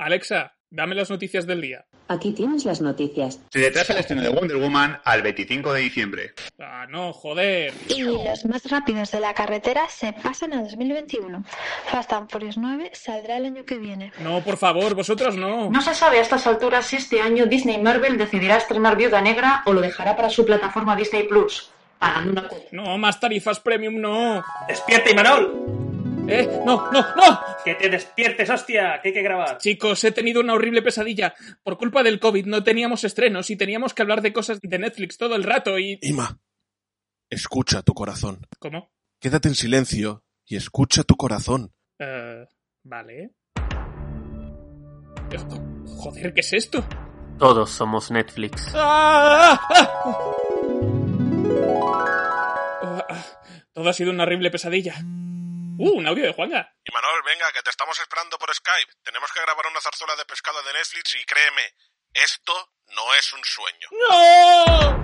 Alexa, 0.00 0.54
dame 0.70 0.94
las 0.94 1.10
noticias 1.10 1.46
del 1.46 1.60
día. 1.60 1.84
Aquí 2.08 2.32
tienes 2.32 2.64
las 2.64 2.80
noticias. 2.80 3.38
Se 3.50 3.58
retrasa 3.58 3.92
el 3.92 3.98
estreno 3.98 4.22
de 4.22 4.30
Wonder 4.30 4.56
Woman 4.56 4.98
al 5.04 5.20
25 5.20 5.74
de 5.74 5.80
diciembre. 5.82 6.32
Ah, 6.58 6.86
no, 6.88 7.12
joder. 7.12 7.74
Y 7.88 8.00
los 8.00 8.46
más 8.46 8.64
rápidos 8.70 9.10
de 9.10 9.20
la 9.20 9.34
carretera 9.34 9.86
se 9.90 10.14
pasan 10.14 10.54
a 10.54 10.62
2021. 10.62 11.44
Fast 11.86 12.14
and 12.14 12.30
Furious 12.30 12.56
9 12.56 12.92
saldrá 12.94 13.36
el 13.36 13.44
año 13.44 13.66
que 13.66 13.76
viene. 13.76 14.10
No, 14.20 14.40
por 14.40 14.56
favor, 14.56 14.94
vosotros 14.94 15.36
no. 15.36 15.68
No 15.70 15.82
se 15.82 15.94
sabe 15.94 16.18
a 16.18 16.22
estas 16.22 16.46
alturas 16.46 16.86
si 16.86 16.96
este 16.96 17.20
año 17.20 17.44
Disney 17.44 17.78
Marvel 17.80 18.16
decidirá 18.16 18.56
estrenar 18.56 18.96
Viuda 18.96 19.20
Negra 19.20 19.62
o 19.66 19.74
lo 19.74 19.82
dejará 19.82 20.16
para 20.16 20.30
su 20.30 20.46
plataforma 20.46 20.96
Disney 20.96 21.28
Plus, 21.28 21.70
pagando 21.98 22.32
una 22.32 22.48
cuota. 22.48 22.64
No, 22.72 22.96
más 22.96 23.20
tarifas 23.20 23.60
premium, 23.60 24.00
no. 24.00 24.42
¡Despierta, 24.66 25.10
Imanol! 25.10 25.89
Eh, 26.32 26.48
no, 26.64 26.90
no, 26.92 27.00
no. 27.16 27.40
¡Que 27.64 27.74
te 27.74 27.88
despiertes, 27.88 28.48
hostia! 28.50 29.00
Que 29.02 29.08
hay 29.08 29.14
que 29.14 29.22
grabar. 29.22 29.58
Chicos, 29.58 30.02
he 30.04 30.12
tenido 30.12 30.40
una 30.40 30.54
horrible 30.54 30.80
pesadilla. 30.82 31.34
Por 31.62 31.76
culpa 31.76 32.02
del 32.02 32.20
COVID 32.20 32.46
no 32.46 32.62
teníamos 32.62 33.02
estrenos 33.04 33.50
y 33.50 33.56
teníamos 33.56 33.94
que 33.94 34.02
hablar 34.02 34.22
de 34.22 34.32
cosas 34.32 34.60
de 34.60 34.78
Netflix 34.78 35.18
todo 35.18 35.34
el 35.34 35.42
rato 35.42 35.78
y... 35.78 35.98
Ima, 36.02 36.38
escucha 37.28 37.82
tu 37.82 37.94
corazón. 37.94 38.46
¿Cómo? 38.58 38.92
Quédate 39.20 39.48
en 39.48 39.54
silencio 39.54 40.24
y 40.46 40.56
escucha 40.56 41.02
tu 41.02 41.16
corazón. 41.16 41.72
Eh, 41.98 42.46
vale. 42.84 43.32
Eh, 45.32 45.38
Joder, 45.86 46.32
¿qué 46.32 46.40
es 46.40 46.52
esto? 46.52 46.84
Todos 47.38 47.70
somos 47.70 48.10
Netflix. 48.10 48.72
¡Ah! 48.74 49.60
¡Ah! 49.68 50.34
¡Ah! 52.82 53.06
Ah, 53.08 53.24
Todo 53.72 53.88
ha 53.88 53.92
sido 53.92 54.10
una 54.10 54.22
horrible 54.24 54.50
pesadilla. 54.50 54.94
Uh, 55.80 55.96
un 55.96 56.06
audio 56.06 56.26
de 56.26 56.32
Juanga. 56.34 56.74
Imanol, 56.84 57.22
venga, 57.24 57.50
que 57.54 57.62
te 57.62 57.70
estamos 57.70 57.98
esperando 57.98 58.36
por 58.36 58.54
Skype. 58.54 58.92
Tenemos 59.02 59.32
que 59.32 59.40
grabar 59.40 59.66
una 59.66 59.80
zarzuela 59.80 60.14
de 60.14 60.26
pescado 60.26 60.62
de 60.62 60.74
Netflix 60.74 61.14
y 61.14 61.24
créeme, 61.24 61.62
esto 62.12 62.52
no 62.88 63.14
es 63.14 63.32
un 63.32 63.42
sueño. 63.42 63.88
¡No! 63.92 65.00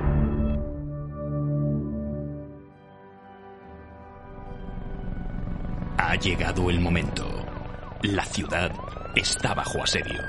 Ha 5.96 6.14
llegado 6.16 6.68
el 6.68 6.78
momento. 6.78 7.26
La 8.02 8.26
ciudad 8.26 8.70
está 9.14 9.54
bajo 9.54 9.82
asedio. 9.82 10.22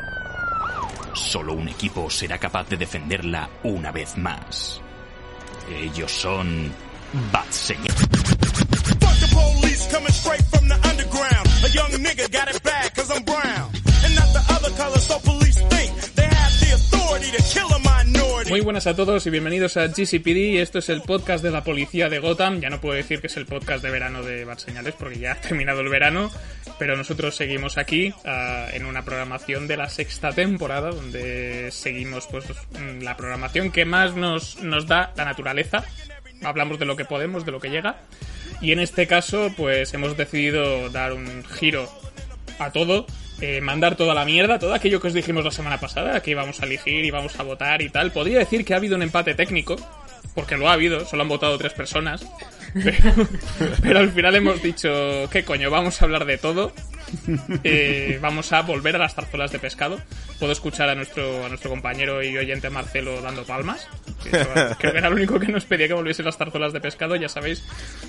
Solo 1.14 1.56
un 1.56 1.68
equipo 1.68 2.10
será 2.10 2.38
capaz 2.38 2.70
de 2.70 2.78
defenderla 2.78 3.50
una 3.64 3.92
vez 3.92 4.16
más. 4.16 4.82
Ellos 5.70 6.10
son 6.10 6.74
Bat 7.34 7.52
Señal. 7.52 7.92
Fuck 7.92 8.37
coming 9.86 10.12
straight 10.12 10.42
from 10.50 10.68
the 10.68 10.76
underground. 10.90 11.48
A 11.64 11.70
young 11.70 11.92
nigga 12.04 12.32
got 12.32 12.50
it 12.50 12.62
bad 12.64 12.96
cause 12.96 13.12
I'm 13.12 13.24
brown. 13.24 13.70
And 14.04 14.16
not 14.16 14.30
the 14.34 14.44
other 14.56 14.72
color, 14.76 15.00
so 15.00 15.20
police 15.20 15.60
think 15.70 15.94
they 16.16 16.26
have 16.26 16.54
the 16.60 16.74
authority 16.74 17.30
to 17.38 17.44
kill 17.44 17.70
a 17.70 17.80
minority. 17.80 18.50
Muy 18.50 18.62
buenas 18.62 18.88
a 18.88 18.96
todos 18.96 19.26
y 19.28 19.30
bienvenidos 19.30 19.78
a 19.78 19.88
GCPD. 19.88 20.62
Esto 20.62 20.80
es 20.80 20.90
el 20.90 21.02
podcast 21.02 21.44
de 21.44 21.52
la 21.52 21.64
policía 21.64 22.10
de 22.10 22.20
Gotham. 22.20 22.62
Ya 22.62 22.70
no 22.70 22.82
puedo 22.82 22.96
decir 22.96 23.22
que 23.22 23.28
es 23.28 23.38
el 23.38 23.46
podcast 23.46 23.84
de 23.84 23.92
verano 23.92 24.24
de 24.24 24.46
Bad 24.46 24.58
Señales 24.58 24.96
porque 24.98 25.20
ya 25.20 25.34
ha 25.34 25.42
terminado 25.42 25.82
el 25.82 25.90
verano. 25.90 26.32
Pero 26.80 26.96
nosotros 26.96 27.36
seguimos 27.36 27.78
aquí 27.78 28.14
ah, 28.26 28.68
en 28.72 28.86
una 28.86 29.04
programación 29.04 29.68
de 29.68 29.78
la 29.78 29.90
sexta 29.90 30.32
temporada 30.32 30.92
donde 30.92 31.70
seguimos 31.72 32.28
pues 32.28 32.46
la 33.02 33.18
programación 33.18 33.72
que 33.72 33.86
más 33.86 34.16
nos, 34.16 34.62
nos 34.62 34.88
da 34.88 35.14
la 35.16 35.26
naturaleza. 35.26 35.84
Hablamos 36.44 36.78
de 36.80 36.86
lo 36.86 36.96
que 36.96 37.06
podemos, 37.06 37.46
de 37.46 37.52
lo 37.52 37.60
que 37.60 37.70
llega. 37.70 37.98
Y 38.62 38.72
en 38.72 38.80
este 38.80 39.08
caso, 39.08 39.52
pues 39.56 39.94
hemos 39.94 40.18
decidido 40.18 40.90
dar 40.90 41.14
un 41.14 41.44
giro 41.44 41.90
a 42.60 42.72
todo, 42.72 43.06
eh, 43.40 43.62
mandar 43.62 43.96
toda 43.96 44.14
la 44.14 44.26
mierda, 44.26 44.58
todo 44.58 44.74
aquello 44.74 45.00
que 45.00 45.08
os 45.08 45.14
dijimos 45.14 45.46
la 45.46 45.52
semana 45.52 45.80
pasada, 45.80 46.22
que 46.22 46.32
íbamos 46.32 46.60
a 46.62 46.66
elegir, 46.66 47.06
íbamos 47.06 47.40
a 47.40 47.44
votar 47.44 47.82
y 47.82 47.90
tal. 47.90 48.12
Podría 48.12 48.40
decir 48.40 48.66
que 48.66 48.74
ha 48.74 48.78
habido 48.78 48.96
un 48.96 49.04
empate 49.04 49.36
técnico, 49.36 49.76
porque 50.34 50.58
lo 50.58 50.70
ha 50.70 50.74
habido, 50.74 51.06
solo 51.06 51.24
han 51.24 51.30
votado 51.30 51.58
tres 51.58 51.74
personas. 51.74 52.26
Pero, 52.74 53.16
pero 53.82 54.00
al 54.00 54.12
final 54.12 54.36
hemos 54.36 54.62
dicho, 54.62 55.28
¿qué 55.32 55.44
coño? 55.44 55.72
Vamos 55.72 56.00
a 56.00 56.06
hablar 56.06 56.26
de 56.26 56.38
todo. 56.38 56.74
Eh, 57.64 58.20
vamos 58.22 58.52
a 58.54 58.62
volver 58.62 58.96
a 58.96 59.00
las 59.00 59.16
zarzuelas 59.16 59.52
de 59.52 59.60
pescado. 59.60 60.00
Puedo 60.40 60.52
escuchar 60.52 60.90
a 60.90 60.96
nuestro, 60.96 61.46
a 61.46 61.50
nuestro 61.50 61.70
compañero 61.70 62.24
y 62.24 62.38
oyente 62.38 62.70
Marcelo 62.70 63.22
dando 63.22 63.44
palmas. 63.46 63.88
Creo 64.30 64.78
que 64.78 64.98
era 64.98 65.10
lo 65.10 65.16
único 65.16 65.40
que 65.40 65.48
nos 65.48 65.66
pedía 65.66 65.88
que 65.88 65.94
volviesen 65.94 66.26
las 66.26 66.38
zarzuelas 66.38 66.74
de 66.74 66.82
pescado, 66.82 67.16
ya 67.16 67.30
sabéis, 67.30 67.64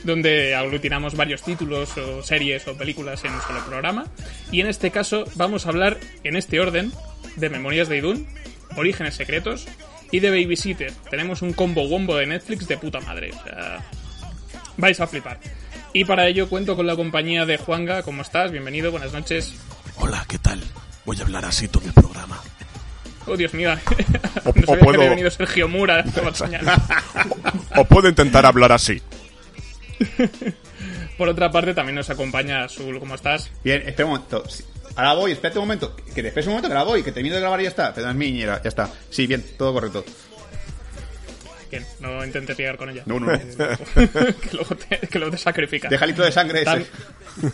donde 0.04 0.54
aglutinamos 0.54 1.16
varios 1.16 1.42
títulos 1.42 1.96
o 1.96 2.22
series 2.22 2.66
o 2.68 2.76
películas 2.76 3.24
en 3.24 3.32
un 3.32 3.40
solo 3.42 3.64
programa. 3.64 4.06
Y 4.50 4.60
en 4.60 4.66
este 4.66 4.90
caso 4.90 5.24
vamos 5.36 5.66
a 5.66 5.70
hablar 5.70 5.98
en 6.24 6.36
este 6.36 6.60
orden 6.60 6.92
de 7.36 7.48
Memorias 7.48 7.88
de 7.88 7.98
Idun, 7.98 8.26
Orígenes 8.76 9.14
Secretos 9.14 9.66
y 10.10 10.20
de 10.20 10.30
Babysitter. 10.30 10.92
Tenemos 11.10 11.42
un 11.42 11.52
combo 11.52 11.82
wombo 11.82 12.16
de 12.16 12.26
Netflix 12.26 12.66
de 12.68 12.78
puta 12.78 13.00
madre. 13.00 13.30
O 13.32 13.42
sea, 13.42 13.84
vais 14.76 15.00
a 15.00 15.06
flipar. 15.06 15.38
Y 15.92 16.04
para 16.04 16.26
ello 16.28 16.48
cuento 16.48 16.76
con 16.76 16.86
la 16.86 16.96
compañía 16.96 17.46
de 17.46 17.56
Juanga. 17.56 18.02
¿Cómo 18.02 18.22
estás? 18.22 18.50
Bienvenido, 18.52 18.90
buenas 18.90 19.12
noches. 19.12 19.54
Hola, 19.96 20.24
¿qué 20.28 20.38
tal? 20.38 20.60
Voy 21.04 21.18
a 21.18 21.22
hablar 21.22 21.44
así 21.44 21.68
todo 21.68 21.84
el 21.86 21.92
programa. 21.92 22.40
Oh, 23.26 23.36
Dios 23.36 23.52
mío. 23.54 23.72
O- 24.44 24.52
no 24.54 24.62
o 24.62 24.66
sabía 24.66 24.78
que 24.78 24.84
puedo- 24.84 24.98
había 25.00 25.10
venido 25.10 25.30
Sergio 25.30 25.68
Mura. 25.68 26.04
O 27.76 27.84
puedo 27.84 28.08
intentar 28.08 28.44
hablar 28.44 28.72
así. 28.72 29.00
Por 31.18 31.28
otra 31.28 31.50
parte, 31.50 31.74
también 31.74 31.96
nos 31.96 32.10
acompaña 32.10 32.64
Azul. 32.64 32.98
¿Cómo 32.98 33.14
estás? 33.14 33.50
Bien, 33.64 33.82
espera 33.86 34.06
un 34.06 34.12
momento. 34.12 34.44
Ahora 34.96 35.12
voy, 35.14 35.32
espérate 35.32 35.58
un 35.58 35.64
momento. 35.64 35.94
Que 35.96 36.22
te 36.22 36.28
esperes 36.28 36.46
un 36.46 36.52
momento 36.54 36.68
que 36.68 36.74
ahora 36.74 36.84
voy, 36.90 37.02
que 37.02 37.12
termino 37.12 37.34
de 37.36 37.40
grabar 37.40 37.60
y 37.60 37.64
ya 37.64 37.68
está. 37.70 37.94
Perdón, 37.94 38.10
es 38.12 38.16
mi 38.16 38.30
niñera, 38.32 38.60
ya 38.62 38.68
está. 38.68 38.90
Sí, 39.10 39.26
bien, 39.26 39.44
todo 39.56 39.72
correcto. 39.72 40.04
Bien, 41.70 41.84
no 42.00 42.24
intentes 42.24 42.56
ligar 42.58 42.76
con 42.76 42.90
ella. 42.90 43.02
No, 43.06 43.20
no, 43.20 43.32
no. 43.32 43.38
Que, 43.96 44.50
luego 44.52 44.74
te, 44.76 44.98
que 45.06 45.18
luego 45.18 45.30
te 45.32 45.38
sacrifica. 45.38 45.88
Deja 45.88 46.06
litro 46.06 46.24
de 46.24 46.32
sangre 46.32 46.64
Tam- 46.64 46.80
ese. 46.80 47.52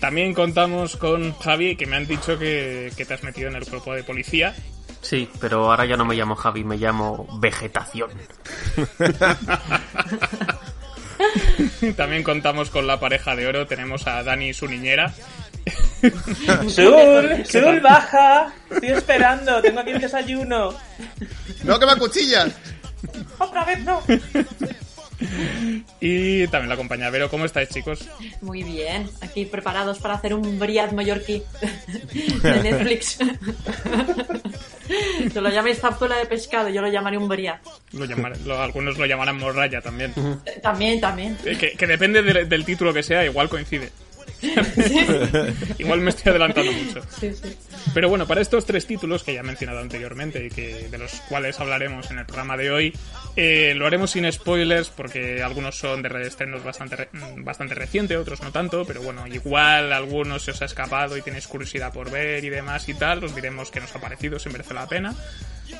También 0.00 0.32
contamos 0.32 0.96
con 0.96 1.34
Javi, 1.38 1.76
que 1.76 1.86
me 1.86 1.96
han 1.96 2.06
dicho 2.06 2.38
que, 2.38 2.90
que 2.96 3.04
te 3.04 3.14
has 3.14 3.22
metido 3.22 3.48
en 3.48 3.56
el 3.56 3.66
cuerpo 3.66 3.94
de 3.94 4.02
policía. 4.02 4.54
Sí, 5.02 5.28
pero 5.40 5.70
ahora 5.70 5.84
ya 5.86 5.96
no 5.96 6.04
me 6.04 6.14
llamo 6.14 6.34
Javi, 6.36 6.62
me 6.64 6.76
llamo 6.76 7.26
Vegetación. 7.40 8.10
También 11.96 12.22
contamos 12.22 12.70
con 12.70 12.86
la 12.86 12.98
pareja 13.00 13.34
de 13.36 13.46
oro. 13.46 13.66
Tenemos 13.66 14.06
a 14.06 14.22
Dani 14.22 14.50
y 14.50 14.54
su 14.54 14.66
niñera. 14.66 15.12
¡Sul! 16.68 17.44
¡Sul, 17.46 17.80
baja! 17.80 18.52
Estoy 18.70 18.90
esperando, 18.90 19.60
tengo 19.60 19.80
aquí 19.80 19.92
un 19.92 20.00
desayuno. 20.00 20.74
¡No, 21.64 21.78
que 21.78 21.86
me 21.86 21.92
acuchillas! 21.92 22.50
¡Otra 23.38 23.64
vez 23.64 23.78
no! 23.84 24.02
Y 26.00 26.46
también 26.48 26.70
la 26.70 26.76
compañía 26.76 27.10
Vero. 27.10 27.28
¿Cómo 27.28 27.44
estáis, 27.44 27.68
chicos? 27.68 28.08
Muy 28.40 28.62
bien, 28.62 29.08
aquí 29.20 29.44
preparados 29.44 29.98
para 29.98 30.14
hacer 30.14 30.32
un 30.34 30.58
briad 30.58 30.92
mallorquí 30.92 31.42
de 32.42 32.62
Netflix. 32.62 33.18
Se 35.32 35.40
lo 35.40 35.50
llamáis 35.50 35.78
zarzuela 35.78 36.16
de 36.16 36.26
pescado, 36.26 36.68
yo 36.68 36.80
lo 36.82 36.88
llamaré 36.88 37.16
un 37.18 37.28
briad. 37.28 37.56
Lo 37.92 38.06
llamar- 38.06 38.36
lo- 38.44 38.60
algunos 38.60 38.98
lo 38.98 39.06
llamarán 39.06 39.38
también. 39.82 40.12
Eh, 40.46 40.58
También, 40.62 41.00
también. 41.00 41.36
Eh, 41.44 41.56
Que, 41.56 41.72
que 41.72 41.86
depende 41.86 42.22
de- 42.22 42.44
del 42.46 42.64
título 42.64 42.92
que 42.92 43.02
sea, 43.02 43.24
igual 43.24 43.48
coincide. 43.48 43.90
igual 45.78 46.00
me 46.00 46.10
estoy 46.10 46.30
adelantando 46.30 46.72
mucho. 46.72 47.02
Sí, 47.18 47.32
sí. 47.34 47.56
Pero 47.94 48.08
bueno, 48.08 48.26
para 48.26 48.40
estos 48.40 48.64
tres 48.66 48.86
títulos 48.86 49.22
que 49.22 49.34
ya 49.34 49.40
he 49.40 49.44
mencionado 49.44 49.80
anteriormente 49.80 50.44
y 50.46 50.48
que 50.50 50.88
de 50.88 50.98
los 50.98 51.12
cuales 51.28 51.58
hablaremos 51.60 52.10
en 52.10 52.18
el 52.18 52.26
programa 52.26 52.56
de 52.56 52.70
hoy, 52.70 52.92
eh, 53.36 53.74
lo 53.76 53.86
haremos 53.86 54.10
sin 54.12 54.30
spoilers 54.30 54.88
porque 54.88 55.42
algunos 55.42 55.76
son 55.78 56.02
de 56.02 56.22
estrenos 56.26 56.62
bastante, 56.64 56.96
re- 56.96 57.08
mm, 57.12 57.44
bastante 57.44 57.74
reciente, 57.74 58.16
otros 58.16 58.40
no 58.42 58.52
tanto, 58.52 58.84
pero 58.84 59.02
bueno, 59.02 59.26
igual 59.26 59.92
algunos 59.92 60.42
se 60.42 60.50
os 60.52 60.62
ha 60.62 60.66
escapado 60.66 61.16
y 61.16 61.22
tenéis 61.22 61.46
curiosidad 61.46 61.92
por 61.92 62.10
ver 62.10 62.44
y 62.44 62.48
demás 62.50 62.88
y 62.88 62.94
tal, 62.94 63.24
os 63.24 63.34
diremos 63.34 63.70
que 63.70 63.80
nos 63.80 63.94
ha 63.94 64.00
parecido, 64.00 64.38
si 64.38 64.48
merece 64.50 64.74
la 64.74 64.86
pena, 64.86 65.14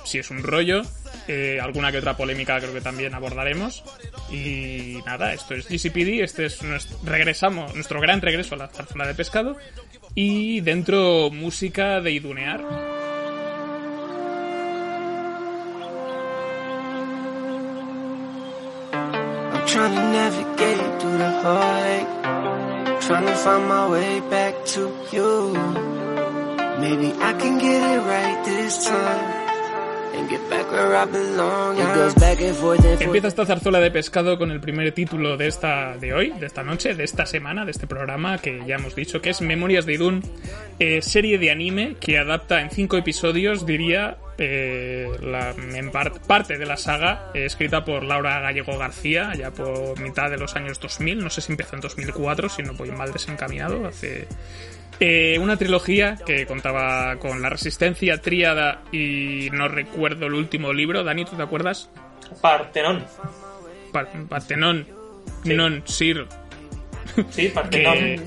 si 0.04 0.18
es 0.18 0.30
un 0.30 0.42
rollo, 0.42 0.82
eh, 1.28 1.58
alguna 1.60 1.92
que 1.92 1.98
otra 1.98 2.16
polémica 2.16 2.58
creo 2.58 2.72
que 2.72 2.80
también 2.80 3.14
abordaremos. 3.14 3.84
Y 4.30 4.98
nada, 5.06 5.32
esto 5.32 5.54
es 5.54 5.68
GCPD, 5.68 6.22
este 6.22 6.46
es 6.46 6.62
nuestro, 6.62 6.98
regresamos, 7.04 7.74
nuestro 7.74 8.00
gran 8.00 8.20
regreso 8.20 8.54
a 8.54 8.58
la 8.58 8.68
zarzuela 8.68 9.06
de 9.06 9.14
pescado. 9.14 9.56
Y 10.14 10.60
dentro 10.60 11.30
música 11.30 12.00
de 12.00 12.12
idunear. 12.12 12.60
Trying 19.66 19.94
to 19.94 20.02
navigate 20.02 21.00
through 21.00 21.18
the 21.18 21.30
heartache. 21.42 23.06
Trying 23.06 23.26
to 23.26 23.34
find 23.36 23.68
my 23.68 23.88
way 23.88 24.20
back 24.28 24.64
to 24.74 24.80
you. 25.12 25.52
Maybe 26.80 27.12
I 27.12 27.32
can 27.34 27.58
get 27.58 27.80
it 27.80 28.00
right 28.02 28.44
this 28.44 28.84
time. 28.84 29.39
Empieza 33.04 33.28
esta 33.28 33.46
zarzuela 33.46 33.80
de 33.80 33.90
pescado 33.90 34.38
con 34.38 34.50
el 34.50 34.60
primer 34.60 34.92
título 34.92 35.36
de 35.36 35.46
esta 35.46 35.96
de 35.96 36.12
hoy, 36.12 36.30
de 36.38 36.46
esta 36.46 36.62
noche, 36.62 36.94
de 36.94 37.04
esta 37.04 37.26
semana, 37.26 37.64
de 37.64 37.70
este 37.70 37.86
programa 37.86 38.38
que 38.38 38.62
ya 38.66 38.76
hemos 38.76 38.94
dicho 38.94 39.20
que 39.20 39.30
es 39.30 39.40
Memorias 39.40 39.86
de 39.86 39.94
Idun, 39.94 40.22
eh, 40.78 41.02
serie 41.02 41.38
de 41.38 41.50
anime 41.50 41.96
que 42.00 42.18
adapta 42.18 42.60
en 42.60 42.70
cinco 42.70 42.96
episodios, 42.96 43.66
diría, 43.66 44.16
eh, 44.38 45.08
la, 45.22 45.50
en 45.50 45.90
par- 45.90 46.20
parte 46.26 46.58
de 46.58 46.66
la 46.66 46.76
saga 46.76 47.30
eh, 47.34 47.44
escrita 47.44 47.84
por 47.84 48.02
Laura 48.02 48.40
Gallego 48.40 48.78
García, 48.78 49.32
ya 49.36 49.50
por 49.50 49.98
mitad 50.00 50.30
de 50.30 50.38
los 50.38 50.56
años 50.56 50.80
2000, 50.80 51.18
no 51.22 51.30
sé 51.30 51.40
si 51.40 51.52
empezó 51.52 51.76
en 51.76 51.82
2004, 51.82 52.48
si 52.48 52.62
no 52.62 52.72
voy 52.74 52.90
mal 52.90 53.12
desencaminado, 53.12 53.86
hace 53.86 54.26
eh, 55.00 55.38
una 55.38 55.56
trilogía 55.56 56.16
que 56.26 56.46
contaba 56.46 57.16
con 57.16 57.40
La 57.42 57.48
Resistencia, 57.48 58.18
Tríada 58.20 58.82
y 58.92 59.48
no 59.52 59.66
recuerdo 59.68 60.26
el 60.26 60.34
último 60.34 60.72
libro. 60.72 61.02
Dani, 61.02 61.24
¿tú 61.24 61.36
te 61.36 61.42
acuerdas? 61.42 61.90
Partenón. 62.40 63.04
Par- 63.92 64.08
Partenón. 64.28 64.86
Non, 65.44 65.82
Sir. 65.86 66.26
Sí, 67.30 67.48
Partenón. 67.48 67.94
Que- 67.94 68.20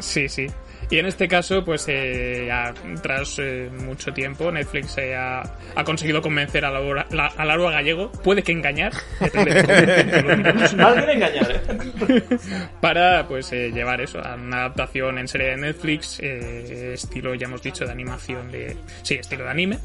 Sí, 0.00 0.28
sí. 0.28 0.46
Y 0.90 0.98
en 0.98 1.06
este 1.06 1.28
caso, 1.28 1.64
pues 1.64 1.84
eh, 1.88 2.44
ya 2.46 2.72
tras 3.02 3.38
eh, 3.38 3.68
mucho 3.84 4.12
tiempo, 4.12 4.50
Netflix 4.50 4.96
eh, 4.98 5.14
ha, 5.14 5.42
ha 5.74 5.84
conseguido 5.84 6.22
convencer 6.22 6.64
a 6.64 6.70
Laura, 6.70 7.06
la- 7.10 7.26
a 7.26 7.44
Laura 7.44 7.70
Gallego, 7.72 8.10
puede 8.24 8.42
que 8.42 8.52
engañar, 8.52 8.92
depende 9.20 9.54
de 9.54 10.10
cómo 10.22 10.28
lo 10.30 10.36
miremos, 10.38 10.74
Mal 10.74 10.94
quiere 10.94 11.12
engañar, 11.12 11.50
¿eh? 11.50 12.22
para 12.80 13.26
pues 13.28 13.52
eh, 13.52 13.70
llevar 13.70 14.00
eso 14.00 14.18
a 14.24 14.34
una 14.34 14.58
adaptación 14.60 15.18
en 15.18 15.28
serie 15.28 15.48
de 15.48 15.56
Netflix 15.58 16.18
eh, 16.20 16.92
estilo 16.94 17.34
ya 17.34 17.46
hemos 17.46 17.62
dicho 17.62 17.84
de 17.84 17.92
animación 17.92 18.50
de 18.50 18.76
sí 19.02 19.14
estilo 19.14 19.44
de 19.44 19.50
anime. 19.50 19.78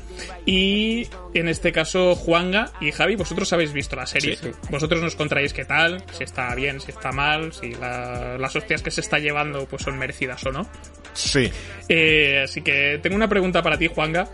Y 0.46 1.08
en 1.34 1.48
este 1.48 1.72
caso 1.72 2.16
Juanga 2.16 2.72
y 2.80 2.92
Javi 2.92 3.16
vosotros 3.16 3.52
habéis 3.54 3.74
visto 3.74 3.96
la 3.96 4.06
serie 4.06 4.36
Sí, 4.36 4.50
sí. 4.52 4.52
vosotros 4.70 5.02
nos 5.02 5.16
contáis 5.16 5.54
qué 5.54 5.66
tal 5.66 6.04
si 6.12 6.24
está 6.24 6.54
bien 6.56 6.80
si 6.80 6.92
está 6.92 7.12
mal 7.12 7.52
si 7.54 7.74
la- 7.76 8.38
las 8.38 8.56
hostias 8.56 8.82
que 8.82 8.92
se 8.92 9.02
está 9.02 9.20
llevando 9.20 9.66
pues 9.66 9.82
son 9.84 9.98
merecidas 9.98 10.46
o 10.46 10.52
no 10.52 10.68
Sí. 11.14 11.52
Eh, 11.90 12.42
así 12.44 12.62
que 12.62 13.00
tengo 13.02 13.16
una 13.16 13.28
pregunta 13.28 13.62
para 13.62 13.78
ti 13.78 13.88
Juanga 13.88 14.28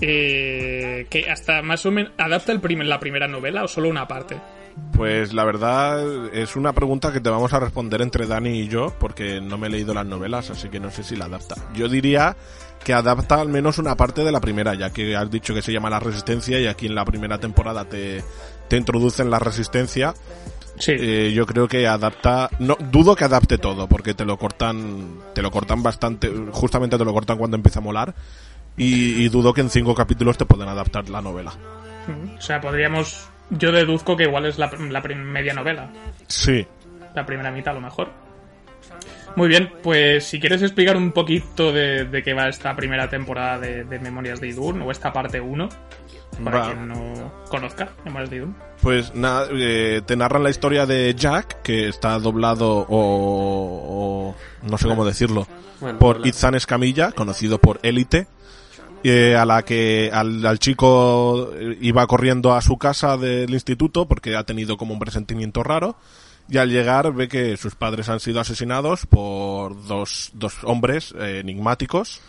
eh, 0.00 1.06
que 1.10 1.30
hasta 1.30 1.62
más 1.62 1.84
o 1.86 1.90
menos 1.90 2.12
adapta 2.18 2.52
el 2.52 2.60
prim- 2.60 2.80
la 2.82 2.98
primera 3.00 3.28
novela 3.28 3.62
o 3.64 3.68
solo 3.68 3.88
una 3.88 4.08
parte 4.08 4.36
Pues 4.96 5.32
la 5.32 5.44
verdad 5.44 6.34
es 6.34 6.56
una 6.56 6.72
pregunta 6.72 7.12
que 7.12 7.20
te 7.20 7.30
vamos 7.30 7.52
a 7.52 7.60
responder 7.60 8.02
entre 8.02 8.26
Dani 8.26 8.58
y 8.60 8.68
yo, 8.68 8.92
porque 8.98 9.40
no 9.40 9.56
me 9.56 9.68
he 9.68 9.70
leído 9.70 9.94
las 9.94 10.06
novelas, 10.06 10.50
así 10.50 10.68
que 10.68 10.80
no 10.80 10.90
sé 10.90 11.04
si 11.04 11.14
la 11.14 11.26
adapta. 11.26 11.54
Yo 11.74 11.88
diría 11.88 12.36
que 12.84 12.92
adapta 12.92 13.40
al 13.40 13.48
menos 13.48 13.78
una 13.78 13.96
parte 13.96 14.24
de 14.24 14.32
la 14.32 14.40
primera, 14.40 14.74
ya 14.74 14.90
que 14.90 15.14
has 15.16 15.30
dicho 15.30 15.54
que 15.54 15.62
se 15.62 15.72
llama 15.72 15.88
La 15.90 16.00
Resistencia 16.00 16.58
y 16.60 16.66
aquí 16.66 16.86
en 16.86 16.94
la 16.96 17.04
primera 17.04 17.38
temporada 17.38 17.84
te, 17.88 18.22
te 18.68 18.76
introducen 18.76 19.30
la 19.30 19.38
Resistencia. 19.38 20.12
Eh, 20.86 21.32
yo 21.34 21.46
creo 21.46 21.68
que 21.68 21.86
adapta, 21.86 22.50
no 22.58 22.76
dudo 22.90 23.14
que 23.14 23.24
adapte 23.24 23.58
todo, 23.58 23.88
porque 23.88 24.14
te 24.14 24.24
lo 24.24 24.36
cortan, 24.36 25.20
te 25.34 25.42
lo 25.42 25.50
cortan 25.50 25.82
bastante, 25.82 26.30
justamente 26.50 26.98
te 26.98 27.04
lo 27.04 27.12
cortan 27.12 27.38
cuando 27.38 27.56
empieza 27.56 27.78
a 27.78 27.82
molar. 27.82 28.14
Y, 28.76 29.22
y 29.24 29.28
dudo 29.28 29.54
que 29.54 29.60
en 29.60 29.70
cinco 29.70 29.94
capítulos 29.94 30.36
te 30.36 30.46
puedan 30.46 30.68
adaptar 30.68 31.08
la 31.08 31.22
novela. 31.22 31.52
o 32.36 32.40
sea 32.40 32.60
podríamos 32.60 33.28
yo 33.50 33.72
deduzco 33.72 34.16
que 34.16 34.24
igual 34.24 34.46
es 34.46 34.58
la, 34.58 34.68
media 34.68 35.54
novela 35.54 35.90
Sí, 36.26 36.66
la 37.14 37.26
primera 37.26 37.50
mitad 37.50 37.72
a 37.72 37.74
lo 37.74 37.80
mejor. 37.80 38.10
Muy 39.36 39.48
bien, 39.48 39.70
pues 39.82 40.24
si 40.24 40.38
quieres 40.38 40.62
explicar 40.62 40.96
un 40.96 41.10
poquito 41.10 41.72
de, 41.72 42.04
de 42.04 42.22
qué 42.22 42.34
va 42.34 42.48
esta 42.48 42.74
primera 42.76 43.08
temporada 43.08 43.58
de, 43.58 43.84
de 43.84 43.98
Memorias 43.98 44.40
de 44.40 44.48
Idun 44.48 44.82
o 44.82 44.90
esta 44.90 45.12
parte 45.12 45.40
1, 45.40 45.68
para 46.36 46.58
Va. 46.58 46.66
quien 46.66 46.88
no 46.88 47.32
conozca 47.48 47.92
Memorias 48.04 48.30
de 48.30 48.36
Idun. 48.36 48.56
Pues 48.82 49.14
nada, 49.14 49.48
eh, 49.52 50.02
te 50.04 50.16
narran 50.16 50.42
la 50.42 50.50
historia 50.50 50.86
de 50.86 51.14
Jack, 51.14 51.62
que 51.62 51.88
está 51.88 52.18
doblado 52.18 52.86
o, 52.88 52.88
o 52.90 54.34
no 54.62 54.78
sé 54.78 54.88
cómo 54.88 55.04
decirlo, 55.04 55.46
Bueno, 55.80 55.98
por. 55.98 56.26
Itzan 56.26 56.54
Escamilla, 56.54 57.12
conocido 57.12 57.58
por 57.58 57.78
Élite, 57.82 58.26
eh, 59.02 59.36
a 59.36 59.44
la 59.44 59.62
que 59.62 60.10
al, 60.12 60.44
al 60.46 60.58
chico 60.58 61.50
eh, 61.54 61.76
iba 61.80 62.06
corriendo 62.06 62.54
a 62.54 62.62
su 62.62 62.78
casa 62.78 63.16
del 63.18 63.52
instituto 63.52 64.06
porque 64.06 64.34
ha 64.36 64.44
tenido 64.44 64.76
como 64.78 64.94
un 64.94 64.98
presentimiento 64.98 65.62
raro 65.62 65.96
y 66.48 66.56
al 66.58 66.70
llegar 66.70 67.12
ve 67.12 67.28
que 67.28 67.56
sus 67.56 67.74
padres 67.74 68.08
han 68.08 68.20
sido 68.20 68.40
asesinados 68.40 69.06
por 69.06 69.86
dos, 69.86 70.30
dos 70.34 70.56
hombres 70.64 71.14
eh, 71.18 71.40
enigmáticos 71.40 72.20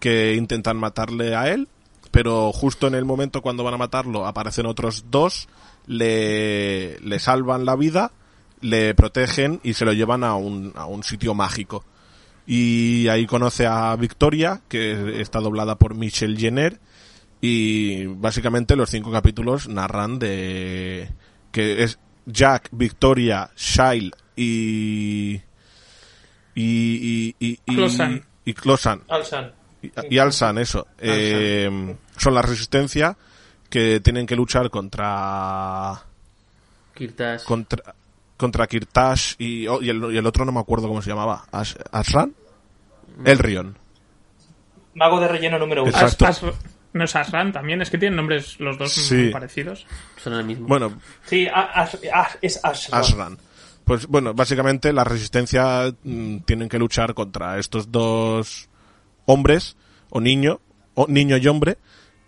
que 0.00 0.34
intentan 0.34 0.76
matarle 0.78 1.36
a 1.36 1.48
él, 1.52 1.68
pero 2.10 2.52
justo 2.52 2.86
en 2.86 2.94
el 2.94 3.04
momento 3.04 3.42
cuando 3.42 3.64
van 3.64 3.74
a 3.74 3.78
matarlo 3.78 4.26
aparecen 4.26 4.66
otros 4.66 5.06
dos, 5.10 5.48
le, 5.86 6.98
le 7.00 7.18
salvan 7.18 7.64
la 7.64 7.76
vida, 7.76 8.12
le 8.60 8.94
protegen 8.94 9.60
y 9.62 9.74
se 9.74 9.84
lo 9.84 9.92
llevan 9.92 10.24
a 10.24 10.34
un, 10.34 10.72
a 10.76 10.86
un 10.86 11.02
sitio 11.02 11.34
mágico. 11.34 11.84
Y 12.46 13.06
ahí 13.08 13.26
conoce 13.26 13.66
a 13.66 13.94
Victoria, 13.96 14.60
que 14.68 15.20
está 15.20 15.40
doblada 15.40 15.76
por 15.76 15.94
Michelle 15.94 16.36
Jenner, 16.38 16.80
y 17.40 18.06
básicamente 18.06 18.76
los 18.76 18.90
cinco 18.90 19.10
capítulos 19.12 19.68
narran 19.68 20.18
de 20.18 21.10
que 21.52 21.82
es 21.82 21.98
Jack, 22.26 22.68
Victoria, 22.72 23.50
Shile 23.56 24.12
y 24.36 25.40
y 26.54 26.64
y 26.64 27.36
y, 27.38 27.58
y, 27.66 27.74
Closan. 27.74 28.24
y 28.44 28.54
Closan. 28.54 29.02
Y, 29.82 29.92
y 30.10 30.18
Alsan, 30.18 30.58
eso. 30.58 30.86
Eh, 30.98 31.96
son 32.16 32.34
la 32.34 32.42
resistencia 32.42 33.16
que 33.68 34.00
tienen 34.00 34.26
que 34.26 34.36
luchar 34.36 34.68
contra 34.70 36.02
Kirtash. 36.94 37.44
contra 37.44 37.94
contra 38.36 38.66
Kirtash 38.66 39.34
y, 39.38 39.66
oh, 39.66 39.82
y, 39.82 39.90
el, 39.90 40.02
y 40.14 40.16
el 40.16 40.26
otro 40.26 40.44
no 40.46 40.52
me 40.52 40.60
acuerdo 40.60 40.88
cómo 40.88 41.02
se 41.02 41.10
llamaba. 41.10 41.44
Ash, 41.52 41.74
Ashran? 41.92 42.34
Elrion. 43.24 43.76
Mago 44.94 45.20
de 45.20 45.28
relleno 45.28 45.58
número 45.58 45.82
uno. 45.82 45.90
Exacto. 45.92 46.26
As- 46.26 46.42
As- 46.42 46.54
no 46.92 47.04
es 47.04 47.14
Asran 47.14 47.52
también, 47.52 47.80
es 47.82 47.90
que 47.90 47.98
tienen 47.98 48.16
nombres 48.16 48.58
los 48.58 48.76
dos 48.78 48.92
Sí. 48.92 49.14
muy 49.14 49.30
parecidos. 49.30 49.86
Son 50.16 50.32
el 50.32 50.44
mismo. 50.44 50.66
Bueno, 50.66 50.92
Sí, 51.24 51.46
a- 51.46 51.84
Ash- 51.84 52.00
Ash- 52.12 52.38
es 52.42 52.58
Ashran. 52.64 53.00
Ashran. 53.00 53.38
Pues 53.84 54.06
bueno, 54.06 54.32
básicamente 54.34 54.92
la 54.92 55.04
resistencia 55.04 55.94
mm, 56.02 56.38
tienen 56.38 56.68
que 56.68 56.78
luchar 56.78 57.12
contra 57.14 57.58
estos 57.58 57.92
dos 57.92 58.69
hombres 59.26 59.76
o 60.10 60.20
niño, 60.20 60.60
o 60.94 61.06
niño 61.06 61.36
y 61.36 61.46
hombre, 61.46 61.78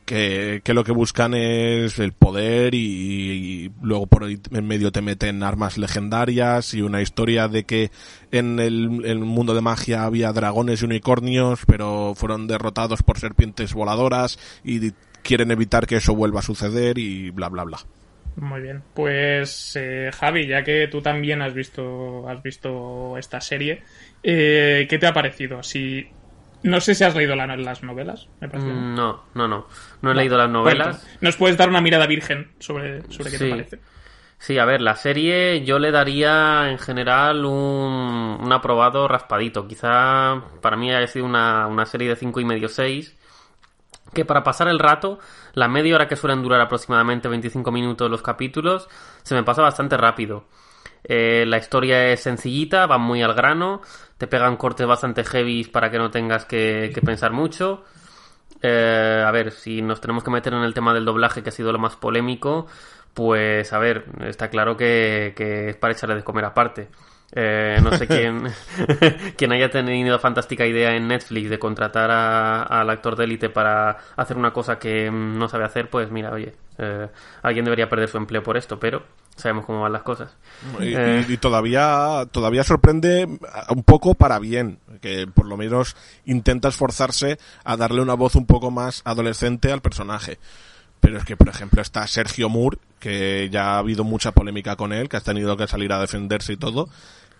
que, 0.05 0.61
que 0.65 0.75
lo 0.75 0.85
que 0.85 0.93
buscan 0.93 1.35
es 1.35 1.99
el 1.99 2.13
poder 2.13 2.75
y, 2.75 3.71
luego 3.83 4.07
por 4.07 4.25
en 4.25 4.67
medio 4.67 4.93
te 4.93 5.03
meten 5.03 5.43
armas 5.43 5.79
legendarias 5.79 6.75
y 6.75 6.83
una 6.83 7.01
historia 7.01 7.49
de 7.49 7.65
que 7.65 7.91
en 8.31 8.59
el, 8.59 8.89
mundo 9.21 9.55
de 9.55 9.61
magia 9.61 10.05
había 10.05 10.33
dragones 10.33 10.83
y 10.83 10.85
unicornios, 10.85 11.65
pero 11.67 12.15
fueron 12.17 12.47
derrotados 12.47 13.03
por 13.03 13.19
serpientes 13.19 13.75
voladoras 13.75 14.39
y 14.65 14.93
quieren 15.23 15.51
evitar 15.51 15.87
que 15.87 15.97
eso 15.97 16.15
vuelva 16.15 16.41
a 16.41 16.43
suceder 16.43 16.99
y 16.99 17.31
bla 17.31 17.49
bla 17.49 17.65
bla. 17.65 17.79
Muy 18.37 18.63
bien. 18.63 18.83
Pues 18.95 19.77
eh, 19.77 20.11
Javi, 20.13 20.47
ya 20.47 20.65
que 20.65 20.89
tú 20.89 21.03
también 21.03 21.43
has 21.43 21.53
visto 21.53 22.29
has 22.29 22.43
visto 22.43 23.19
esta 23.19 23.41
serie, 23.41 23.83
eh, 24.23 24.87
¿qué 24.89 24.99
te 24.99 25.07
ha 25.07 25.13
parecido? 25.13 25.63
No 26.63 26.81
sé 26.81 26.95
si 26.95 27.05
has 27.05 27.15
leído 27.15 27.35
la- 27.37 27.57
las 27.57 27.83
novelas. 27.83 28.29
Me 28.41 28.49
parece. 28.49 28.69
No, 28.69 29.25
no, 29.35 29.49
no. 29.49 29.67
No 30.01 30.11
he 30.13 30.15
leído 30.15 30.37
las 30.39 30.51
novelas. 30.51 31.01
Bueno, 31.03 31.19
¿Nos 31.21 31.37
puedes 31.37 31.57
dar 31.57 31.69
una 31.69 31.81
mirada 31.81 32.07
virgen 32.07 32.53
sobre, 32.59 33.03
sobre 33.11 33.31
qué 33.31 33.39
te 33.39 33.51
parece? 33.51 33.81
Sí, 34.39 34.59
a 34.59 34.65
ver, 34.65 34.81
la 34.81 34.97
serie 34.97 35.65
yo 35.65 35.79
le 35.79 35.93
daría 35.93 36.69
en 36.69 36.79
general 36.79 37.45
un, 37.45 38.39
un 38.41 38.53
aprobado 38.53 39.07
raspadito. 39.07 39.69
Quizá 39.69 40.43
para 40.61 40.77
mí 40.77 40.93
haya 40.93 41.07
sido 41.07 41.27
una, 41.27 41.67
una 41.69 41.87
serie 41.87 42.09
de 42.09 42.17
cinco 42.17 42.41
y 42.41 42.45
medio 42.45 42.69
6 42.69 43.17
que 44.13 44.25
para 44.25 44.43
pasar 44.43 44.69
el 44.69 44.79
rato, 44.79 45.21
la 45.55 45.69
media 45.69 45.95
hora 45.95 46.09
que 46.09 46.17
suelen 46.17 46.43
durar 46.43 46.61
aproximadamente 46.61 47.29
25 47.29 47.71
minutos 47.73 48.11
los 48.11 48.21
capítulos, 48.21 48.89
se 49.23 49.35
me 49.35 49.43
pasa 49.43 49.63
bastante 49.63 49.97
rápido. 49.97 50.45
Eh, 51.05 51.45
la 51.47 51.57
historia 51.59 52.09
es 52.13 52.21
sencillita, 52.21 52.87
va 52.87 52.99
muy 52.99 53.23
al 53.23 53.35
grano, 53.35 53.81
te 54.23 54.29
pegan 54.29 54.57
cortes 54.57 54.87
bastante 54.87 55.25
heavy 55.25 55.65
para 55.65 55.91
que 55.91 55.99
no 55.99 56.09
tengas 56.09 56.45
que, 56.45 56.93
que 56.95 57.03
pensar 57.03 57.33
mucho. 57.33 57.83
Eh, 58.63 59.25
a 59.27 59.31
ver, 59.33 59.51
si 59.51 59.83
nos 59.83 60.01
tenemos 60.01 60.23
que 60.23 60.31
meter 60.31 60.55
en 60.55 60.63
el 60.63 60.75
tema 60.75 60.95
del 60.95 61.05
doblaje, 61.05 61.43
que 61.43 61.49
ha 61.49 61.53
sido 61.53 61.73
lo 61.73 61.81
más 61.81 61.97
polémico, 61.97 62.69
pues 63.15 63.73
a 63.73 63.81
ver, 63.81 64.05
está 64.21 64.49
claro 64.49 64.77
que, 64.77 65.33
que 65.37 65.71
es 65.71 65.77
para 65.77 65.93
echarle 65.93 66.15
de 66.15 66.23
comer 66.23 66.45
aparte. 66.45 66.89
Eh, 67.35 67.79
no 67.83 67.91
sé 67.97 68.07
quién, 68.07 68.45
quién 69.37 69.53
haya 69.53 69.71
tenido 69.71 70.17
fantástica 70.21 70.67
idea 70.67 70.95
en 70.95 71.09
Netflix 71.09 71.51
de 71.51 71.59
contratar 71.59 72.13
a- 72.13 72.63
al 72.63 72.91
actor 72.91 73.17
de 73.17 73.25
élite 73.25 73.51
para 73.51 73.97
hacer 74.15 74.37
una 74.37 74.53
cosa 74.53 74.79
que 74.79 75.11
no 75.11 75.49
sabe 75.49 75.65
hacer, 75.65 75.91
pues 75.91 76.13
mira, 76.13 76.31
oye, 76.31 76.53
eh, 76.79 77.09
alguien 77.43 77.65
debería 77.65 77.89
perder 77.89 78.09
su 78.09 78.19
empleo 78.19 78.45
por 78.45 78.57
esto, 78.57 78.79
pero 78.79 79.03
sabemos 79.37 79.65
cómo 79.67 79.81
van 79.83 79.93
las 79.93 80.03
cosas. 80.03 80.31
Y, 80.81 80.95
Eh, 80.95 81.25
y- 81.29 81.33
y 81.33 81.37
todavía, 81.39 82.27
todavía 82.31 82.65
sorprende 82.65 83.27
un 83.69 83.83
poco 83.83 84.15
para 84.15 84.39
bien, 84.39 84.79
que 85.01 85.27
por 85.27 85.47
lo 85.47 85.57
menos 85.57 85.97
intenta 86.25 86.69
esforzarse 86.69 87.39
a 87.65 87.77
darle 87.77 88.01
una 88.03 88.15
voz 88.15 88.35
un 88.37 88.47
poco 88.47 88.71
más 88.71 89.03
adolescente 89.05 89.73
al 89.73 89.81
personaje. 89.83 90.39
Pero 91.01 91.19
es 91.19 91.25
que, 91.25 91.37
por 91.37 91.49
ejemplo, 91.49 91.83
está 91.83 92.07
Sergio 92.07 92.49
Moore, 92.49 92.79
que 93.01 93.49
ya 93.51 93.75
ha 93.75 93.79
habido 93.79 94.05
mucha 94.05 94.31
polémica 94.33 94.77
con 94.77 94.93
él, 94.93 95.09
que 95.09 95.17
has 95.17 95.25
tenido 95.25 95.57
que 95.57 95.67
salir 95.67 95.93
a 95.93 95.99
defenderse 96.01 96.53
y 96.53 96.57
todo, 96.57 96.89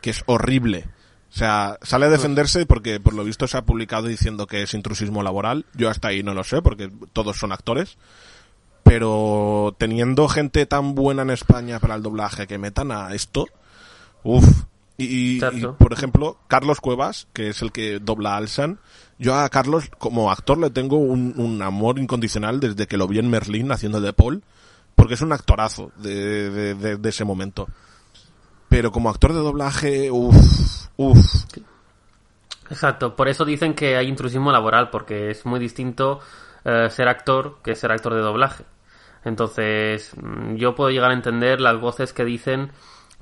que 0.01 0.11
es 0.11 0.25
horrible. 0.27 0.87
O 1.33 1.35
sea, 1.39 1.79
sale 1.81 2.07
a 2.07 2.11
defenderse 2.11 2.67
porque 2.67 2.99
por 3.01 3.15
lo 3.15 3.23
visto 3.25 3.47
se 3.47 3.57
ha 3.57 3.63
publicado 3.63 4.09
diciendo 4.09 4.47
que 4.49 4.63
es 4.65 4.75
intrusismo 4.75 5.23
laboral. 5.23 5.65
Yo 5.75 5.89
hasta 5.89 6.09
ahí 6.09 6.23
no 6.25 6.35
lo 6.35 6.43
sé 6.45 6.61
porque 6.61 6.91
todos 7.13 7.39
son 7.39 7.53
actores. 7.53 7.97
Pero 8.83 9.75
teniendo 9.79 10.29
gente 10.29 10.67
tan 10.67 10.95
buena 10.95 11.23
en 11.23 11.31
España 11.31 11.79
para 11.79 11.95
el 11.95 12.03
doblaje 12.03 12.47
que 12.47 12.59
metan 12.59 12.91
a 12.93 13.15
esto, 13.15 13.47
uff. 14.25 14.65
Y, 14.99 15.05
y- 15.05 15.39
y, 15.39 15.67
por 15.79 15.93
ejemplo, 15.93 16.37
Carlos 16.49 16.81
Cuevas, 16.81 17.27
que 17.33 17.49
es 17.49 17.63
el 17.63 17.73
que 17.73 17.99
dobla 17.99 18.37
Alsan, 18.37 18.79
yo 19.19 19.35
a 19.35 19.49
Carlos 19.49 19.91
como 19.99 20.31
actor 20.31 20.59
le 20.59 20.71
tengo 20.71 20.97
un, 20.97 21.35
un 21.37 21.63
amor 21.63 21.99
incondicional 21.99 22.61
desde 22.61 22.87
que 22.87 22.97
lo 22.97 23.09
vi 23.09 23.19
en 23.19 23.31
Merlín 23.31 23.73
haciendo 23.73 24.01
de 24.01 24.13
Paul, 24.13 24.43
porque 24.95 25.15
es 25.15 25.21
un 25.23 25.33
actorazo 25.33 25.91
de, 25.97 26.51
de- 26.51 26.75
de- 26.75 26.97
de 26.97 27.09
ese 27.09 27.25
momento. 27.25 27.69
Pero 28.69 28.93
como 28.93 29.11
actor 29.11 29.33
de 29.33 29.39
doblaje, 29.41 30.11
uff, 30.11 30.87
uff. 30.97 31.45
Exacto, 32.71 33.17
por 33.17 33.29
eso 33.29 33.45
dicen 33.45 33.75
que 33.75 33.97
hay 33.97 34.09
intrusismo 34.09 34.51
laboral, 34.53 34.91
porque 34.91 35.31
es 35.31 35.45
muy 35.45 35.61
distinto 35.61 36.21
eh, 36.65 36.89
ser 36.91 37.09
actor 37.09 37.59
que 37.63 37.75
ser 37.75 37.93
actor 37.93 38.15
de 38.15 38.21
doblaje. 38.21 38.65
Entonces, 39.25 40.15
mm, 40.21 40.57
yo 40.57 40.75
puedo 40.75 40.91
llegar 40.91 41.11
a 41.11 41.15
entender 41.15 41.61
las 41.61 41.79
voces 41.81 42.13
que 42.13 42.25
dicen 42.25 42.71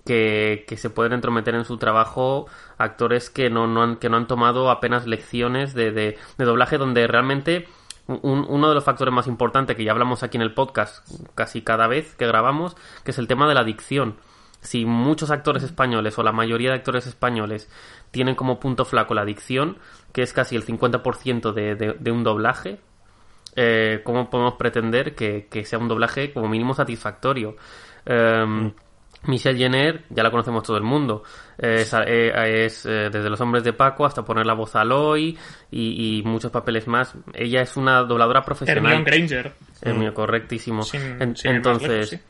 que, 0.06 0.64
que 0.66 0.76
se 0.76 0.88
pueden 0.90 1.12
entrometer 1.12 1.54
en 1.54 1.64
su 1.64 1.76
trabajo 1.76 2.46
actores 2.78 3.28
que 3.30 3.50
no, 3.50 3.66
no 3.66 3.82
han, 3.82 3.96
que 3.96 4.08
no 4.08 4.16
han 4.16 4.26
tomado 4.26 4.70
apenas 4.70 5.06
lecciones 5.06 5.74
de, 5.74 5.92
de- 5.92 6.18
de 6.38 6.44
doblaje, 6.44 6.78
donde 6.78 7.06
realmente 7.06 7.68
un- 8.06 8.46
uno 8.48 8.68
de 8.70 8.74
los 8.74 8.82
factores 8.84 9.12
más 9.14 9.26
importantes 9.26 9.76
que 9.76 9.84
ya 9.84 9.92
hablamos 9.92 10.22
aquí 10.22 10.36
en 10.38 10.42
el 10.42 10.54
podcast 10.54 11.06
casi 11.34 11.62
cada 11.62 11.86
vez 11.86 12.14
que 12.16 12.26
grabamos, 12.26 12.76
que 13.04 13.10
es 13.10 13.18
el 13.18 13.28
tema 13.28 13.46
de 13.48 13.54
la 13.54 13.62
dicción. 13.64 14.16
Si 14.62 14.84
muchos 14.84 15.30
actores 15.30 15.62
españoles 15.62 16.18
o 16.18 16.22
la 16.22 16.32
mayoría 16.32 16.70
de 16.70 16.76
actores 16.76 17.06
españoles 17.06 17.70
tienen 18.10 18.34
como 18.34 18.58
punto 18.58 18.84
flaco 18.84 19.14
la 19.14 19.24
dicción, 19.24 19.78
que 20.12 20.22
es 20.22 20.32
casi 20.32 20.56
el 20.56 20.64
50% 20.66 21.52
de, 21.52 21.74
de, 21.76 21.92
de 21.98 22.10
un 22.10 22.24
doblaje, 22.24 22.80
eh, 23.56 24.00
¿cómo 24.04 24.28
podemos 24.30 24.54
pretender 24.54 25.14
que, 25.14 25.46
que 25.50 25.64
sea 25.64 25.78
un 25.78 25.88
doblaje 25.88 26.32
como 26.32 26.48
mínimo 26.48 26.74
satisfactorio? 26.74 27.56
Eh, 28.06 28.72
Michelle 29.24 29.58
Jenner, 29.58 30.04
ya 30.08 30.22
la 30.22 30.30
conocemos 30.30 30.62
todo 30.62 30.78
el 30.78 30.82
mundo, 30.82 31.22
eh, 31.58 31.80
es, 31.80 31.92
eh, 32.06 32.64
es, 32.64 32.86
eh, 32.86 33.10
desde 33.12 33.28
Los 33.28 33.38
Hombres 33.42 33.62
de 33.64 33.74
Paco 33.74 34.06
hasta 34.06 34.24
poner 34.24 34.46
la 34.46 34.54
voz 34.54 34.74
a 34.76 34.80
Aloy 34.80 35.36
y, 35.70 36.18
y 36.18 36.22
muchos 36.22 36.50
papeles 36.50 36.86
más. 36.88 37.14
Ella 37.34 37.60
es 37.60 37.76
una 37.76 38.00
dobladora 38.02 38.42
profesional. 38.42 38.82
Hermione 38.92 39.04
Granger. 39.04 39.52
Hermione, 39.82 40.14
correctísimo. 40.14 40.82
Sin- 40.84 41.20
En- 41.20 41.36
sin 41.36 41.50
ir 41.50 41.56
más 41.58 41.66
entonces, 41.66 41.90
lejos, 41.90 42.08
sí. 42.08 42.20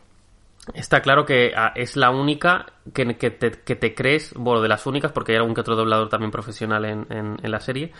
Está 0.74 1.00
claro 1.00 1.24
que 1.24 1.52
ah, 1.56 1.72
es 1.76 1.96
la 1.96 2.10
única 2.10 2.66
que, 2.92 3.16
que 3.16 3.30
te, 3.30 3.50
que 3.52 3.76
te 3.76 3.94
crees, 3.94 4.34
bueno, 4.34 4.60
de 4.60 4.68
las 4.68 4.84
únicas, 4.86 5.12
porque 5.12 5.32
hay 5.32 5.38
algún 5.38 5.54
que 5.54 5.60
otro 5.60 5.76
doblador 5.76 6.08
también 6.08 6.32
profesional 6.32 6.84
en, 6.86 7.06
en- 7.08 7.36
en 7.40 7.50
la 7.52 7.60
serie, 7.60 7.92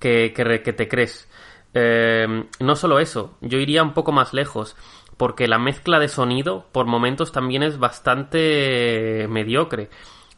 que, 0.00 0.32
que 0.34 0.72
te 0.72 0.88
crees. 0.88 1.28
Eh, 1.74 2.44
no 2.60 2.76
solo 2.76 2.98
eso, 2.98 3.36
yo 3.40 3.58
iría 3.58 3.82
un 3.82 3.94
poco 3.94 4.12
más 4.12 4.34
lejos, 4.34 4.76
porque 5.16 5.48
la 5.48 5.58
mezcla 5.58 5.98
de 5.98 6.08
sonido 6.08 6.66
por 6.72 6.86
momentos 6.86 7.32
también 7.32 7.62
es 7.62 7.78
bastante 7.78 9.26
mediocre. 9.28 9.90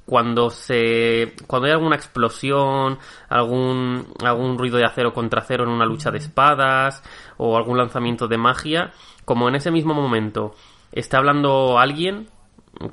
Cuando 0.07 0.51
se. 0.51 1.33
cuando 1.47 1.67
hay 1.67 1.73
alguna 1.73 1.97
explosión, 1.97 2.99
algún. 3.29 4.07
algún 4.23 4.59
ruido 4.59 4.77
de 4.77 4.85
acero 4.85 5.15
contra 5.15 5.41
acero 5.41 5.65
en 5.65 5.71
una 5.71 5.87
lucha 5.87 6.11
de 6.11 6.19
espadas, 6.19 7.03
o 7.39 7.57
algún 7.57 7.79
lanzamiento 7.79 8.29
de 8.29 8.37
magia, 8.37 8.93
como 9.25 9.49
en 9.49 9.55
ese 9.55 9.71
mismo 9.71 9.95
momento 9.95 10.55
está 10.93 11.19
hablando 11.19 11.79
alguien, 11.79 12.29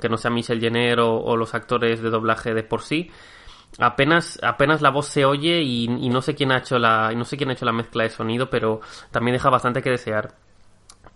que 0.00 0.08
no 0.08 0.16
sea 0.16 0.30
Michel 0.30 0.60
Jenner 0.60 1.00
o, 1.00 1.18
o 1.22 1.36
los 1.36 1.54
actores 1.54 2.00
de 2.02 2.10
doblaje 2.10 2.54
de 2.54 2.62
por 2.62 2.80
sí, 2.80 3.10
apenas, 3.78 4.38
apenas 4.42 4.82
la 4.82 4.90
voz 4.90 5.06
se 5.06 5.24
oye 5.24 5.60
y, 5.62 5.84
y 5.84 6.08
no 6.08 6.22
sé 6.22 6.34
quién 6.34 6.52
ha 6.52 6.58
hecho 6.58 6.78
la, 6.78 7.12
no 7.12 7.24
sé 7.24 7.36
quién 7.36 7.50
ha 7.50 7.52
hecho 7.54 7.64
la 7.64 7.72
mezcla 7.72 8.02
de 8.04 8.10
sonido, 8.10 8.50
pero 8.50 8.80
también 9.10 9.34
deja 9.34 9.50
bastante 9.50 9.82
que 9.82 9.90
desear. 9.90 10.34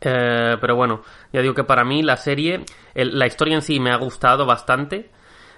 Eh, 0.00 0.56
pero 0.60 0.76
bueno, 0.76 1.02
ya 1.32 1.40
digo 1.40 1.54
que 1.54 1.64
para 1.64 1.84
mí 1.84 2.02
la 2.02 2.16
serie, 2.16 2.64
la 2.94 3.26
historia 3.26 3.54
en 3.54 3.62
sí 3.62 3.80
me 3.80 3.90
ha 3.90 3.96
gustado 3.96 4.46
bastante. 4.46 5.10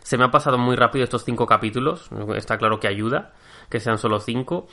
Se 0.02 0.16
me 0.16 0.24
ha 0.24 0.30
pasado 0.30 0.58
muy 0.58 0.76
rápido 0.76 1.04
estos 1.04 1.24
cinco 1.24 1.44
capítulos. 1.46 2.08
Está 2.36 2.56
claro 2.56 2.78
que 2.80 2.88
ayuda 2.88 3.32
que 3.68 3.80
sean 3.80 3.98
solo 3.98 4.20
cinco. 4.20 4.68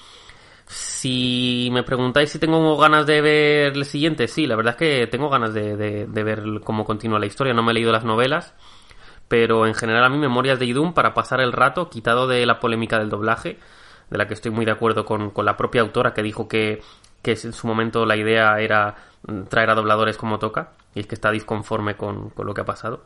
Si 0.68 1.70
me 1.72 1.84
preguntáis 1.84 2.32
si 2.32 2.40
tengo 2.40 2.76
ganas 2.78 3.06
de 3.06 3.22
ver 3.22 3.74
el 3.78 3.86
siguiente, 3.86 4.28
sí, 4.28 4.48
la 4.48 4.56
verdad 4.56 4.72
es 4.74 4.78
que 4.78 5.08
tengo 5.08 5.30
ganas 5.30 5.54
de- 5.54 5.76
de 6.08 6.24
ver 6.24 6.44
cómo 6.64 6.86
continúa 6.86 7.20
la 7.20 7.28
historia. 7.28 7.54
No 7.54 7.62
me 7.64 7.72
he 7.72 7.76
leído 7.76 7.92
las 7.92 8.04
novelas, 8.06 8.56
pero 9.28 9.66
en 9.66 9.74
general 9.74 10.04
a 10.04 10.10
mí 10.10 10.18
Memorias 10.18 10.60
de 10.60 10.66
Idun 10.66 10.94
para 10.94 11.14
pasar 11.14 11.42
el 11.42 11.52
rato, 11.52 11.90
quitado 11.90 12.28
de 12.28 12.46
la 12.46 12.60
polémica 12.60 13.00
del 13.00 13.10
doblaje, 13.10 13.58
de 14.10 14.18
la 14.18 14.28
que 14.28 14.34
estoy 14.34 14.52
muy 14.52 14.66
de 14.66 14.72
acuerdo 14.72 15.06
con, 15.06 15.32
con 15.32 15.46
la 15.46 15.58
propia 15.58 15.82
autora 15.82 16.14
que 16.14 16.22
dijo 16.22 16.48
que, 16.48 16.82
que 17.22 17.32
en 17.32 17.54
su 17.54 17.68
momento 17.68 18.06
la 18.06 18.16
idea 18.16 18.60
era 18.60 18.96
mm, 19.28 19.44
traer 19.44 19.72
a 19.72 19.76
dobladores 19.76 20.18
como 20.18 20.40
toca, 20.40 20.72
y 20.94 21.00
es 21.00 21.08
que 21.08 21.16
está 21.16 21.32
disconforme 21.32 21.96
con, 21.96 22.30
con 22.30 22.46
lo 22.46 22.54
que 22.54 22.62
ha 22.62 22.66
pasado. 22.66 23.04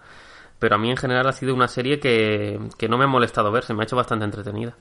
Pero 0.60 0.76
a 0.76 0.78
mí 0.78 0.90
en 0.90 0.98
general 0.98 1.26
ha 1.28 1.32
sido 1.32 1.56
una 1.56 1.70
serie 1.70 2.00
que, 2.00 2.60
que 2.78 2.90
no 2.90 2.98
me 2.98 3.06
ha 3.06 3.08
molestado 3.08 3.52
ver, 3.52 3.64
se 3.64 3.74
me 3.74 3.82
ha 3.82 3.86
hecho 3.86 3.96
bastante 3.96 4.26
entretenida. 4.26 4.76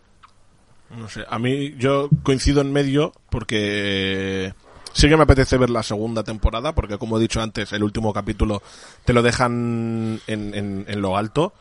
No 0.90 1.09
sé, 1.09 1.25
a 1.28 1.38
mí 1.38 1.75
yo 1.76 2.09
coincido 2.23 2.62
en 2.62 2.73
medio 2.73 3.12
porque 3.30 4.54
sí 4.92 5.09
que 5.09 5.16
me 5.16 5.23
apetece 5.25 5.57
ver 5.59 5.71
la 5.71 5.83
segunda 5.83 6.23
temporada 6.25 6.75
porque 6.75 6.99
como 6.99 7.18
he 7.18 7.21
dicho 7.21 7.40
antes, 7.40 7.73
el 7.73 7.83
último 7.83 8.12
capítulo 8.12 8.62
te 9.04 9.12
lo 9.12 9.23
dejan 9.23 10.21
en, 10.26 10.54
en, 10.54 10.85
en 10.88 11.00
lo 11.02 11.16
alto. 11.16 11.52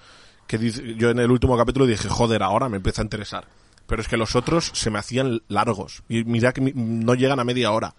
Que 0.47 0.57
dice- 0.57 0.95
yo 0.95 1.09
en 1.09 1.19
el 1.19 1.29
último 1.29 1.57
capítulo 1.57 1.85
dije, 1.85 2.07
joder, 2.07 2.41
ahora 2.41 2.69
me 2.69 2.77
empieza 2.77 3.01
a 3.01 3.05
interesar. 3.05 3.45
Pero 3.85 4.01
es 4.01 4.07
que 4.07 4.17
los 4.17 4.35
otros 4.35 4.71
se 4.73 4.89
me 4.89 4.99
hacían 4.99 5.41
largos. 5.49 6.03
Y 6.09 6.23
mira 6.23 6.53
que 6.53 6.61
no 6.73 7.15
llegan 7.15 7.39
a 7.39 7.43
media 7.43 7.71
hora. 7.71 7.95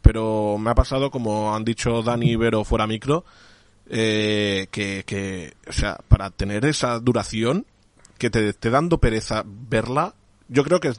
Pero 0.00 0.56
me 0.58 0.70
ha 0.70 0.74
pasado, 0.74 1.10
como 1.10 1.54
han 1.54 1.64
dicho 1.64 2.02
Dani 2.02 2.30
y 2.32 2.36
Vero 2.36 2.64
fuera 2.64 2.86
micro, 2.86 3.24
eh, 3.88 4.68
que, 4.70 5.04
que, 5.06 5.54
o 5.68 5.72
sea, 5.72 5.98
para 6.08 6.30
tener 6.30 6.64
esa 6.64 6.98
duración, 6.98 7.66
que 8.18 8.30
te 8.30 8.48
esté 8.48 8.70
dando 8.70 8.98
pereza 8.98 9.42
verla, 9.46 10.14
yo 10.48 10.64
creo 10.64 10.80
que 10.80 10.92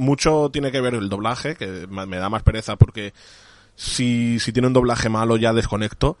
mucho 0.00 0.50
tiene 0.50 0.72
que 0.72 0.80
ver 0.80 0.94
el 0.94 1.08
doblaje, 1.08 1.54
que 1.54 1.86
me 1.86 2.16
da 2.16 2.28
más 2.28 2.42
pereza 2.42 2.76
porque 2.76 3.12
si, 3.76 4.38
si 4.40 4.52
tiene 4.52 4.68
un 4.68 4.74
doblaje 4.74 5.08
malo 5.08 5.36
ya 5.36 5.52
desconecto. 5.52 6.16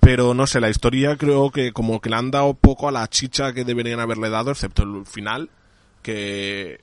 Pero 0.00 0.34
no 0.34 0.46
sé, 0.46 0.60
la 0.60 0.68
historia 0.68 1.16
creo 1.16 1.50
que 1.50 1.72
como 1.72 2.00
que 2.00 2.10
le 2.10 2.16
han 2.16 2.30
dado 2.30 2.54
poco 2.54 2.88
a 2.88 2.92
la 2.92 3.08
chicha 3.08 3.52
que 3.52 3.64
deberían 3.64 3.98
haberle 3.98 4.30
dado, 4.30 4.50
excepto 4.50 4.82
el 4.82 5.04
final, 5.04 5.50
que, 6.02 6.80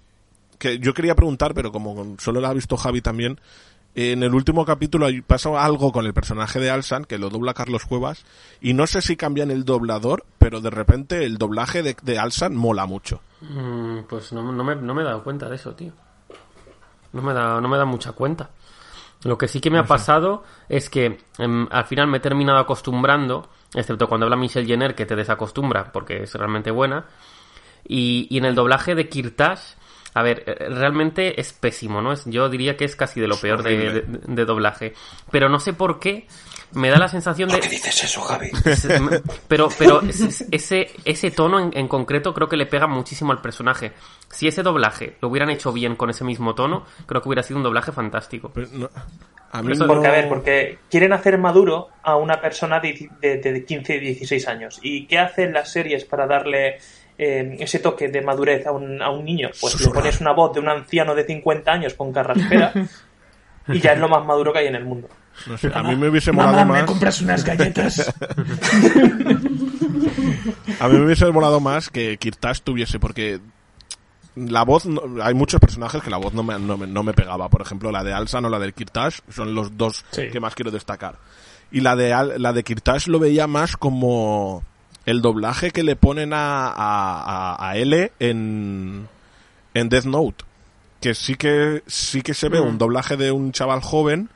que 0.58 0.80
yo 0.80 0.94
quería 0.94 1.16
preguntar, 1.16 1.54
pero 1.54 1.72
como 1.72 2.18
solo 2.20 2.42
la 2.42 2.50
ha 2.50 2.54
visto 2.54 2.76
Javi 2.76 3.02
también, 3.02 3.40
en 3.96 4.24
el 4.24 4.34
último 4.34 4.66
capítulo 4.66 5.08
pasa 5.26 5.64
algo 5.64 5.92
con 5.92 6.06
el 6.06 6.14
personaje 6.14 6.60
de 6.60 6.72
Alsan, 6.72 7.06
que 7.06 7.20
lo 7.20 7.30
dobla 7.30 7.54
Carlos 7.54 7.86
Cuevas, 7.86 8.26
y 8.60 8.74
no 8.74 8.88
sé 8.88 9.02
si 9.02 9.16
cambian 9.16 9.52
el 9.52 9.66
doblador, 9.66 10.26
pero 10.40 10.62
de 10.62 10.72
repente 10.72 11.24
el 11.24 11.38
doblaje 11.38 11.84
de, 11.84 11.96
de 12.02 12.20
Alsan 12.20 12.56
mola 12.56 12.88
mucho. 12.88 13.22
Mm, 13.42 14.00
pues 14.10 14.34
no, 14.34 14.52
no 14.52 14.64
me, 14.64 14.76
no 14.76 14.94
me 14.94 15.02
he 15.02 15.06
dado 15.06 15.24
cuenta 15.24 15.48
de 15.48 15.56
eso, 15.56 15.76
tío. 15.76 15.94
No 17.14 17.22
me 17.22 17.34
da, 17.34 17.62
no 17.62 17.68
me 17.68 17.78
da 17.78 17.86
mucha 17.86 18.12
cuenta. 18.12 18.50
Lo 19.24 19.38
que 19.38 19.48
sí 19.48 19.62
que 19.62 19.70
me 19.70 19.80
ha 19.80 19.86
pasado 19.86 20.44
es 20.68 20.90
que 20.90 21.18
em, 21.38 21.68
al 21.72 21.86
final 21.86 22.08
me 22.08 22.18
he 22.18 22.20
terminado 22.20 22.60
acostumbrando, 22.60 23.50
excepto 23.74 24.08
cuando 24.08 24.26
habla 24.26 24.36
Michelle 24.36 24.68
Jenner, 24.68 24.96
que 24.96 25.06
te 25.06 25.16
desacostumbra 25.16 25.92
porque 25.92 26.24
es 26.24 26.34
realmente 26.34 26.72
buena. 26.72 27.06
Y, 27.86 28.28
y 28.30 28.38
en 28.38 28.46
el 28.46 28.56
doblaje 28.56 28.96
de 28.96 29.08
Kirtash, 29.08 29.76
a 30.14 30.24
ver, 30.24 30.44
eh, 30.46 30.70
realmente 30.70 31.40
es 31.40 31.54
pésimo, 31.54 32.02
¿no? 32.02 32.12
Es, 32.12 32.26
yo 32.26 32.50
diría 32.50 32.76
que 32.76 32.86
es 32.86 32.96
casi 32.96 33.22
de 33.22 33.28
lo 33.28 33.38
peor 33.38 33.64
de, 33.64 34.04
de 34.08 34.46
doblaje. 34.46 34.94
Pero 35.32 35.50
no 35.50 35.60
sé 35.60 35.74
por 35.74 36.00
qué 36.00 36.28
me 36.76 36.90
da 36.90 36.98
la 36.98 37.08
sensación 37.08 37.50
de... 37.50 37.56
¿Por 37.56 37.64
qué 37.64 37.70
dices 37.70 38.04
eso, 38.04 38.22
Javi? 38.22 38.50
Pero 39.48 39.70
pero 39.78 40.02
es- 40.02 40.46
ese, 40.52 40.88
ese 41.06 41.32
tono 41.32 41.60
en, 41.60 41.72
en 41.78 41.88
concreto 41.88 42.34
creo 42.34 42.48
que 42.50 42.58
le 42.58 42.66
pega 42.66 42.88
muchísimo 42.88 43.32
al 43.32 43.42
personaje. 43.42 43.92
Si 44.30 44.48
ese 44.48 44.64
doblaje 44.64 45.18
lo 45.22 45.28
hubieran 45.30 45.50
hecho 45.50 45.72
bien 45.72 45.96
con 45.96 46.10
ese 46.10 46.24
mismo 46.24 46.56
tono, 46.56 46.86
creo 47.06 47.22
que 47.22 47.30
hubiera 47.30 47.44
sido 47.44 47.58
un 47.58 47.64
doblaje 47.64 47.92
fantástico. 47.92 48.52
a 49.52 49.62
mí 49.62 49.74
no- 49.78 49.88
Porque, 49.88 50.08
a 50.08 50.12
ver, 50.12 50.30
porque 50.30 50.80
quieren 50.90 51.14
hacer 51.14 51.38
maduro 51.38 51.90
a 52.02 52.16
una 52.18 52.42
persona 52.42 52.80
de, 52.80 53.10
de, 53.22 53.38
de 53.38 53.66
15 53.66 53.96
y 53.96 54.00
16 54.00 54.48
años. 54.48 54.80
¿Y 54.82 55.06
qué 55.06 55.20
hacen 55.20 55.54
las 55.54 55.72
series 55.72 56.06
para 56.06 56.26
darle 56.26 56.78
eh, 57.18 57.58
ese 57.60 57.78
toque 57.80 58.08
de 58.08 58.22
madurez 58.22 58.66
a 58.66 58.72
un, 58.72 59.00
a 59.02 59.12
un 59.12 59.24
niño, 59.24 59.50
pues 59.62 59.80
le 59.80 59.88
pones 59.94 60.20
una 60.22 60.32
voz 60.34 60.54
de 60.54 60.60
un 60.62 60.70
anciano 60.70 61.14
de 61.14 61.24
50 61.26 61.72
años 61.72 61.94
con 61.94 62.12
carraspera 62.12 62.74
y 63.68 63.80
ya 63.80 63.94
es 63.94 64.00
lo 64.00 64.10
más 64.10 64.26
maduro 64.26 64.52
que 64.52 64.60
hay 64.60 64.68
en 64.68 64.76
el 64.76 64.84
mundo. 64.86 65.08
No 65.48 65.58
sé, 65.58 65.72
a 65.74 65.84
mí 65.84 65.96
me 65.96 66.10
hubiese 66.10 66.32
molado 66.32 66.66
más. 66.66 66.84
compras 66.84 67.22
unas 67.22 67.44
galletas? 67.44 68.14
A 70.80 70.88
mí 70.88 70.98
me 70.98 71.06
hubiese 71.06 71.26
molado 71.32 71.60
más 71.60 71.90
que 71.90 72.18
Kirtash 72.18 72.62
tuviese, 72.62 73.00
porque 73.00 73.40
la 74.36 74.64
voz, 74.64 74.86
no- 74.86 75.02
hay 75.24 75.34
muchos 75.34 75.60
personajes 75.60 76.02
que 76.02 76.10
la 76.10 76.18
voz 76.18 76.34
no 76.34 76.44
me, 76.44 76.58
no, 76.60 76.78
me, 76.78 76.88
no 76.88 77.04
me 77.04 77.14
pegaba. 77.14 77.50
Por 77.50 77.62
ejemplo, 77.62 77.92
la 77.92 78.04
de 78.04 78.14
Alsan 78.14 78.46
o 78.46 78.50
la 78.50 78.60
del 78.60 78.74
Kirtash 78.74 79.20
son 79.30 79.54
los 79.56 79.78
dos 79.78 80.04
Sí. 80.12 80.30
que 80.32 80.40
más 80.40 80.56
quiero 80.56 80.72
destacar. 80.72 81.16
Y 81.72 81.82
la 81.82 81.96
de, 81.96 82.14
Al- 82.14 82.42
la 82.42 82.54
de 82.54 82.64
Kirtash 82.64 83.08
lo 83.08 83.20
veía 83.20 83.48
más 83.48 83.78
como 83.78 84.64
el 85.06 85.22
doblaje 85.22 85.72
que 85.72 85.84
le 85.84 85.96
ponen 85.96 86.34
a, 86.34 86.68
a, 86.68 87.56
a, 87.56 87.70
a 87.70 87.78
L 87.78 88.12
en, 88.20 89.08
en 89.74 89.90
Death 89.90 90.06
Note. 90.06 90.44
Que 91.02 91.14
sí 91.16 91.36
que, 91.36 91.84
sí 91.88 92.22
que 92.22 92.34
se 92.34 92.50
ve 92.50 92.62
Mm. 92.62 92.68
un 92.68 92.78
doblaje 92.78 93.18
de 93.18 93.32
un 93.32 93.52
chaval 93.52 93.82
joven, 93.82 94.30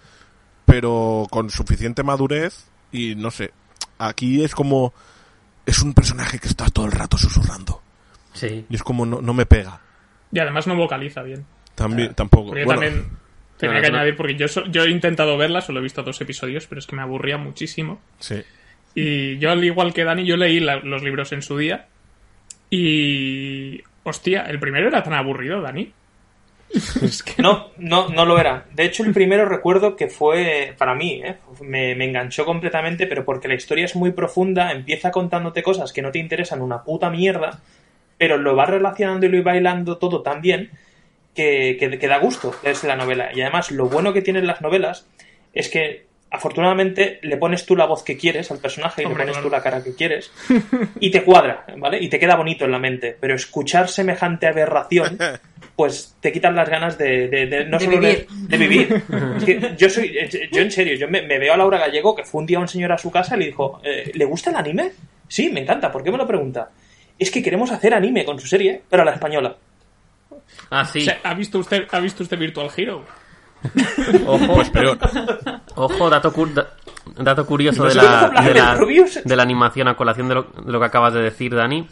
pero 0.68 1.26
con 1.32 1.50
suficiente 1.50 2.04
madurez 2.04 2.68
y 2.92 3.16
no 3.16 3.32
sé. 3.32 3.52
Aquí 3.98 4.44
es 4.44 4.54
como, 4.54 4.94
es 5.66 5.82
un 5.82 5.94
personaje 5.96 6.38
que 6.38 6.48
está 6.48 6.68
todo 6.68 6.86
el 6.86 6.92
rato 6.92 7.18
susurrando. 7.18 7.82
Sí. 8.34 8.66
Y 8.70 8.76
es 8.76 8.84
como 8.84 9.06
no, 9.06 9.22
no 9.22 9.34
me 9.34 9.46
pega. 9.48 9.82
Y 10.32 10.38
además 10.40 10.68
no 10.68 10.76
vocaliza 10.76 11.24
bien. 11.24 11.46
También, 11.74 12.14
tampoco. 12.14 12.50
Porque 12.50 12.66
Bueno, 12.66 12.82
también 12.82 13.06
tenía 13.58 13.82
que 13.82 13.88
añadir, 13.88 14.16
porque 14.18 14.36
yo, 14.36 14.48
so- 14.48 14.66
yo 14.66 14.84
he 14.84 14.90
intentado 14.92 15.38
verla, 15.38 15.62
solo 15.62 15.80
he 15.80 15.84
visto 15.84 16.04
dos 16.04 16.20
episodios, 16.22 16.68
pero 16.68 16.80
es 16.80 16.86
que 16.86 16.96
me 16.96 17.02
aburría 17.02 17.38
muchísimo. 17.38 18.00
sí. 18.20 18.44
Y 19.00 19.38
yo, 19.38 19.52
al 19.52 19.64
igual 19.64 19.94
que 19.94 20.04
Dani, 20.04 20.26
yo 20.26 20.38
leí 20.38 20.60
la- 20.60 20.78
los 20.80 21.04
libros 21.04 21.32
en 21.32 21.42
su 21.44 21.56
día. 21.58 21.88
Y. 22.70 23.82
Hostia, 24.04 24.44
el 24.44 24.60
primero 24.60 24.88
era 24.88 25.04
tan 25.04 25.14
aburrido, 25.14 25.62
Dani. 25.62 25.92
No, 27.38 27.68
no, 27.78 28.10
no 28.10 28.26
lo 28.26 28.40
era. 28.40 28.66
De 28.74 28.84
hecho, 28.86 29.04
el 29.04 29.14
primero 29.14 29.46
recuerdo 29.46 29.96
que 29.96 30.08
fue, 30.08 30.74
para 30.78 30.96
mí, 30.96 31.22
¿eh? 31.24 31.38
me, 31.62 31.96
me 31.96 32.06
enganchó 32.06 32.46
completamente, 32.46 33.08
pero 33.08 33.24
porque 33.24 33.48
la 33.48 33.56
historia 33.56 33.86
es 33.86 33.96
muy 33.96 34.12
profunda, 34.12 34.72
empieza 34.72 35.12
contándote 35.12 35.64
cosas 35.64 35.94
que 35.94 36.02
no 36.02 36.12
te 36.12 36.20
interesan 36.20 36.62
una 36.62 36.84
puta 36.84 37.10
mierda, 37.10 37.62
pero 38.18 38.38
lo 38.38 38.56
va 38.56 38.66
relacionando 38.66 39.26
y 39.26 39.30
lo 39.30 39.38
va 39.44 39.54
bailando 39.54 39.98
todo 39.98 40.22
tan 40.22 40.42
bien 40.42 40.72
que, 41.34 41.78
que, 41.80 42.00
que 42.00 42.08
da 42.08 42.18
gusto 42.18 42.56
es 42.64 42.84
la 42.84 42.96
novela. 42.96 43.30
Y 43.34 43.42
además, 43.42 43.72
lo 43.72 43.88
bueno 43.88 44.12
que 44.14 44.22
tienen 44.22 44.48
las 44.48 44.62
novelas 44.62 45.08
es 45.54 45.70
que, 45.70 46.08
afortunadamente, 46.32 47.20
le 47.22 47.38
pones 47.38 47.66
tú 47.66 47.76
la 47.76 47.86
voz 47.86 48.04
que 48.04 48.18
quieres 48.18 48.52
al 48.52 48.58
personaje 48.58 49.04
y 49.04 49.06
Hombre, 49.06 49.26
le 49.26 49.32
pones 49.32 49.38
claro. 49.38 49.50
tú 49.50 49.56
la 49.56 49.62
cara 49.62 49.84
que 49.84 49.96
quieres 49.96 50.32
y 51.00 51.12
te 51.12 51.24
cuadra, 51.24 51.66
¿vale? 51.78 52.02
Y 52.02 52.10
te 52.10 52.20
queda 52.20 52.36
bonito 52.36 52.66
en 52.66 52.72
la 52.72 52.80
mente. 52.80 53.16
Pero 53.20 53.36
escuchar 53.36 53.88
semejante 53.88 54.48
aberración, 54.48 55.18
pues 55.78 56.18
te 56.20 56.34
quitan 56.34 56.56
las 56.56 56.68
ganas 56.68 56.98
de, 56.98 57.30
de, 57.30 57.46
de- 57.46 57.66
no 57.66 57.78
De 57.78 57.86
solo 57.86 58.00
vivir. 58.00 58.28
de 58.30 58.58
vivir. 58.58 59.04
Es 59.38 59.44
que 59.46 59.76
yo 59.78 59.90
soy, 59.90 60.12
yo 60.52 60.62
en 60.62 60.72
serio, 60.72 60.96
yo 60.98 61.08
me, 61.08 61.22
me 61.22 61.38
veo 61.40 61.54
a 61.54 61.58
Laura 61.58 61.78
Gallego 61.78 62.14
que 62.16 62.24
fue 62.26 62.42
un 62.42 62.48
día 62.48 62.60
un 62.60 62.68
señor 62.68 62.92
a 62.92 62.98
su 62.98 63.12
casa 63.12 63.36
y 63.38 63.40
le 63.42 63.46
dijo, 63.46 63.80
eh, 63.84 64.12
¿le 64.14 64.26
gusta 64.26 64.50
el 64.50 64.56
anime? 64.58 64.92
Sí, 65.30 65.50
me 65.50 65.62
encanta. 65.62 65.92
¿Por 65.92 66.04
qué 66.04 66.12
me 66.12 66.18
lo 66.18 66.26
pregunta? 66.28 66.70
Es 67.20 67.30
que 67.32 67.42
queremos 67.44 67.72
hacer 67.72 67.94
anime 67.94 68.26
con 68.26 68.40
su 68.40 68.48
serie, 68.48 68.82
pero 68.90 69.04
a 69.04 69.06
la 69.06 69.12
española. 69.14 69.56
Ah, 70.72 70.84
sí. 70.86 71.00
O 71.02 71.04
sea, 71.04 71.20
¿ha 71.24 71.34
visto 71.36 71.60
usted, 71.60 71.86
¿ha 71.92 72.00
visto 72.00 72.24
usted 72.24 72.38
Virtual 72.40 72.70
Hero? 72.76 73.06
Ojo, 74.26 74.56
Pues 74.56 74.70
peor. 74.70 74.98
ojo, 75.76 76.10
dato, 76.10 76.32
cur- 76.34 76.54
da- 76.54 76.74
dato 77.18 77.46
curioso 77.46 77.84
No 77.84 77.90
de 77.90 77.96
la, 77.96 78.30
de, 78.30 78.48
de 78.50 78.54
la, 78.60 78.78
de 79.26 79.36
la 79.36 79.44
animación 79.44 79.88
a 79.88 79.96
colación 79.96 80.28
de 80.28 80.36
lo, 80.36 80.44
de 80.44 80.72
lo 80.72 80.80
que 80.80 80.86
acabas 80.86 81.14
de 81.14 81.22
decir, 81.22 81.54
Dani. 81.56 81.88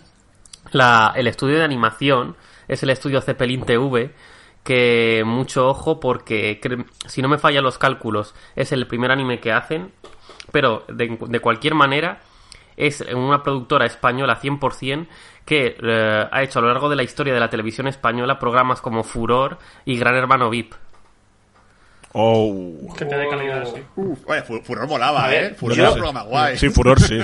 La, 0.72 1.14
el 1.16 1.28
estudio 1.28 1.58
de 1.58 1.64
animación 1.64 2.36
es 2.68 2.82
el 2.84 2.90
estudio 2.90 3.22
Zeppelin 3.22 3.64
TV, 3.66 4.12
que 4.64 5.24
mucho 5.26 5.68
ojo 5.68 6.00
porque, 6.00 6.60
si 7.08 7.22
no 7.22 7.28
me 7.30 7.38
fallan 7.38 7.64
los 7.64 7.78
cálculos, 7.78 8.34
es 8.56 8.72
el 8.72 8.88
primer 8.88 9.12
anime 9.12 9.40
que 9.40 9.52
hacen, 9.52 9.92
pero 10.52 10.86
de, 10.88 11.18
de 11.28 11.40
cualquier 11.40 11.76
manera 11.76 12.20
es 12.78 13.02
una 13.14 13.42
productora 13.44 13.86
española 13.86 14.40
100% 14.42 15.08
que 15.46 15.78
eh, 15.82 16.28
ha 16.32 16.44
hecho 16.44 16.60
a 16.60 16.62
lo 16.64 16.68
largo 16.70 16.90
de 16.90 16.96
la 16.96 17.04
historia 17.04 17.34
de 17.34 17.40
la 17.40 17.50
televisión 17.50 17.88
española 17.88 18.40
programas 18.40 18.82
como 18.82 19.04
Furor 19.04 19.60
y 19.86 19.98
Gran 19.98 20.16
Hermano 20.16 20.50
VIP. 20.50 20.74
Oh. 22.14 22.94
Gente 22.98 23.16
de 23.18 23.28
calidad, 23.28 23.66
sí. 23.66 23.82
Oye, 24.26 24.42
Fu- 24.44 24.62
Furor 24.64 24.88
molaba, 24.88 25.28
ver, 25.28 25.44
¿eh? 25.44 25.56
Furor 25.56 25.78
era 25.78 25.90
un 25.90 25.96
programa 25.96 26.24
guay. 26.24 26.58
Sí, 26.58 26.70
furor, 26.70 27.00
sí. 27.00 27.20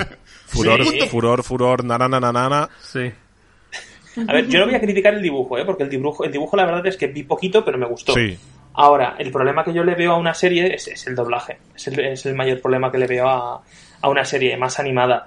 Furor, 0.46 0.84
Sí. 0.84 1.00
furor, 1.08 1.42
furor, 1.42 1.82
nanana, 1.84 2.20
nanana. 2.20 2.68
Sí. 2.82 3.10
A 4.28 4.32
ver, 4.32 4.46
yo 4.48 4.60
no 4.60 4.66
voy 4.66 4.74
a 4.74 4.80
criticar 4.80 5.14
el 5.14 5.22
dibujo, 5.22 5.58
¿eh? 5.58 5.64
porque 5.64 5.82
el 5.84 5.88
dibujo, 5.90 6.24
el 6.24 6.32
dibujo 6.32 6.56
la 6.56 6.64
verdad 6.66 6.86
es 6.86 6.96
que 6.96 7.06
vi 7.06 7.22
poquito, 7.22 7.64
pero 7.64 7.78
me 7.78 7.86
gustó. 7.86 8.12
Sí. 8.14 8.36
Ahora, 8.74 9.16
el 9.18 9.30
problema 9.30 9.64
que 9.64 9.72
yo 9.74 9.84
le 9.84 9.94
veo 9.94 10.12
a 10.12 10.16
una 10.16 10.32
serie 10.34 10.74
es, 10.74 10.88
es 10.88 11.06
el 11.06 11.14
doblaje. 11.14 11.58
Es 11.74 11.86
el, 11.88 11.98
es 12.00 12.24
el 12.26 12.34
mayor 12.34 12.60
problema 12.60 12.90
que 12.90 12.96
le 12.98 13.06
veo 13.06 13.28
a, 13.28 13.62
a 14.00 14.08
una 14.08 14.24
serie 14.24 14.56
más 14.56 14.80
animada. 14.80 15.26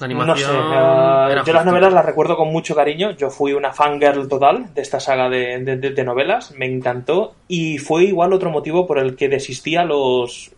La 0.00 0.08
No 0.08 0.36
sé, 0.36 0.42
eh, 0.42 1.42
yo 1.46 1.52
las 1.52 1.64
novelas 1.64 1.92
las 1.92 2.04
recuerdo 2.04 2.36
con 2.36 2.48
mucho 2.50 2.74
cariño. 2.74 3.12
Yo 3.12 3.30
fui 3.30 3.52
una 3.52 3.72
fangirl 3.72 4.26
total 4.28 4.74
de 4.74 4.82
esta 4.82 4.98
saga 4.98 5.28
de, 5.28 5.58
de- 5.60 5.76
de- 5.76 5.90
de 5.90 6.04
novelas, 6.04 6.52
me 6.58 6.66
encantó. 6.66 7.34
Y 7.46 7.78
fue 7.78 8.04
igual 8.04 8.32
otro 8.32 8.50
motivo 8.50 8.86
por 8.88 8.98
el 8.98 9.14
que 9.14 9.28
desistí 9.28 9.76
a 9.76 9.84
los 9.84 10.50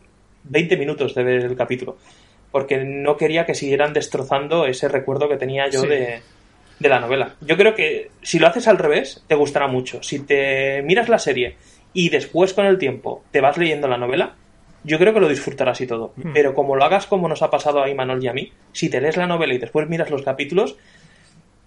20 0.44 0.76
minutos 0.78 1.14
de 1.14 1.22
ver 1.22 1.44
el 1.44 1.56
capítulo. 1.56 1.96
Porque 2.50 2.78
no 2.82 3.18
quería 3.18 3.44
que 3.44 3.54
siguieran 3.54 3.92
destrozando 3.92 4.64
ese 4.64 4.88
recuerdo 4.88 5.28
que 5.28 5.36
tenía 5.36 5.68
yo 5.68 5.82
Sí. 5.82 5.88
de, 5.88 6.22
de 6.78 6.88
la 6.88 7.00
novela. 7.00 7.34
Yo 7.40 7.56
creo 7.56 7.74
que 7.74 8.10
si 8.22 8.38
lo 8.38 8.46
haces 8.46 8.68
al 8.68 8.78
revés, 8.78 9.24
te 9.26 9.34
gustará 9.34 9.66
mucho. 9.66 10.02
Si 10.02 10.20
te 10.20 10.82
miras 10.82 11.08
la 11.08 11.18
serie 11.18 11.56
y 11.92 12.10
después 12.10 12.52
con 12.54 12.66
el 12.66 12.78
tiempo 12.78 13.24
te 13.30 13.40
vas 13.40 13.56
leyendo 13.56 13.88
la 13.88 13.96
novela, 13.96 14.34
yo 14.84 14.98
creo 14.98 15.14
que 15.14 15.20
lo 15.20 15.28
disfrutarás 15.28 15.80
y 15.80 15.86
todo. 15.86 16.12
Hmm. 16.16 16.32
Pero 16.32 16.54
como 16.54 16.76
lo 16.76 16.84
hagas 16.84 17.06
como 17.06 17.28
nos 17.28 17.42
ha 17.42 17.50
pasado 17.50 17.82
a 17.82 17.88
Imanol 17.88 18.22
y 18.22 18.28
a 18.28 18.32
mí, 18.32 18.52
si 18.72 18.88
te 18.90 19.00
lees 19.00 19.16
la 19.16 19.26
novela 19.26 19.54
y 19.54 19.58
después 19.58 19.88
miras 19.88 20.10
los 20.10 20.22
capítulos, 20.22 20.76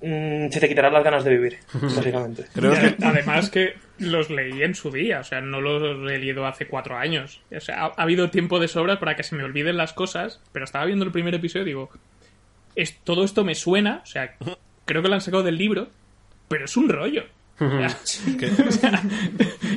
mm, 0.02 0.50
se 0.50 0.60
te 0.60 0.69
quitarán 0.69 0.93
las 0.93 1.04
ganas 1.04 1.24
de 1.24 1.32
vivir, 1.32 1.58
básicamente. 1.74 2.45
Creo 2.54 2.72
que 2.74 2.95
Además 3.04 3.50
que 3.50 3.74
los 3.98 4.30
leí 4.30 4.62
en 4.63 4.76
su 4.76 4.91
día, 4.91 5.19
o 5.19 5.24
sea, 5.24 5.41
no 5.41 5.60
los 5.60 6.12
he 6.12 6.19
leído 6.19 6.45
hace 6.45 6.67
cuatro 6.67 6.95
años. 6.95 7.41
O 7.56 7.60
sea, 7.60 7.84
ha, 7.84 7.86
ha 7.88 8.04
habido 8.04 8.30
tiempo 8.30 8.60
de 8.60 8.67
sobra 8.67 9.00
para 9.00 9.15
que 9.15 9.24
se 9.24 9.36
me 9.36 9.43
olviden 9.43 9.76
las 9.76 9.93
cosas, 9.93 10.39
pero 10.54 10.65
estaba 10.65 10.86
viendo 10.86 11.04
el 11.04 11.12
primer 11.12 11.34
episodio 11.34 11.63
y 11.63 11.65
digo, 11.65 11.89
es, 12.76 13.00
todo 13.04 13.24
esto 13.24 13.43
me 13.43 13.56
suena, 13.56 14.02
o 14.04 14.06
sea, 14.06 14.36
creo 14.89 15.02
que 15.02 15.08
lo 15.08 15.13
han 15.15 15.21
sacado 15.21 15.43
del 15.43 15.58
libro, 15.58 15.88
pero 16.47 16.65
es 16.65 16.75
un 16.75 16.89
rollo. 16.89 17.23
O 17.62 17.67
sea, 17.67 17.88
o 18.67 18.71
sea, 18.71 19.04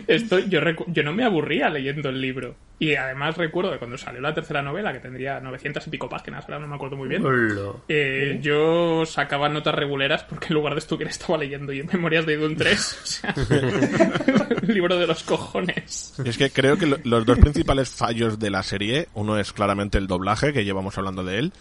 esto, 0.06 0.38
yo, 0.38 0.60
recu- 0.60 0.84
yo 0.86 1.02
no 1.02 1.12
me 1.12 1.24
aburría 1.24 1.68
leyendo 1.68 2.10
el 2.10 2.20
libro. 2.20 2.54
Y 2.78 2.94
además 2.94 3.36
recuerdo 3.36 3.72
que 3.72 3.78
cuando 3.78 3.98
salió 3.98 4.20
la 4.20 4.32
tercera 4.32 4.62
novela, 4.62 4.92
que 4.92 5.00
tendría 5.00 5.40
900 5.40 5.84
y 5.86 5.90
pico 5.90 6.08
páginas, 6.08 6.44
ahora 6.44 6.60
no 6.60 6.68
me 6.68 6.76
acuerdo 6.76 6.96
muy 6.96 7.08
bien, 7.08 7.24
Hola. 7.26 7.72
eh, 7.88 8.38
yo 8.40 9.04
sacaba 9.04 9.48
notas 9.48 9.74
reguleras 9.74 10.22
porque 10.22 10.46
en 10.50 10.54
lugar 10.54 10.74
de 10.74 10.78
estudiar 10.78 11.10
estaba 11.10 11.38
leyendo 11.38 11.72
y 11.72 11.82
Memorias 11.82 12.24
de 12.24 12.36
Dune 12.36 12.54
3. 12.54 13.00
O 13.02 13.06
sea, 13.06 13.34
el 14.62 14.74
libro 14.74 14.96
de 14.96 15.06
los 15.08 15.22
cojones. 15.24 16.14
Es 16.24 16.38
que 16.38 16.50
creo 16.50 16.76
que 16.78 16.86
lo- 16.86 16.98
los 17.02 17.26
dos 17.26 17.38
principales 17.40 17.88
fallos 17.90 18.38
de 18.38 18.50
la 18.50 18.62
serie, 18.62 19.08
uno 19.14 19.38
es 19.38 19.52
claramente 19.52 19.98
el 19.98 20.06
doblaje, 20.06 20.52
que 20.52 20.64
llevamos 20.64 20.96
hablando 20.98 21.24
de 21.24 21.38
él, 21.38 21.52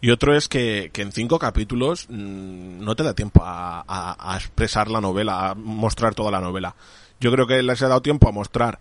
y 0.00 0.10
otro 0.10 0.34
es 0.36 0.48
que, 0.48 0.90
que 0.92 1.02
en 1.02 1.12
cinco 1.12 1.38
capítulos 1.38 2.06
mm, 2.08 2.82
no 2.84 2.94
te 2.96 3.02
da 3.02 3.14
tiempo 3.14 3.42
a, 3.44 3.84
a- 3.86 4.32
a 4.32 4.36
expresar 4.36 4.90
la 4.90 5.00
novela, 5.00 5.50
a 5.50 5.54
mostrar 5.54 6.14
toda 6.14 6.30
la 6.30 6.40
novela. 6.40 6.74
Yo 7.20 7.30
creo 7.32 7.46
que 7.46 7.62
les 7.62 7.82
ha 7.82 7.88
dado 7.88 8.00
tiempo 8.02 8.28
a 8.28 8.32
mostrar 8.32 8.78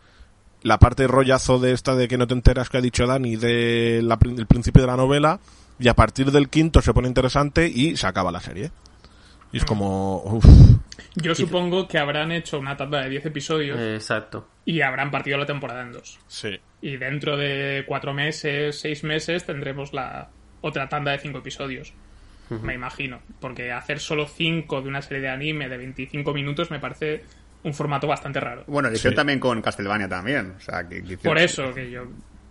la 0.61 0.77
parte 0.79 1.07
rollazo 1.07 1.59
de 1.59 1.71
esta 1.73 1.95
de 1.95 2.07
que 2.07 2.17
no 2.17 2.27
te 2.27 2.33
enteras 2.33 2.69
que 2.69 2.77
ha 2.77 2.81
dicho 2.81 3.05
Dani 3.07 3.35
de 3.37 4.01
la 4.03 4.17
del 4.17 4.47
principio 4.47 4.81
de 4.81 4.87
la 4.87 4.97
novela, 4.97 5.39
y 5.79 5.87
a 5.87 5.93
partir 5.93 6.31
del 6.31 6.49
quinto 6.49 6.81
se 6.81 6.93
pone 6.93 7.07
interesante 7.07 7.67
y 7.67 7.95
se 7.95 8.05
acaba 8.07 8.31
la 8.31 8.41
serie. 8.41 8.71
Y 9.51 9.57
es 9.57 9.65
como... 9.65 10.17
uf. 10.23 10.45
Yo 11.15 11.33
supongo 11.33 11.87
que 11.87 11.97
habrán 11.97 12.31
hecho 12.31 12.59
una 12.59 12.75
tanda 12.77 13.01
de 13.01 13.09
10 13.09 13.25
episodios 13.27 13.79
Exacto. 13.79 14.47
y 14.65 14.81
habrán 14.81 15.09
partido 15.09 15.37
la 15.37 15.45
temporada 15.45 15.81
en 15.81 15.93
dos. 15.93 16.19
Sí. 16.27 16.59
Y 16.81 16.97
dentro 16.97 17.35
de 17.37 17.83
cuatro 17.87 18.13
meses, 18.13 18.79
seis 18.79 19.03
meses, 19.03 19.45
tendremos 19.45 19.91
la 19.93 20.29
otra 20.61 20.87
tanda 20.89 21.11
de 21.11 21.19
cinco 21.19 21.39
episodios. 21.39 21.93
Me 22.63 22.73
imagino. 22.73 23.19
Porque 23.39 23.71
hacer 23.71 23.99
solo 23.99 24.27
cinco 24.27 24.81
de 24.81 24.89
una 24.89 25.01
serie 25.03 25.21
de 25.21 25.29
anime 25.29 25.69
de 25.69 25.77
25 25.77 26.33
minutos 26.33 26.71
me 26.71 26.79
parece 26.79 27.23
un 27.63 27.73
formato 27.75 28.07
bastante 28.07 28.39
raro. 28.39 28.63
Bueno, 28.65 28.89
lo 28.89 28.95
hicieron 28.95 29.13
Sí. 29.13 29.17
también 29.17 29.39
con 29.39 29.61
Castlevania 29.61 30.07
también. 30.09 30.55
O 30.57 30.59
sea, 30.59 30.87
que, 30.87 31.17
Por 31.17 31.37
eso 31.37 31.71
que 31.75 31.91
yo 31.91 32.05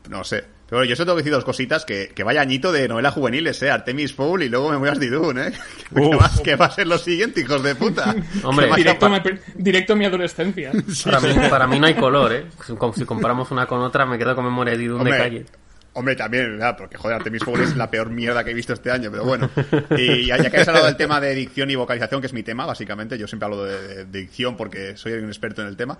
No 0.08 0.22
sé. 0.22 0.44
Pero 0.70 0.84
yo 0.84 0.94
solo 0.94 1.06
tengo 1.06 1.16
que 1.16 1.22
decir 1.22 1.32
dos 1.32 1.44
cositas. 1.44 1.84
Que, 1.84 2.12
que 2.14 2.22
vaya 2.22 2.42
añito 2.42 2.70
de 2.70 2.86
novelas 2.86 3.12
juveniles, 3.14 3.60
¿eh? 3.62 3.70
Artemis 3.70 4.12
Fowl 4.14 4.42
y 4.42 4.48
luego 4.48 4.70
Memorias 4.70 5.00
de 5.00 5.08
Dune, 5.10 5.48
¿eh? 5.48 5.52
Que, 5.94 6.00
Uf. 6.00 6.16
va, 6.22 6.30
que 6.44 6.54
va 6.56 6.66
a 6.66 6.70
ser 6.70 6.86
lo 6.86 6.96
siguiente, 6.98 7.40
hijos 7.40 7.62
de 7.62 7.74
puta. 7.74 8.14
Hombre, 8.44 8.68
directo, 8.76 9.10
me 9.10 9.20
directo 9.56 9.94
a 9.94 9.96
mi 9.96 10.04
adolescencia. 10.04 10.70
Para 11.04 11.20
mí, 11.20 11.34
para 11.50 11.66
mí 11.66 11.80
no 11.80 11.86
hay 11.86 11.94
color, 11.94 12.32
¿eh? 12.34 12.46
Si 12.94 13.04
comparamos 13.04 13.50
una 13.50 13.66
con 13.66 13.80
otra, 13.80 14.06
me 14.06 14.16
quedo 14.16 14.36
con 14.36 14.44
memoria 14.44 14.76
de 14.76 14.86
Dune 14.86 15.10
de 15.10 15.18
calle. 15.18 15.46
Hombre, 15.98 16.14
también, 16.16 16.52
¿verdad? 16.52 16.76
Porque, 16.76 16.96
joder, 16.96 17.16
Artemis 17.16 17.42
Fowl 17.44 17.60
es 17.60 17.76
la 17.76 17.90
peor 17.90 18.10
mierda 18.10 18.44
que 18.44 18.50
he 18.52 18.54
visto 18.54 18.72
este 18.72 18.90
año, 18.90 19.10
pero 19.10 19.24
bueno. 19.24 19.50
Y 19.96 20.26
ya, 20.26 20.36
ya 20.42 20.48
que 20.50 20.58
has 20.58 20.68
hablado 20.68 20.86
del 20.86 20.96
tema 20.96 21.20
de 21.20 21.34
dicción 21.34 21.70
y 21.70 21.74
vocalización, 21.74 22.20
que 22.20 22.26
es 22.28 22.32
mi 22.32 22.42
tema, 22.42 22.66
básicamente, 22.66 23.18
yo 23.18 23.26
siempre 23.26 23.46
hablo 23.46 23.64
de, 23.64 24.04
de 24.04 24.18
dicción 24.20 24.56
porque 24.56 24.96
soy 24.96 25.12
un 25.14 25.26
experto 25.26 25.62
en 25.62 25.68
el 25.68 25.76
tema. 25.76 25.98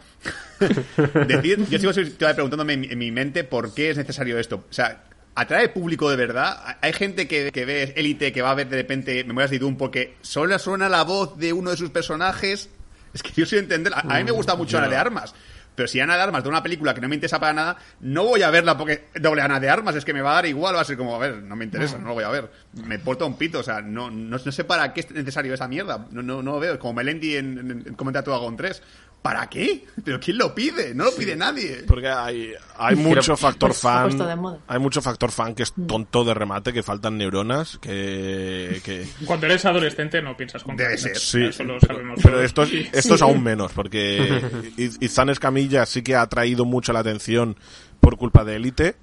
Decir, 1.26 1.66
yo 1.68 1.78
sigo 1.92 1.92
preguntándome 2.18 2.74
en, 2.74 2.80
mi- 2.80 2.88
en 2.90 2.98
mi 2.98 3.10
mente 3.12 3.44
por 3.44 3.74
qué 3.74 3.90
es 3.90 3.96
necesario 3.96 4.38
esto. 4.38 4.64
O 4.68 4.72
sea, 4.72 5.02
¿atrae 5.34 5.68
público 5.68 6.10
de 6.10 6.16
verdad? 6.16 6.76
Hay 6.80 6.92
gente 6.92 7.26
que, 7.28 7.50
que 7.52 7.64
ve 7.64 7.92
Élite 7.96 8.32
que 8.32 8.42
va 8.42 8.50
a 8.50 8.54
ver 8.54 8.68
de 8.68 8.76
repente 8.76 9.24
Memorias 9.24 9.50
de 9.50 9.58
Doom 9.58 9.76
porque 9.76 10.14
solo 10.22 10.58
suena 10.58 10.88
la 10.88 11.02
voz 11.04 11.38
de 11.38 11.52
uno 11.52 11.70
de 11.70 11.76
sus 11.76 11.90
personajes. 11.90 12.68
Es 13.14 13.22
que 13.22 13.30
yo 13.34 13.46
soy 13.46 13.58
entender. 13.60 13.92
A, 13.94 14.00
a 14.00 14.18
mí 14.18 14.24
me 14.24 14.30
gusta 14.32 14.54
mucho. 14.54 14.78
Ana 14.78 14.88
de 14.88 14.96
Armas. 14.96 15.34
Pero 15.78 15.86
si 15.86 16.00
Ana 16.00 16.16
de 16.16 16.22
Armas 16.22 16.42
de 16.42 16.48
una 16.48 16.60
película 16.60 16.92
que 16.92 17.00
no 17.00 17.08
me 17.08 17.14
interesa 17.14 17.38
para 17.38 17.52
nada, 17.52 17.76
no 18.00 18.24
voy 18.24 18.42
a 18.42 18.50
verla 18.50 18.76
porque 18.76 19.04
doble 19.14 19.42
Ana 19.42 19.60
de 19.60 19.70
Armas, 19.70 19.94
es 19.94 20.04
que 20.04 20.12
me 20.12 20.20
va 20.20 20.32
a 20.32 20.34
dar 20.34 20.46
igual, 20.46 20.74
va 20.74 20.80
a 20.80 20.84
ser 20.84 20.96
como, 20.96 21.14
a 21.14 21.20
ver, 21.20 21.40
no 21.40 21.54
me 21.54 21.64
interesa, 21.64 21.98
no 21.98 22.08
lo 22.08 22.14
voy 22.14 22.24
a 22.24 22.30
ver. 22.30 22.50
Me 22.84 22.98
porta 22.98 23.24
un 23.24 23.38
pito, 23.38 23.60
o 23.60 23.62
sea, 23.62 23.80
no, 23.80 24.10
no, 24.10 24.38
no 24.44 24.52
sé 24.52 24.64
para 24.64 24.92
qué 24.92 25.02
es 25.02 25.10
necesario 25.12 25.54
esa 25.54 25.68
mierda. 25.68 26.04
No, 26.10 26.20
no, 26.20 26.42
no 26.42 26.54
lo 26.54 26.58
veo, 26.58 26.76
como 26.80 26.94
Melendi 26.94 27.36
en, 27.36 27.58
en, 27.58 27.70
en 27.86 27.94
Comenta 27.94 28.24
tu 28.24 28.32
Dragon 28.32 28.56
3. 28.56 28.82
¿Para 29.22 29.48
qué? 29.50 29.84
¿Pero 30.04 30.20
quién 30.20 30.38
lo 30.38 30.54
pide? 30.54 30.94
No 30.94 31.04
lo 31.04 31.14
pide 31.14 31.34
nadie. 31.36 31.82
Porque 31.86 32.08
hay, 32.08 32.52
hay 32.78 32.94
mucho 32.96 33.36
factor 33.36 33.70
Pues 33.70 33.80
fan. 33.80 34.58
Hay 34.68 34.78
mucho 34.78 35.02
factor 35.02 35.30
fan 35.32 35.54
que 35.54 35.64
es 35.64 35.74
tonto 35.86 36.24
de 36.24 36.34
remate, 36.34 36.72
que 36.72 36.82
faltan 36.84 37.18
neuronas, 37.18 37.78
que. 37.78 38.80
que 38.84 39.06
Cuando 39.26 39.46
eres 39.46 39.64
adolescente 39.64 40.22
no 40.22 40.36
piensas 40.36 40.62
con 40.62 40.76
Debe 40.76 40.96
cabeza. 40.96 41.10
sí, 41.20 41.44
Eso 41.44 41.64
lo 41.64 41.78
pero, 41.78 41.94
sabemos 41.94 42.20
pero 42.22 42.40
esto, 42.40 42.62
es, 42.62 42.72
esto 42.92 43.16
es 43.16 43.22
aún 43.22 43.42
menos, 43.42 43.72
porque 43.72 44.40
Iz- 44.78 44.96
Izan 45.00 45.30
Escamilla 45.30 45.84
sí 45.84 46.02
que 46.02 46.14
ha 46.14 46.22
atraído 46.22 46.64
mucho 46.64 46.92
la 46.92 47.00
atención 47.00 47.56
por 48.00 48.16
culpa 48.18 48.44
de 48.44 48.56
Élite. 48.56 48.96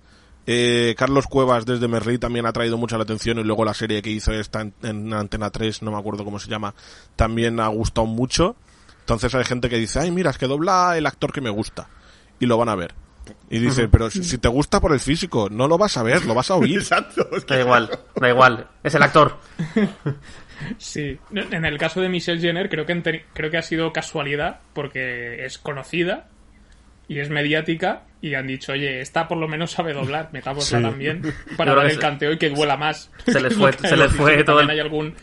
Eh, 0.48 0.94
Carlos 0.98 1.26
Cuevas 1.28 1.66
desde 1.66 1.88
Merlí 1.88 2.20
también 2.20 2.46
ha 2.46 2.54
traído 2.54 2.78
mucho 2.78 2.98
la 2.98 3.04
atención 3.04 3.40
y 3.40 3.44
luego 3.44 3.66
la 3.66 3.74
serie 3.74 4.02
que 4.02 4.12
hizo 4.12 4.32
esta 4.32 4.62
en, 4.62 4.74
en 4.84 5.12
Antena 5.14 5.50
3, 5.50 5.82
no 5.82 5.92
me 5.92 5.98
acuerdo 5.98 6.24
cómo 6.24 6.40
se 6.40 6.50
llama, 6.50 6.74
también 7.16 7.60
ha 7.60 7.68
gustado 7.68 8.08
mucho. 8.08 8.56
Entonces 9.06 9.34
hay 9.36 9.44
gente 9.44 9.70
que 9.70 9.78
dice, 9.78 10.00
ay, 10.00 10.10
mira, 10.12 10.32
es 10.32 10.38
que 10.40 10.48
dobla 10.48 10.98
el 10.98 11.06
actor 11.06 11.32
que 11.32 11.40
me 11.42 11.52
gusta. 11.52 11.88
Y 12.40 12.48
lo 12.48 12.58
van 12.58 12.70
a 12.70 12.76
ver. 12.76 12.94
Y 13.50 13.60
dice, 13.60 13.88
pero 13.88 14.10
si 14.10 14.38
te 14.40 14.48
gusta 14.48 14.80
por 14.82 14.94
el 14.94 15.00
físico, 15.00 15.48
no 15.52 15.68
lo 15.68 15.78
vas 15.78 15.96
a 15.98 16.04
ver, 16.04 16.26
lo 16.26 16.34
vas 16.34 16.50
a 16.52 16.56
oír. 16.58 16.80
Exacto. 16.80 17.28
Da 17.48 17.60
igual, 17.60 17.90
da 18.20 18.30
igual. 18.30 18.68
Es 18.84 18.96
el 18.96 19.04
actor. 19.04 19.38
Sí, 20.78 21.18
en 21.34 21.66
el 21.66 21.78
caso 21.78 22.00
de 22.00 22.08
Michelle 22.08 22.40
Jenner 22.40 22.70
creo 22.70 22.86
que, 22.86 23.24
creo 23.34 23.52
que 23.52 23.58
ha 23.58 23.62
sido 23.62 23.92
casualidad 23.92 24.62
porque 24.74 25.46
es 25.46 25.58
conocida 25.58 26.30
y 27.10 27.20
es 27.20 27.30
mediática 27.30 28.04
y 28.22 28.36
han 28.36 28.48
dicho, 28.48 28.72
oye, 28.72 29.02
esta 29.02 29.28
por 29.28 29.38
lo 29.38 29.50
menos 29.50 29.72
sabe 29.72 29.94
doblar, 29.94 30.30
metámosla 30.32 30.78
Sí. 30.80 30.84
también 30.84 31.22
para 31.58 31.76
dar 31.76 31.88
el 31.88 32.00
canteo 32.00 32.32
y 32.32 32.38
que 32.38 32.50
duela 32.50 32.78
más. 32.78 33.12
se 33.26 33.40
les 33.42 33.54
fue- 33.58 33.74
se 33.74 33.98
les 33.98 34.12
fue 34.14 34.44
todo 34.46 34.62
el- 34.62 34.70
hay 34.70 34.80
algún 34.80 35.14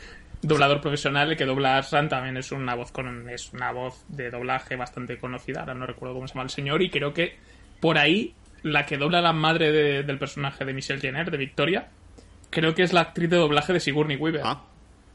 doblador 0.42 0.80
profesional 0.80 1.30
el 1.30 1.36
que 1.36 1.44
dobla 1.46 1.74
a 1.74 1.78
Arslan 1.78 2.08
también 2.08 2.36
es 2.36 2.52
una 2.52 2.74
voz 2.74 2.90
con 2.92 3.28
es 3.30 3.52
una 3.52 3.72
voz 3.72 4.04
de 4.08 4.30
doblaje 4.30 4.76
bastante 4.76 5.16
conocida, 5.18 5.60
ahora 5.60 5.74
no 5.74 5.86
recuerdo 5.86 6.14
cómo 6.14 6.26
se 6.28 6.34
llama 6.34 6.44
el 6.44 6.50
señor 6.50 6.82
y 6.82 6.90
creo 6.90 7.14
que 7.14 7.36
por 7.80 7.96
ahí 7.98 8.34
la 8.62 8.84
que 8.86 8.96
dobla 8.98 9.20
la 9.20 9.32
madre 9.32 9.72
de- 9.72 10.02
del 10.02 10.18
personaje 10.18 10.64
de 10.64 10.72
Michelle 10.74 11.00
Jenner, 11.00 11.30
de 11.30 11.36
Victoria, 11.38 11.88
creo 12.50 12.74
que 12.74 12.82
es 12.82 12.92
la 12.92 13.00
actriz 13.00 13.30
de 13.30 13.36
doblaje 13.36 13.72
de 13.72 13.80
Sigourney 13.80 14.16
Weaver. 14.16 14.42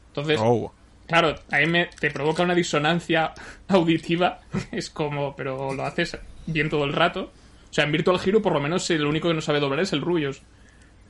Entonces, 0.08 0.40
Oh. 0.42 0.72
Claro, 1.06 1.34
ahí 1.50 1.66
me, 1.66 1.86
te 1.86 2.10
provoca 2.10 2.42
una 2.42 2.54
disonancia 2.54 3.32
auditiva. 3.68 4.40
Es 4.72 4.90
como, 4.90 5.34
pero 5.36 5.72
lo 5.72 5.82
haces 5.84 6.18
bien 6.46 6.68
todo 6.68 6.84
el 6.84 6.92
rato. 6.92 7.32
O 7.70 7.72
sea, 7.72 7.84
en 7.84 7.92
Virtual 7.92 8.20
Hero 8.24 8.42
por 8.42 8.52
lo 8.52 8.60
menos 8.60 8.90
el 8.90 9.06
único 9.06 9.28
que 9.28 9.34
no 9.34 9.40
sabe 9.40 9.60
doblar 9.60 9.80
es 9.80 9.92
el 9.94 10.02
Rubius. 10.02 10.42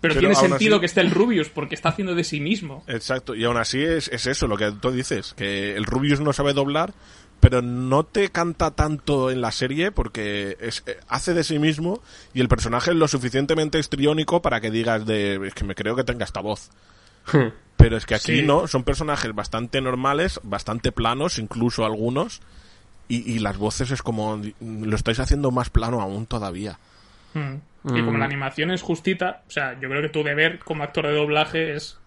Pero, 0.01 0.15
Pero 0.15 0.21
tiene 0.21 0.35
sentido 0.37 0.77
así- 0.77 0.81
que 0.81 0.87
esté 0.87 1.01
el 1.01 1.11
Rubius 1.11 1.49
porque 1.49 1.75
está 1.75 1.89
haciendo 1.89 2.15
de 2.15 2.23
sí 2.25 2.41
mismo. 2.41 2.85
Exacto, 2.87 3.35
y 3.35 3.45
aún 3.45 3.57
así 3.57 3.83
es, 3.83 4.09
es 4.09 4.27
eso 4.27 4.47
lo 4.47 4.57
que 4.57 4.71
tú 4.73 4.91
dices, 4.93 5.35
que 5.37 5.75
el 5.77 5.85
Rubius 5.85 6.21
no 6.21 6.33
sabe 6.33 6.53
doblar, 6.53 6.95
pero 7.41 7.63
no 7.63 8.05
te 8.05 8.29
canta 8.31 8.71
tanto 8.73 9.31
en 9.31 9.41
la 9.41 9.51
serie 9.51 9.91
porque 9.91 10.57
es, 10.61 10.83
eh, 10.87 10.99
hace 11.09 11.35
de 11.35 11.43
sí 11.45 11.59
mismo 11.59 12.01
y 12.33 12.41
el 12.41 12.49
personaje 12.49 12.91
es 12.93 12.97
lo 12.97 13.09
suficientemente 13.09 13.79
histriónico 13.79 14.41
para 14.43 14.61
que 14.61 14.71
digas 14.71 15.05
de 15.07 15.41
es 15.47 15.55
que 15.55 15.65
me 15.65 15.75
creo 15.75 15.97
que 15.97 16.05
tenga 16.05 16.25
esta 16.25 16.41
voz. 16.41 16.71
Pero 17.77 17.97
es 17.97 18.07
que 18.07 18.15
aquí 18.15 18.41
Sí. 18.41 18.43
no, 18.43 18.67
son 18.69 18.83
personajes 18.85 19.35
bastante 19.35 19.81
normales, 19.81 20.41
bastante 20.43 20.93
planos, 20.93 21.39
incluso 21.39 21.85
algunos, 21.85 22.41
y, 23.09 23.31
y 23.33 23.39
las 23.41 23.57
voces 23.57 23.91
es 23.91 24.03
como 24.03 24.41
lo 24.61 24.97
estáis 24.97 25.19
haciendo 25.21 25.51
más 25.51 25.71
plano 25.71 26.01
aún 26.01 26.27
todavía. 26.27 26.79
Mm. 27.89 27.97
Y 27.97 28.01
como 28.01 28.13
Mm. 28.17 28.21
la 28.21 28.25
animación 28.27 28.71
es 28.71 28.83
justita, 28.83 29.43
o 29.47 29.51
sea, 29.51 29.79
yo 29.81 29.89
creo 29.89 30.03
que 30.03 30.09
tu 30.09 30.23
deber 30.23 30.59
como 30.61 30.85
actor 30.85 31.07
de 31.07 31.15
doblaje 31.15 31.75
es 31.75 31.99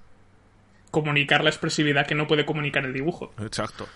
comunicar 0.92 1.44
la 1.44 1.50
expresividad 1.50 2.06
que 2.08 2.16
no 2.16 2.28
puede 2.28 2.46
comunicar 2.46 2.86
el 2.86 2.94
dibujo. 2.94 3.34
Exacto. 3.40 3.88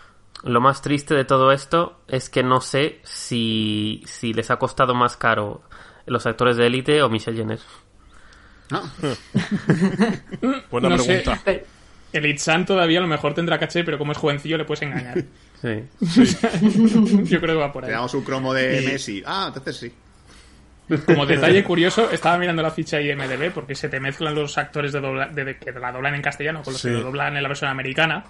Lo 0.43 0.61
más 0.61 0.81
triste 0.81 1.13
de 1.15 1.25
todo 1.25 1.51
esto 1.51 1.99
es 2.07 2.29
que 2.29 2.43
no 2.43 2.61
sé 2.61 2.99
si, 3.03 4.03
si 4.05 4.33
les 4.33 4.51
ha 4.51 4.57
costado 4.57 4.93
más 4.93 5.17
caro 5.17 5.63
los 6.05 6.25
actores 6.25 6.57
de 6.57 6.67
élite 6.67 7.01
o 7.01 7.09
Michelle 7.09 7.37
Jenner. 7.37 7.59
Buena 10.71 10.89
no 10.89 10.95
pregunta. 10.97 11.37
Sé. 11.43 11.65
El 12.13 12.25
Itzan 12.27 12.65
todavía 12.65 12.99
a 12.99 13.01
lo 13.01 13.07
mejor 13.07 13.33
tendrá 13.33 13.59
caché, 13.59 13.83
pero 13.83 13.97
como 13.97 14.11
es 14.13 14.17
jovencillo 14.17 14.57
le 14.57 14.65
puedes 14.65 14.81
engañar. 14.83 15.21
Sí. 15.61 15.83
Yo 17.25 17.41
creo 17.41 17.55
que 17.55 17.61
va 17.61 17.71
por 17.73 17.83
ahí. 17.83 17.89
Le 17.89 17.95
damos 17.95 18.13
un 18.13 18.23
cromo 18.23 18.53
de 18.53 18.81
Y- 18.81 18.85
Messi. 18.87 19.23
Ah, 19.25 19.45
entonces 19.47 19.77
sí. 19.77 19.93
Como 21.05 21.25
detalle 21.25 21.63
curioso, 21.63 22.11
estaba 22.11 22.37
mirando 22.37 22.61
la 22.61 22.71
ficha 22.71 23.01
IMDB 23.01 23.51
porque 23.51 23.73
se 23.75 23.89
te 23.89 23.99
mezclan 23.99 24.35
los 24.35 24.57
actores 24.57 24.91
de 24.93 25.01
dobla- 25.01 25.27
de- 25.29 25.45
de- 25.45 25.57
que 25.57 25.71
la 25.71 25.91
doblan 25.91 26.13
en 26.15 26.21
castellano 26.21 26.61
con 26.63 26.73
los 26.73 26.81
Sí. 26.81 26.89
que 26.89 26.93
lo 26.95 27.01
doblan 27.03 27.35
en 27.37 27.41
la 27.43 27.49
versión 27.49 27.69
americana. 27.71 28.25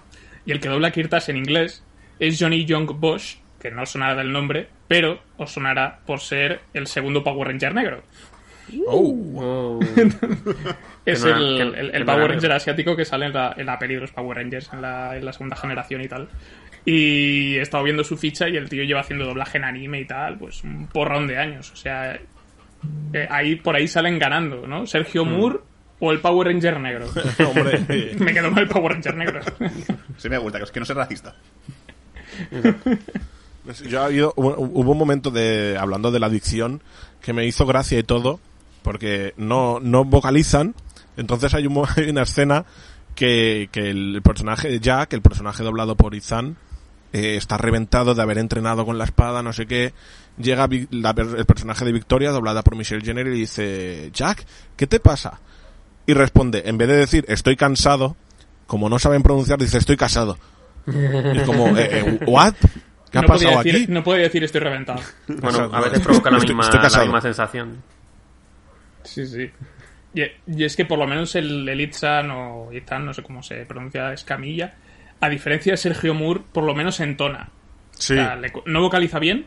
Y 0.46 0.52
el 0.52 0.60
que 0.60 0.68
dobla 0.68 0.90
Kirtas 0.90 1.28
en 1.28 1.36
inglés 1.36 1.84
es 2.18 2.38
Johnny 2.40 2.64
Young 2.64 2.92
Bosch, 2.98 3.36
que 3.60 3.70
no 3.70 3.82
os 3.82 3.90
sonará 3.90 4.14
del 4.14 4.32
nombre, 4.32 4.68
pero 4.88 5.20
os 5.36 5.52
sonará 5.52 5.98
por 6.06 6.20
ser 6.20 6.60
el 6.72 6.86
segundo 6.86 7.22
Power 7.24 7.48
Ranger 7.48 7.74
negro. 7.74 8.02
Oh. 8.88 9.78
Es 11.04 11.24
no 11.24 11.36
el, 11.36 11.74
el- 11.92 12.00
no 12.00 12.06
Power. 12.06 12.30
Ranger 12.32 12.52
asiático 12.52 12.96
que 12.96 13.04
sale 13.04 13.26
en 13.26 13.32
la, 13.32 13.54
en 13.56 13.66
la 13.66 13.78
peli 13.78 13.94
de 13.94 14.00
los 14.00 14.10
Power 14.12 14.38
Rangers, 14.38 14.70
en 14.72 14.82
la, 14.82 15.16
en 15.16 15.24
la 15.24 15.32
segunda 15.32 15.54
generación 15.56 16.00
y 16.02 16.08
tal. 16.08 16.28
Y 16.84 17.56
he 17.56 17.60
estado 17.62 17.84
viendo 17.84 18.02
su 18.02 18.16
ficha 18.16 18.48
y 18.48 18.56
el 18.56 18.68
tío 18.68 18.82
lleva 18.84 19.00
haciendo 19.00 19.24
doblaje 19.24 19.58
en 19.58 19.64
anime 19.64 20.00
y 20.00 20.04
tal, 20.04 20.36
pues 20.38 20.64
un 20.64 20.86
porrón 20.88 21.26
de 21.28 21.38
años. 21.38 21.70
O 21.72 21.76
sea, 21.76 22.18
eh, 23.12 23.26
ahí 23.30 23.56
por 23.56 23.76
ahí 23.76 23.88
salen 23.88 24.18
ganando, 24.18 24.66
¿no? 24.66 24.86
Sergio 24.86 25.24
Moore 25.24 25.60
o 26.00 26.12
el 26.12 26.20
Power 26.20 26.48
Ranger 26.48 26.80
negro. 26.80 27.06
Hombre. 27.48 28.14
Me 28.18 28.32
quedo 28.32 28.50
con 28.50 28.58
el 28.58 28.68
Power 28.68 28.92
Ranger 28.92 29.16
negro. 29.16 29.40
Sí 30.18 30.30
me 30.30 30.38
gusta, 30.38 30.56
que 30.56 30.64
es 30.64 30.70
que 30.70 30.80
no 30.80 30.86
sea 30.86 30.96
racista. 30.96 31.34
Yo 33.86 34.00
ha 34.00 34.06
habido, 34.06 34.32
hubo, 34.34 34.58
hubo 34.58 34.92
un 34.92 34.96
momento 34.96 35.30
de, 35.30 35.76
hablando 35.78 36.10
de 36.10 36.18
la 36.18 36.28
adicción, 36.28 36.80
que 37.20 37.34
me 37.34 37.44
hizo 37.44 37.66
gracia 37.66 37.98
y 37.98 38.02
todo, 38.02 38.40
porque 38.82 39.34
no, 39.36 39.78
no 39.78 40.06
vocalizan, 40.06 40.74
entonces 41.18 41.52
hay, 41.52 41.66
un, 41.66 41.84
hay 41.96 42.08
una 42.08 42.22
escena 42.22 42.64
que, 43.14 43.68
que 43.72 43.90
el 43.90 44.22
personaje 44.22 44.70
de 44.70 44.80
Jack, 44.80 45.12
el 45.12 45.20
personaje 45.20 45.62
doblado 45.62 45.96
por 45.96 46.14
Izan, 46.14 46.56
eh, 47.12 47.36
está 47.36 47.56
reventado 47.56 48.14
de 48.14 48.22
haber 48.22 48.38
entrenado 48.38 48.84
con 48.84 48.98
la 48.98 49.04
espada, 49.04 49.42
no 49.42 49.52
sé 49.52 49.66
qué, 49.66 49.94
llega 50.38 50.68
la 50.90 51.10
el 51.16 51.46
personaje 51.46 51.84
de 51.84 51.92
Victoria, 51.92 52.30
doblada 52.30 52.62
por 52.62 52.76
Michelle 52.76 53.04
Jenner, 53.04 53.26
y 53.28 53.30
dice, 53.30 54.10
Jack, 54.12 54.44
¿qué 54.76 54.86
te 54.86 55.00
pasa? 55.00 55.40
Y 56.06 56.14
responde, 56.14 56.62
en 56.66 56.78
vez 56.78 56.88
de 56.88 56.96
decir, 56.96 57.24
estoy 57.28 57.56
cansado, 57.56 58.16
como 58.66 58.88
no 58.88 58.98
saben 58.98 59.22
pronunciar, 59.22 59.58
dice, 59.58 59.78
estoy 59.78 59.96
casado. 59.96 60.38
Y 60.86 61.38
es 61.38 61.42
como, 61.44 61.68
eh, 61.78 61.88
eh, 61.90 62.20
¿what? 62.26 62.54
¿Qué 63.10 63.18
ha 63.18 63.22
no 63.22 63.28
pasado 63.28 63.62
decir, 63.62 63.82
aquí? 63.82 63.92
No 63.92 64.02
puede 64.04 64.22
decir 64.22 64.44
estoy 64.44 64.60
reventado. 64.60 65.00
Bueno, 65.28 65.70
a 65.72 65.80
veces 65.80 66.00
provoca 66.00 66.30
la 66.30 66.38
Estoy- 66.38 66.48
misma, 66.54 66.64
estoy 66.64 66.78
la 66.78 66.82
casado. 66.82 67.04
misma 67.06 67.20
sensación. 67.20 67.82
Sí, 69.04 69.26
sí. 69.26 69.50
Y, 70.14 70.22
y 70.46 70.64
es 70.64 70.76
que 70.76 70.84
por 70.84 70.98
lo 70.98 71.06
menos 71.06 71.34
el, 71.34 71.68
el 71.68 71.80
Itzan 71.80 72.30
o 72.30 72.72
Itzan, 72.72 73.04
no 73.06 73.12
sé 73.14 73.22
cómo 73.22 73.42
se 73.42 73.64
pronuncia, 73.66 74.12
Escamilla, 74.12 74.74
a 75.20 75.28
diferencia 75.28 75.72
de 75.72 75.76
Sergio 75.76 76.14
Moore, 76.14 76.42
por 76.52 76.64
lo 76.64 76.74
menos 76.74 77.00
entona. 77.00 77.50
Sí. 77.92 78.14
O 78.14 78.16
sea, 78.16 78.36
le 78.36 78.52
no 78.66 78.80
vocaliza 78.80 79.18
bien, 79.18 79.46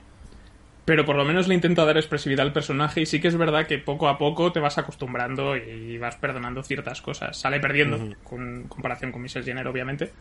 pero 0.89 1.06
por 1.06 1.15
lo 1.15 1.23
menos 1.23 1.47
le 1.47 1.54
intenta 1.54 1.86
dar 1.86 1.97
expresividad 1.97 2.47
al 2.47 2.52
personaje 2.52 3.02
y 3.02 3.06
sí 3.06 3.21
que 3.21 3.28
es 3.28 3.38
verdad 3.38 3.67
que 3.67 3.78
poco 3.78 4.08
a 4.08 4.17
poco 4.17 4.52
te 4.52 4.60
vas 4.60 4.80
acostumbrando 4.80 5.56
y 5.56 5.99
vas 5.99 6.15
perdonando 6.15 6.63
ciertas 6.63 6.99
cosas. 6.99 7.38
Sale 7.38 7.60
perdiendo, 7.60 8.15
con 8.23 8.63
comparación 8.63 9.12
con 9.12 9.21
Michelle 9.21 9.45
Jenner, 9.45 9.67
obviamente. 9.67 10.12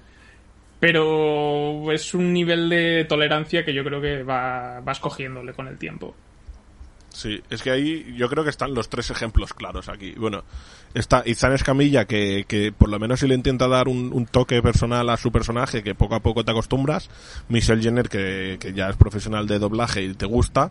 Pero 0.78 1.90
es 1.90 2.12
un 2.12 2.34
nivel 2.34 2.68
de 2.68 3.06
tolerancia 3.08 3.64
que 3.64 3.72
yo 3.72 3.82
creo 3.82 4.02
que 4.02 4.22
va, 4.22 4.80
vas 4.80 5.00
cogiéndole 5.00 5.54
con 5.54 5.68
el 5.68 5.78
tiempo. 5.78 6.14
Sí, 7.18 7.42
es 7.50 7.62
que 7.62 7.72
ahí 7.72 8.14
yo 8.16 8.28
creo 8.28 8.44
que 8.44 8.50
están 8.50 8.74
los 8.74 8.88
tres 8.88 9.10
ejemplos 9.10 9.52
claros 9.52 9.88
aquí. 9.88 10.12
Bueno, 10.12 10.44
está 10.94 11.24
Izan 11.26 11.52
Escamilla, 11.52 12.04
que, 12.04 12.44
que 12.46 12.70
por 12.70 12.88
lo 12.88 13.00
menos 13.00 13.18
si 13.18 13.26
le 13.26 13.34
intenta 13.34 13.66
dar 13.66 13.88
un, 13.88 14.12
un 14.12 14.24
toque 14.24 14.62
personal 14.62 15.10
a 15.10 15.16
su 15.16 15.32
personaje, 15.32 15.82
que 15.82 15.96
poco 15.96 16.14
a 16.14 16.20
poco 16.20 16.44
te 16.44 16.52
acostumbras. 16.52 17.10
Michelle 17.48 17.82
Jenner, 17.82 18.08
que, 18.08 18.58
que 18.60 18.72
ya 18.72 18.88
es 18.88 18.94
profesional 18.94 19.48
de 19.48 19.58
doblaje 19.58 20.04
y 20.04 20.14
te 20.14 20.26
gusta. 20.26 20.70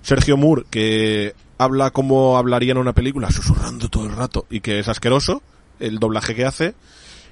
Sergio 0.00 0.36
Moore, 0.36 0.66
que 0.70 1.34
habla 1.58 1.90
como 1.90 2.38
hablaría 2.38 2.70
en 2.70 2.78
una 2.78 2.92
película, 2.92 3.32
susurrando 3.32 3.88
todo 3.88 4.06
el 4.06 4.14
rato, 4.14 4.46
y 4.50 4.60
que 4.60 4.78
es 4.78 4.86
asqueroso 4.86 5.42
el 5.80 5.98
doblaje 5.98 6.36
que 6.36 6.44
hace. 6.44 6.76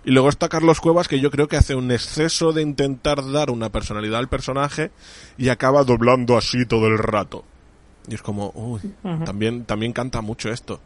Y 0.04 0.10
luego 0.10 0.28
está 0.28 0.48
Carlos 0.48 0.80
Cuevas, 0.80 1.06
que 1.06 1.20
yo 1.20 1.30
creo 1.30 1.46
que 1.46 1.56
hace 1.56 1.76
un 1.76 1.92
exceso 1.92 2.52
de 2.52 2.62
intentar 2.62 3.30
dar 3.30 3.48
una 3.50 3.70
personalidad 3.70 4.18
al 4.18 4.28
personaje 4.28 4.90
y 5.38 5.50
acaba 5.50 5.84
doblando 5.84 6.36
así 6.36 6.66
todo 6.66 6.88
el 6.88 6.98
rato. 6.98 7.44
Y 8.08 8.14
es 8.14 8.22
como, 8.22 8.50
uy, 8.54 8.80
Ujú. 9.02 9.24
también, 9.24 9.64
también 9.64 9.92
canta 9.92 10.20
mucho 10.20 10.50
esto. 10.50 10.80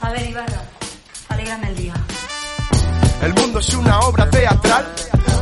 A 0.00 0.10
ver, 0.10 0.28
Ibarra, 0.28 0.62
alégrame 1.28 1.68
el 1.70 1.76
día. 1.76 1.94
El 3.22 3.34
mundo 3.34 3.58
es 3.60 3.74
una 3.74 4.00
obra 4.00 4.28
teatral, 4.28 4.84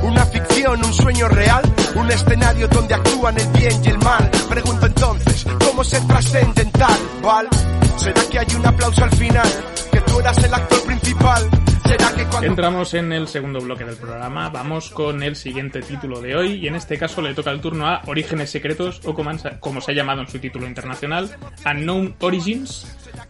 una 0.03 0.25
ficción, 0.27 0.85
un 0.85 0.95
sueño 0.95 1.29
real, 1.29 1.63
un 1.97 2.11
escenario 2.11 2.69
donde 2.69 2.95
actúan 2.95 3.39
el 3.39 3.49
bien 3.49 3.85
y 3.85 3.89
el 3.89 3.99
mal. 3.99 4.31
Pregunto 4.49 4.87
entonces, 4.87 5.45
¿cómo 5.67 5.83
ser 5.83 6.07
trascendental? 6.07 6.99
¿Val? 7.23 7.49
¿Será 7.97 8.23
que 8.31 8.39
hay 8.39 8.47
un 8.57 8.65
aplauso 8.67 9.03
al 9.05 9.11
final? 9.17 9.49
¿Que 9.91 10.01
tú 10.03 10.21
eras 10.21 10.39
el 10.39 10.55
actor 10.55 10.83
principal? 10.85 11.51
¿Será 11.85 12.15
que 12.15 12.25
cuando... 12.27 12.49
Entramos 12.49 12.95
en 12.95 13.13
el 13.13 13.29
segundo 13.29 13.61
bloque 13.61 13.85
del 13.85 13.97
programa, 13.97 14.49
vamos 14.49 14.91
con 14.91 15.23
el 15.23 15.37
siguiente 15.37 15.83
título 15.83 16.21
de 16.21 16.37
hoy 16.37 16.53
y 16.55 16.67
en 16.67 16.75
este 16.75 16.99
caso 16.99 17.21
le 17.23 17.35
toca 17.35 17.51
el 17.51 17.61
turno 17.61 17.87
a 17.87 18.03
Orígenes 18.07 18.51
Secretos 18.51 19.01
o 19.05 19.15
como 19.15 19.81
se 19.81 19.93
ha 19.93 19.95
llamado 19.95 20.23
en 20.23 20.29
su 20.29 20.39
título 20.39 20.67
internacional, 20.67 21.31
Unknown 21.65 22.17
Origins 22.21 22.87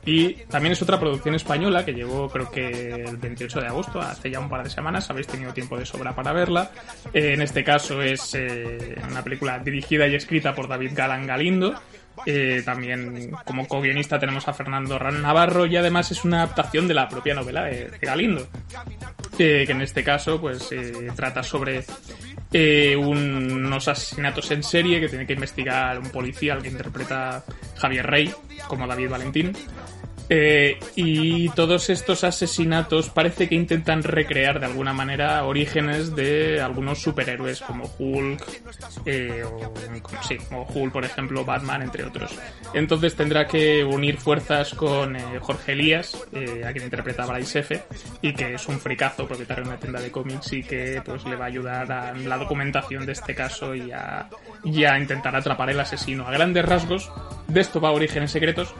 y 0.07 0.35
también 0.45 0.73
es 0.73 0.83
otra 0.83 1.01
producción 1.01 1.35
española 1.35 1.85
que 1.85 1.93
llegó 1.93 2.29
creo 2.29 2.51
que 2.51 3.05
el 3.07 3.17
28 3.17 3.61
de 3.61 3.67
agosto, 3.67 4.01
hace 4.01 4.31
ya 4.31 4.40
un 4.40 4.49
par 4.49 4.62
de 4.62 4.71
semanas, 4.71 5.09
habéis 5.11 5.27
tenido 5.27 5.53
tiempo 5.53 5.79
de 5.79 5.87
sobra 5.87 6.14
para 6.14 6.33
verla. 6.33 6.71
Eh, 7.12 7.33
en 7.35 7.43
este 7.43 7.64
caso 7.64 8.03
es 8.03 8.35
eh, 8.35 8.97
una 9.11 9.23
película 9.23 9.59
dirigida 9.59 10.07
y 10.07 10.14
escrita 10.14 10.55
por 10.55 10.69
David 10.69 10.93
Galán 10.95 11.27
Galindo. 11.27 11.75
Eh, 12.27 12.62
también 12.64 13.31
como 13.44 13.66
co-guionista 13.68 14.18
tenemos 14.18 14.46
a 14.48 14.53
Fernando 14.55 14.98
Ran 14.98 15.20
Navarro 15.20 15.66
y 15.66 15.77
además 15.77 16.11
es 16.12 16.24
una 16.24 16.42
adaptación 16.44 16.87
de 16.88 16.94
la 16.94 17.09
propia 17.09 17.35
novela 17.35 17.64
de, 17.64 17.88
de 17.90 17.98
Galindo 18.07 18.46
eh, 19.38 19.64
que 19.66 19.72
en 19.72 19.81
este 19.83 20.05
caso 20.05 20.40
pues 20.40 20.70
eh, 20.72 21.11
trata 21.16 21.42
sobre 21.42 21.85
eh, 22.53 22.96
un- 22.96 23.64
unos 23.66 23.88
asesinatos 23.88 24.50
en 24.53 24.62
serie 24.62 25.00
que 25.00 25.09
tiene 25.09 25.27
que 25.27 25.33
investigar 25.33 25.98
un 25.98 26.11
policía 26.11 26.53
al 26.55 26.62
que 26.62 26.68
interpreta 26.68 27.44
Javier 27.77 28.07
Rey 28.07 28.33
como 28.68 28.87
David 28.87 29.11
Valentín 29.11 29.53
Eh, 30.28 30.78
y 30.96 31.48
todos 31.50 31.90
estos 31.90 32.24
asesinatos 32.24 33.10
parece 33.10 33.48
que 33.48 33.54
intentan 33.54 34.02
recrear 34.02 34.58
de 34.58 34.66
alguna 34.66 34.92
manera 34.92 35.44
orígenes 35.44 36.16
de 36.16 36.60
algunos 36.60 37.00
superhéroes 37.00 37.60
como 37.60 37.90
Hulk, 37.98 38.42
eh, 39.04 39.44
o 39.44 39.72
sí, 40.26 40.38
como 40.48 40.62
Hulk, 40.62 40.92
por 40.92 41.04
ejemplo, 41.04 41.44
Batman, 41.44 41.82
entre 41.82 42.04
otros. 42.04 42.34
Entonces 42.72 43.14
tendrá 43.14 43.46
que 43.46 43.84
unir 43.84 44.16
fuerzas 44.16 44.74
con 44.74 45.16
eh, 45.16 45.22
Jorge 45.40 45.72
Elías, 45.72 46.16
eh, 46.32 46.62
a 46.66 46.72
quien 46.72 46.84
interpreta 46.84 47.26
Bryce 47.26 47.60
F., 47.60 47.82
y 48.22 48.32
que 48.32 48.54
es 48.54 48.66
un 48.68 48.80
fricazo, 48.80 49.26
propietario 49.26 49.64
de 49.64 49.70
una 49.70 49.78
tienda 49.78 50.00
de 50.00 50.10
cómics, 50.10 50.52
y 50.52 50.62
que 50.62 51.02
pues 51.04 51.24
le 51.24 51.37
va 51.37 51.44
a 51.44 51.48
ayudar 51.48 51.92
a 51.92 52.14
la 52.14 52.38
documentación 52.38 53.04
de 53.04 53.12
este 53.12 53.34
caso 53.34 53.74
y 53.74 53.92
a, 53.92 54.28
y 54.64 54.84
a 54.84 54.98
intentar 54.98 55.37
atrapar 55.37 55.70
el 55.70 55.80
asesino. 55.80 56.26
A 56.26 56.30
grandes 56.30 56.64
rasgos, 56.64 57.10
de 57.46 57.60
esto 57.60 57.80
va 57.80 57.90
Orígenes 57.90 58.30
Secretos, 58.30 58.74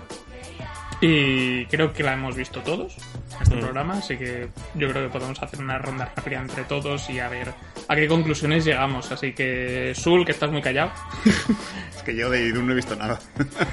y 1.07 1.67
creo 1.67 1.93
que 1.93 2.03
la 2.03 2.15
hemos 2.15 2.35
visto 2.35 2.61
todos 2.63 2.97
en 3.37 3.43
este 3.43 3.57
Mm. 3.57 3.61
programa, 3.61 3.95
así 3.99 4.17
que 4.17 4.49
yo 4.75 4.89
creo 4.89 5.03
que 5.05 5.13
podemos 5.13 5.43
hacer 5.43 5.61
una 5.61 5.77
ronda 5.79 6.11
rápida 6.17 6.41
entre 6.41 6.65
todos 6.65 7.11
y 7.11 7.19
a 7.19 7.29
ver 7.29 7.53
a 7.89 7.95
qué 7.97 8.07
conclusiones 8.09 8.65
llegamos. 8.65 9.11
Así 9.13 9.33
que, 9.35 9.93
Sul, 9.95 10.25
que 10.25 10.33
estás 10.33 10.51
muy 10.51 10.63
callado. 10.63 10.91
Es 11.97 12.03
que 12.03 12.17
yo 12.17 12.29
de 12.31 12.47
Idun 12.49 12.67
no 12.67 12.73
he 12.73 12.77
visto 12.77 12.97
nada. 12.97 13.19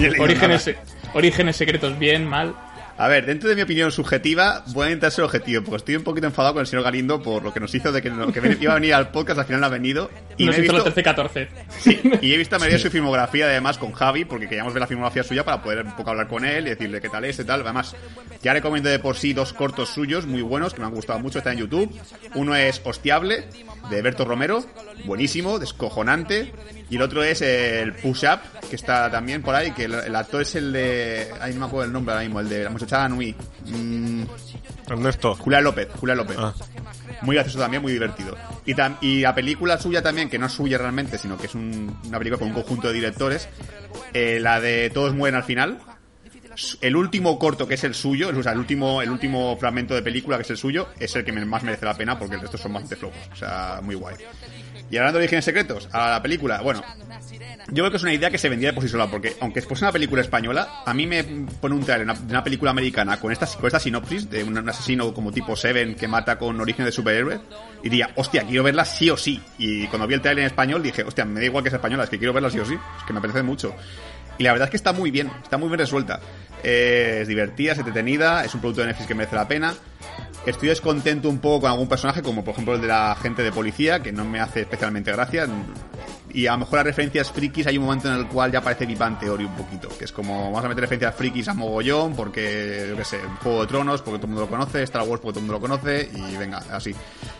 He 0.00 0.20
Orígenes, 0.20 0.66
nada. 0.68 0.82
orígenes 1.14 1.56
secretos, 1.56 1.98
bien, 1.98 2.26
mal. 2.26 2.54
A 2.98 3.08
ver, 3.08 3.26
dentro 3.26 3.48
de 3.50 3.54
mi 3.56 3.60
opinión 3.62 3.92
subjetiva, 3.92 4.64
voy 4.68 4.84
a 4.84 4.88
intentar 4.88 5.10
ser 5.12 5.24
objetivo, 5.24 5.62
porque 5.62 5.76
estoy 5.76 5.96
un 5.96 6.02
poquito 6.02 6.26
enfadado 6.26 6.54
con 6.54 6.62
el 6.62 6.66
señor 6.66 6.82
Galindo 6.82 7.22
por 7.22 7.42
lo 7.42 7.52
que 7.52 7.60
nos 7.60 7.74
hizo 7.74 7.92
de 7.92 8.00
que, 8.00 8.08
no- 8.08 8.32
que 8.32 8.56
iba 8.58 8.72
a 8.72 8.76
venir 8.76 8.94
al 8.94 9.10
podcast, 9.10 9.38
al 9.40 9.44
final 9.44 9.60
no 9.60 9.66
ha 9.66 9.70
venido. 9.70 10.10
Y 10.38 10.46
Nos 10.46 10.56
me 10.56 10.62
he 10.62 10.64
hizo 10.64 10.72
visto, 10.74 10.88
los 10.88 10.96
13-14. 10.96 12.18
y 12.22 12.32
he 12.32 12.36
visto 12.38 12.56
a 12.56 12.58
medida 12.58 12.78
su 12.78 12.90
filmografía 12.90 13.44
además 13.46 13.76
con 13.76 13.92
Javi, 13.92 14.24
porque 14.24 14.48
queríamos 14.48 14.72
ver 14.72 14.80
la 14.80 14.86
filmografía 14.86 15.22
suya 15.24 15.44
para 15.44 15.62
poder 15.62 15.84
un 15.84 15.94
poco 15.94 16.08
hablar 16.10 16.26
con 16.28 16.46
él 16.46 16.66
y 16.66 16.70
decirle 16.70 17.00
qué 17.02 17.10
tal 17.10 17.24
es 17.26 17.38
y 17.38 17.44
tal. 17.44 17.60
Además, 17.60 17.94
ya 18.42 18.54
recomiendo 18.54 18.88
de 18.88 18.98
por 18.98 19.16
sí 19.16 19.34
dos 19.34 19.52
cortos 19.52 19.90
suyos 19.90 20.24
muy 20.26 20.40
buenos 20.40 20.72
que 20.72 20.80
me 20.80 20.86
han 20.86 20.94
gustado 20.94 21.18
mucho, 21.18 21.38
están 21.38 21.52
en 21.54 21.58
YouTube. 21.60 21.94
Uno 22.34 22.54
es 22.56 22.80
Hostiable, 22.82 23.44
de 23.90 24.00
Berto 24.00 24.24
Romero, 24.24 24.64
buenísimo, 25.04 25.58
descojonante. 25.58 26.50
Y 26.88 26.96
el 26.96 27.02
otro 27.02 27.22
es 27.24 27.42
el 27.42 27.92
Push 27.94 28.24
Up, 28.26 28.40
que 28.70 28.76
está 28.76 29.10
también 29.10 29.42
por 29.42 29.54
ahí, 29.54 29.72
que 29.72 29.84
el, 29.86 29.94
el 29.94 30.14
actor 30.14 30.42
es 30.42 30.54
el 30.54 30.72
de... 30.72 31.28
Ay, 31.40 31.52
no 31.54 31.60
me 31.60 31.66
acuerdo 31.66 31.86
el 31.86 31.92
nombre 31.92 32.12
ahora 32.14 32.24
mismo, 32.24 32.38
el 32.40 32.48
de 32.48 32.62
la 32.64 32.70
muchachada 32.70 33.08
Nui. 33.08 33.34
Mm, 33.66 34.22
Ernesto. 34.88 35.34
Julián 35.34 35.64
López, 35.64 35.88
Julián 35.98 36.18
López. 36.18 36.36
Ah. 36.38 36.54
Muy 37.22 37.34
gracioso 37.34 37.58
también, 37.58 37.82
muy 37.82 37.92
divertido. 37.92 38.36
Y, 38.66 38.74
tam- 38.74 38.98
y 39.00 39.20
la 39.22 39.34
película 39.34 39.78
suya 39.78 40.00
también, 40.00 40.28
que 40.28 40.38
no 40.38 40.46
es 40.46 40.52
suya 40.52 40.78
realmente, 40.78 41.18
sino 41.18 41.36
que 41.36 41.46
es 41.46 41.54
un- 41.56 41.98
una 42.04 42.18
película 42.18 42.38
con 42.38 42.48
un 42.48 42.54
conjunto 42.54 42.86
de 42.88 42.94
directores, 42.94 43.48
eh, 44.12 44.38
la 44.40 44.60
de 44.60 44.88
Todos 44.90 45.12
mueren 45.14 45.34
al 45.36 45.44
final. 45.44 45.78
El 46.80 46.96
último 46.96 47.38
corto 47.38 47.68
que 47.68 47.74
es 47.74 47.84
el 47.84 47.94
suyo, 47.94 48.30
o 48.34 48.42
sea, 48.42 48.52
el 48.52 48.58
último, 48.58 49.02
el 49.02 49.10
último 49.10 49.56
fragmento 49.58 49.94
de 49.94 50.00
película 50.02 50.36
que 50.38 50.42
es 50.44 50.50
el 50.50 50.56
suyo, 50.56 50.88
es 50.98 51.14
el 51.14 51.22
que 51.24 51.32
más 51.32 51.62
merece 51.62 51.84
la 51.84 51.94
pena 51.94 52.18
porque 52.18 52.36
el 52.36 52.40
resto 52.40 52.56
son 52.56 52.72
bastante 52.72 52.96
flojos. 52.96 53.18
O 53.32 53.36
sea, 53.36 53.80
muy 53.82 53.94
guay. 53.94 54.16
Y 54.90 54.96
hablando 54.96 55.18
de 55.18 55.24
orígenes 55.24 55.44
secretos, 55.44 55.88
a 55.92 56.10
la 56.10 56.22
película, 56.22 56.60
bueno, 56.62 56.82
yo 57.68 57.82
creo 57.82 57.90
que 57.90 57.96
es 57.96 58.02
una 58.02 58.12
idea 58.12 58.30
que 58.30 58.38
se 58.38 58.48
vendía 58.48 58.72
por 58.72 58.84
sí 58.84 58.88
sola, 58.88 59.08
porque 59.08 59.36
aunque 59.40 59.60
fuese 59.62 59.84
una 59.84 59.92
película 59.92 60.22
española, 60.22 60.82
a 60.86 60.94
mí 60.94 61.06
me 61.06 61.24
pone 61.24 61.74
un 61.74 61.84
trailer 61.84 62.06
de 62.06 62.12
una, 62.12 62.20
una 62.20 62.44
película 62.44 62.70
americana 62.70 63.18
con 63.18 63.32
esta, 63.32 63.46
con 63.46 63.66
esta 63.66 63.80
sinopsis 63.80 64.30
de 64.30 64.44
un, 64.44 64.56
un 64.56 64.68
asesino 64.68 65.12
como 65.12 65.32
tipo 65.32 65.56
Seven 65.56 65.96
que 65.96 66.06
mata 66.06 66.38
con 66.38 66.60
origen 66.60 66.84
de 66.84 66.92
superhéroe, 66.92 67.40
y 67.82 67.88
diría, 67.88 68.10
hostia, 68.14 68.44
quiero 68.44 68.62
verla 68.62 68.84
sí 68.84 69.10
o 69.10 69.16
sí. 69.16 69.42
Y 69.58 69.86
cuando 69.88 70.06
vi 70.06 70.14
el 70.14 70.20
trailer 70.20 70.42
en 70.42 70.46
español 70.46 70.82
dije, 70.82 71.02
hostia, 71.02 71.24
me 71.24 71.40
da 71.40 71.46
igual 71.46 71.64
que 71.64 71.70
sea 71.70 71.78
española, 71.78 72.04
es 72.04 72.10
que 72.10 72.18
quiero 72.18 72.32
verla 72.32 72.50
sí 72.50 72.60
o 72.60 72.64
sí, 72.64 72.74
es 72.74 73.04
que 73.04 73.12
me 73.12 73.18
apetece 73.18 73.42
mucho. 73.42 73.74
Y 74.38 74.44
la 74.44 74.52
verdad 74.52 74.66
es 74.66 74.70
que 74.70 74.76
está 74.76 74.92
muy 74.92 75.10
bien, 75.10 75.30
está 75.42 75.56
muy 75.56 75.68
bien 75.68 75.78
resuelta. 75.78 76.20
Eh, 76.62 77.20
es 77.22 77.28
divertida, 77.28 77.72
es 77.72 77.78
entretenida, 77.78 78.44
es 78.44 78.54
un 78.54 78.60
producto 78.60 78.82
de 78.82 78.88
Netflix 78.88 79.08
que 79.08 79.14
merece 79.14 79.36
la 79.36 79.48
pena. 79.48 79.74
Estoy 80.46 80.68
descontento 80.68 81.28
un 81.28 81.38
poco 81.38 81.62
con 81.62 81.72
algún 81.72 81.88
personaje, 81.88 82.22
como 82.22 82.44
por 82.44 82.52
ejemplo 82.52 82.74
el 82.74 82.80
de 82.80 82.86
la 82.86 83.16
gente 83.20 83.42
de 83.42 83.50
policía, 83.50 84.00
que 84.00 84.12
no 84.12 84.24
me 84.24 84.38
hace 84.38 84.60
especialmente 84.60 85.10
gracia. 85.10 85.48
Y 86.32 86.46
a 86.46 86.52
lo 86.52 86.58
mejor 86.58 86.76
las 86.76 86.86
referencias 86.86 87.32
frikis 87.32 87.66
hay 87.66 87.78
un 87.78 87.84
momento 87.84 88.08
en 88.08 88.14
el 88.14 88.28
cual 88.28 88.52
ya 88.52 88.60
parece 88.60 88.86
Vivan 88.86 89.18
Theory 89.18 89.44
un 89.44 89.56
poquito, 89.56 89.88
que 89.98 90.04
es 90.04 90.12
como 90.12 90.44
vamos 90.44 90.64
a 90.64 90.68
meter 90.68 90.82
referencias 90.82 91.16
frikis 91.16 91.48
a 91.48 91.54
mogollón, 91.54 92.14
porque, 92.14 92.86
yo 92.90 92.96
qué 92.96 93.04
sé, 93.04 93.18
Juego 93.42 93.62
de 93.62 93.66
Tronos, 93.66 94.02
porque 94.02 94.18
todo 94.18 94.26
el 94.26 94.34
mundo 94.34 94.42
lo 94.42 94.48
conoce, 94.48 94.84
Star 94.84 95.02
Wars, 95.02 95.20
porque 95.20 95.32
todo 95.34 95.40
el 95.40 95.46
mundo 95.46 95.54
lo 95.54 95.60
conoce, 95.60 96.10
y 96.14 96.36
venga, 96.36 96.58
así. 96.70 96.90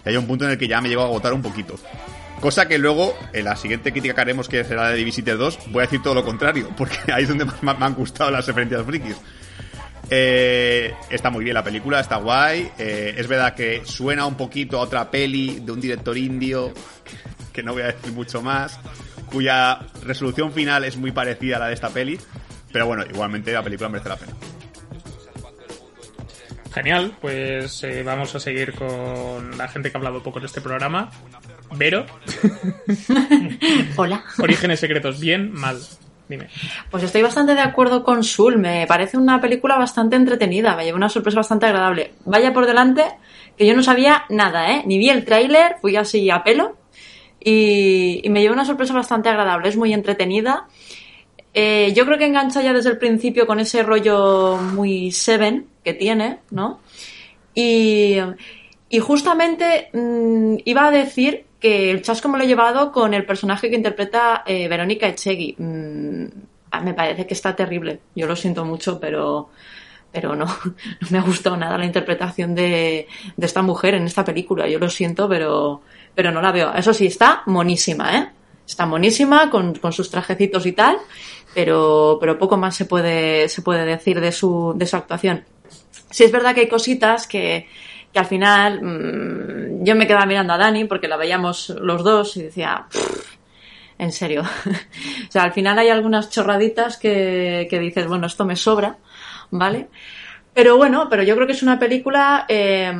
Y 0.04 0.08
hay 0.08 0.16
un 0.16 0.26
punto 0.26 0.44
en 0.44 0.52
el 0.52 0.58
que 0.58 0.66
ya 0.66 0.80
me 0.80 0.88
llegó 0.88 1.02
a 1.02 1.04
agotar 1.04 1.32
un 1.32 1.42
poquito. 1.42 1.76
Cosa 2.40 2.66
que 2.66 2.76
luego, 2.76 3.16
en 3.32 3.44
la 3.44 3.54
siguiente 3.54 3.92
crítica 3.92 4.14
que 4.14 4.20
haremos, 4.20 4.48
que 4.48 4.64
será 4.64 4.90
de 4.90 4.96
Divisiter 4.96 5.38
2, 5.38 5.58
voy 5.68 5.82
a 5.82 5.86
decir 5.86 6.02
todo 6.02 6.14
lo 6.14 6.24
contrario, 6.24 6.70
porque 6.76 6.98
ahí 7.12 7.22
es 7.22 7.28
donde 7.28 7.44
más 7.44 7.78
me 7.78 7.86
han 7.86 7.94
gustado 7.94 8.32
las 8.32 8.46
referencias 8.46 8.84
frikis. 8.84 9.16
Eh, 10.08 10.94
está 11.10 11.30
muy 11.30 11.44
bien 11.44 11.54
la 11.54 11.64
película, 11.64 12.00
está 12.00 12.16
guay. 12.16 12.70
Eh, 12.78 13.14
es 13.16 13.26
verdad 13.26 13.54
que 13.54 13.82
suena 13.84 14.26
un 14.26 14.36
poquito 14.36 14.78
a 14.78 14.82
otra 14.82 15.10
peli 15.10 15.60
de 15.60 15.72
un 15.72 15.80
director 15.80 16.16
indio, 16.16 16.72
que 17.52 17.62
no 17.62 17.72
voy 17.72 17.82
a 17.82 17.86
decir 17.86 18.12
mucho 18.12 18.42
más, 18.42 18.78
cuya 19.30 19.80
resolución 20.02 20.52
final 20.52 20.84
es 20.84 20.96
muy 20.96 21.12
parecida 21.12 21.56
a 21.56 21.60
la 21.60 21.68
de 21.68 21.74
esta 21.74 21.90
peli. 21.90 22.18
Pero 22.72 22.86
bueno, 22.86 23.04
igualmente 23.08 23.52
la 23.52 23.62
película 23.62 23.88
merece 23.88 24.08
la 24.08 24.16
pena. 24.16 24.32
Genial, 26.74 27.16
pues 27.22 27.82
eh, 27.84 28.02
vamos 28.02 28.34
a 28.34 28.40
seguir 28.40 28.74
con 28.74 29.56
la 29.56 29.66
gente 29.66 29.90
que 29.90 29.96
ha 29.96 29.98
hablado 29.98 30.22
poco 30.22 30.40
de 30.40 30.46
este 30.46 30.60
programa. 30.60 31.10
Vero. 31.74 32.04
Hola. 33.96 34.22
Orígenes 34.38 34.78
secretos, 34.78 35.18
bien, 35.18 35.52
mal. 35.52 35.80
Dime. 36.28 36.48
Pues 36.90 37.02
estoy 37.04 37.22
bastante 37.22 37.54
de 37.54 37.60
acuerdo 37.60 38.02
con 38.02 38.24
Sul. 38.24 38.58
Me 38.58 38.86
parece 38.86 39.16
una 39.16 39.40
película 39.40 39.76
bastante 39.76 40.16
entretenida. 40.16 40.74
Me 40.76 40.84
llevó 40.84 40.96
una 40.96 41.08
sorpresa 41.08 41.36
bastante 41.36 41.66
agradable. 41.66 42.14
Vaya 42.24 42.52
por 42.52 42.66
delante 42.66 43.04
que 43.56 43.66
yo 43.66 43.74
no 43.74 43.82
sabía 43.82 44.24
nada, 44.28 44.72
¿eh? 44.72 44.82
Ni 44.86 44.98
vi 44.98 45.08
el 45.08 45.24
tráiler, 45.24 45.76
fui 45.80 45.96
así 45.96 46.28
a 46.30 46.42
pelo. 46.42 46.76
Y, 47.40 48.22
me 48.28 48.42
llevó 48.42 48.54
una 48.54 48.64
sorpresa 48.64 48.92
bastante 48.92 49.28
agradable. 49.28 49.68
Es 49.68 49.76
muy 49.76 49.92
entretenida. 49.92 50.66
Eh, 51.54 51.92
yo 51.94 52.04
creo 52.04 52.18
que 52.18 52.26
engancha 52.26 52.60
ya 52.60 52.72
desde 52.72 52.90
el 52.90 52.98
principio 52.98 53.46
con 53.46 53.60
ese 53.60 53.82
rollo 53.82 54.56
muy 54.56 55.12
Seven 55.12 55.66
que 55.84 55.94
tiene, 55.94 56.40
¿no? 56.50 56.80
Y, 57.54 58.16
y 58.90 58.98
justamente 58.98 59.88
mm, 59.92 60.56
iba 60.64 60.88
a 60.88 60.90
decir 60.90 61.46
el 61.66 62.02
chasco 62.02 62.28
me 62.28 62.38
lo 62.38 62.44
he 62.44 62.46
llevado 62.46 62.92
con 62.92 63.14
el 63.14 63.24
personaje 63.24 63.70
que 63.70 63.76
interpreta 63.76 64.42
eh, 64.46 64.68
Verónica 64.68 65.08
Echegui. 65.08 65.54
Mm, 65.58 66.26
ah, 66.70 66.80
me 66.80 66.94
parece 66.94 67.26
que 67.26 67.34
está 67.34 67.54
terrible. 67.54 68.00
Yo 68.14 68.26
lo 68.26 68.36
siento 68.36 68.64
mucho, 68.64 69.00
pero, 69.00 69.50
pero 70.12 70.34
no, 70.34 70.46
me 71.10 71.18
ha 71.18 71.22
gustado 71.22 71.56
nada 71.56 71.78
la 71.78 71.86
interpretación 71.86 72.54
de, 72.54 73.06
esta 73.38 73.62
mujer 73.62 73.94
en 73.94 74.04
esta 74.04 74.24
película. 74.24 74.68
Yo 74.68 74.78
lo 74.78 74.90
siento, 74.90 75.28
pero, 75.28 75.82
pero 76.14 76.30
no 76.30 76.40
la 76.42 76.52
veo. 76.52 76.72
Eso 76.74 76.92
sí, 76.92 77.06
está 77.06 77.42
monísima, 77.46 78.16
¿eh? 78.16 78.30
está 78.66 78.84
buenísima 78.84 79.48
con, 79.48 79.74
con 79.76 79.92
sus 79.92 80.10
trajecitos 80.10 80.66
y 80.66 80.72
tal, 80.72 80.98
pero, 81.54 82.18
pero 82.20 82.38
poco 82.38 82.56
más 82.56 82.74
se 82.74 82.84
puede, 82.84 83.48
se 83.48 83.62
puede 83.62 83.84
decir 83.84 84.20
de 84.20 84.32
su, 84.32 84.74
de 84.76 84.86
su 84.86 84.96
actuación. 84.96 85.44
Sí 86.10 86.24
es 86.24 86.32
verdad 86.32 86.54
que 86.54 86.62
hay 86.62 86.68
cositas 86.68 87.26
que, 87.26 87.68
que 88.16 88.20
al 88.20 88.26
final 88.26 88.80
mmm, 88.82 89.84
yo 89.84 89.94
me 89.94 90.06
quedaba 90.06 90.24
mirando 90.24 90.54
a 90.54 90.56
Dani 90.56 90.86
porque 90.86 91.06
la 91.06 91.18
veíamos 91.18 91.68
los 91.68 92.02
dos 92.02 92.34
y 92.38 92.44
decía, 92.44 92.86
en 93.98 94.10
serio. 94.10 94.40
o 95.28 95.30
sea, 95.30 95.42
al 95.42 95.52
final 95.52 95.78
hay 95.78 95.90
algunas 95.90 96.30
chorraditas 96.30 96.96
que, 96.96 97.66
que 97.68 97.78
dices, 97.78 98.06
bueno, 98.06 98.26
esto 98.26 98.46
me 98.46 98.56
sobra, 98.56 98.96
¿vale? 99.50 99.88
Pero 100.54 100.78
bueno, 100.78 101.08
pero 101.10 101.22
yo 101.22 101.34
creo 101.34 101.46
que 101.46 101.52
es 101.52 101.62
una 101.62 101.78
película 101.78 102.46
eh, 102.48 102.90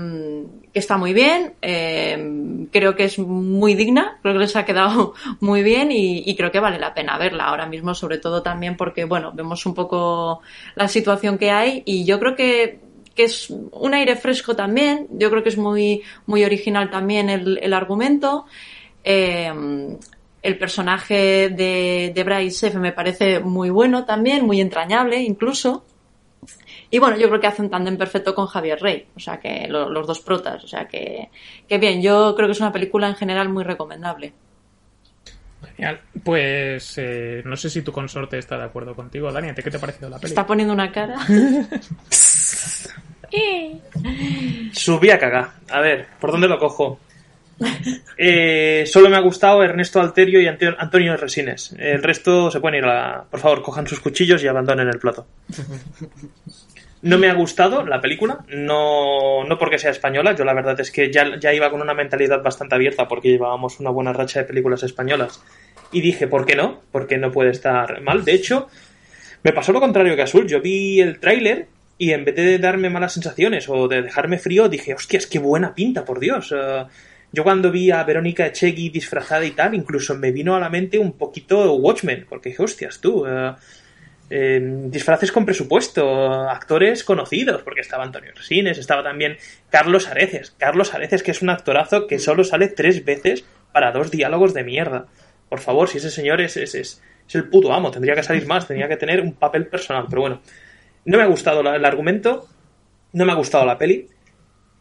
que 0.74 0.79
está 0.79 0.98
muy 0.98 1.14
bien, 1.14 1.55
eh, 1.62 2.68
creo 2.70 2.94
que 2.94 3.05
es 3.05 3.18
muy 3.18 3.74
digna, 3.74 4.18
creo 4.20 4.35
que 4.35 4.40
les 4.40 4.57
ha 4.57 4.66
quedado 4.66 5.14
muy 5.40 5.62
bien 5.62 5.88
y, 5.90 6.37
creo 6.37 6.52
que 6.52 6.61
vale 6.61 6.79
la 6.79 6.92
pena 6.92 7.16
verla 7.16 7.44
ahora 7.44 7.64
mismo, 7.64 7.94
sobre 7.94 8.18
todo 8.18 8.42
también 8.42 8.76
porque, 8.76 9.07
bueno, 9.07 9.33
vemos 9.35 9.64
un 9.64 9.72
poco 9.72 10.42
la 10.74 10.87
situación 10.87 11.38
que 11.38 11.50
hay 11.50 11.83
y 11.87 12.05
yo 12.05 12.20
creo 12.20 12.37
que, 12.37 12.81
que 13.16 13.24
es 13.24 13.50
un 13.50 13.94
aire 13.94 14.14
fresco 14.14 14.55
también, 14.55 15.09
yo 15.11 15.31
creo 15.31 15.42
que 15.42 15.48
es 15.48 15.59
muy, 15.59 16.02
muy 16.26 16.44
original 16.44 16.90
también 16.90 17.31
el, 17.31 17.59
el 17.61 17.72
argumento. 17.72 18.46
Eh, 19.02 19.52
el 20.46 20.59
personaje 20.59 21.48
de, 21.48 22.12
de 22.14 22.24
Bryce 22.24 22.68
F 22.68 22.79
me 22.79 22.92
parece 22.92 23.40
muy 23.40 23.68
bueno 23.70 24.05
también, 24.05 24.46
muy 24.46 24.61
entrañable 24.61 25.20
incluso. 25.20 25.85
Y 26.88 27.00
bueno, 27.00 27.16
yo 27.16 27.29
creo 27.29 27.40
que 27.40 27.48
hace 27.48 27.62
un 27.62 27.70
tándem 27.70 27.96
perfecto 27.96 28.33
con 28.33 28.46
Javier 28.46 28.81
Rey, 28.81 29.09
o 29.16 29.18
sea 29.18 29.40
que 29.40 29.66
lo, 29.66 29.90
los 29.90 30.07
dos 30.07 30.20
protas, 30.20 30.62
o 30.62 30.68
sea 30.68 30.87
que, 30.87 31.31
que 31.68 31.79
bien, 31.79 32.00
yo 32.00 32.35
creo 32.37 32.46
que 32.46 32.52
es 32.52 32.61
una 32.61 32.72
película 32.72 33.09
en 33.09 33.16
general 33.16 33.48
muy 33.48 33.64
recomendable. 33.64 34.33
Genial. 35.74 36.00
Pues 36.22 36.94
eh, 36.98 37.42
no 37.44 37.57
sé 37.57 37.68
si 37.68 37.83
tu 37.83 37.90
consorte 37.90 38.38
está 38.38 38.57
de 38.57 38.64
acuerdo 38.64 38.94
contigo, 38.94 39.33
Dani. 39.33 39.52
¿Qué 39.55 39.70
te 39.70 39.79
ha 39.79 39.81
parecido 39.81 40.09
la 40.09 40.18
película? 40.18 40.29
Está 40.40 40.46
poniendo 40.46 40.72
una 40.72 40.92
cara. 40.92 41.18
Subí 44.73 45.11
a 45.11 45.19
cagar. 45.19 45.51
A 45.71 45.81
ver, 45.81 46.07
¿por 46.21 46.31
dónde 46.31 46.49
lo 46.49 46.59
cojo? 46.59 47.01
Eh, 48.19 48.85
solo 48.87 49.09
me 49.09 49.17
ha 49.17 49.21
gustado 49.21 49.63
Ernesto 49.63 50.01
Alterio 50.01 50.41
y 50.41 50.47
Antonio 50.47 51.17
Resines. 51.17 51.75
El 51.79 52.03
resto 52.03 52.51
se 52.51 52.61
pueden 52.61 52.79
ir 52.79 52.85
a 52.85 52.95
la... 52.95 53.25
Por 53.31 53.41
favor, 53.41 53.63
cojan 53.63 53.87
sus 53.87 54.01
cuchillos 54.01 54.43
y 54.43 54.49
abandonen 54.49 54.89
el 54.89 54.99
plato. 54.99 55.27
No 57.03 57.19
me 57.19 57.29
ha 57.29 57.35
gustado 57.35 57.85
la 57.85 58.01
película, 58.01 58.45
no, 58.49 59.45
no 59.45 59.59
porque 59.59 59.79
sea 59.79 59.91
española, 59.91 60.35
yo 60.35 60.45
la 60.45 60.55
verdad 60.55 60.81
es 60.81 60.91
que 60.91 61.13
ya, 61.13 61.39
ya 61.39 61.53
iba 61.53 61.71
con 61.71 61.81
una 61.81 61.95
mentalidad 61.95 62.43
bastante 62.43 62.75
abierta 62.75 63.07
porque 63.07 63.29
llevábamos 63.29 63.79
una 63.81 63.91
buena 63.91 64.13
racha 64.13 64.41
de 64.41 64.47
películas 64.47 64.83
españolas. 64.83 65.43
Y 65.93 66.01
dije, 66.01 66.27
¿por 66.27 66.47
qué 66.47 66.57
no? 66.57 66.81
Porque 66.91 67.17
no 67.17 67.31
puede 67.31 67.51
estar 67.51 68.01
mal. 68.01 68.25
De 68.25 68.33
hecho, 68.33 68.69
me 69.45 69.53
pasó 69.53 69.73
lo 69.73 69.81
contrario 69.81 70.17
que 70.17 70.23
Azul. 70.23 70.49
Yo 70.49 70.61
vi 70.61 71.01
el 71.01 71.21
tráiler 71.21 71.69
y 71.99 72.13
en 72.13 72.25
vez 72.25 72.35
de 72.35 72.59
darme 72.59 72.91
malas 72.91 73.15
sensaciones 73.15 73.69
o 73.69 73.89
de 73.89 74.03
dejarme 74.03 74.39
frío, 74.39 74.69
dije, 74.69 74.95
hostias, 74.95 75.27
qué 75.27 75.39
buena 75.39 75.75
pinta, 75.75 76.05
por 76.05 76.21
Dios. 76.21 76.53
Uh, 76.53 76.87
yo 77.33 77.43
cuando 77.43 77.71
vi 77.71 77.91
a 77.91 78.05
Verónica 78.05 78.47
Echegui 78.47 78.91
disfrazada 78.91 79.45
y 79.45 79.53
tal, 79.53 79.75
incluso 79.75 80.15
me 80.15 80.31
vino 80.31 80.55
a 80.55 80.61
la 80.61 80.69
mente 80.69 80.99
un 80.99 81.13
poquito 81.13 81.75
Watchmen, 81.75 82.27
porque 82.29 82.51
dije, 82.51 82.63
hostias, 82.63 83.01
tú, 83.01 83.27
uh, 83.27 83.55
disfraces 84.29 85.31
con 85.31 85.47
presupuesto, 85.47 86.51
actores 86.51 87.05
conocidos, 87.05 87.63
porque 87.63 87.81
estaba 87.81 88.05
Antonio 88.05 88.33
Resines, 88.35 88.77
estaba 88.77 89.03
también 89.03 89.37
Carlos 89.71 90.09
Areces. 90.09 90.55
Carlos 90.59 90.93
Areces, 90.93 91.23
que 91.23 91.31
es 91.31 91.43
un 91.43 91.51
actorazo 91.51 92.07
que 92.07 92.19
solo 92.19 92.45
sale 92.45 92.69
tres 92.69 93.05
veces 93.05 93.45
para 93.73 93.93
dos 93.93 94.11
diálogos 94.11 94.53
de 94.53 94.65
mierda. 94.65 95.07
Por 95.49 95.61
favor, 95.61 95.89
si 95.89 95.99
ese 95.99 96.11
señor 96.11 96.41
es, 96.41 96.57
es, 96.57 96.75
es, 96.75 97.03
es 97.29 97.35
el 97.37 97.49
puto 97.49 97.73
amo, 97.73 97.93
tendría 97.93 98.17
que 98.17 98.25
salir 98.25 98.47
más, 98.47 98.67
tendría 98.67 98.89
que 98.89 98.97
tener 98.97 99.21
un 99.21 99.33
papel 99.33 99.69
personal, 99.69 100.07
pero 100.11 100.23
bueno. 100.23 100.43
No 101.07 101.19
me 101.19 101.25
ha 101.25 101.27
gustado 101.27 101.62
la, 101.62 101.77
el 101.77 101.85
argumento, 101.85 102.47
no 103.12 103.25
me 103.25 103.33
ha 103.33 103.37
gustado 103.37 103.64
la 103.64 103.79
peli. 103.79 104.07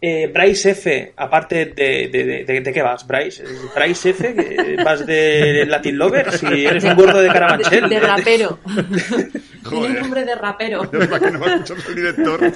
Eh, 0.02 0.30
Bryce 0.32 0.72
F, 0.72 1.14
aparte 1.16 1.66
de, 1.68 2.10
de, 2.12 2.44
de, 2.46 2.62
de, 2.62 2.74
qué 2.74 2.82
vas, 2.82 3.08
Bryce? 3.08 3.44
Bryce 3.74 4.10
F, 4.10 4.36
vas 4.84 5.06
de 5.06 5.66
Latin 5.66 5.98
Lover, 5.98 6.32
si 6.38 6.66
eres 6.66 6.84
un 6.84 6.96
gordo 6.96 7.22
de 7.22 7.30
Carabanchel. 7.30 7.90
De 7.90 8.00
rapero. 8.00 8.60
Tiene 9.70 9.88
un 9.88 9.94
nombre 9.96 10.26
de 10.26 10.36
rapero. 10.36 10.84
No 10.92 11.00
el 11.00 11.96
director. 11.96 12.40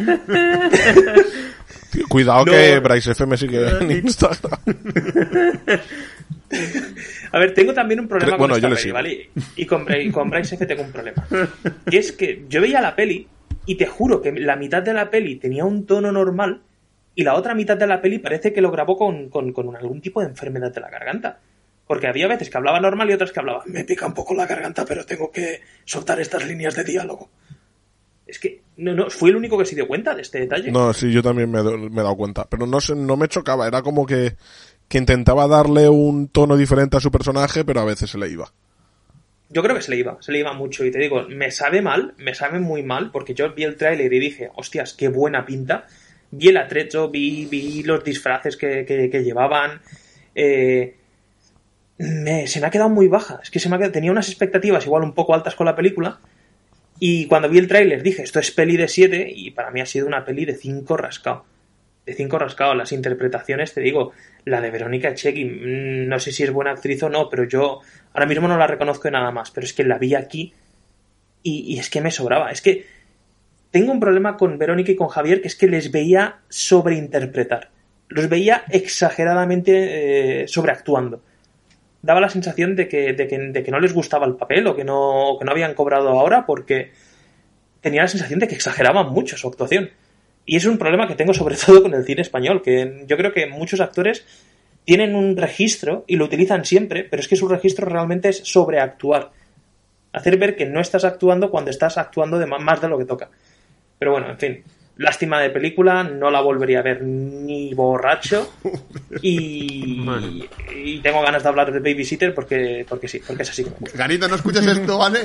Cuidado 2.10 2.45
no. 2.45 2.51
que 2.51 2.79
Bryce 2.79 3.12
F 3.12 3.25
me 3.25 3.38
sigue 3.38 3.67
en 3.67 3.91
Instagram. 4.05 4.60
A 7.32 7.39
ver, 7.39 7.53
tengo 7.53 7.73
también 7.73 8.01
un 8.01 8.08
problema 8.08 8.38
bueno, 8.38 8.53
con 8.53 8.63
esta 8.63 8.69
yo 8.69 8.75
peli, 8.75 8.91
¿vale? 8.91 9.29
Y 9.55 9.65
con, 9.65 9.88
y 9.89 10.12
con 10.12 10.29
Bryce 10.29 10.55
F 10.55 10.65
tengo 10.65 10.84
un 10.84 10.91
problema. 10.91 11.25
Y 11.89 11.97
es 11.97 12.12
que 12.12 12.45
yo 12.47 12.62
veía 12.62 12.82
la 12.82 12.95
peli 12.95 13.27
y 13.69 13.75
te 13.75 13.86
juro 13.86 14.19
que 14.19 14.32
la 14.32 14.55
mitad 14.55 14.82
de 14.82 14.95
la 14.95 15.12
peli 15.12 15.36
tenía 15.36 15.63
un 15.63 15.86
tono 15.86 16.12
normal 16.12 16.63
y 17.13 17.23
la 17.23 17.36
otra 17.36 17.53
mitad 17.53 17.77
de 17.77 17.86
la 17.86 18.01
peli 18.01 18.17
parece 18.17 18.51
que 18.51 18.62
lo 18.62 18.71
grabó 18.71 18.97
con, 18.97 19.29
con, 19.29 19.75
algún 19.75 20.01
tipo 20.01 20.21
de 20.21 20.27
enfermedad 20.27 20.73
de 20.73 20.82
la 20.82 20.89
garganta. 20.89 21.38
Porque 21.86 22.08
había 22.08 22.27
veces 22.27 22.49
que 22.49 22.58
hablaba 22.58 22.79
normal 22.79 23.12
y 23.12 23.13
otras 23.13 23.32
que 23.32 23.39
hablaba, 23.39 23.62
me 23.67 23.86
pica 23.86 24.08
un 24.08 24.15
poco 24.15 24.34
la 24.34 24.47
garganta, 24.47 24.86
pero 24.86 25.05
tengo 25.05 25.29
que 25.29 25.62
soltar 25.86 26.19
estas 26.19 26.47
líneas 26.47 26.75
de 26.75 26.84
diálogo. 26.84 27.29
Es 28.25 28.39
que 28.39 28.62
no, 28.77 28.95
no, 28.95 29.12
fui 29.12 29.29
el 29.29 29.36
único 29.36 29.55
que 29.55 29.65
se 29.65 29.75
dio 29.75 29.88
cuenta 29.88 30.15
de 30.15 30.23
este 30.23 30.39
detalle. 30.39 30.71
No, 30.71 30.91
sí, 30.91 31.12
yo 31.12 31.21
también 31.21 31.51
me, 31.51 31.62
me 31.62 32.01
he 32.01 32.03
dado 32.03 32.17
cuenta. 32.17 32.49
Pero 32.49 32.65
no, 32.65 32.82
se, 32.82 32.95
no 32.95 33.17
me 33.17 33.27
chocaba, 33.27 33.67
era 33.67 33.84
como 33.84 34.08
que, 34.08 34.36
que 34.88 34.97
intentaba 34.97 35.47
darle 35.47 35.88
un 35.89 36.27
tono 36.29 36.58
diferente 36.58 36.97
a 36.97 37.01
su 37.01 37.12
personaje, 37.12 37.63
pero 37.63 37.82
a 37.82 37.86
veces 37.86 38.10
se 38.10 38.17
le 38.17 38.29
iba. 38.29 38.51
Yo 39.49 39.63
creo 39.63 39.75
que 39.75 39.81
se 39.81 39.91
le 39.91 39.97
iba, 39.97 40.17
se 40.21 40.31
le 40.31 40.39
iba 40.39 40.53
mucho. 40.53 40.85
Y 40.85 40.91
te 40.91 40.99
digo, 40.99 41.23
me 41.27 41.51
sabe 41.51 41.81
mal, 41.81 42.13
me 42.17 42.35
sabe 42.35 42.59
muy 42.59 42.83
mal, 42.83 43.12
porque 43.12 43.33
yo 43.33 43.51
vi 43.53 43.63
el 43.63 43.75
tráiler 43.75 44.13
y 44.13 44.19
dije, 44.19 44.49
hostias, 44.55 44.93
qué 44.93 45.07
buena 45.07 45.45
pinta. 45.45 45.88
Vi 46.31 46.49
el 46.49 46.57
atrecho, 46.57 47.09
vi, 47.09 47.45
vi 47.45 47.81
los 47.83 48.03
disfraces 48.03 48.55
que, 48.55 48.85
que, 48.85 49.09
que 49.09 49.23
llevaban. 49.23 49.81
Eh, 50.35 50.95
se 51.99 52.62
me 52.62 52.67
ha 52.67 52.69
quedado 52.69 52.89
muy 52.89 53.07
baja. 53.07 53.39
Es 53.43 53.49
que 53.49 53.59
se 53.59 53.69
me 53.69 53.75
ha 53.75 53.79
quedado, 53.79 53.91
tenía 53.91 54.12
unas 54.12 54.29
expectativas 54.29 54.85
igual 54.85 55.03
un 55.03 55.13
poco 55.13 55.33
altas 55.33 55.55
con 55.55 55.65
la 55.65 55.75
película. 55.75 56.19
Y 56.99 57.27
cuando 57.27 57.49
vi 57.49 57.57
el 57.57 57.67
tráiler 57.67 58.03
dije, 58.03 58.23
esto 58.23 58.39
es 58.39 58.51
peli 58.51 58.77
de 58.77 58.88
7 58.88 59.31
y 59.33 59.51
para 59.51 59.71
mí 59.71 59.81
ha 59.81 59.85
sido 59.85 60.07
una 60.07 60.25
peli 60.25 60.45
de 60.45 60.55
5 60.55 60.95
rascado. 60.97 61.45
De 62.05 62.13
5 62.13 62.39
rascado. 62.39 62.75
Las 62.75 62.91
interpretaciones, 62.91 63.73
te 63.73 63.81
digo, 63.81 64.12
la 64.45 64.62
de 64.62 64.71
Verónica 64.71 65.09
Echegui, 65.09 65.45
no 65.45 66.19
sé 66.19 66.31
si 66.31 66.43
es 66.43 66.51
buena 66.51 66.71
actriz 66.71 67.03
o 67.03 67.09
no, 67.09 67.29
pero 67.29 67.45
yo 67.45 67.81
ahora 68.13 68.26
mismo 68.26 68.48
no 68.48 68.58
la 68.58 68.67
reconozco 68.67 69.10
nada 69.10 69.32
más. 69.32 69.52
Pero 69.52 69.65
es 69.65 69.74
que 69.74 69.84
la 69.84 69.98
vi 69.98 70.15
aquí 70.15 70.54
y, 71.43 71.74
y 71.74 71.80
es 71.80 71.89
que 71.89 72.02
me 72.02 72.12
sobraba. 72.12 72.52
Es 72.52 72.62
que 72.62 72.86
tengo 73.72 73.91
un 73.91 74.00
problema 74.00 74.38
con 74.38 74.58
Verónica 74.58 74.91
y 74.91 74.95
con 74.95 75.08
Javier, 75.08 75.41
que 75.41 75.48
es 75.48 75.56
que 75.56 75.67
les 75.67 75.91
veía 75.91 76.39
sobreinterpretar. 76.50 77.69
Los 78.08 78.28
veía 78.30 78.63
exageradamente 78.69 80.43
eh, 80.43 80.48
sobreactuando 80.48 81.22
daba 82.02 82.22
la 82.22 82.30
sensación 82.30 82.76
de 82.76 82.88
que, 82.88 83.13
de 83.13 83.28
que, 83.28 83.38
de 83.38 83.63
que 83.63 83.72
no 83.72 83.80
les 83.80 83.93
gustaba 83.93 84.26
el 84.26 84.36
papel 84.36 84.67
o 84.67 84.76
que 84.76 84.84
no, 84.84 85.36
que 85.38 85.45
no 85.45 85.52
habían 85.52 85.74
cobrado 85.74 86.10
ahora 86.10 86.45
porque 86.45 86.91
tenía 87.82 88.02
la 88.02 88.08
sensación 88.08 88.39
de 88.39 88.48
que 88.48 88.56
exageraban 88.56 89.10
mucho 89.10 89.38
su 89.38 89.48
actuación. 89.48 89.89
Y 90.45 90.56
es 90.56 90.65
un 90.65 90.78
problema 90.78 91.08
que 91.08 91.15
tengo 91.15 91.34
sobre 91.34 91.56
todo 91.65 91.84
con 91.84 91.93
el 91.93 92.06
cine 92.06 92.22
español, 92.22 92.62
que 92.62 93.04
yo 93.06 93.17
creo 93.17 93.34
que 93.34 93.48
muchos 93.48 93.82
actores 93.82 94.26
tienen 94.89 95.13
un 95.13 95.38
registro 95.38 96.04
y 96.08 96.15
lo 96.15 96.25
utilizan 96.25 96.65
siempre, 96.65 97.04
pero 97.04 97.21
es 97.21 97.28
que 97.28 97.36
su 97.36 97.47
registro 97.47 97.88
realmente 97.88 98.30
es 98.30 98.38
sobreactuar. 98.38 99.30
Hacer 100.13 100.36
ver 100.38 100.56
que 100.56 100.65
no 100.65 100.82
estás 100.82 101.04
actuando 101.04 101.52
cuando 101.52 101.69
estás 101.69 101.99
actuando 101.99 102.39
de 102.39 102.47
más 102.47 102.82
de 102.82 102.89
lo 102.89 102.97
que 102.97 103.06
toca. 103.06 103.30
Pero 103.99 104.13
bueno, 104.13 104.32
en 104.32 104.39
fin, 104.39 104.63
lástima 104.97 105.39
de 105.41 105.52
película, 105.52 106.02
no 106.02 106.32
la 106.32 106.41
volvería 106.41 106.80
a 106.80 106.82
ver 106.82 107.04
ni 107.04 107.71
borracho 107.75 108.52
y, 109.21 110.04
y 110.75 110.99
tengo 111.04 111.21
ganas 111.21 111.43
de 111.43 111.49
hablar 111.49 111.71
de 111.71 111.78
Babysitter 111.82 112.34
porque, 112.34 112.84
porque 112.89 113.08
sí, 113.08 113.21
porque 113.28 113.43
es 113.43 113.49
así. 113.52 113.67
Ganito, 113.93 114.28
¿no 114.28 114.38
escuchas 114.38 114.65
esto, 114.65 114.97
vale? 114.97 115.19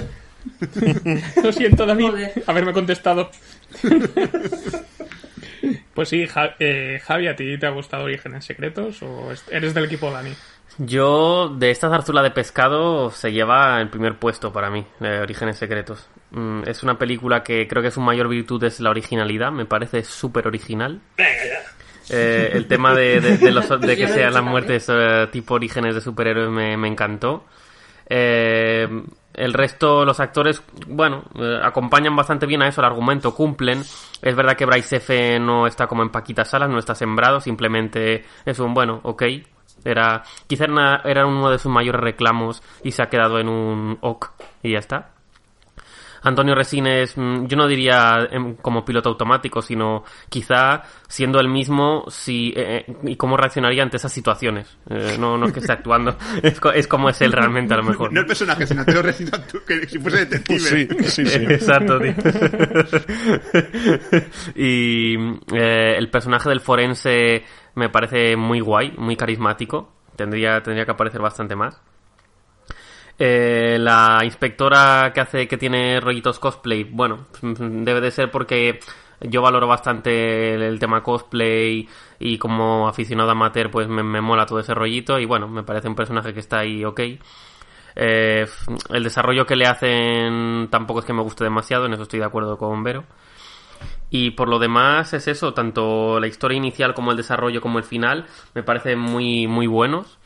Lo 1.43 1.53
siento, 1.55 1.87
David, 1.87 2.11
haberme 2.47 2.75
contestado. 2.75 3.31
pues 5.95 6.09
sí, 6.09 6.27
ja 6.27 6.55
eh, 6.59 7.01
Javi, 7.03 7.29
¿a 7.29 7.37
ti 7.37 7.59
te 7.59 7.67
ha 7.67 7.71
gustado 7.71 8.05
Orígenes 8.05 8.45
Secretos 8.45 9.03
o 9.03 9.31
eres 9.51 9.75
del 9.75 9.85
equipo 9.85 10.11
Dani? 10.11 10.33
Yo, 10.79 11.55
de 11.57 11.71
esta 11.71 11.89
zarzuela 11.89 12.23
de 12.23 12.33
pescado, 12.33 13.11
se 13.11 13.33
lleva 13.33 13.81
el 13.81 13.91
primer 13.91 14.19
puesto 14.19 14.53
para 14.53 14.71
mí, 14.71 14.85
de 14.99 15.21
Orígenes 15.21 15.57
Secretos. 15.57 16.09
Mm, 16.33 16.63
es 16.67 16.83
una 16.83 16.99
película 16.99 17.45
que 17.45 17.69
creo 17.69 17.83
que 17.83 17.93
su 17.93 18.01
mayor 18.01 18.29
virtud 18.29 18.63
es 18.65 18.81
la 18.81 18.91
originalidad, 18.91 19.53
me 19.53 19.67
parece 19.67 20.03
súper 20.03 20.49
original. 20.49 21.01
Eh, 22.11 22.51
el 22.53 22.67
tema 22.67 22.95
de, 22.95 23.21
de, 23.21 23.39
de, 23.39 23.51
los, 23.53 23.69
de 23.81 23.97
que 23.97 24.09
sean 24.09 24.35
las 24.35 24.43
muertes 24.43 24.87
eh, 24.89 25.29
tipo 25.31 25.55
orígenes 25.55 25.95
de 25.95 26.01
superhéroes 26.01 26.51
me, 26.51 26.77
me 26.77 26.89
encantó. 26.89 27.45
Eh, 28.09 28.89
el 29.35 29.53
resto, 29.53 30.05
los 30.05 30.21
actores, 30.21 30.63
bueno, 30.87 31.25
eh, 31.35 31.61
acompañan 31.63 32.17
bastante 32.17 32.47
bien 32.47 32.63
a 32.63 32.69
eso, 32.69 32.81
el 32.81 32.87
argumento, 32.87 33.35
cumplen. 33.35 33.81
Es 33.81 34.37
verdad 34.37 34.57
que 34.57 34.67
Bryce 34.67 34.97
F 34.97 35.39
no 35.39 35.67
está 35.67 35.87
como 35.87 36.03
en 36.03 36.11
Paquita 36.11 36.45
Salas, 36.45 36.71
no 36.71 36.79
está 36.79 36.95
sembrado, 36.95 37.41
simplemente 37.41 38.25
es 38.45 38.59
un 38.59 38.75
bueno, 38.75 39.01
ok, 39.03 39.23
Era, 39.85 40.23
quizá 40.47 40.65
era, 41.05 41.27
uno 41.27 41.51
de 41.51 41.59
sus 41.59 41.71
mayores 41.71 42.01
reclamos 42.01 42.63
y 42.83 42.93
se 42.93 43.03
ha 43.03 43.11
quedado 43.11 43.39
en 43.39 43.49
un 43.49 43.99
ok 44.01 44.31
y 44.63 44.73
ya 44.73 44.79
está. 44.79 45.14
Antonio 46.25 46.55
Resines, 46.55 47.17
mm, 47.17 47.47
yo 47.47 47.57
no 47.57 47.67
diría 47.69 48.27
em, 48.31 48.57
como 48.57 48.85
piloto 48.85 49.11
automático, 49.11 49.63
sino 49.63 50.05
quizá 50.29 50.83
siendo 51.07 51.39
el 51.39 51.49
mismo 51.49 52.05
si, 52.09 52.53
eh, 52.57 52.85
eh, 52.89 52.97
y 53.05 53.17
cómo 53.17 53.37
reaccionaría 53.37 53.83
ante 53.83 53.99
esas 53.99 54.13
situaciones. 54.13 54.77
Eh, 54.91 55.17
no, 55.21 55.37
no 55.39 55.47
es 55.47 55.53
que 55.53 55.61
esté 55.61 55.73
actuando, 55.73 56.17
es, 56.43 56.59
co- 56.61 56.73
es 56.73 56.87
como 56.89 57.09
es 57.11 57.21
él 57.21 57.31
realmente 57.33 57.75
a 57.75 57.77
lo 57.77 57.85
mejor. 57.85 58.13
No 58.13 58.21
el 58.21 58.27
personaje, 58.27 58.67
sino 58.67 58.81
Antonio 58.81 59.03
Resina, 59.03 59.47
tú, 59.47 59.61
que 59.67 59.87
si 59.87 59.99
fuese 59.99 60.27
detective. 60.27 60.59
Sí, 60.59 60.89
sí, 61.11 61.27
sí. 61.27 61.45
Exacto, 61.49 61.99
tío. 62.01 62.15
y 64.55 65.15
eh, 65.55 65.95
el 65.97 66.11
personaje 66.11 66.49
del 66.49 66.61
forense 66.61 67.45
me 67.75 67.89
parece 67.89 68.37
muy 68.37 68.61
guay, 68.61 68.93
muy 68.97 69.17
carismático. 69.17 69.91
Tendría, 70.17 70.63
tendría 70.63 70.85
que 70.85 70.93
aparecer 70.93 71.21
bastante 71.21 71.57
más. 71.57 71.81
Eh, 73.19 73.79
la 73.81 74.21
inspectora 74.25 75.13
que 75.15 75.21
hace 75.21 75.47
que 75.47 75.57
tiene 75.57 76.01
rollitos 76.01 76.39
cosplay, 76.41 76.85
bueno, 76.85 77.27
debe 77.43 78.01
de 78.01 78.11
ser 78.11 78.31
porque 78.31 78.81
yo 79.21 79.41
valoro 79.41 79.69
bastante 79.69 80.55
el, 80.55 80.79
tema 80.81 81.03
cosplay 81.03 81.89
y 82.19 82.39
como 82.39 82.89
aficionado 82.89 83.31
amateur 83.31 83.71
pues 83.71 83.89
me, 83.89 84.03
me 84.03 84.21
mola 84.21 84.47
todo 84.47 84.59
ese 84.59 84.75
rollito 84.75 85.19
y 85.21 85.27
bueno, 85.27 85.47
me 85.49 85.63
parece 85.63 85.89
un 85.89 85.95
personaje 85.95 86.35
que 86.35 86.41
está 86.41 86.61
ahí 86.61 86.85
ok. 86.85 87.01
Eh, 87.97 88.47
el 88.91 89.05
desarrollo 89.05 89.47
que 89.47 89.57
le 89.57 89.67
hacen 89.67 90.69
tampoco 90.71 91.01
es 91.01 91.07
que 91.07 91.13
me 91.13 91.23
guste 91.23 91.45
demasiado, 91.45 91.87
en 91.87 91.95
eso 91.95 92.03
estoy 92.03 92.19
de 92.19 92.27
acuerdo 92.27 92.59
con 92.59 92.83
Vero. 92.83 93.05
Y 94.11 94.33
por 94.33 94.49
lo 94.49 94.59
demás 94.59 95.13
es 95.15 95.29
eso, 95.29 95.55
tanto 95.55 96.21
la 96.21 96.27
historia 96.27 96.57
inicial 96.57 96.95
como 96.95 97.11
el 97.11 97.17
desarrollo 97.17 97.61
como 97.61 97.79
el 97.79 97.85
final 97.85 98.27
me 98.55 98.63
parecen 98.63 98.99
muy, 98.99 99.47
muy 99.47 99.67
buenos. 99.67 100.19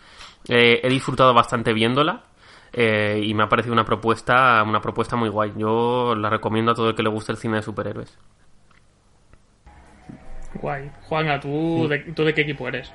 Eh, 0.49 0.81
he 0.83 0.89
disfrutado 0.89 1.35
bastante 1.35 1.73
viéndola 1.73 2.25
eh, 2.81 3.21
y 3.25 3.35
me 3.35 3.43
ha 3.43 3.49
parecido 3.49 3.73
una 3.73 3.85
propuesta, 3.85 4.63
una 4.63 4.81
propuesta 4.81 5.17
muy 5.17 5.29
guay. 5.29 5.53
Yo 5.57 6.15
la 6.15 6.31
recomiendo 6.31 6.71
a 6.71 6.75
todo 6.77 6.91
el 6.91 6.95
que 6.95 7.03
le 7.03 7.09
guste 7.09 7.33
el 7.33 7.39
cine 7.39 7.57
de 7.57 7.63
superhéroes. 7.63 8.17
Guay. 10.55 10.89
Juanga, 11.09 11.41
¿tú, 11.41 11.89
de, 11.89 11.99
¿tú 12.15 12.23
de 12.23 12.33
qué 12.33 12.43
equipo 12.43 12.69
eres? 12.69 12.93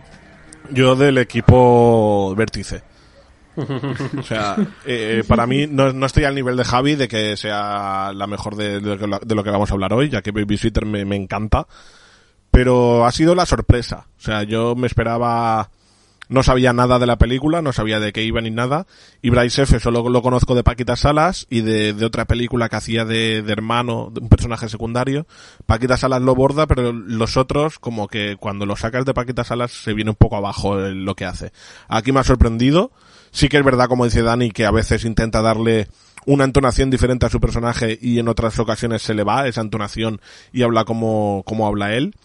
Yo 0.71 0.95
del 0.95 1.17
equipo 1.17 2.33
Vértice. 2.33 2.81
O 4.17 4.23
sea, 4.23 4.55
eh, 4.85 5.23
para 5.27 5.45
mí 5.45 5.67
no, 5.67 5.91
no 5.91 6.05
estoy 6.05 6.23
al 6.23 6.33
nivel 6.33 6.55
de 6.55 6.63
Javi 6.63 6.95
de 6.95 7.09
que 7.09 7.35
sea 7.35 8.13
la 8.15 8.25
mejor 8.25 8.55
de, 8.55 8.79
de 8.79 8.95
lo, 8.95 9.19
que, 9.19 9.25
de 9.25 9.35
lo 9.35 9.43
que 9.43 9.51
vamos 9.51 9.69
a 9.69 9.73
hablar 9.73 9.91
hoy, 9.93 10.09
ya 10.09 10.21
que 10.21 10.31
Babysitter 10.31 10.85
me, 10.85 11.03
me 11.03 11.17
encanta. 11.17 11.67
Pero 12.51 13.05
ha 13.05 13.11
sido 13.11 13.35
la 13.35 13.45
sorpresa. 13.45 14.07
O 14.17 14.21
sea, 14.21 14.43
yo 14.43 14.75
me 14.75 14.87
esperaba... 14.87 15.69
No 16.29 16.41
sabía 16.41 16.71
nada 16.71 16.99
de 16.99 17.05
la 17.05 17.17
película, 17.17 17.61
no 17.61 17.73
sabía 17.73 17.99
de 17.99 18.13
qué 18.13 18.23
iba 18.23 18.39
ni 18.39 18.49
nada. 18.49 18.87
Y 19.21 19.29
Bryce 19.29 19.63
F. 19.63 19.79
solo 19.79 20.07
lo 20.09 20.21
conozco 20.21 20.55
de 20.55 20.63
Paquita 20.63 20.95
Salas 20.95 21.45
y 21.49 21.61
de, 21.61 21.93
otra 22.05 22.25
película 22.25 22.69
que 22.69 22.77
hacía 22.77 23.03
de, 23.03 23.41
de 23.41 23.51
hermano, 23.51 24.09
de 24.11 24.21
un 24.21 24.29
personaje 24.29 24.69
secundario. 24.69 25.27
Paquita 25.65 25.97
Salas 25.97 26.21
lo 26.21 26.33
borda, 26.33 26.65
pero 26.65 26.93
los 26.93 27.35
otros, 27.35 27.77
como 27.77 28.07
que 28.07 28.37
cuando 28.39 28.65
lo 28.65 28.75
sacas 28.75 29.05
de 29.05 29.13
Paquita 29.13 29.43
Salas 29.43 29.71
se 29.71 29.93
viene 29.93 30.11
un 30.11 30.15
poco 30.15 30.37
abajo 30.37 30.77
lo 30.77 31.15
que 31.15 31.25
hace. 31.25 31.51
Aquí 31.87 32.11
me 32.11 32.21
ha 32.21 32.23
sorprendido. 32.23 32.91
Sí 33.31 33.49
que 33.49 33.57
es 33.57 33.65
verdad, 33.65 33.87
como 33.87 34.05
dice 34.05 34.21
Dani, 34.21 34.51
que 34.51 34.65
a 34.65 34.71
veces 34.71 35.05
intenta 35.05 35.41
darle 35.41 35.87
una 36.25 36.45
entonación 36.45 36.89
diferente 36.89 37.25
a 37.25 37.29
su 37.29 37.41
personaje 37.41 37.97
y 38.01 38.19
en 38.19 38.27
otras 38.27 38.57
ocasiones 38.59 39.01
se 39.01 39.13
le 39.13 39.23
va 39.23 39.47
esa 39.47 39.61
entonación 39.61 40.21
y 40.53 40.63
habla 40.63 40.85
como, 40.85 41.43
como 41.45 41.67
habla 41.67 41.93
él 41.95 42.15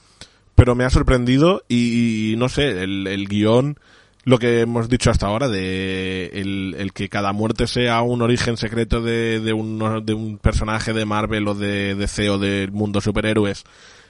pero 0.58 0.74
me 0.74 0.84
ha 0.84 0.90
sorprendido 0.90 1.62
y, 1.68 2.34
no 2.36 2.48
sé, 2.48 2.82
el, 2.82 3.06
el 3.06 3.28
guion, 3.28 3.78
lo 4.24 4.40
que 4.40 4.62
hemos 4.62 4.88
dicho 4.88 5.08
hasta 5.08 5.28
ahora, 5.28 5.46
de 5.46 6.32
el, 6.34 6.90
que 6.92 7.08
cada 7.08 7.32
muerte 7.32 7.68
sea 7.68 8.02
un 8.02 8.22
origen 8.22 8.56
secreto 8.56 9.00
de, 9.00 9.38
de, 9.38 9.52
un, 9.52 10.04
de 10.04 10.14
un 10.14 10.38
personaje 10.38 10.92
de 10.92 11.04
Marvel 11.04 11.46
o 11.46 11.54
de 11.54 11.94
DC 11.94 12.28
o 12.28 12.38
del 12.38 12.72
mundo 12.72 13.00
superhéroes 13.00 13.62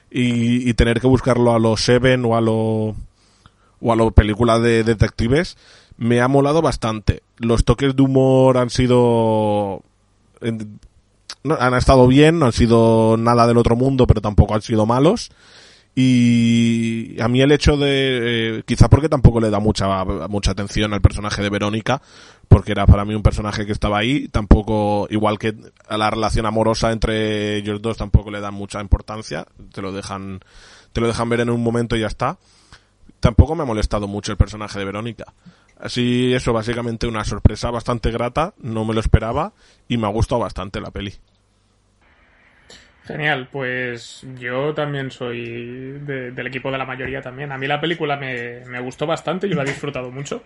y, 0.09 0.67
y 0.67 0.73
tener 0.73 0.99
que 0.99 1.05
buscarlo 1.05 1.53
a 1.53 1.59
los 1.59 1.81
Seven 1.81 2.25
o 2.25 2.35
a 2.35 2.41
lo 2.41 2.95
o 3.81 3.93
a 3.93 3.95
la 3.95 4.09
película 4.09 4.57
de 4.57 4.83
detectives, 4.83 5.55
me 5.97 6.19
ha 6.19 6.27
molado 6.27 6.63
bastante. 6.63 7.21
Los 7.37 7.63
toques 7.63 7.95
de 7.95 8.01
humor 8.01 8.57
han 8.57 8.71
sido 8.71 9.83
no, 11.43 11.57
han 11.59 11.75
estado 11.75 12.07
bien, 12.07 12.39
no 12.39 12.47
han 12.47 12.53
sido 12.53 13.17
nada 13.17 13.45
del 13.45 13.57
otro 13.57 13.75
mundo, 13.75 14.07
pero 14.07 14.19
tampoco 14.19 14.55
han 14.55 14.63
sido 14.63 14.87
malos. 14.87 15.29
Y 15.95 17.19
a 17.19 17.27
mí 17.27 17.41
el 17.41 17.51
hecho 17.51 17.75
de, 17.75 18.59
eh, 18.59 18.63
quizá 18.65 18.89
porque 18.89 19.09
tampoco 19.09 19.41
le 19.41 19.49
da 19.49 19.59
mucha, 19.59 20.05
mucha 20.05 20.51
atención 20.51 20.93
al 20.93 21.01
personaje 21.01 21.41
de 21.41 21.49
Verónica, 21.49 22.01
porque 22.47 22.71
era 22.71 22.85
para 22.85 23.05
mí 23.05 23.15
un 23.15 23.23
personaje 23.23 23.65
que 23.65 23.71
estaba 23.71 23.97
ahí, 23.97 24.27
tampoco, 24.27 25.07
igual 25.09 25.37
que 25.37 25.55
a 25.87 25.97
la 25.97 26.09
relación 26.09 26.45
amorosa 26.45 26.91
entre 26.91 27.57
ellos 27.57 27.81
dos 27.81 27.97
tampoco 27.97 28.31
le 28.31 28.39
dan 28.39 28.53
mucha 28.53 28.81
importancia, 28.81 29.45
te 29.73 29.81
lo 29.81 29.91
dejan, 29.91 30.39
te 30.93 31.01
lo 31.01 31.07
dejan 31.07 31.29
ver 31.29 31.41
en 31.41 31.49
un 31.49 31.61
momento 31.61 31.95
y 31.95 32.01
ya 32.01 32.07
está. 32.07 32.37
Tampoco 33.19 33.55
me 33.55 33.63
ha 33.63 33.65
molestado 33.65 34.07
mucho 34.07 34.31
el 34.31 34.37
personaje 34.37 34.79
de 34.79 34.85
Verónica. 34.85 35.33
Así, 35.77 36.33
eso, 36.33 36.53
básicamente 36.53 37.07
una 37.07 37.23
sorpresa 37.23 37.71
bastante 37.71 38.11
grata, 38.11 38.53
no 38.59 38.85
me 38.85 38.93
lo 38.93 38.99
esperaba 38.99 39.53
y 39.87 39.97
me 39.97 40.07
ha 40.07 40.09
gustado 40.09 40.41
bastante 40.41 40.81
la 40.81 40.91
peli. 40.91 41.13
Genial, 43.09 43.47
pues 43.51 44.23
yo 44.37 44.73
también 44.75 45.09
soy 45.09 45.43
de- 45.99 46.31
del 46.31 46.47
equipo 46.47 46.71
de 46.71 46.77
la 46.77 46.85
mayoría 46.85 47.21
también. 47.21 47.51
A 47.51 47.57
mí 47.57 47.65
la 47.65 47.81
película 47.81 48.17
me, 48.17 48.63
me 48.65 48.79
gustó 48.79 49.07
bastante, 49.07 49.49
yo 49.49 49.55
la 49.55 49.63
he 49.63 49.65
disfrutado 49.65 50.11
mucho. 50.11 50.43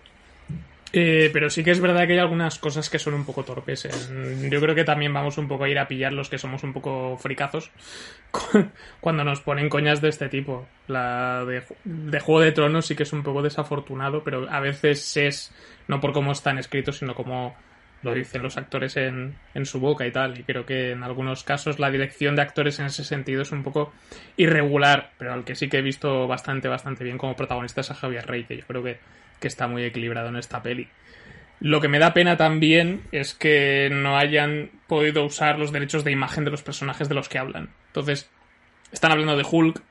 Eh, 0.96 1.28
pero 1.32 1.50
sí 1.50 1.64
que 1.64 1.72
es 1.72 1.80
verdad 1.80 2.06
que 2.06 2.12
hay 2.12 2.20
algunas 2.20 2.58
cosas 2.58 2.88
que 2.88 3.00
son 3.00 3.14
un 3.14 3.24
poco 3.26 3.42
torpes. 3.44 3.84
En- 3.84 4.48
Yo 4.50 4.60
creo 4.60 4.74
que 4.74 4.84
también 4.84 5.12
vamos 5.12 5.36
un 5.38 5.48
poco 5.48 5.64
a 5.64 5.68
ir 5.68 5.78
a 5.78 5.88
pillar 5.88 6.12
los 6.12 6.30
que 6.30 6.38
somos 6.38 6.62
un 6.62 6.72
poco 6.72 7.18
fricazos 7.18 7.70
cuando 9.00 9.24
nos 9.24 9.40
ponen 9.40 9.68
coñas 9.68 10.00
de 10.00 10.08
este 10.08 10.28
tipo. 10.28 10.66
La 10.88 11.44
de, 11.44 11.62
de 11.84 12.20
Juego 12.20 12.40
de 12.40 12.52
Tronos 12.52 12.86
sí 12.86 12.94
que 12.94 13.02
es 13.02 13.12
un 13.12 13.22
poco 13.24 13.42
desafortunado, 13.42 14.22
pero 14.24 14.48
a 14.48 14.60
veces 14.60 15.16
es 15.16 15.52
no 15.88 16.00
por 16.00 16.12
cómo 16.12 16.32
están 16.32 16.58
escritos, 16.58 16.98
sino 16.98 17.14
como 17.14 17.54
lo 18.04 18.14
dicen 18.14 18.42
los 18.42 18.56
actores 18.56 18.96
en, 18.96 19.34
en 19.54 19.66
su 19.66 19.80
boca 19.80 20.06
y 20.06 20.12
tal. 20.12 20.38
Y 20.38 20.42
creo 20.44 20.64
que 20.66 20.92
en 20.92 21.02
algunos 21.02 21.42
casos 21.42 21.78
la 21.78 21.90
dirección 21.90 22.36
de 22.36 22.42
actores 22.42 22.78
en 22.78 22.86
ese 22.86 23.04
sentido 23.04 23.42
es 23.42 23.52
un 23.52 23.62
poco 23.62 23.92
irregular, 24.36 25.10
pero 25.18 25.32
al 25.32 25.44
que 25.44 25.54
sí 25.54 25.68
que 25.68 25.78
he 25.78 25.82
visto 25.82 26.28
bastante, 26.28 26.68
bastante 26.68 27.02
bien 27.02 27.18
como 27.18 27.34
protagonista 27.34 27.80
es 27.80 27.90
a 27.90 27.94
Javier 27.94 28.26
Rey, 28.26 28.44
que 28.44 28.58
yo 28.58 28.66
creo 28.66 28.82
que, 28.82 28.98
que 29.40 29.48
está 29.48 29.66
muy 29.66 29.82
equilibrado 29.84 30.28
en 30.28 30.36
esta 30.36 30.62
peli. 30.62 30.88
Lo 31.60 31.80
que 31.80 31.88
me 31.88 31.98
da 31.98 32.12
pena 32.12 32.36
también 32.36 33.02
es 33.10 33.32
que 33.34 33.88
no 33.90 34.18
hayan 34.18 34.70
podido 34.86 35.24
usar 35.24 35.58
los 35.58 35.72
derechos 35.72 36.04
de 36.04 36.12
imagen 36.12 36.44
de 36.44 36.50
los 36.50 36.62
personajes 36.62 37.08
de 37.08 37.14
los 37.14 37.28
que 37.28 37.38
hablan. 37.38 37.70
Entonces, 37.86 38.28
están 38.92 39.12
hablando 39.12 39.36
de 39.36 39.46
Hulk 39.50 39.82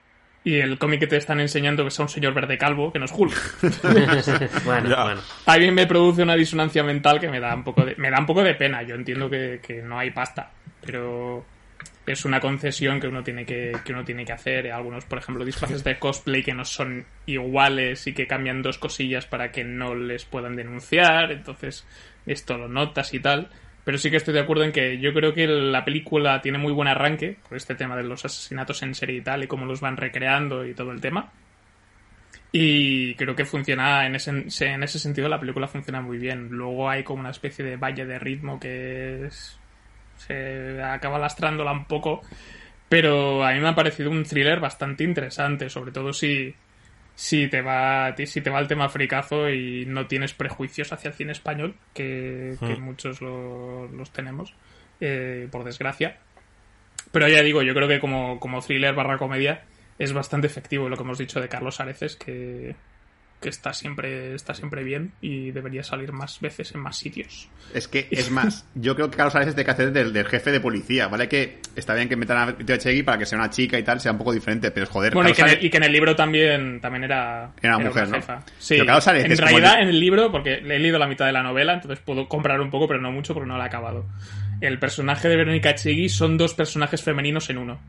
y 0.43 0.55
el 0.59 0.77
cómic 0.77 1.01
que 1.01 1.07
te 1.07 1.17
están 1.17 1.39
enseñando 1.39 1.83
que 1.83 1.87
es 1.87 1.99
a 1.99 2.03
un 2.03 2.09
señor 2.09 2.33
verde 2.33 2.57
calvo, 2.57 2.91
que 2.91 2.99
no 2.99 3.05
es 3.05 3.13
Hulk. 3.15 4.63
bueno, 4.65 4.95
bueno. 5.03 5.21
Mí 5.59 5.71
me 5.71 5.87
produce 5.87 6.23
una 6.23 6.35
disonancia 6.35 6.83
mental 6.83 7.19
que 7.19 7.29
me 7.29 7.39
da 7.39 7.55
un 7.55 7.63
poco 7.63 7.85
de, 7.85 7.95
me 7.95 8.09
da 8.11 8.19
un 8.19 8.25
poco 8.25 8.43
de 8.43 8.53
pena. 8.55 8.83
Yo 8.83 8.95
entiendo 8.95 9.29
que, 9.29 9.61
que 9.65 9.81
no 9.81 9.97
hay 9.97 10.11
pasta, 10.11 10.51
pero 10.85 11.45
es 12.05 12.25
una 12.25 12.41
concesión 12.41 12.99
que 12.99 13.07
uno 13.07 13.23
tiene 13.23 13.45
que, 13.45 13.71
que 13.85 13.93
uno 13.93 14.03
tiene 14.03 14.25
que 14.25 14.33
hacer. 14.33 14.69
Algunos, 14.71 15.05
por 15.05 15.19
ejemplo, 15.19 15.45
disfraces 15.45 15.83
de 15.83 15.97
cosplay 15.97 16.43
que 16.43 16.53
no 16.53 16.65
son 16.65 17.05
iguales 17.25 18.05
y 18.07 18.13
que 18.13 18.27
cambian 18.27 18.61
dos 18.61 18.77
cosillas 18.77 19.25
para 19.25 19.51
que 19.51 19.63
no 19.63 19.95
les 19.95 20.25
puedan 20.25 20.57
denunciar. 20.57 21.31
Entonces, 21.31 21.85
esto 22.25 22.57
lo 22.57 22.67
notas 22.67 23.13
y 23.13 23.19
tal. 23.19 23.49
Pero 23.85 23.97
sí 23.97 24.09
que 24.09 24.17
estoy 24.17 24.33
de 24.33 24.39
acuerdo 24.39 24.63
en 24.63 24.71
que 24.71 24.97
yo 24.99 25.13
creo 25.13 25.33
que 25.33 25.45
la 25.45 25.83
película 25.83 26.41
tiene 26.41 26.57
muy 26.57 26.71
buen 26.71 26.87
arranque 26.87 27.37
por 27.47 27.57
este 27.57 27.75
tema 27.75 27.97
de 27.97 28.03
los 28.03 28.23
asesinatos 28.23 28.81
en 28.83 28.95
serie 28.95 29.17
y 29.17 29.21
tal 29.21 29.43
y 29.43 29.47
cómo 29.47 29.65
los 29.65 29.81
van 29.81 29.97
recreando 29.97 30.65
y 30.65 30.73
todo 30.73 30.91
el 30.91 31.01
tema. 31.01 31.31
Y 32.51 33.15
creo 33.15 33.35
que 33.35 33.45
funciona 33.45 34.05
en 34.05 34.15
ese, 34.15 34.29
en 34.31 34.83
ese 34.83 34.99
sentido, 34.99 35.27
la 35.27 35.39
película 35.39 35.67
funciona 35.67 36.01
muy 36.01 36.17
bien. 36.17 36.49
Luego 36.49 36.89
hay 36.89 37.03
como 37.03 37.21
una 37.21 37.31
especie 37.31 37.65
de 37.65 37.77
valle 37.77 38.05
de 38.05 38.19
ritmo 38.19 38.59
que 38.59 39.25
es- 39.25 39.57
se 40.17 40.81
acaba 40.83 41.17
lastrándola 41.17 41.71
un 41.71 41.85
poco. 41.85 42.21
Pero 42.89 43.43
a 43.45 43.53
mí 43.53 43.59
me 43.59 43.69
ha 43.69 43.75
parecido 43.75 44.11
un 44.11 44.23
thriller 44.23 44.59
bastante 44.59 45.03
interesante, 45.03 45.69
sobre 45.69 45.91
todo 45.91 46.13
si, 46.13 46.53
si 47.15 47.47
te 47.47 47.61
va 47.61 48.15
si 48.25 48.41
te 48.41 48.49
va 48.49 48.59
el 48.59 48.67
tema 48.67 48.89
fricazo 48.89 49.49
y 49.49 49.85
no 49.85 50.07
tienes 50.07 50.33
prejuicios 50.33 50.91
hacia 50.93 51.09
el 51.09 51.13
cine 51.13 51.31
español, 51.31 51.75
que, 51.93 52.55
que 52.59 52.75
Mm. 52.75 52.81
muchos 52.81 53.21
lo- 53.21 53.87
los 53.87 54.11
tenemos, 54.11 54.53
eh, 54.99 55.47
por 55.51 55.63
desgracia. 55.63 56.17
Pero 57.11 57.27
ya 57.27 57.41
digo, 57.43 57.61
yo 57.61 57.73
creo 57.75 57.87
que 57.87 57.99
como, 57.99 58.39
como 58.39 58.61
thriller 58.61 58.95
barra 58.95 59.17
comedia 59.17 59.63
es 59.99 60.13
bastante 60.13 60.47
efectivo 60.47 60.89
lo 60.89 60.97
que 60.97 61.03
hemos 61.03 61.17
dicho 61.19 61.39
de 61.39 61.49
Carlos 61.49 61.79
Areces, 61.79 62.15
que, 62.15 62.75
que 63.43 63.49
está 63.49 63.73
siempre, 63.73 64.33
está 64.33 64.55
siempre 64.55 64.83
bien 64.83 65.11
y 65.21 65.51
debería 65.51 65.83
salir 65.83 66.11
más 66.13 66.39
veces 66.39 66.73
en 66.73 66.81
más 66.81 66.97
sitios. 66.97 67.49
Es 67.75 67.87
que, 67.87 68.07
es 68.09 68.31
más, 68.31 68.65
yo 68.73 68.95
creo 68.95 69.11
que 69.11 69.17
Carlos 69.17 69.35
Ares 69.35 69.49
es 69.49 69.55
de 69.55 69.63
que 69.65 69.69
hacer 69.71 69.91
del, 69.91 70.13
del 70.13 70.25
jefe 70.25 70.51
de 70.51 70.59
policía, 70.59 71.07
¿vale? 71.09 71.27
Que 71.29 71.59
está 71.75 71.93
bien 71.93 72.09
que 72.09 72.15
metan 72.15 72.37
a 72.49 72.57
Tio 72.57 72.77
Chegui 72.77 73.03
para 73.03 73.17
que 73.19 73.25
sea 73.27 73.37
una 73.37 73.49
chica 73.51 73.77
y 73.77 73.83
tal, 73.83 73.99
sea 73.99 74.13
un 74.13 74.17
poco 74.17 74.33
diferente, 74.33 74.71
pero 74.71 74.87
joder, 74.87 75.13
Bueno, 75.13 75.29
y 75.29 75.33
que, 75.33 75.41
en 75.41 75.47
Ares- 75.47 75.59
el, 75.59 75.65
y 75.65 75.69
que 75.69 75.77
en 75.77 75.83
el 75.83 75.91
libro 75.91 76.15
también, 76.15 76.79
también 76.81 77.03
era, 77.03 77.51
Era 77.61 77.77
mujer, 77.77 78.03
una 78.07 78.11
¿no? 78.11 78.15
jefa. 78.15 78.43
Sí, 78.57 78.75
Pero 78.75 78.85
Carlos 78.87 79.07
Ares 79.07 79.25
en 79.25 79.37
realidad 79.37 79.75
el- 79.75 79.83
en 79.83 79.89
el 79.89 79.99
libro, 79.99 80.31
porque 80.31 80.53
he 80.55 80.61
leído 80.79 80.97
la 80.97 81.07
mitad 81.07 81.25
de 81.25 81.33
la 81.33 81.43
novela, 81.43 81.73
entonces 81.73 81.99
puedo 81.99 82.27
comprar 82.27 82.59
un 82.61 82.71
poco, 82.71 82.87
pero 82.87 83.01
no 83.01 83.11
mucho 83.11 83.33
porque 83.33 83.47
no 83.49 83.57
la 83.57 83.65
he 83.65 83.67
acabado. 83.67 84.05
El 84.61 84.79
personaje 84.79 85.27
de 85.27 85.35
Verónica 85.35 85.75
Chegui 85.75 86.07
son 86.09 86.37
dos 86.37 86.53
personajes 86.53 87.03
femeninos 87.03 87.49
en 87.49 87.57
uno. 87.57 87.79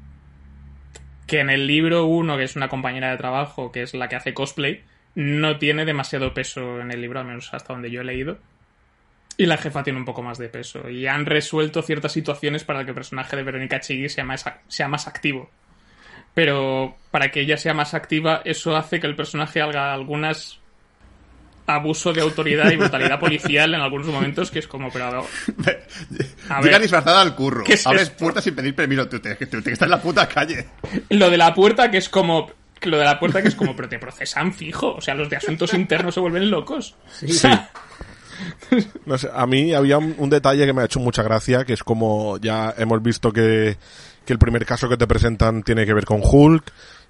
Que 1.26 1.40
en 1.40 1.48
el 1.48 1.66
libro 1.66 2.04
uno, 2.04 2.36
que 2.36 2.44
es 2.44 2.54
una 2.56 2.68
compañera 2.68 3.10
de 3.10 3.16
trabajo, 3.16 3.72
que 3.72 3.82
es 3.82 3.94
la 3.94 4.08
que 4.08 4.16
hace 4.16 4.34
cosplay, 4.34 4.82
no 5.14 5.58
tiene 5.58 5.84
demasiado 5.84 6.34
peso 6.34 6.80
en 6.80 6.90
el 6.90 7.00
libro, 7.00 7.20
al 7.20 7.26
menos 7.26 7.52
hasta 7.52 7.72
donde 7.72 7.90
yo 7.90 8.00
he 8.00 8.04
leído. 8.04 8.38
Y 9.36 9.46
la 9.46 9.56
jefa 9.56 9.82
tiene 9.82 9.98
un 9.98 10.04
poco 10.04 10.22
más 10.22 10.38
de 10.38 10.48
peso. 10.48 10.88
Y 10.88 11.06
han 11.06 11.26
resuelto 11.26 11.82
ciertas 11.82 12.12
situaciones 12.12 12.62
para 12.64 12.84
que 12.84 12.90
el 12.90 12.94
personaje 12.94 13.34
de 13.36 13.42
Verónica 13.42 13.80
Chigui 13.80 14.08
sea 14.08 14.24
más, 14.24 14.46
ac- 14.46 14.60
sea 14.68 14.86
más 14.88 15.08
activo. 15.08 15.50
Pero 16.34 16.96
para 17.10 17.30
que 17.30 17.40
ella 17.40 17.56
sea 17.56 17.74
más 17.74 17.94
activa, 17.94 18.42
eso 18.44 18.76
hace 18.76 19.00
que 19.00 19.06
el 19.06 19.16
personaje 19.16 19.60
haga 19.60 19.92
algunas 19.92 20.60
abuso 21.66 22.12
de 22.12 22.20
autoridad 22.20 22.70
y 22.70 22.76
brutalidad 22.76 23.18
policial 23.18 23.72
en 23.74 23.80
algunos 23.80 24.06
momentos 24.08 24.50
que 24.50 24.58
es 24.58 24.66
como, 24.68 24.90
pero 24.90 25.06
a 25.06 25.10
ver, 25.62 26.64
Llega 26.64 26.78
disfrazada 26.78 27.22
al 27.22 27.34
curro, 27.34 27.64
¿qué 27.64 27.72
es 27.72 27.86
abres 27.86 28.02
esto? 28.02 28.16
puertas 28.18 28.44
sin 28.44 28.54
pedir 28.54 28.74
permiso, 28.74 29.08
tú 29.08 29.18
te, 29.18 29.34
tú 29.36 29.46
te- 29.58 29.62
que 29.62 29.70
estás 29.72 29.86
en 29.86 29.90
la 29.92 30.02
puta 30.02 30.28
calle. 30.28 30.66
lo 31.08 31.30
de 31.30 31.38
la 31.38 31.54
puerta 31.54 31.90
que 31.90 31.96
es 31.96 32.10
como 32.10 32.50
lo 32.88 32.98
de 32.98 33.04
la 33.04 33.18
puerta 33.18 33.42
que 33.42 33.48
es 33.48 33.54
como, 33.54 33.74
pero 33.76 33.88
te 33.88 33.98
procesan 33.98 34.52
fijo, 34.52 34.94
o 34.94 35.00
sea, 35.00 35.14
los 35.14 35.28
de 35.30 35.36
asuntos 35.36 35.72
internos 35.74 36.14
se 36.14 36.20
vuelven 36.20 36.50
locos. 36.50 36.94
No 39.06 39.16
sé, 39.16 39.28
a 39.32 39.46
mí 39.46 39.72
había 39.74 39.98
un, 39.98 40.14
un 40.18 40.28
detalle 40.28 40.66
que 40.66 40.72
me 40.72 40.82
ha 40.82 40.86
hecho 40.86 40.98
mucha 40.98 41.22
gracia, 41.22 41.64
que 41.64 41.72
es 41.72 41.84
como 41.84 42.36
ya 42.38 42.74
hemos 42.76 43.00
visto 43.02 43.32
que, 43.32 43.76
que 44.26 44.32
el 44.32 44.38
primer 44.38 44.66
caso 44.66 44.88
que 44.88 44.96
te 44.96 45.06
presentan 45.06 45.62
tiene 45.62 45.86
que 45.86 45.94
ver 45.94 46.04
con 46.04 46.20
Hulk, 46.22 46.64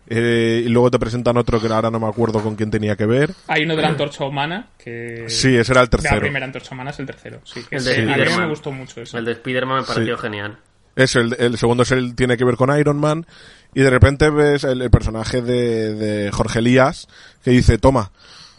eh, 0.07 0.63
y 0.67 0.69
luego 0.69 0.91
te 0.91 0.99
presentan 0.99 1.39
otro 1.39 1.59
que 1.61 1.69
ahora 1.69 1.91
no 1.91 1.99
me 1.99 2.07
acuerdo 2.09 2.43
con 2.43 2.57
quién 2.57 2.71
tenía 2.71 2.95
que 2.95 3.07
ver. 3.07 3.31
Hay 3.49 3.65
uno 3.65 3.75
de 3.75 3.81
la 3.83 3.89
antorcha 3.89 4.25
humana 4.27 4.69
que. 4.77 5.25
Sí, 5.29 5.57
ese 5.57 5.73
era 5.73 5.81
el 5.81 5.87
De 5.87 5.91
tercero. 5.93 6.17
la 6.17 6.21
primera 6.21 6.45
antorcha 6.45 6.75
humana 6.75 6.91
es 6.91 6.99
el 6.99 7.07
tercero. 7.07 7.41
Sí, 7.45 7.63
que 7.71 7.77
El 7.77 7.85
de 7.85 7.95
a 7.95 7.99
mí 8.01 8.13
Spiderman. 8.13 8.41
me 8.41 8.49
gustó 8.51 8.71
mucho. 8.71 9.01
El 9.01 9.25
de 9.25 9.33
Spider-Man 9.33 9.81
me 9.81 9.87
pareció 9.87 10.17
Sí. 10.17 10.23
genial. 10.23 10.59
Es 10.95 11.17
el, 11.17 11.35
el 11.41 11.57
segundo 11.57 11.83
es 11.85 11.91
el 11.93 12.15
tiene 12.15 12.37
que 12.37 12.45
ver 12.45 12.57
con 12.57 12.79
Iron 12.79 12.99
Man 13.01 13.27
y 13.75 13.81
de 13.83 13.91
repente 13.91 14.31
ves 14.31 14.65
el, 14.65 14.83
el 14.83 14.91
personaje 14.91 15.43
de, 15.43 15.95
de 15.95 16.31
Jorge 16.33 16.61
Elías 16.61 17.09
que 17.43 17.51
dice 17.51 17.79
toma 17.79 18.11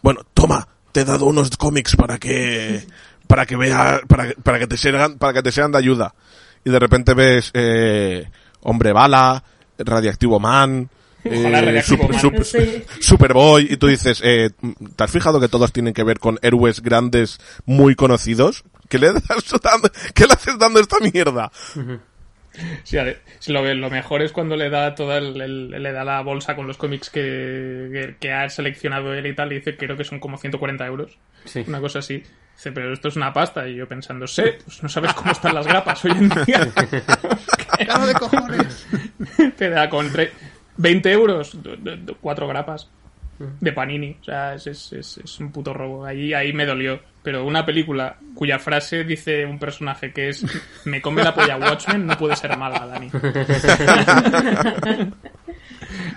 bueno 0.02 0.22
toma 0.34 0.68
te 0.92 1.02
he 1.02 1.06
dado 1.06 1.26
unos 1.26 1.56
cómics 1.58 1.96
para 1.96 2.18
que 2.18 2.86
para 3.28 3.46
que 3.46 3.56
vea 3.56 4.02
para, 4.08 4.28
que- 4.30 4.36
para 4.36 4.60
que 4.60 4.68
te 4.68 4.78
sean 4.78 5.18
para 5.18 5.34
que 5.34 5.44
te 5.44 5.52
sean 5.52 5.72
de 5.72 5.78
ayuda 5.78 6.14
y 6.64 6.70
de 6.70 6.80
repente 6.80 7.14
ves 7.14 7.52
eh, 7.54 8.30
hombre 8.62 8.92
bala 8.94 9.44
radiactivo 9.78 10.40
man 10.40 10.90
eh, 11.24 11.82
Super-. 11.84 12.20
Super- 12.20 12.86
Superboy 13.00 13.68
y 13.72 13.78
tú 13.78 13.88
dices 13.88 14.22
eh, 14.24 14.52
¿te 14.96 15.04
has 15.04 15.10
fijado 15.12 15.40
que 15.40 15.48
todos 15.48 15.72
tienen 15.74 15.94
que 15.94 16.04
ver 16.04 16.20
con 16.20 16.38
héroes 16.44 16.82
grandes 16.82 17.40
muy 17.66 17.96
conocidos? 17.96 18.64
¿Qué 18.90 19.00
le, 19.00 19.12
das 19.14 19.24
dando, 19.64 19.90
¿Qué 20.14 20.28
le 20.28 20.34
haces 20.34 20.60
dando 20.60 20.80
esta 20.80 20.98
mierda? 21.00 21.52
sí, 22.84 22.98
lo, 23.52 23.74
lo 23.74 23.90
mejor 23.90 24.22
es 24.22 24.32
cuando 24.32 24.56
le 24.56 24.70
da 24.70 24.96
toda 24.96 25.18
el, 25.18 25.40
el- 25.42 25.70
le 25.70 25.92
da 25.92 26.04
la 26.04 26.22
bolsa 26.22 26.56
con 26.56 26.68
los 26.68 26.78
cómics 26.78 27.10
que, 27.10 27.90
que, 27.92 28.16
que 28.20 28.32
ha 28.34 28.50
seleccionado 28.50 29.14
él 29.14 29.26
y 29.28 29.36
tal, 29.36 29.52
y 29.52 29.56
dice 29.56 29.76
creo 29.78 29.98
que 29.98 30.04
son 30.04 30.20
como 30.20 30.38
140 30.38 30.86
euros. 30.86 31.18
Una 31.68 31.80
cosa 31.80 32.00
así. 32.00 32.24
Dice, 32.56 32.72
pero 32.72 32.94
esto 32.94 33.10
es 33.10 33.16
una 33.18 33.34
pasta. 33.34 33.68
Y 33.68 33.76
yo 33.76 33.88
pensando, 33.88 34.26
sé, 34.28 34.58
pues 34.64 34.82
no 34.82 34.90
sabes 34.90 35.14
cómo 35.14 35.32
están 35.32 35.54
las 35.54 35.68
grapas 35.68 36.04
hoy 36.06 36.12
en 36.12 36.30
día. 36.30 36.68
¡Claro 37.78 38.08
de 38.08 38.14
cojones! 38.14 38.88
Te 39.58 39.70
da 39.70 39.90
con 39.90 40.10
tre- 40.12 40.32
20 40.78 41.12
euros, 41.12 41.58
cuatro 42.22 42.48
grapas 42.48 42.90
de 43.38 43.72
Panini. 43.74 44.18
O 44.22 44.24
sea, 44.24 44.56
es, 44.56 44.68
es, 44.68 44.94
es- 44.94 45.18
es 45.24 45.40
un 45.40 45.52
puto 45.52 45.74
robo. 45.74 46.06
Ahí, 46.06 46.34
ahí 46.34 46.54
me 46.54 46.66
dolió. 46.66 47.00
Pero 47.24 47.44
una 47.46 47.66
película 47.66 48.18
cuya 48.36 48.60
frase 48.60 49.04
dice 49.04 49.46
un 49.46 49.58
personaje 49.58 50.14
que 50.14 50.30
es 50.30 50.46
me 50.86 51.02
come 51.02 51.24
la 51.24 51.34
polla 51.34 51.58
Watchmen 51.58 52.06
no 52.06 52.16
puede 52.18 52.36
ser 52.36 52.56
mala, 52.56 52.86
Dani. 52.86 53.10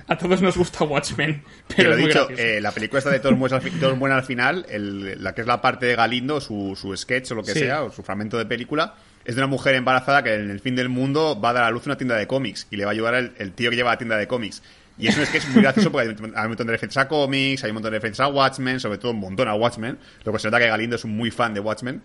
A 0.07 0.17
todos 0.17 0.41
nos 0.41 0.57
gusta 0.57 0.85
Watchmen, 0.85 1.43
Pero 1.77 1.93
es 1.93 1.99
muy 1.99 2.09
dicho, 2.09 2.29
eh, 2.31 2.61
la 2.61 2.73
película 2.73 2.99
esta 2.99 3.11
de 3.11 3.21
Todos 3.21 3.39
buenos 3.39 3.63
al, 3.65 4.13
al 4.13 4.23
final, 4.25 4.67
el- 4.69 5.23
la 5.23 5.35
que 5.35 5.43
es 5.43 5.47
la 5.47 5.61
parte 5.61 5.87
de 5.87 5.97
Galindo, 5.97 6.41
su, 6.41 6.77
su 6.81 6.97
sketch 6.97 7.33
o 7.33 7.35
lo 7.35 7.43
que 7.43 7.53
Sí. 7.53 7.61
sea, 7.61 7.83
o 7.83 7.91
su 7.93 8.03
fragmento 8.03 8.39
de 8.39 8.47
película, 8.47 8.95
es 9.25 9.35
de 9.35 9.41
una 9.43 9.49
mujer 9.49 9.75
embarazada 9.75 10.23
que 10.23 10.35
en 10.35 10.51
el 10.51 10.61
fin 10.61 10.75
del 10.77 10.89
mundo 10.89 11.39
va 11.39 11.51
a 11.51 11.53
dar 11.53 11.65
a 11.65 11.71
luz 11.71 11.85
una 11.87 11.97
tienda 11.99 12.17
de 12.17 12.27
cómics 12.27 12.67
y 12.71 12.77
le 12.77 12.85
va 12.85 12.91
a 12.91 12.95
ayudar 12.95 13.15
el, 13.15 13.33
el 13.39 13.53
tío 13.53 13.71
que 13.71 13.77
lleva 13.77 13.91
la 13.91 13.99
tienda 13.99 14.17
de 14.17 14.27
cómics. 14.27 14.63
Y 14.99 15.07
es 15.07 15.17
un 15.17 15.25
sketch 15.27 15.49
muy 15.49 15.63
gracioso 15.63 15.93
porque 15.93 16.09
hay 16.09 16.15
un, 16.15 16.49
montón 16.49 16.67
de 16.67 16.73
referencias 16.73 17.05
a 17.05 17.09
cómics, 17.09 17.63
hay 17.65 17.71
un 17.71 17.75
montón 17.75 17.93
de 17.93 17.99
referencias 17.99 18.27
a 18.27 18.31
Watchmen, 18.31 18.81
sobre 18.81 18.99
todo 18.99 19.13
un 19.13 19.21
montón 19.21 19.49
a 19.49 19.55
Watchmen, 19.55 19.99
lo 20.25 20.33
que 20.33 20.39
se 20.39 20.49
nota 20.49 20.59
que 20.59 20.67
Galindo 20.67 20.97
es 20.97 21.05
un 21.05 21.17
muy 21.17 21.31
fan 21.31 21.55
de 21.55 21.61
Watchmen. 21.61 22.03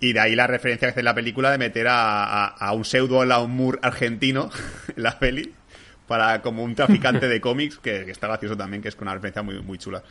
Y 0.00 0.12
de 0.12 0.20
ahí 0.20 0.36
la 0.36 0.46
referencia 0.46 0.88
que 0.88 0.90
hace 0.90 1.00
en 1.00 1.06
la 1.06 1.14
película 1.14 1.50
de 1.50 1.58
meter 1.58 1.86
a, 1.88 2.72
un 2.74 2.84
pseudo 2.84 3.24
Moore 3.48 3.78
argentino 3.82 4.50
en 4.96 5.02
la 5.02 5.18
peli 5.18 5.54
para 6.06 6.40
como 6.42 6.62
un 6.62 6.74
traficante 6.74 7.28
de 7.28 7.40
cómics 7.40 7.78
que, 7.78 8.04
que 8.04 8.10
está 8.10 8.28
gracioso 8.28 8.56
también, 8.56 8.82
que 8.82 8.88
es 8.88 8.96
una 9.00 9.14
referencia 9.14 9.42
muy, 9.42 9.60
muy 9.60 9.78
chula. 9.78 10.02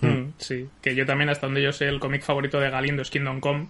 Mm, 0.00 0.32
sí, 0.38 0.68
que 0.80 0.94
yo 0.94 1.06
también, 1.06 1.28
hasta 1.28 1.46
donde 1.46 1.62
yo 1.62 1.72
sé, 1.72 1.88
el 1.88 2.00
cómic 2.00 2.22
favorito 2.22 2.60
de 2.60 2.70
Galindo 2.70 3.02
es 3.02 3.10
Kingdom 3.10 3.40
Come. 3.40 3.68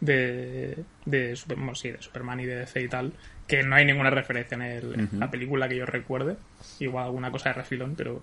De, 0.00 0.78
de, 1.04 1.38
bueno, 1.46 1.76
sí, 1.76 1.90
de 1.92 2.02
Superman 2.02 2.40
y 2.40 2.46
de 2.46 2.56
DC 2.56 2.82
y 2.82 2.88
tal. 2.88 3.12
Que 3.52 3.62
no 3.62 3.76
hay 3.76 3.84
ninguna 3.84 4.08
referencia 4.08 4.54
en, 4.54 4.62
el- 4.62 4.94
en 4.94 5.20
la 5.20 5.30
película 5.30 5.68
que 5.68 5.76
yo 5.76 5.84
recuerde. 5.84 6.36
Igual 6.80 7.04
alguna 7.04 7.30
cosa 7.30 7.50
de 7.50 7.56
refilón, 7.56 7.94
pero 7.94 8.22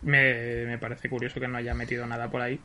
me, 0.00 0.64
me 0.64 0.78
parece 0.78 1.10
curioso 1.10 1.38
que 1.38 1.46
no 1.46 1.58
haya 1.58 1.74
metido 1.74 2.06
nada 2.06 2.30
por 2.30 2.40
ahí. 2.40 2.58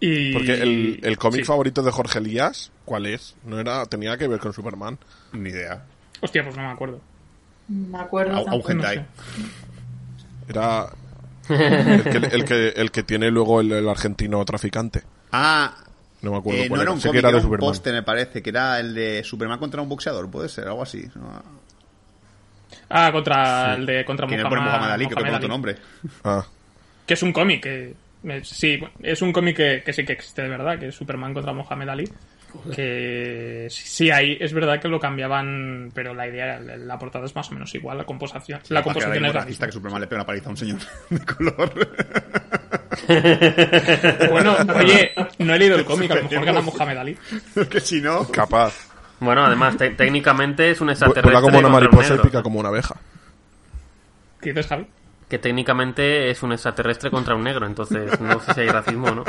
Y, 0.00 0.32
Porque 0.32 0.54
el, 0.54 1.00
el 1.02 1.18
cómic 1.18 1.40
sí. 1.40 1.44
favorito 1.44 1.82
de 1.82 1.90
Jorge 1.90 2.18
Elías, 2.18 2.70
¿cuál 2.86 3.04
es? 3.04 3.36
No 3.44 3.60
era, 3.60 3.84
tenía 3.84 4.16
que 4.16 4.26
ver 4.26 4.38
con 4.40 4.54
Superman. 4.54 4.98
Ni 5.32 5.50
idea. 5.50 5.84
Hostia, 6.22 6.42
pues 6.44 6.56
no 6.56 6.62
me 6.62 6.70
acuerdo. 6.70 7.00
Me 7.68 7.98
acuerdo. 7.98 8.34
A, 8.34 8.50
a 8.52 8.54
un 8.54 8.62
hentai. 8.66 8.96
No 8.98 9.04
Era 10.48 10.86
el 11.48 12.02
que, 12.04 12.16
el 12.36 12.44
que, 12.46 12.68
el 12.68 12.90
que 12.90 13.02
tiene 13.02 13.30
luego 13.30 13.60
el, 13.60 13.70
el 13.72 13.86
argentino 13.88 14.42
traficante. 14.46 15.02
Ah, 15.32 15.76
No 16.22 16.30
me 16.32 16.38
acuerdo 16.38 16.62
eh, 16.62 16.68
cuál 16.68 16.78
no 16.78 16.82
era 16.82 16.90
era. 16.90 16.92
un 16.92 17.00
cómic, 17.00 17.12
que 17.12 17.18
era 17.18 17.28
era 17.28 17.36
un 17.38 17.42
Superman. 17.42 17.68
poste, 17.70 17.92
me 17.92 18.02
parece, 18.02 18.42
que 18.42 18.50
era 18.50 18.80
el 18.80 18.94
de 18.94 19.22
Superman 19.24 19.58
contra 19.58 19.82
un 19.82 19.88
boxeador, 19.88 20.30
puede 20.30 20.48
ser, 20.48 20.66
algo 20.66 20.82
así. 20.82 21.06
¿no? 21.14 21.42
Ah, 22.88 23.10
contra 23.12 23.74
el 23.74 23.84
de 23.86 24.04
contra 24.04 24.26
Que 24.26 24.36
Muhammad, 24.36 24.62
Muhammad 24.62 24.92
Ali, 24.92 25.06
que 25.06 25.14
Muhammad 25.14 25.34
otro 25.34 25.46
Ali. 25.46 25.48
nombre. 25.48 25.76
Ah. 26.24 26.44
Que 27.06 27.14
es 27.14 27.22
un 27.22 27.32
cómic 27.32 27.62
que. 27.62 27.94
eh, 28.24 28.40
Sí, 28.44 28.78
es 29.02 29.22
un 29.22 29.32
cómic 29.32 29.56
que, 29.56 29.82
que 29.84 29.92
sí 29.92 30.04
que 30.04 30.12
existe 30.14 30.42
de 30.42 30.48
verdad, 30.48 30.78
que 30.78 30.88
es 30.88 30.94
Superman 30.94 31.34
contra 31.34 31.52
Mohamed 31.52 31.88
Ali. 31.88 32.08
Que 32.74 33.66
sí, 33.70 34.10
ahí 34.10 34.36
es 34.40 34.52
verdad 34.52 34.80
que 34.80 34.88
lo 34.88 34.98
cambiaban, 35.00 35.90
pero 35.94 36.14
la 36.14 36.26
idea, 36.28 36.58
la 36.60 36.98
portada 36.98 37.24
es 37.26 37.34
más 37.34 37.50
o 37.50 37.54
menos 37.54 37.74
igual, 37.74 37.98
la 37.98 38.04
composición, 38.04 38.60
la 38.68 38.82
composición 38.82 39.12
es 39.14 39.20
un 39.20 39.26
la 39.26 39.32
racista 39.32 39.66
que 39.66 39.72
Superman 39.72 40.00
le 40.00 40.06
pega 40.06 40.20
una 40.22 40.26
paliza 40.26 40.46
a 40.48 40.50
un 40.50 40.56
señor 40.56 40.78
de 41.10 41.20
color. 41.24 41.88
Bueno, 44.30 44.56
oye, 44.74 45.12
no 45.38 45.54
he 45.54 45.58
leído 45.58 45.76
el 45.76 45.84
cómic, 45.84 46.10
a 46.10 46.16
lo 46.16 46.22
mejor 46.24 46.44
gana 46.44 46.60
Mohamed 46.60 46.96
Ali. 46.96 47.18
que 47.70 47.80
si 47.80 48.00
no. 48.00 48.26
Capaz. 48.28 48.88
Bueno, 49.20 49.44
además, 49.44 49.76
te- 49.76 49.90
técnicamente 49.90 50.70
es 50.70 50.80
un 50.80 50.90
extraterrestre. 50.90 51.32
Vuela 51.32 51.40
como 51.40 51.58
una 51.58 51.68
contra 51.68 51.88
un 51.88 51.94
mariposa 51.96 52.14
y 52.14 52.26
pica 52.26 52.42
como 52.42 52.60
una 52.60 52.68
abeja. 52.70 52.96
¿Qué 54.40 54.50
dices, 54.50 54.66
Javi? 54.66 54.86
Que 55.28 55.38
técnicamente 55.38 56.30
es 56.30 56.42
un 56.42 56.52
extraterrestre 56.52 57.10
contra 57.10 57.34
un 57.34 57.44
negro, 57.44 57.66
entonces 57.66 58.20
no 58.20 58.40
sé 58.40 58.54
si 58.54 58.60
hay 58.60 58.68
racismo 58.68 59.08
o 59.08 59.14
no. 59.14 59.24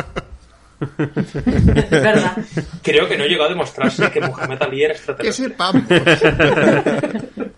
Es 1.17 1.89
verdad. 1.91 2.37
Creo 2.83 3.07
que 3.09 3.17
no 3.17 3.25
llegó 3.25 3.43
a 3.43 3.49
demostrarse 3.49 4.09
que 4.11 4.21
Muhammad 4.21 4.61
Ali 4.61 4.83
era 4.83 4.93
Que 4.93 4.97
extraterrestre. 4.99 5.47
sepamos. 5.49 5.83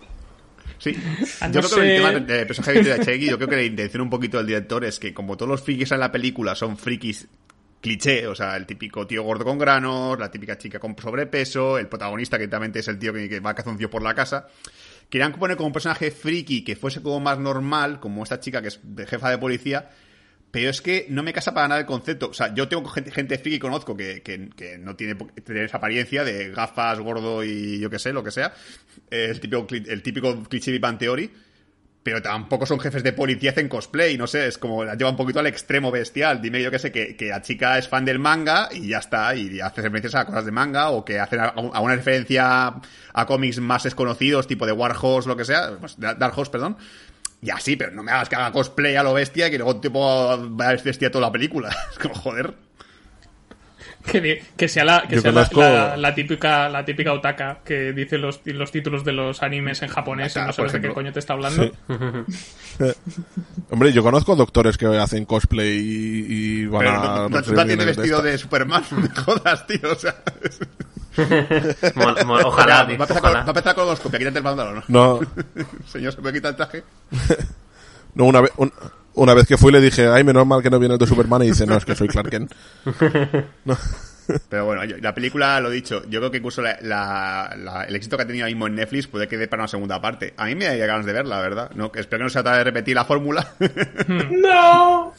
Sí, 0.78 0.96
Ah, 1.42 1.50
yo 1.52 1.60
no 1.60 1.68
creo 1.68 1.80
que 1.82 1.96
el 1.96 2.02
tema 2.02 2.34
del 2.34 2.46
personaje 2.46 2.82
de 2.82 3.04
Cheggy, 3.04 3.28
yo 3.28 3.36
creo 3.36 3.48
que 3.50 3.56
la 3.56 3.62
intención 3.64 4.00
un 4.02 4.08
poquito 4.08 4.38
del 4.38 4.46
director 4.46 4.82
es 4.86 4.98
que 4.98 5.12
como 5.12 5.36
todos 5.36 5.50
los 5.50 5.60
frikis 5.62 5.92
en 5.92 6.00
la 6.00 6.10
película 6.10 6.54
son 6.54 6.78
frikis 6.78 7.28
cliché, 7.82 8.26
o 8.26 8.34
sea, 8.34 8.56
el 8.56 8.64
típico 8.64 9.06
tío 9.06 9.22
gordo 9.22 9.44
con 9.44 9.58
granos, 9.58 10.18
la 10.18 10.30
típica 10.30 10.56
chica 10.56 10.78
con 10.78 10.96
sobrepeso, 10.98 11.76
el 11.76 11.86
protagonista 11.86 12.38
que 12.38 12.48
también 12.48 12.72
es 12.74 12.88
el 12.88 12.98
tío 12.98 13.12
que, 13.12 13.28
que 13.28 13.40
va 13.40 13.54
cazoncio 13.54 13.90
por 13.90 14.00
la 14.02 14.14
casa, 14.14 14.46
querían 15.10 15.32
poner 15.34 15.58
como 15.58 15.66
un 15.66 15.72
personaje 15.74 16.10
friki 16.10 16.64
que 16.64 16.76
fuese 16.76 17.02
como 17.02 17.20
más 17.20 17.38
normal, 17.38 18.00
como 18.00 18.22
esta 18.22 18.40
chica 18.40 18.62
que 18.62 18.68
es 18.68 18.80
jefa 19.06 19.28
de 19.30 19.36
policía, 19.36 19.90
pero 20.50 20.70
es 20.70 20.80
que 20.80 21.06
no 21.08 21.22
me 21.22 21.32
casa 21.32 21.54
para 21.54 21.68
nada 21.68 21.80
el 21.80 21.86
concepto. 21.86 22.30
O 22.30 22.34
sea, 22.34 22.52
yo 22.54 22.68
tengo 22.68 22.84
gente, 22.88 23.10
gente 23.10 23.38
friki 23.38 23.56
que 23.56 23.60
conozco 23.60 23.96
que, 23.96 24.22
que, 24.22 24.78
no 24.78 24.96
tiene 24.96 25.16
esa 25.46 25.76
apariencia 25.76 26.24
de 26.24 26.50
gafas, 26.50 26.98
gordo 26.98 27.44
y 27.44 27.78
yo 27.78 27.88
qué 27.88 27.98
sé, 27.98 28.12
lo 28.12 28.24
que 28.24 28.32
sea. 28.32 28.52
El 29.10 29.38
típico, 29.38 29.66
el 29.70 30.02
típico 30.02 30.42
cliché 30.44 30.72
de 30.72 30.80
Theory. 30.98 31.30
pero 32.02 32.20
tampoco 32.20 32.66
son 32.66 32.80
jefes 32.80 33.04
de 33.04 33.12
policía 33.12 33.50
hacen 33.50 33.68
cosplay, 33.68 34.16
no 34.18 34.26
sé, 34.26 34.48
es 34.48 34.58
como 34.58 34.84
la 34.84 34.94
lleva 34.96 35.10
un 35.10 35.16
poquito 35.16 35.38
al 35.38 35.46
extremo 35.46 35.92
bestial. 35.92 36.42
Dime 36.42 36.60
yo 36.60 36.70
que 36.72 36.80
sé 36.80 36.90
que, 36.90 37.16
que 37.16 37.28
la 37.28 37.42
chica 37.42 37.78
es 37.78 37.86
fan 37.86 38.04
del 38.04 38.18
manga 38.18 38.70
y 38.72 38.88
ya 38.88 38.98
está, 38.98 39.36
y 39.36 39.60
hace 39.60 39.82
referencias 39.82 40.16
a 40.16 40.26
cosas 40.26 40.44
de 40.44 40.50
manga 40.50 40.90
o 40.90 41.04
que 41.04 41.20
hacen 41.20 41.38
a, 41.40 41.52
una 41.80 41.94
referencia 41.94 42.74
a 43.12 43.26
cómics 43.26 43.60
más 43.60 43.84
desconocidos, 43.84 44.48
tipo 44.48 44.66
de 44.66 44.72
Warhorse, 44.72 45.28
lo 45.28 45.36
que 45.36 45.44
sea, 45.44 45.76
pues, 45.78 45.96
Dark 45.96 46.36
Horse, 46.36 46.50
perdón. 46.50 46.76
Y 47.42 47.50
así, 47.50 47.74
pero 47.76 47.90
no 47.92 48.02
me 48.02 48.12
hagas 48.12 48.28
que 48.28 48.36
haga 48.36 48.52
cosplay 48.52 48.96
a 48.96 49.02
lo 49.02 49.14
bestia 49.14 49.48
y 49.48 49.50
que 49.50 49.58
luego 49.58 49.80
tipo 49.80 50.36
vaya 50.50 50.82
bestia 50.82 51.10
toda 51.10 51.26
la 51.26 51.32
película. 51.32 51.70
Es 51.92 51.98
como, 51.98 52.14
joder. 52.14 52.54
Que, 54.10 54.42
que 54.56 54.66
sea, 54.66 54.82
la, 54.84 55.02
que 55.06 55.20
sea 55.20 55.30
la, 55.30 55.42
conozco- 55.46 55.60
la- 55.60 55.96
la 55.96 56.14
típica 56.14 56.70
la 56.70 56.84
típica 56.86 57.12
otaka 57.12 57.58
que 57.64 57.92
dice 57.92 58.16
los, 58.16 58.40
los 58.46 58.72
títulos 58.72 59.04
de 59.04 59.12
los 59.12 59.42
animes 59.42 59.82
en 59.82 59.88
japonés 59.90 60.34
y 60.36 60.38
no 60.40 60.52
sabes 60.54 60.72
de 60.72 60.80
qué 60.80 60.88
coño 60.88 61.12
te 61.12 61.18
está 61.18 61.34
hablando. 61.34 61.64
Sí. 61.64 61.72
Eh, 62.80 62.94
Hombre, 63.70 63.92
yo 63.92 64.02
conozco 64.02 64.36
doctores 64.36 64.78
que 64.78 64.86
hacen 64.86 65.26
cosplay 65.26 65.76
y, 65.78 66.26
y 66.62 66.66
van 66.66 66.78
Pero 66.80 66.90
a 66.92 66.94
no, 66.94 67.28
no, 67.28 67.40
no 67.40 67.42
tiene 67.66 67.76
de 67.76 67.84
vestido 67.84 68.16
estas. 68.18 68.24
de 68.24 68.38
Superman, 68.38 68.82
jodas, 69.24 69.66
tío, 69.66 69.92
o 69.92 69.94
sea... 69.94 70.16
es- 71.16 71.94
Mol- 71.96 72.16
mol- 72.24 72.42
ojalá, 72.44 72.74
Ya, 72.74 72.82
va, 72.84 72.88
a 72.88 72.92
empezar 72.92 73.08
con, 73.20 73.30
ojalá. 73.30 73.38
va 73.40 73.44
a 73.46 73.48
empezar 73.50 73.74
con 73.74 73.86
los 73.86 74.00
copia, 74.00 74.18
quítate 74.18 74.38
el 74.38 74.44
pantalón, 74.44 74.84
No. 74.88 75.20
Señor, 75.86 76.12
¿se 76.12 76.20
puede 76.20 76.34
quitar 76.34 76.50
el 76.50 76.56
traje? 76.56 76.84
No, 78.14 78.24
una, 78.24 78.40
vez, 78.40 78.50
un- 78.56 78.72
una 79.14 79.34
vez 79.34 79.46
que 79.46 79.56
fui 79.56 79.70
le 79.70 79.80
dije, 79.80 80.08
ay, 80.08 80.24
menos 80.24 80.44
mal 80.46 80.62
que 80.62 80.70
no 80.70 80.78
viene 80.80 80.94
el 80.94 80.98
de 80.98 81.06
Superman 81.06 81.42
y 81.42 81.46
dice, 81.46 81.64
no, 81.64 81.76
es 81.76 81.84
que 81.84 81.94
soy 81.94 82.08
Clark 82.08 82.28
Kent. 82.28 82.52
No. 83.64 83.76
Pero 84.48 84.64
bueno, 84.64 84.84
yo- 84.84 84.96
la 84.98 85.14
película, 85.14 85.60
lo 85.60 85.70
dicho, 85.70 86.02
yo 86.08 86.18
creo 86.20 86.30
que 86.30 86.38
incluso 86.38 86.60
la- 86.62 86.78
la- 86.82 87.54
la- 87.56 87.84
el 87.84 87.94
éxito 87.96 88.16
que 88.16 88.24
ha 88.24 88.26
tenido 88.26 88.46
ahí 88.46 88.54
mismo 88.54 88.66
en 88.66 88.74
Netflix 88.76 89.06
puede 89.06 89.28
que 89.28 89.36
dé 89.36 89.46
para 89.48 89.62
una 89.62 89.68
segunda 89.68 90.00
parte. 90.00 90.34
A 90.36 90.46
mí 90.46 90.54
me 90.56 90.64
da 90.66 90.74
ganas 90.86 91.06
de 91.06 91.12
verla, 91.12 91.36
la 91.36 91.42
verdad. 91.42 91.70
No, 91.74 91.92
espero 91.94 92.18
que 92.18 92.24
no 92.24 92.30
se 92.30 92.42
trate 92.42 92.58
de 92.58 92.64
repetir 92.64 92.94
la 92.96 93.04
fórmula. 93.04 93.46
¡No! 94.08 95.12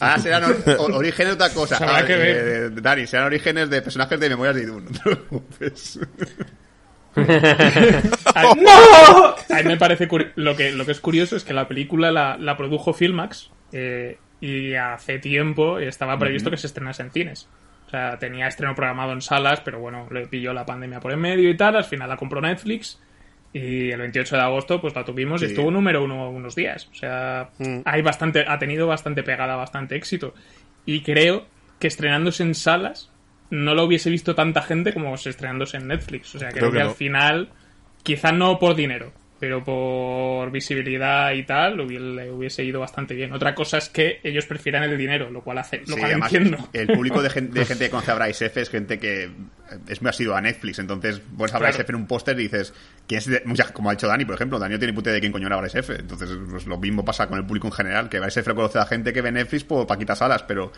Ahora 0.00 0.18
serán 0.18 0.44
or- 0.44 0.56
or- 0.78 0.92
orígenes 0.92 1.36
de 1.36 1.44
otra 1.44 1.54
cosa. 1.54 1.76
Habrá 1.76 1.98
Ah, 1.98 2.06
que 2.06 2.16
ver. 2.16 2.36
eh, 2.36 2.70
Dani, 2.80 3.06
serán 3.06 3.26
orígenes 3.26 3.70
de 3.70 3.82
personajes 3.82 4.18
de 4.20 4.28
Memorias 4.28 4.56
de 4.56 4.62
Idun. 4.62 4.86
No. 5.30 5.42
A, 7.16 8.54
¡No! 8.54 9.34
a 9.56 9.62
mí 9.62 9.64
me 9.64 9.76
parece 9.76 10.08
lo 10.36 10.54
que 10.54 10.70
lo 10.72 10.84
que 10.86 10.92
es 10.92 11.00
curioso 11.00 11.34
es 11.36 11.42
que 11.42 11.52
la 11.52 11.66
película 11.66 12.12
la, 12.12 12.36
la 12.38 12.56
produjo 12.56 12.92
Filmax 12.92 13.50
eh, 13.72 14.18
y 14.40 14.74
hace 14.74 15.18
tiempo 15.18 15.78
estaba 15.80 16.16
previsto 16.18 16.50
que 16.50 16.56
se 16.56 16.68
estrenase 16.68 17.02
en 17.02 17.10
cines. 17.10 17.48
O 17.86 17.90
sea, 17.90 18.18
tenía 18.18 18.46
estreno 18.46 18.74
programado 18.74 19.12
en 19.12 19.22
salas, 19.22 19.60
pero 19.62 19.80
bueno, 19.80 20.06
le 20.12 20.26
pilló 20.28 20.52
la 20.52 20.66
pandemia 20.66 21.00
por 21.00 21.10
en 21.12 21.20
medio 21.20 21.48
y 21.50 21.56
tal. 21.56 21.74
Al 21.76 21.84
final 21.84 22.08
la 22.08 22.16
compró 22.16 22.40
Netflix 22.40 23.00
y 23.52 23.90
el 23.90 23.98
28 24.00 24.36
de 24.36 24.42
agosto 24.42 24.80
pues 24.80 24.94
la 24.94 25.04
tuvimos 25.04 25.42
y 25.42 25.46
estuvo 25.46 25.70
número 25.70 26.04
uno 26.04 26.30
unos 26.30 26.54
días. 26.54 26.88
O 26.92 26.94
sea, 26.94 27.50
Mm. 27.58 27.80
hay 27.84 28.02
bastante, 28.02 28.44
ha 28.46 28.58
tenido 28.58 28.86
bastante 28.86 29.22
pegada, 29.22 29.56
bastante 29.56 29.96
éxito. 29.96 30.34
Y 30.84 31.02
creo 31.02 31.46
que 31.78 31.86
estrenándose 31.88 32.42
en 32.42 32.54
salas 32.54 33.10
no 33.50 33.74
lo 33.74 33.84
hubiese 33.84 34.10
visto 34.10 34.34
tanta 34.34 34.60
gente 34.62 34.92
como 34.92 35.16
se 35.16 35.30
estrenándose 35.30 35.78
en 35.78 35.88
Netflix. 35.88 36.34
O 36.34 36.38
sea, 36.38 36.50
creo, 36.50 36.70
Creo 36.70 36.72
que 36.72 36.78
que, 36.78 36.84
no. 36.84 36.90
al 36.90 36.96
final, 36.96 37.48
quizá 38.02 38.30
no 38.32 38.58
por 38.58 38.74
dinero, 38.74 39.12
pero 39.40 39.64
por 39.64 40.50
visibilidad 40.50 41.32
y 41.32 41.44
tal, 41.44 41.76
le 41.78 42.30
hubiese 42.30 42.64
ido 42.64 42.80
bastante 42.80 43.14
bien. 43.14 43.32
Otra 43.32 43.54
cosa 43.54 43.78
es 43.78 43.88
que 43.88 44.20
ellos 44.24 44.44
prefieran 44.46 44.82
el 44.82 44.98
dinero, 44.98 45.30
lo 45.30 45.42
cual 45.42 45.58
hace, 45.58 45.78
lo 45.78 45.86
Sí, 45.86 45.92
cual 45.92 46.04
además, 46.06 46.32
entiendo. 46.34 46.68
el 46.74 46.86
público 46.88 47.22
de 47.22 47.30
gente, 47.30 47.58
de 47.60 47.64
gente 47.64 47.84
que 47.84 47.90
conoce 47.90 48.10
a 48.10 48.14
Bryce 48.16 48.46
F 48.46 48.60
es 48.60 48.68
gente 48.68 48.98
que 48.98 49.30
es 49.88 50.02
muy 50.02 50.10
asiduo 50.10 50.34
a 50.34 50.40
Netflix. 50.40 50.78
Entonces, 50.80 51.20
pones 51.20 51.54
a 51.54 51.58
Bryce 51.58 51.72
Claro. 51.76 51.84
F 51.84 51.92
en 51.92 51.96
un 51.96 52.06
póster 52.06 52.38
y 52.38 52.42
dices, 52.42 52.74
¿quién 53.08 53.18
es 53.18 53.26
de-?" 53.26 53.42
mucha- 53.44 53.72
como 53.72 53.88
ha 53.90 53.92
dicho 53.94 54.06
Dani, 54.06 54.24
por 54.24 54.36
ejemplo, 54.36 54.58
Dani 54.60 54.74
no 54.74 54.78
tiene 54.78 54.94
puta 54.94 55.08
idea 55.10 55.14
de 55.14 55.20
quién 55.20 55.32
coño 55.32 55.48
era 55.48 55.66
F. 55.66 55.96
Entonces, 55.98 56.30
pues, 56.48 56.66
lo 56.66 56.78
mismo 56.78 57.04
pasa 57.04 57.26
con 57.26 57.38
el 57.38 57.44
público 57.44 57.66
en 57.66 57.72
general, 57.72 58.08
que 58.08 58.18
F 58.18 58.42
lo 58.46 58.54
conoce 58.54 58.78
a 58.78 58.86
gente 58.86 59.12
que 59.12 59.22
ve 59.22 59.32
Netflix 59.32 59.64
por 59.64 59.86
Paquita 59.86 60.14
Salas, 60.14 60.44
pero 60.44 60.70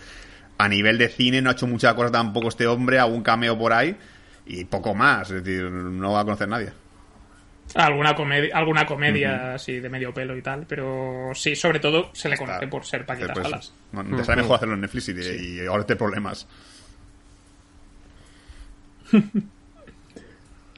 a 0.57 0.69
nivel 0.69 0.97
de 0.97 1.09
cine 1.09 1.43
no 1.43 1.51
ha 1.51 1.53
hecho 1.53 1.67
mucha 1.67 1.95
cosa 1.95 2.11
tampoco 2.11 2.49
este 2.49 2.67
hombre, 2.67 2.99
algún 2.99 3.23
cameo 3.23 3.59
por 3.59 3.73
ahí 3.73 3.97
y 4.47 4.65
poco 4.65 4.95
más. 4.95 5.31
Es 5.31 5.45
decir, 5.45 5.65
no 5.71 6.13
va 6.13 6.21
a 6.21 6.25
conocer 6.25 6.49
nadie. 6.49 6.71
Alguna 7.77 8.17
comedia, 8.17 8.57
alguna 8.57 8.85
comedia 8.85 9.55
así 9.55 9.79
de 9.79 9.89
medio 9.89 10.13
pelo 10.13 10.37
y 10.37 10.43
tal, 10.43 10.67
pero 10.69 11.31
sí, 11.35 11.55
sobre 11.55 11.79
todo 11.79 12.11
se 12.13 12.29
le 12.29 12.37
conoce 12.37 12.67
por 12.67 12.85
ser 12.85 13.07
Paquita 13.07 13.33
Pues, 13.33 13.47
Salas. 13.47 13.73
no, 13.93 14.17
te 14.17 14.25
sale 14.25 14.43
mejor 14.43 14.57
hacerlo 14.57 14.75
en 14.75 14.81
Netflix 14.81 15.09
y, 15.11 15.61
y 15.63 15.67
ahora 15.67 15.87
te 15.87 15.95
problemas. 15.95 16.49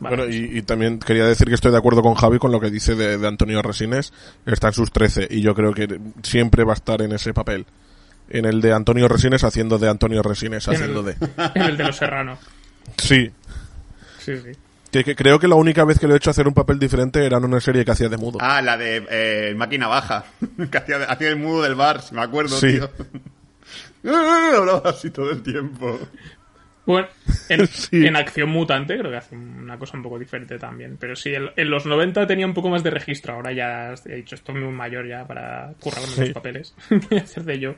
Bueno, 0.08 0.26
y, 0.28 0.58
y 0.58 0.62
también 0.62 0.98
quería 0.98 1.24
decir 1.26 1.48
que 1.48 1.54
estoy 1.54 1.70
de 1.72 1.78
acuerdo 1.78 2.02
con 2.02 2.14
Javi 2.14 2.38
con 2.38 2.52
lo 2.52 2.60
que 2.60 2.70
dice 2.70 2.94
de, 2.94 3.18
de 3.18 3.26
Antonio 3.28 3.62
Resines. 3.62 4.12
Está 4.46 4.68
en 4.68 4.72
sus 4.74 4.90
13 4.92 5.28
y 5.30 5.40
yo 5.42 5.54
creo 5.54 5.72
que 5.74 5.98
siempre 6.22 6.64
va 6.64 6.72
a 6.72 6.76
estar 6.76 7.02
en 7.02 7.12
ese 7.12 7.32
papel. 7.34 7.66
En 8.28 8.44
el 8.46 8.60
de 8.60 8.72
Antonio 8.72 9.08
Resines 9.08 9.44
haciendo 9.44 9.78
de 9.78 9.88
Antonio 9.90 10.22
Resines, 10.22 10.66
En 10.68 10.74
haciendo 10.74 11.00
el, 11.00 11.06
de... 11.06 11.16
en 11.54 11.62
el 11.62 11.76
de 11.76 11.84
los 11.84 11.96
Serrano. 11.96 12.38
Sí. 12.96 13.30
Sí, 14.18 14.36
sí. 14.38 14.52
Que, 14.90 15.04
que 15.04 15.16
creo 15.16 15.38
que 15.38 15.48
la 15.48 15.54
única 15.54 15.84
vez 15.84 15.98
que 15.98 16.06
lo 16.06 16.14
he 16.14 16.18
hecho 16.18 16.30
hacer 16.30 16.46
un 16.46 16.54
papel 16.54 16.78
diferente 16.78 17.24
era 17.24 17.38
en 17.38 17.44
una 17.44 17.60
serie 17.60 17.84
que 17.84 17.90
hacía 17.92 18.08
de 18.10 18.18
mudo. 18.18 18.38
Ah, 18.40 18.60
la 18.62 18.76
de 18.76 19.06
eh, 19.10 19.54
Máquina 19.54 19.88
Baja, 19.88 20.24
que 20.70 20.78
hacía, 20.78 21.04
hacía 21.04 21.28
el 21.28 21.36
mudo 21.36 21.62
del 21.62 21.74
bar, 21.74 22.02
si 22.02 22.14
me 22.14 22.20
acuerdo, 22.22 22.56
Sí. 22.58 22.72
tío. 22.72 22.90
Hablaba 24.56 24.90
así 24.90 25.10
todo 25.10 25.30
el 25.30 25.42
tiempo. 25.42 25.98
Bueno, 26.86 27.06
en, 27.48 27.66
Sí. 27.68 28.06
en 28.06 28.16
Acción 28.16 28.50
Mutante 28.50 28.98
creo 28.98 29.10
que 29.10 29.16
hace 29.16 29.36
una 29.36 29.78
cosa 29.78 29.96
un 29.96 30.02
poco 30.02 30.18
diferente 30.18 30.58
también. 30.58 30.96
Pero 30.98 31.14
sí, 31.16 31.34
en, 31.34 31.50
en 31.56 31.70
los 31.70 31.86
90 31.86 32.26
tenía 32.26 32.46
un 32.46 32.54
poco 32.54 32.68
más 32.70 32.82
de 32.82 32.90
registro. 32.90 33.34
Ahora 33.34 33.52
ya 33.52 33.94
he 34.06 34.16
dicho, 34.16 34.34
estoy 34.34 34.56
muy 34.56 34.72
mayor 34.72 35.06
ya 35.06 35.26
para 35.26 35.72
currarme 35.80 36.08
Sí. 36.08 36.20
los 36.22 36.30
papeles 36.32 36.74
y 37.10 37.16
hacer 37.16 37.44
de 37.44 37.58
yo. 37.60 37.74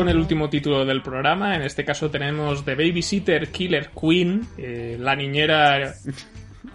Con 0.00 0.08
el 0.08 0.16
último 0.16 0.48
título 0.48 0.86
del 0.86 1.02
programa. 1.02 1.54
En 1.54 1.60
este 1.60 1.84
caso 1.84 2.10
tenemos 2.10 2.64
The 2.64 2.74
Babysitter 2.74 3.52
Killer 3.52 3.90
Queen, 3.90 4.48
eh, 4.56 4.96
la 4.98 5.14
niñera 5.14 5.92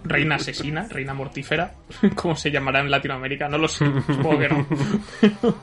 reina 0.04 0.36
asesina, 0.36 0.86
reina 0.88 1.12
mortífera, 1.12 1.74
como 2.14 2.36
se 2.36 2.52
llamará 2.52 2.78
en 2.78 2.88
Latinoamérica, 2.88 3.48
no 3.48 3.58
lo 3.58 3.66
sé, 3.66 3.84
supongo 4.06 4.38
que 4.38 4.48
no. 4.48 4.66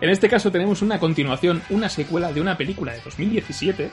en 0.00 0.08
este 0.08 0.30
caso 0.30 0.50
tenemos 0.50 0.80
una 0.80 0.98
continuación, 0.98 1.60
una 1.68 1.90
secuela 1.90 2.32
de 2.32 2.40
una 2.40 2.56
película 2.56 2.94
de 2.94 3.02
2017, 3.02 3.90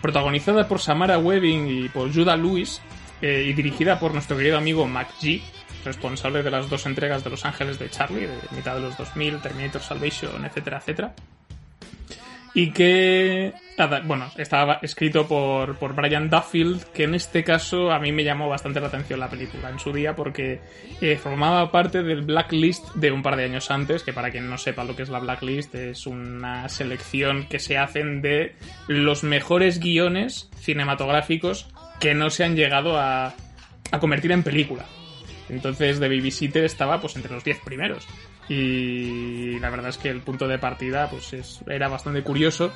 protagonizada 0.00 0.66
por 0.66 0.80
Samara 0.80 1.18
Webbing 1.18 1.68
y 1.68 1.88
por 1.90 2.14
Judah 2.14 2.38
Lewis, 2.38 2.80
eh, 3.20 3.44
y 3.46 3.52
dirigida 3.52 4.00
por 4.00 4.14
nuestro 4.14 4.38
querido 4.38 4.56
amigo 4.56 4.86
Mac 4.86 5.10
G, 5.20 5.42
responsable 5.84 6.42
de 6.42 6.50
las 6.50 6.70
dos 6.70 6.86
entregas 6.86 7.24
de 7.24 7.28
Los 7.28 7.44
Ángeles 7.44 7.78
de 7.78 7.90
Charlie, 7.90 8.26
de 8.26 8.38
mitad 8.56 8.76
de 8.76 8.80
los 8.80 8.96
2000, 8.96 9.36
Terminator 9.40 9.82
Salvation, 9.82 10.46
etcétera, 10.46 10.78
etcétera. 10.78 11.14
Y 12.54 12.70
que, 12.72 13.54
bueno, 14.04 14.30
estaba 14.36 14.78
escrito 14.82 15.26
por, 15.26 15.78
por 15.78 15.94
Brian 15.94 16.28
Duffield, 16.28 16.84
que 16.92 17.04
en 17.04 17.14
este 17.14 17.44
caso 17.44 17.90
a 17.90 17.98
mí 17.98 18.12
me 18.12 18.24
llamó 18.24 18.48
bastante 18.48 18.78
la 18.78 18.88
atención 18.88 19.20
la 19.20 19.30
película 19.30 19.70
en 19.70 19.78
su 19.78 19.90
día 19.90 20.14
porque 20.14 20.60
eh, 21.00 21.16
formaba 21.16 21.70
parte 21.70 22.02
del 22.02 22.22
Blacklist 22.22 22.94
de 22.94 23.10
un 23.10 23.22
par 23.22 23.36
de 23.36 23.44
años 23.44 23.70
antes, 23.70 24.02
que 24.02 24.12
para 24.12 24.30
quien 24.30 24.50
no 24.50 24.58
sepa 24.58 24.84
lo 24.84 24.94
que 24.94 25.02
es 25.02 25.08
la 25.08 25.20
Blacklist, 25.20 25.74
es 25.74 26.06
una 26.06 26.68
selección 26.68 27.46
que 27.48 27.58
se 27.58 27.78
hacen 27.78 28.20
de 28.20 28.54
los 28.86 29.24
mejores 29.24 29.80
guiones 29.80 30.50
cinematográficos 30.56 31.68
que 32.00 32.14
no 32.14 32.28
se 32.28 32.44
han 32.44 32.54
llegado 32.54 32.98
a, 32.98 33.34
a 33.92 33.98
convertir 33.98 34.32
en 34.32 34.42
película. 34.42 34.84
Entonces 35.48 36.00
The 36.00 36.08
Babysitter 36.08 36.64
estaba 36.64 37.00
pues 37.00 37.16
entre 37.16 37.32
los 37.32 37.44
10 37.44 37.60
primeros. 37.60 38.06
Y 38.48 39.58
la 39.60 39.70
verdad 39.70 39.88
es 39.90 39.98
que 39.98 40.08
el 40.10 40.20
punto 40.20 40.48
de 40.48 40.58
partida 40.58 41.08
pues 41.10 41.32
es- 41.32 41.60
era 41.66 41.88
bastante 41.88 42.22
curioso. 42.22 42.72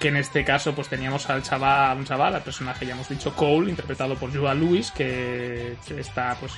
Que 0.00 0.08
en 0.08 0.16
este 0.16 0.44
caso 0.44 0.74
pues 0.74 0.88
teníamos 0.88 1.30
al 1.30 1.42
chaval, 1.42 1.96
un 1.98 2.04
chaval, 2.04 2.34
al 2.34 2.42
personaje 2.42 2.84
ya 2.84 2.94
hemos 2.94 3.08
dicho 3.08 3.34
Cole, 3.34 3.70
interpretado 3.70 4.16
por 4.16 4.36
Judah 4.36 4.52
Lewis, 4.54 4.90
que 4.90 5.76
está 5.96 6.36
pues 6.40 6.52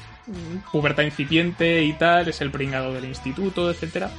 pubertad 0.72 1.02
incipiente 1.04 1.82
y 1.84 1.92
tal, 1.92 2.28
es 2.28 2.40
el 2.40 2.50
pringado 2.50 2.92
del 2.94 3.04
instituto, 3.04 3.70
etcétera 3.70 4.10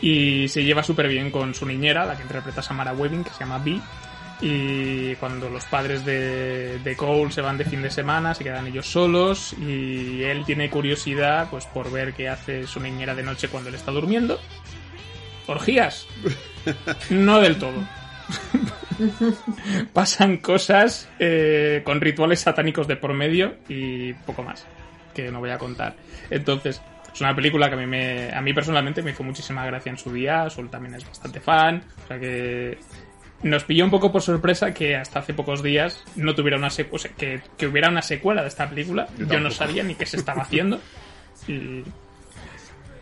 y 0.00 0.48
se 0.48 0.64
lleva 0.64 0.82
súper 0.82 1.06
bien 1.06 1.30
con 1.30 1.54
su 1.54 1.64
niñera, 1.64 2.04
la 2.04 2.16
que 2.16 2.22
interpreta 2.22 2.60
Samara 2.60 2.92
Webbing, 2.92 3.22
que 3.22 3.30
se 3.30 3.38
llama 3.40 3.58
Bee. 3.58 3.80
Y 4.42 5.14
cuando 5.16 5.48
los 5.48 5.64
padres 5.66 6.04
de, 6.04 6.80
de 6.80 6.96
Cole 6.96 7.30
se 7.30 7.40
van 7.40 7.56
de 7.56 7.64
fin 7.64 7.80
de 7.80 7.90
semana, 7.90 8.34
se 8.34 8.42
quedan 8.42 8.66
ellos 8.66 8.86
solos 8.86 9.54
y 9.54 10.22
él 10.24 10.44
tiene 10.44 10.68
curiosidad 10.68 11.48
pues 11.48 11.66
por 11.66 11.92
ver 11.92 12.12
qué 12.12 12.28
hace 12.28 12.66
su 12.66 12.80
niñera 12.80 13.14
de 13.14 13.22
noche 13.22 13.46
cuando 13.48 13.68
él 13.68 13.76
está 13.76 13.92
durmiendo. 13.92 14.40
Orgías. 15.46 16.06
No 17.10 17.40
del 17.40 17.58
todo. 17.58 17.74
pasan 19.92 20.38
cosas 20.38 21.08
eh, 21.18 21.82
con 21.84 22.00
rituales 22.00 22.40
satánicos 22.40 22.86
de 22.86 22.96
por 22.96 23.12
medio 23.14 23.56
y 23.68 24.12
poco 24.14 24.42
más, 24.42 24.66
que 25.14 25.30
no 25.30 25.40
voy 25.40 25.50
a 25.50 25.58
contar. 25.58 25.94
Entonces, 26.30 26.80
es 27.12 27.20
una 27.20 27.34
película 27.34 27.68
que 27.68 27.74
a 27.74 27.78
mí, 27.78 27.86
me, 27.86 28.32
a 28.32 28.40
mí 28.40 28.52
personalmente 28.52 29.02
me 29.02 29.10
hizo 29.10 29.22
muchísima 29.22 29.66
gracia 29.66 29.90
en 29.90 29.98
su 29.98 30.12
día, 30.12 30.48
Sol 30.50 30.70
también 30.70 30.94
es 30.94 31.06
bastante 31.06 31.40
fan, 31.40 31.82
o 32.04 32.08
sea 32.08 32.18
que 32.18 32.78
nos 33.42 33.64
pilló 33.64 33.84
un 33.84 33.90
poco 33.90 34.12
por 34.12 34.22
sorpresa 34.22 34.72
que 34.72 34.96
hasta 34.96 35.20
hace 35.20 35.34
pocos 35.34 35.62
días 35.62 36.04
no 36.16 36.34
tuviera 36.34 36.56
una 36.56 36.70
secuela, 36.70 37.08
que, 37.16 37.40
que 37.56 37.66
hubiera 37.66 37.88
una 37.88 38.02
secuela 38.02 38.42
de 38.42 38.48
esta 38.48 38.68
película. 38.68 39.08
Yo 39.18 39.26
Yo 39.26 39.40
no 39.40 39.50
sabía 39.50 39.82
ni 39.82 39.94
qué 39.94 40.06
se 40.06 40.16
estaba 40.16 40.42
haciendo. 40.42 40.80
Y, 41.48 41.82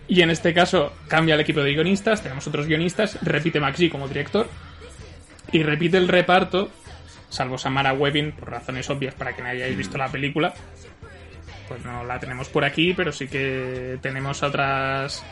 y 0.09 0.23
en 0.23 0.31
este 0.31 0.55
caso 0.55 0.95
cambia 1.09 1.35
el 1.35 1.41
equipo 1.41 1.61
de 1.61 1.73
guionistas, 1.73 2.23
tenemos 2.23 2.47
otros 2.47 2.67
guionistas, 2.67 3.19
repite 3.23 3.61
Max 3.61 3.79
G 3.79 3.91
como 3.91 4.09
director 4.09 4.49
y 5.53 5.63
repite 5.63 5.99
el 5.99 6.09
reparto, 6.09 6.71
salvo 7.29 7.59
Samara 7.59 7.93
Webbing, 7.93 8.33
por 8.33 8.51
razones 8.51 8.89
obvias 8.91 9.15
para 9.15 9.37
que 9.37 9.43
nadie 9.43 9.65
haya 9.65 9.77
visto 9.77 9.99
la 9.99 10.09
película. 10.09 10.55
Pues 11.69 11.85
no 11.85 12.03
la 12.03 12.19
tenemos 12.19 12.49
por 12.49 12.65
aquí, 12.65 12.95
pero 12.95 13.13
sí 13.13 13.29
que 13.29 13.99
tenemos 14.03 14.43
otras 14.43 15.23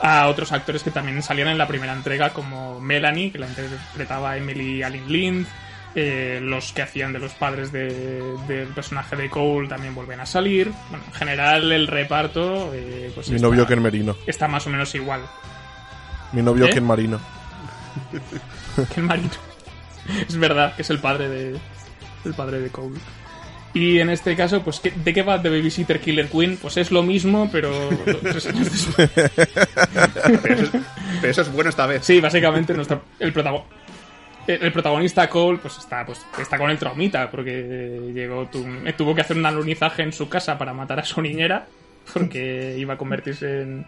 a 0.00 0.26
otros 0.28 0.52
actores 0.52 0.82
que 0.82 0.90
también 0.90 1.22
salían 1.22 1.48
en 1.48 1.58
la 1.58 1.66
primera 1.66 1.92
entrega, 1.92 2.30
como 2.30 2.80
Melanie, 2.80 3.30
que 3.32 3.38
la 3.38 3.46
interpretaba 3.48 4.36
Emily 4.36 4.82
Allen 4.82 5.10
Lind. 5.10 5.46
eh, 5.98 6.40
los 6.42 6.74
que 6.74 6.82
hacían 6.82 7.14
de 7.14 7.18
los 7.18 7.32
padres 7.32 7.72
de- 7.72 8.36
del 8.46 8.68
personaje 8.68 9.16
de 9.16 9.30
Cole 9.30 9.66
también 9.66 9.94
vuelven 9.94 10.20
a 10.20 10.26
salir. 10.26 10.70
Bueno, 10.90 11.02
en 11.06 11.12
general 11.14 11.72
el 11.72 11.86
reparto 11.86 12.70
eh, 12.74 13.10
pues 13.14 13.30
Mi 13.30 13.36
está- 13.36 13.48
novio 13.48 13.66
Ken 13.66 13.80
Merino. 13.80 14.14
está 14.26 14.46
más 14.46 14.66
o 14.66 14.70
menos 14.70 14.94
igual. 14.94 15.22
Mi 16.32 16.42
novio 16.42 16.66
¿Eh? 16.66 16.70
Ken 16.70 16.84
Marino. 16.84 17.18
el 18.96 19.02
marino. 19.04 19.30
Es 20.28 20.36
verdad 20.36 20.74
que 20.76 20.82
es 20.82 20.90
el 20.90 20.98
padre 20.98 21.30
de. 21.30 21.58
El 22.26 22.34
padre 22.34 22.60
de 22.60 22.68
Cole. 22.68 22.98
Y 23.76 23.98
en 24.00 24.08
este 24.08 24.34
caso, 24.36 24.62
pues, 24.62 24.80
¿qué- 24.80 24.90
¿de 24.92 25.12
qué 25.12 25.22
va 25.22 25.40
The 25.42 25.50
Babysitter 25.50 26.00
Killer 26.00 26.28
Queen? 26.28 26.56
Pues 26.56 26.78
es 26.78 26.90
lo 26.90 27.02
mismo, 27.02 27.48
pero. 27.52 27.70
tres 28.22 28.46
años 28.46 28.70
después. 28.72 29.10
Pero 30.42 30.54
eso, 30.54 30.62
es, 30.64 30.70
pero 31.20 31.30
eso 31.30 31.42
es 31.42 31.52
bueno 31.52 31.70
esta 31.70 31.86
vez. 31.86 32.04
Sí, 32.04 32.20
básicamente 32.20 32.72
nuestro, 32.74 33.02
el, 33.18 33.32
protago- 33.32 33.64
el, 34.46 34.62
el 34.62 34.72
protagonista 34.72 35.28
Cole 35.28 35.58
pues 35.58 35.76
está, 35.78 36.04
pues 36.06 36.24
está 36.40 36.56
con 36.58 36.70
el 36.70 36.78
traumita 36.78 37.30
porque 37.30 38.10
llegó 38.14 38.46
tu- 38.46 38.64
tuvo 38.96 39.14
que 39.14 39.20
hacer 39.20 39.36
un 39.36 39.46
alunizaje 39.46 40.02
en 40.02 40.12
su 40.12 40.28
casa 40.28 40.56
para 40.58 40.72
matar 40.72 40.98
a 41.00 41.04
su 41.04 41.20
niñera 41.22 41.66
porque 42.12 42.76
iba 42.78 42.94
a 42.94 42.96
convertirse 42.98 43.62
en 43.62 43.86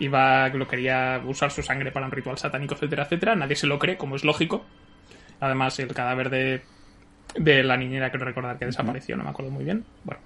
iba 0.00 0.48
lo 0.50 0.66
quería 0.68 1.20
usar 1.24 1.50
su 1.50 1.62
sangre 1.62 1.90
para 1.92 2.06
un 2.06 2.12
ritual 2.12 2.36
satánico 2.38 2.74
etcétera 2.74 3.04
etcétera 3.04 3.34
nadie 3.36 3.56
se 3.56 3.66
lo 3.66 3.78
cree 3.78 3.96
como 3.96 4.16
es 4.16 4.24
lógico 4.24 4.64
además 5.40 5.78
el 5.78 5.92
cadáver 5.94 6.30
de 6.30 6.62
de 7.34 7.62
la 7.62 7.76
niñera 7.76 8.10
quiero 8.10 8.24
recordar 8.26 8.58
que 8.58 8.66
desapareció 8.66 9.16
no 9.16 9.24
me 9.24 9.30
acuerdo 9.30 9.50
muy 9.50 9.64
bien 9.64 9.84
bueno 10.04 10.20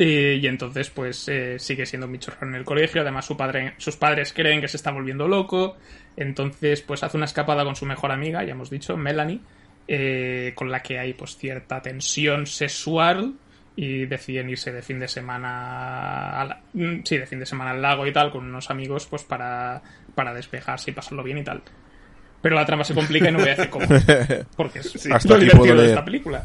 y, 0.00 0.34
y 0.34 0.46
entonces, 0.46 0.90
pues, 0.90 1.26
eh, 1.28 1.58
sigue 1.58 1.84
siendo 1.84 2.06
un 2.06 2.12
bicho 2.12 2.32
en 2.40 2.54
el 2.54 2.64
colegio. 2.64 3.00
Además, 3.00 3.24
su 3.26 3.36
padre, 3.36 3.74
sus 3.78 3.96
padres 3.96 4.32
creen 4.32 4.60
que 4.60 4.68
se 4.68 4.76
está 4.76 4.92
volviendo 4.92 5.26
loco. 5.26 5.76
Entonces, 6.16 6.82
pues, 6.82 7.02
hace 7.02 7.16
una 7.16 7.26
escapada 7.26 7.64
con 7.64 7.74
su 7.74 7.84
mejor 7.84 8.12
amiga, 8.12 8.44
ya 8.44 8.52
hemos 8.52 8.70
dicho, 8.70 8.96
Melanie, 8.96 9.40
eh, 9.88 10.52
con 10.54 10.70
la 10.70 10.82
que 10.84 11.00
hay, 11.00 11.14
pues, 11.14 11.36
cierta 11.36 11.82
tensión 11.82 12.46
sexual. 12.46 13.34
Y 13.74 14.06
deciden 14.06 14.50
irse 14.50 14.70
de 14.72 14.82
fin 14.82 15.00
de 15.00 15.08
semana. 15.08 16.40
A 16.42 16.44
la- 16.44 16.60
mm, 16.74 17.00
sí, 17.04 17.18
de 17.18 17.26
fin 17.26 17.40
de 17.40 17.46
semana 17.46 17.72
al 17.72 17.82
lago 17.82 18.06
y 18.06 18.12
tal, 18.12 18.30
con 18.30 18.44
unos 18.44 18.70
amigos, 18.70 19.04
pues, 19.06 19.24
para, 19.24 19.82
para 20.14 20.32
despejarse 20.32 20.92
y 20.92 20.94
pasarlo 20.94 21.24
bien 21.24 21.38
y 21.38 21.42
tal. 21.42 21.60
Pero 22.40 22.54
la 22.54 22.64
trama 22.64 22.84
se 22.84 22.94
complica 22.94 23.28
y 23.28 23.32
no 23.32 23.38
voy 23.38 23.48
a 23.48 23.54
decir 23.54 23.70
cómo. 23.70 23.86
Porque 24.56 24.78
es 24.80 24.90
Sí. 24.92 25.10
Hasta 25.12 25.34
lo 25.34 25.40
divertido 25.40 25.66
de 25.66 25.74
leer. 25.74 25.88
esta 25.90 26.04
película. 26.04 26.44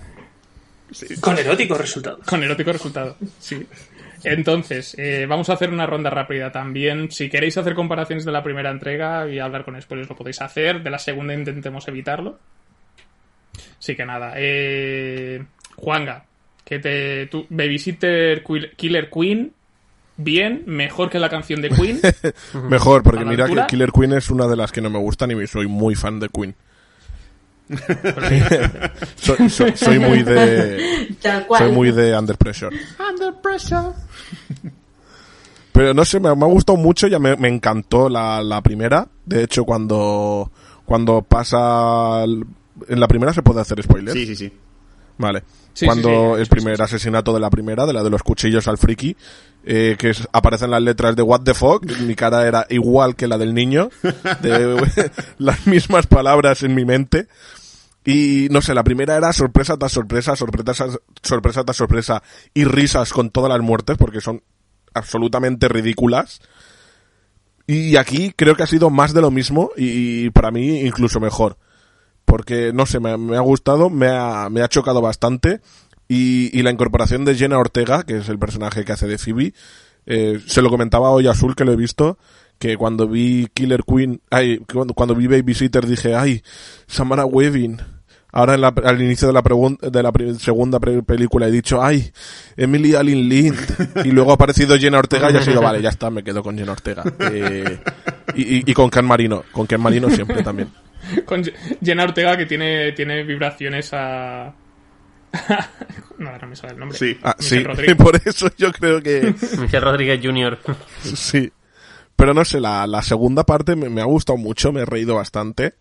Con 1.19 1.37
eróticos 1.37 1.77
resultados. 1.77 2.25
Con 2.25 2.43
erótico 2.43 2.71
resultado, 2.71 3.17
sí. 3.39 3.65
Entonces, 4.23 4.95
eh, 4.97 5.25
vamos 5.27 5.49
a 5.49 5.53
hacer 5.53 5.69
una 5.69 5.85
ronda 5.85 6.09
rápida 6.09 6.51
también. 6.51 7.11
Si 7.11 7.29
queréis 7.29 7.57
hacer 7.57 7.73
comparaciones 7.73 8.23
de 8.23 8.31
la 8.31 8.43
primera 8.43 8.71
entrega 8.71 9.27
y 9.29 9.39
hablar 9.39 9.65
con 9.65 9.79
spoilers, 9.81 10.09
lo 10.09 10.15
podéis 10.15 10.41
hacer. 10.41 10.81
De 10.81 10.89
la 10.89 10.99
segunda 10.99 11.33
intentemos 11.33 11.87
evitarlo. 11.87 12.39
Sí 13.79 13.95
que 13.95 14.05
nada. 14.05 14.33
Eh, 14.37 15.43
Juanga, 15.75 16.25
que 16.63 16.79
te. 16.79 17.27
Tu, 17.27 17.45
Babysitter 17.49 18.43
Killer 18.77 19.09
Queen. 19.09 19.51
Bien, 20.17 20.63
mejor 20.67 21.09
que 21.09 21.19
la 21.19 21.29
canción 21.29 21.61
de 21.61 21.69
Queen. 21.71 21.99
Mejor, 22.69 23.01
porque 23.03 23.21
¿A 23.21 23.23
la 23.25 23.31
mira 23.31 23.45
altura? 23.45 23.63
que 23.67 23.71
Killer 23.71 23.91
Queen 23.91 24.13
es 24.13 24.29
una 24.29 24.47
de 24.47 24.55
las 24.55 24.71
que 24.71 24.81
no 24.81 24.89
me 24.89 24.99
gustan 24.99 25.31
y 25.31 25.47
soy 25.47 25.67
muy 25.67 25.95
fan 25.95 26.19
de 26.19 26.29
Queen. 26.29 26.55
soy, 29.15 29.49
soy- 29.49 29.75
soy 29.75 29.99
muy 29.99 30.21
de. 30.23 31.07
Soy 31.57 31.71
muy 31.71 31.91
de 31.91 32.17
Under 32.17 32.37
Pressure. 32.37 32.75
Under 33.09 33.33
pressure. 33.41 33.91
Pero 35.71 35.93
no 35.93 36.05
sé, 36.05 36.19
me, 36.19 36.35
me 36.35 36.43
ha 36.45 36.49
gustado 36.49 36.77
mucho, 36.77 37.07
ya 37.07 37.17
me, 37.19 37.35
me 37.35 37.47
encantó 37.47 38.09
la, 38.09 38.43
la 38.43 38.61
primera. 38.61 39.07
De 39.25 39.43
hecho, 39.43 39.63
cuando, 39.63 40.51
cuando 40.85 41.21
pasa... 41.23 42.23
el- 42.23 42.45
En 42.89 42.99
la 42.99 43.07
primera 43.07 43.33
se 43.33 43.41
puede 43.41 43.61
hacer 43.61 43.81
spoiler. 43.81 44.13
Sí, 44.13 44.25
sí, 44.27 44.35
sí. 44.35 44.53
Vale. 45.17 45.43
Sí, 45.73 45.85
Cuando 45.85 46.35
sí, 46.35 46.41
el 46.41 46.47
primer 46.47 46.79
asesinato 46.81 47.33
de 47.33 47.39
la 47.39 47.49
primera, 47.49 47.85
de 47.87 47.93
la 47.93 48.03
de 48.03 48.09
los 48.11 48.21
cuchillos 48.21 48.67
al 48.67 48.77
friki, 48.77 49.15
eh, 49.65 49.95
que 49.97 50.11
es- 50.11 50.27
aparecen 50.31 50.69
las 50.69 50.81
letras 50.83 51.15
de 51.15 51.23
What 51.23 51.41
the 51.41 51.53
fuck, 51.55 51.83
mi 52.01 52.15
cara 52.15 52.47
era 52.47 52.67
igual 52.69 53.15
que 53.15 53.27
la 53.27 53.37
del 53.39 53.53
niño, 53.55 53.89
de 54.41 55.11
las 55.39 55.65
mismas 55.65 56.05
palabras 56.07 56.61
en 56.63 56.75
mi 56.75 56.85
mente. 56.85 57.27
Y 58.05 58.49
no 58.51 58.61
sé, 58.61 58.73
la 58.75 58.83
primera 58.83 59.15
era 59.15 59.31
sorpresa 59.33 59.77
tras 59.77 59.93
sorpresa, 59.93 60.35
sorpresa, 60.35 60.87
sorpresa 61.23 61.63
tras 61.63 61.77
sorpresa 61.77 62.21
y 62.53 62.65
risas 62.65 63.13
con 63.13 63.29
todas 63.31 63.49
las 63.49 63.61
muertes 63.61 63.97
porque 63.97 64.21
son 64.21 64.43
absolutamente 64.93 65.69
ridículas. 65.69 66.41
Y 67.65 67.95
aquí 67.95 68.33
creo 68.35 68.55
que 68.55 68.63
ha 68.63 68.67
sido 68.67 68.89
más 68.89 69.13
de 69.13 69.21
lo 69.21 69.31
mismo 69.31 69.71
y, 69.77 70.29
para 70.31 70.51
mí 70.51 70.81
incluso 70.81 71.19
mejor. 71.19 71.57
Porque, 72.33 72.71
no 72.73 72.87
sé, 72.87 72.99
me, 72.99 73.15
me 73.15 73.37
ha 73.37 73.41
gustado, 73.41 73.91
me 73.91 74.07
ha, 74.07 74.49
me 74.49 74.63
ha 74.63 74.67
chocado 74.67 75.01
bastante. 75.01 75.61
Y, 76.07 76.49
y 76.57 76.63
la 76.63 76.71
incorporación 76.71 77.25
de 77.25 77.35
Jenna 77.35 77.59
Ortega, 77.59 78.01
que 78.01 78.17
es 78.17 78.27
el 78.27 78.39
personaje 78.39 78.83
que 78.83 78.91
hace 78.91 79.05
de 79.05 79.19
Phoebe, 79.19 79.53
eh, 80.07 80.39
se 80.47 80.63
lo 80.63 80.71
comentaba 80.71 81.11
hoy 81.11 81.27
Azul 81.27 81.55
que 81.55 81.63
lo 81.63 81.73
he 81.73 81.75
visto, 81.75 82.17
que 82.57 82.75
cuando 82.75 83.07
vi 83.07 83.49
Killer 83.53 83.83
Queen, 83.85 84.19
ay, 84.31 84.57
cuando, 84.73 84.95
cuando 84.95 85.13
vi 85.13 85.27
Babysitter 85.27 85.85
dije, 85.85 86.15
ay, 86.15 86.41
Samara 86.87 87.23
Weaving. 87.27 87.77
Ahora 88.31 88.55
en 88.55 88.61
la- 88.61 88.73
al 88.83 88.99
inicio 88.99 89.27
de 89.27 89.33
la, 89.35 90.11
segunda 90.39 90.79
película 90.79 91.45
he 91.47 91.51
dicho, 91.51 91.83
ay, 91.83 92.11
Emily 92.57 92.95
Allen 92.95 93.29
Lind. 93.29 93.59
Y 94.05 94.09
luego 94.09 94.31
ha 94.31 94.33
aparecido 94.33 94.75
Jenna 94.79 94.97
Ortega 94.97 95.29
y 95.29 95.35
ha 95.37 95.43
sido, 95.43 95.61
vale, 95.61 95.83
ya 95.83 95.89
está, 95.89 96.09
me 96.09 96.23
quedo 96.23 96.41
con 96.41 96.57
Jenna 96.57 96.71
Ortega. 96.71 97.03
Eh, 97.31 97.79
y- 98.33 98.71
y 98.71 98.73
con 98.73 98.89
Ken 98.89 99.05
Marino, 99.05 99.43
con 99.51 99.67
Ken 99.67 99.79
Marino 99.79 100.09
siempre 100.09 100.41
también. 100.41 100.69
Con 101.25 101.43
Jenna 101.83 102.03
Ortega 102.03 102.37
que 102.37 102.45
tiene, 102.45 102.91
tiene 102.93 103.23
vibraciones 103.23 103.89
a. 103.93 104.53
no, 106.19 106.29
ahora 106.29 106.47
me 106.47 106.55
sale 106.55 106.73
el 106.73 106.79
nombre. 106.79 106.97
Sí, 106.97 107.17
ah, 107.23 107.35
sí. 107.39 107.63
Rodríguez. 107.63 107.95
por 107.97 108.15
eso 108.23 108.49
yo 108.57 108.71
creo 108.71 109.01
que... 109.01 109.33
Michelle 109.59 109.79
Rodríguez 109.79 110.19
Jr. 110.23 110.59
Sí. 111.01 111.51
Pero 112.15 112.33
no 112.33 112.45
sé, 112.45 112.59
la, 112.59 112.85
la 112.85 113.01
segunda 113.01 113.43
parte 113.43 113.75
me, 113.75 113.89
me 113.89 114.01
ha 114.01 114.05
gustado 114.05 114.37
mucho, 114.37 114.71
me 114.71 114.81
he 114.81 114.85
reído 114.85 115.15
bastante. 115.15 115.73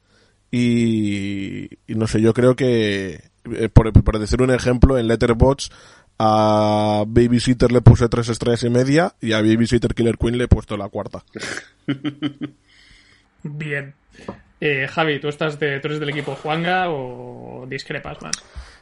Y, 0.50 1.64
y 1.86 1.94
no 1.94 2.06
sé, 2.06 2.20
yo 2.20 2.32
creo 2.34 2.56
que, 2.56 3.30
eh, 3.52 3.68
por, 3.72 3.92
por 3.92 4.18
decir 4.18 4.42
un 4.42 4.50
ejemplo, 4.50 4.98
en 4.98 5.08
Letterboxd 5.08 5.72
a 6.18 7.04
Babysitter 7.06 7.72
le 7.72 7.80
puse 7.80 8.08
tres 8.08 8.28
estrellas 8.28 8.62
y 8.62 8.70
media 8.70 9.14
y 9.20 9.32
a 9.32 9.40
Babysitter 9.42 9.94
Killer 9.94 10.18
Queen 10.18 10.38
le 10.38 10.44
he 10.44 10.48
puesto 10.48 10.76
la 10.76 10.88
cuarta. 10.88 11.24
Bien. 13.42 13.94
Eh, 14.64 14.86
Javi, 14.86 15.18
¿tú, 15.18 15.26
estás 15.28 15.58
de, 15.58 15.80
¿tú 15.80 15.88
eres 15.88 15.98
del 15.98 16.10
equipo 16.10 16.36
Juanga 16.36 16.84
o 16.88 17.64
discrepas 17.66 18.22
más? 18.22 18.30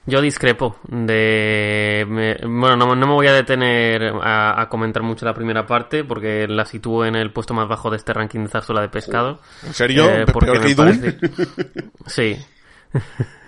Yo 0.05 0.21
discrepo 0.21 0.77
de... 0.89 2.05
me- 2.09 2.37
bueno, 2.43 2.77
no, 2.77 2.95
no 2.95 3.07
me 3.07 3.13
voy 3.15 3.27
a 3.29 3.33
detener 3.33 4.13
a, 4.23 4.61
a 4.61 4.69
comentar 4.69 5.03
mucho 5.03 5.25
la 5.25 5.33
primera 5.33 5.65
parte 5.65 6.05
porque 6.05 6.47
la 6.49 6.65
sitúo 6.67 7.05
en 7.07 7.17
el 7.17 7.33
puesto 7.33 7.55
más 7.55 7.67
bajo 7.69 7.89
de 7.91 7.97
este 7.97 8.13
ranking 8.13 8.41
de 8.41 8.49
zarzuela 8.49 8.83
de 8.83 8.89
pescado. 8.91 9.41
¿En 9.65 9.73
serio? 9.73 10.05
Eh, 10.11 10.25
¿Pe- 10.27 10.33
porque 10.33 10.51
peor 10.53 10.59
me 10.61 10.67
que 10.67 10.71
Idun? 10.73 10.87
parece- 10.87 11.91
Sí. 12.07 12.37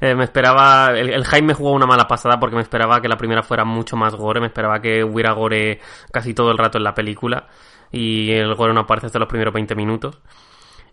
Eh, 0.00 0.14
me 0.14 0.24
esperaba... 0.24 0.92
El, 0.96 1.10
el 1.10 1.24
Jaime 1.24 1.54
jugó 1.54 1.72
una 1.72 1.84
mala 1.86 2.06
pasada 2.06 2.38
porque 2.38 2.56
me 2.56 2.62
esperaba 2.62 3.00
que 3.02 3.08
la 3.08 3.16
primera 3.16 3.42
fuera 3.42 3.64
mucho 3.64 3.96
más 3.96 4.14
gore. 4.14 4.40
Me 4.40 4.46
esperaba 4.46 4.80
que 4.80 5.02
hubiera 5.04 5.32
gore 5.32 5.80
casi 6.12 6.34
todo 6.34 6.50
el 6.52 6.58
rato 6.58 6.78
en 6.78 6.84
la 6.84 6.94
película. 6.94 7.48
Y 7.90 8.30
el 8.32 8.54
gore 8.54 8.72
no 8.72 8.80
aparece 8.80 9.06
hasta 9.06 9.18
los 9.18 9.28
primeros 9.28 9.52
20 9.52 9.74
minutos. 9.74 10.18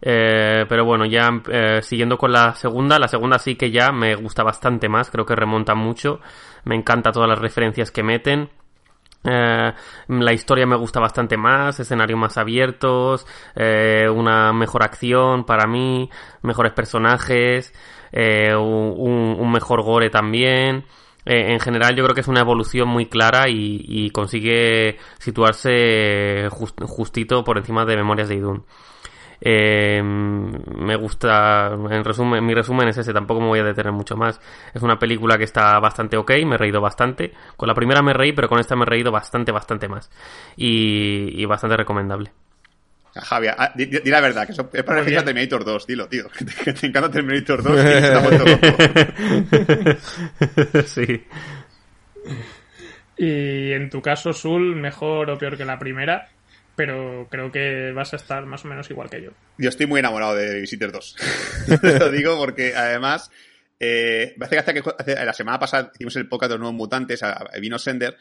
Eh, 0.01 0.65
pero 0.69 0.85
bueno, 0.85 1.05
ya 1.05 1.29
eh, 1.49 1.79
siguiendo 1.81 2.17
con 2.17 2.31
la 2.31 2.53
segunda, 2.55 2.99
la 2.99 3.07
segunda 3.07 3.39
sí 3.39 3.55
que 3.55 3.71
ya 3.71 3.91
me 3.91 4.15
gusta 4.15 4.43
bastante 4.43 4.89
más, 4.89 5.09
creo 5.09 5.25
que 5.25 5.35
remonta 5.35 5.73
mucho, 5.75 6.19
me 6.65 6.75
encanta 6.75 7.11
todas 7.11 7.29
las 7.29 7.39
referencias 7.39 7.91
que 7.91 8.03
meten. 8.03 8.49
Eh, 9.23 9.73
la 10.07 10.33
historia 10.33 10.65
me 10.65 10.77
gusta 10.77 10.99
bastante 10.99 11.35
más, 11.37 11.79
escenarios 11.79 12.19
más 12.19 12.37
abiertos, 12.37 13.25
eh, 13.55 14.07
una 14.09 14.53
mejor 14.53 14.83
acción 14.83 15.43
para 15.45 15.67
mí, 15.67 16.09
mejores 16.43 16.71
personajes, 16.73 17.73
eh, 18.11 18.55
un, 18.55 19.51
mejor 19.51 19.81
gore 19.83 20.09
también. 20.09 20.85
En 21.25 21.59
general 21.59 21.93
yo 21.93 22.03
creo 22.05 22.15
que 22.15 22.21
es 22.21 22.29
una 22.29 22.39
evolución 22.39 22.87
muy 22.87 23.07
clara 23.07 23.49
y, 23.49 24.09
consigue 24.11 24.97
situarse 25.19 26.47
just- 26.49 26.81
justito 26.85 27.43
por 27.43 27.57
encima 27.57 27.83
de 27.83 27.97
Memorias 27.97 28.29
de 28.29 28.35
Idun. 28.35 28.65
Eh, 29.39 30.01
me 30.03 30.95
gusta, 30.95 31.67
en 31.73 32.03
resumen, 32.03 32.45
mi 32.45 32.53
resumen 32.53 32.87
es 32.87 32.97
ese, 32.97 33.13
tampoco 33.13 33.41
me 33.41 33.47
voy 33.47 33.59
a 33.59 33.63
detener 33.63 33.91
mucho 33.91 34.15
más. 34.15 34.39
Es 34.73 34.81
una 34.81 34.97
película 34.97 35.37
que 35.37 35.43
está 35.43 35.79
bastante 35.79 36.17
ok, 36.17 36.31
me 36.45 36.55
he 36.55 36.57
reído 36.57 36.81
bastante. 36.81 37.33
Con 37.55 37.67
la 37.67 37.75
primera 37.75 38.01
me 38.01 38.13
reí, 38.13 38.33
pero 38.33 38.47
con 38.49 38.59
esta 38.59 38.75
me 38.75 38.83
he 38.83 38.87
reído 38.87 39.11
bastante, 39.11 39.51
bastante 39.51 39.87
más. 39.87 40.09
Y, 40.55 41.41
y 41.41 41.45
bastante 41.45 41.77
recomendable. 41.77 42.31
Javier, 43.21 43.55
ah, 43.57 43.71
di, 43.73 43.85
di 43.85 44.09
la 44.09 44.21
verdad, 44.21 44.45
que 44.45 44.51
eso 44.51 44.69
es 44.71 44.83
para 44.83 45.01
bien. 45.01 45.23
Terminator 45.23 45.63
2, 45.65 45.87
dilo, 45.87 46.07
tío. 46.07 46.27
Que 46.29 46.45
te, 46.45 46.53
que 46.53 46.73
te 46.73 46.87
encanta 46.87 47.09
Terminator 47.09 47.63
2 47.63 47.73
y 47.73 47.83
te 50.67 50.83
sí. 50.83 51.25
Y 53.17 53.71
en 53.71 53.89
tu 53.89 54.01
caso, 54.01 54.33
Sul, 54.33 54.75
mejor 54.75 55.29
o 55.31 55.37
peor 55.37 55.57
que 55.57 55.65
la 55.65 55.79
primera, 55.79 56.29
pero 56.77 57.27
creo 57.29 57.51
que 57.51 57.91
vas 57.91 58.13
a 58.13 58.15
estar 58.15 58.45
más 58.45 58.63
o 58.63 58.69
menos 58.69 58.89
igual 58.89 59.09
que 59.09 59.21
yo. 59.21 59.31
Yo 59.57 59.67
estoy 59.67 59.87
muy 59.87 59.99
enamorado 59.99 60.35
de 60.35 60.61
Visitor 60.61 60.93
2. 60.93 61.15
Lo 61.99 62.09
digo 62.11 62.37
porque 62.37 62.73
además 62.75 63.29
eh, 63.79 64.33
me 64.37 64.45
hace 64.45 64.55
gracia 64.55 64.73
que 64.73 64.83
hace- 64.97 65.25
la 65.25 65.33
semana 65.33 65.59
pasada 65.59 65.91
hicimos 65.93 66.15
el 66.15 66.29
podcast 66.29 66.51
de 66.51 66.55
los 66.55 66.61
nuevos 66.61 66.77
mutantes, 66.77 67.21
a- 67.23 67.33
a- 67.33 67.59
vino 67.59 67.77
Sender 67.77 68.15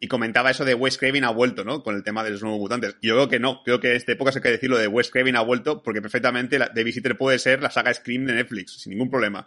y 0.00 0.08
comentaba 0.08 0.50
eso 0.50 0.64
de 0.64 0.74
Wes 0.74 0.98
Craven 0.98 1.24
ha 1.24 1.30
vuelto, 1.30 1.62
¿no? 1.64 1.82
Con 1.82 1.94
el 1.94 2.02
tema 2.02 2.24
de 2.24 2.30
los 2.30 2.42
nuevos 2.42 2.58
mutantes. 2.58 2.96
Yo 3.02 3.14
creo 3.14 3.28
que 3.28 3.38
no, 3.38 3.62
creo 3.62 3.80
que 3.80 3.90
en 3.90 3.96
esta 3.96 4.12
época 4.12 4.32
se 4.32 4.38
hay 4.38 4.42
que 4.42 4.50
decirlo 4.50 4.76
de 4.78 4.86
Wes 4.88 5.10
Craven 5.10 5.36
ha 5.36 5.42
vuelto 5.42 5.82
porque 5.82 6.02
perfectamente 6.02 6.58
la, 6.58 6.68
de 6.68 6.84
Visitor 6.84 7.16
puede 7.16 7.38
ser 7.38 7.62
la 7.62 7.70
saga 7.70 7.92
Scream 7.94 8.26
de 8.26 8.34
Netflix, 8.34 8.80
sin 8.80 8.90
ningún 8.92 9.10
problema. 9.10 9.46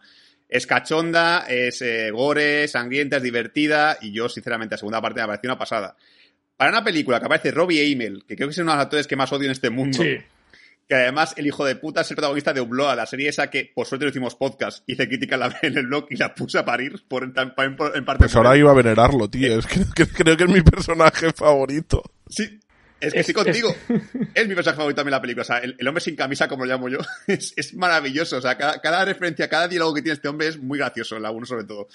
Es 0.49 0.67
cachonda, 0.67 1.45
es 1.49 1.81
eh, 1.81 2.11
gore, 2.11 2.67
sangrienta, 2.67 3.17
es 3.17 3.23
divertida 3.23 3.97
y 3.99 4.11
yo 4.13 4.29
sinceramente 4.29 4.73
la 4.75 4.77
segunda 4.77 5.01
parte 5.01 5.21
me 5.21 5.27
pareció 5.27 5.49
una 5.49 5.57
pasada. 5.57 5.95
Para 6.57 6.71
una 6.71 6.83
película 6.83 7.19
que 7.19 7.25
aparece 7.25 7.51
Robbie 7.51 7.93
Amell, 7.93 8.23
que 8.27 8.35
creo 8.35 8.47
que 8.47 8.51
es 8.51 8.57
uno 8.59 8.71
de 8.71 8.77
los 8.77 8.83
actores 8.85 9.07
que 9.07 9.15
más 9.15 9.31
odio 9.33 9.45
en 9.45 9.51
este 9.51 9.69
mundo, 9.69 10.01
Sí. 10.01 10.17
que 10.87 10.95
además 10.95 11.33
el 11.37 11.47
hijo 11.47 11.65
de 11.65 11.75
puta 11.75 12.01
es 12.01 12.09
el 12.11 12.15
protagonista 12.15 12.53
de 12.53 12.61
Upload, 12.61 12.95
la 12.95 13.05
serie 13.05 13.29
esa 13.29 13.49
que 13.49 13.71
por 13.73 13.87
suerte 13.87 14.05
no 14.05 14.09
hicimos 14.11 14.35
podcast, 14.35 14.83
hice 14.87 15.07
crítica 15.07 15.35
en, 15.35 15.39
la- 15.41 15.57
en 15.61 15.77
el 15.77 15.87
blog 15.87 16.07
y 16.09 16.15
la 16.17 16.33
puse 16.35 16.57
a 16.59 16.65
parir 16.65 17.03
por, 17.07 17.23
en, 17.23 17.33
en- 17.37 17.75
en 17.95 18.05
parte 18.05 18.19
Pues 18.25 18.35
ahora 18.35 18.55
iba 18.57 18.71
a 18.71 18.75
venerarlo, 18.75 19.29
tío. 19.29 19.59
Es 19.59 19.65
que, 19.65 19.79
que- 19.95 20.07
creo 20.07 20.37
que 20.37 20.43
es 20.43 20.49
mi 20.49 20.61
personaje 20.61 21.31
favorito. 21.33 22.03
Sí, 22.29 22.59
es 22.99 23.13
que 23.13 23.19
Es- 23.21 23.25
sí 23.25 23.33
contigo. 23.33 23.75
Es 24.35 24.47
mi 24.47 24.55
personaje 24.55 24.77
favorito 24.77 24.97
también 24.97 25.11
la 25.11 25.21
película. 25.21 25.41
O 25.41 25.45
sea, 25.45 25.57
el, 25.57 25.75
el 25.79 25.87
hombre 25.87 26.01
sin 26.01 26.15
camisa, 26.15 26.47
como 26.47 26.65
lo 26.65 26.71
llamo 26.71 26.87
yo, 26.89 26.99
es, 27.27 27.53
es 27.57 27.73
maravilloso. 27.73 28.37
O 28.37 28.41
sea, 28.41 28.57
cada, 28.57 28.79
cada 28.79 29.03
referencia, 29.05 29.49
cada 29.49 29.67
diálogo 29.67 29.95
que 29.95 30.01
tiene 30.01 30.13
este 30.15 30.27
hombre 30.27 30.47
es 30.47 30.57
muy 30.57 30.77
gracioso, 30.79 31.17
la 31.19 31.31
uno 31.31 31.45
sobre 31.45 31.63
todo. 31.65 31.87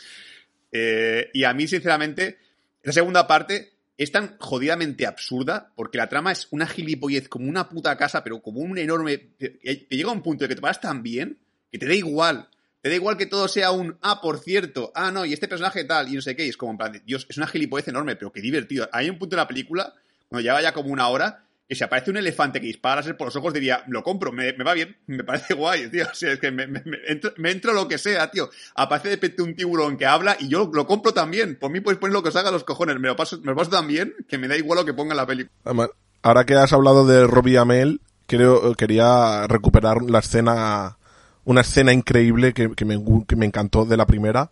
Eh, 0.73 1.31
y 1.33 1.45
a 1.45 1.53
mí, 1.55 1.67
sinceramente, 1.69 2.39
la 2.83 2.93
segunda 2.93 3.27
parte 3.27 3.73
es 3.99 4.13
tan 4.13 4.39
jodidamente 4.39 5.07
absurda 5.07 5.73
porque 5.75 5.99
la 5.99 6.09
trama 6.09 6.33
es 6.33 6.49
una 6.51 6.67
gilipollez 6.67 7.29
como 7.29 7.49
una 7.49 7.69
puta 7.69 7.97
casa, 7.97 8.25
pero 8.25 8.41
como 8.41 8.61
un 8.61 8.79
enorme... 8.79 9.19
Te, 9.19 9.51
te 9.51 9.97
llega 9.97 10.09
a 10.09 10.13
un 10.13 10.23
punto 10.23 10.45
de 10.45 10.49
que 10.49 10.55
te 10.55 10.61
paras 10.63 10.81
tan 10.81 11.03
bien 11.03 11.39
que 11.71 11.79
te 11.79 11.87
da 11.87 11.95
igual. 11.95 12.49
Te 12.81 12.91
da 12.91 12.95
igual 12.95 13.17
que 13.17 13.27
todo 13.27 13.49
sea 13.49 13.73
un, 13.73 13.99
ah, 14.03 14.21
por 14.21 14.39
cierto, 14.39 14.93
ah, 14.95 15.11
no, 15.11 15.25
y 15.25 15.33
este 15.33 15.49
personaje 15.49 15.83
tal, 15.85 16.09
y 16.09 16.15
no 16.15 16.23
sé 16.23 16.37
qué, 16.37 16.47
es 16.47 16.57
como 16.57 16.73
en 16.73 16.79
plan, 16.79 16.93
de, 16.93 17.01
Dios, 17.01 17.27
es 17.29 17.37
una 17.37 17.49
gilipollez 17.49 17.89
enorme, 17.89 18.15
pero 18.15 18.33
qué 18.33 18.41
divertido. 18.41 18.89
Hay 18.93 19.11
un 19.11 19.19
punto 19.19 19.35
en 19.35 19.39
la 19.39 19.49
película, 19.49 19.95
cuando 20.29 20.45
lleva 20.45 20.63
ya 20.63 20.73
como 20.73 20.91
una 20.91 21.09
hora, 21.09 21.45
que 21.69 21.75
si 21.75 21.85
aparece 21.85 22.11
un 22.11 22.16
elefante 22.16 22.61
que 22.62 22.66
dispara 22.66 23.03
por 23.19 23.27
los 23.27 23.37
ojos, 23.37 23.53
diría, 23.53 23.85
lo 23.89 24.03
compro, 24.03 24.33
me, 24.33 24.55
me 24.55 24.64
va 24.64 24.73
bien, 24.73 24.97
me 25.07 25.23
parece 25.23 25.53
guay, 25.55 25.91
tío. 25.91 26.07
O 26.11 26.14
sea, 26.14 26.33
es 26.33 26.41
que 26.41 26.51
me, 26.51 26.66
me- 26.66 26.83
entro, 27.07 27.31
me 27.37 27.55
lo 27.55 27.87
que 27.87 27.99
sea, 27.99 28.31
tío. 28.31 28.49
Aparece 28.75 29.09
de 29.09 29.14
repente 29.16 29.43
un 29.43 29.55
tiburón 29.55 29.99
que 29.99 30.07
habla 30.07 30.37
y 30.41 30.49
yo 30.49 30.71
lo 30.73 30.87
compro 30.87 31.12
también. 31.12 31.57
Por 31.61 31.71
mí 31.71 31.81
puedes 31.81 32.01
poner 32.01 32.14
lo 32.14 32.23
que 32.23 32.31
os 32.31 32.37
haga 32.37 32.51
los 32.51 32.64
cojones. 32.64 32.99
Me 32.99 33.09
lo 33.09 33.16
paso, 33.16 33.39
me 33.41 33.53
lo 33.53 33.57
paso 33.57 33.71
tan 33.71 33.87
bien 33.87 34.14
que 34.29 34.39
me 34.39 34.49
da 34.49 34.57
igual 34.57 34.79
lo 34.79 34.85
que 34.87 34.95
ponga 34.95 35.12
en 35.12 35.19
la 35.19 35.27
película. 35.27 35.91
Ahora 36.23 36.45
que 36.47 36.55
has 36.55 36.73
hablado 36.73 37.07
de 37.07 37.27
Robbie 37.27 37.59
Amell, 37.59 38.01
creo, 38.27 38.75
quería 38.75 39.47
recuperar 39.47 40.01
la 40.03 40.21
escena, 40.21 40.97
una 41.45 41.61
escena 41.61 41.93
increíble 41.93 42.55
que, 42.55 42.71
que 42.75 42.87
me, 42.87 42.99
que 43.27 43.37
me 43.37 43.45
encantó 43.45 43.85
de 43.85 43.99
la 43.99 44.07
primera, 44.07 44.51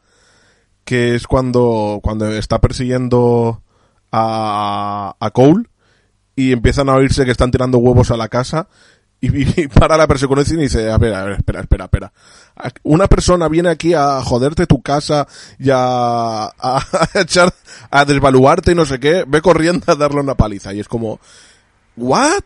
que 0.84 1.14
es 1.14 1.26
cuando, 1.26 2.00
cuando 2.02 2.30
está 2.30 2.60
persiguiendo 2.60 3.62
a, 4.12 5.16
a 5.18 5.30
Cole 5.30 5.64
y 6.36 6.52
empiezan 6.52 6.88
a 6.88 6.94
oírse 6.94 7.24
que 7.24 7.30
están 7.32 7.50
tirando 7.50 7.78
huevos 7.78 8.10
a 8.10 8.16
la 8.16 8.28
casa 8.28 8.68
y, 9.20 9.62
y 9.62 9.68
para 9.68 9.96
la 9.96 10.06
persecución 10.06 10.60
y 10.60 10.64
dice, 10.64 10.90
a 10.90 10.98
ver, 10.98 11.14
a 11.14 11.24
ver, 11.24 11.32
espera, 11.38 11.60
espera, 11.60 11.84
espera. 11.84 12.12
Una 12.82 13.06
persona 13.06 13.48
viene 13.48 13.70
aquí 13.70 13.94
a 13.94 14.20
joderte 14.22 14.66
tu 14.66 14.82
casa 14.82 15.26
y 15.58 15.70
a, 15.70 16.44
a, 16.44 16.50
a 16.58 17.08
echar, 17.20 17.52
a 17.90 18.04
desvaluarte 18.04 18.72
y 18.72 18.74
no 18.74 18.84
sé 18.84 19.00
qué, 19.00 19.24
ve 19.26 19.40
corriendo 19.40 19.90
a 19.90 19.96
darle 19.96 20.20
una 20.20 20.34
paliza 20.34 20.72
y 20.74 20.80
es 20.80 20.88
como, 20.88 21.18
¿what? 21.96 22.44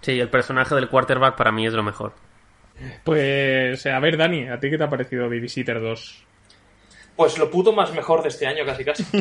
Sí, 0.00 0.12
el 0.12 0.30
personaje 0.30 0.74
del 0.76 0.88
quarterback 0.88 1.36
para 1.36 1.50
mí 1.50 1.66
es 1.66 1.72
lo 1.72 1.82
mejor. 1.82 2.12
Pues, 3.04 3.84
a 3.86 3.98
ver, 3.98 4.16
Dani, 4.16 4.48
¿a 4.48 4.60
ti 4.60 4.70
qué 4.70 4.78
te 4.78 4.84
ha 4.84 4.90
parecido 4.90 5.24
Babysitter 5.24 5.80
2? 5.80 6.24
Pues 7.16 7.38
lo 7.38 7.50
puto 7.50 7.72
más 7.72 7.92
mejor 7.92 8.22
de 8.22 8.28
este 8.28 8.46
año, 8.46 8.64
casi 8.66 8.84
casi. 8.84 9.04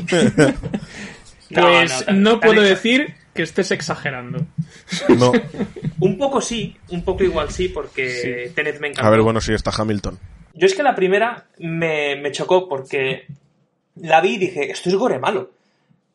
Pues 1.53 2.05
no, 2.11 2.39
puedo 2.39 2.61
decir 2.61 3.13
que 3.33 3.43
estés 3.43 3.71
exagerando. 3.71 4.45
No. 5.09 5.31
Un 5.99 6.17
poco 6.17 6.41
sí, 6.41 6.77
un 6.89 7.03
poco 7.03 7.23
igual 7.23 7.51
sí, 7.51 7.69
porque 7.69 8.51
Tenet 8.55 8.79
me 8.79 8.87
encantó. 8.87 9.07
A 9.07 9.11
ver, 9.11 9.21
bueno, 9.21 9.41
sí, 9.41 9.53
está 9.53 9.71
Hamilton. 9.75 10.17
Yo 10.53 10.65
es 10.65 10.73
que 10.73 10.83
la 10.83 10.95
primera 10.95 11.47
me, 11.59 12.15
me 12.15 12.31
chocó 12.31 12.67
porque 12.67 13.27
la 13.95 14.21
vi 14.21 14.35
y 14.35 14.37
dije, 14.37 14.71
esto 14.71 14.89
es 14.89 14.95
gore 14.95 15.19
malo. 15.19 15.51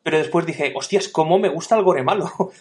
Pero 0.03 0.17
después 0.17 0.45
dije, 0.45 0.73
hostias, 0.75 1.07
cómo 1.07 1.37
me 1.37 1.49
gusta 1.49 1.77
el 1.77 1.83
gore 1.83 2.03
malo. 2.03 2.31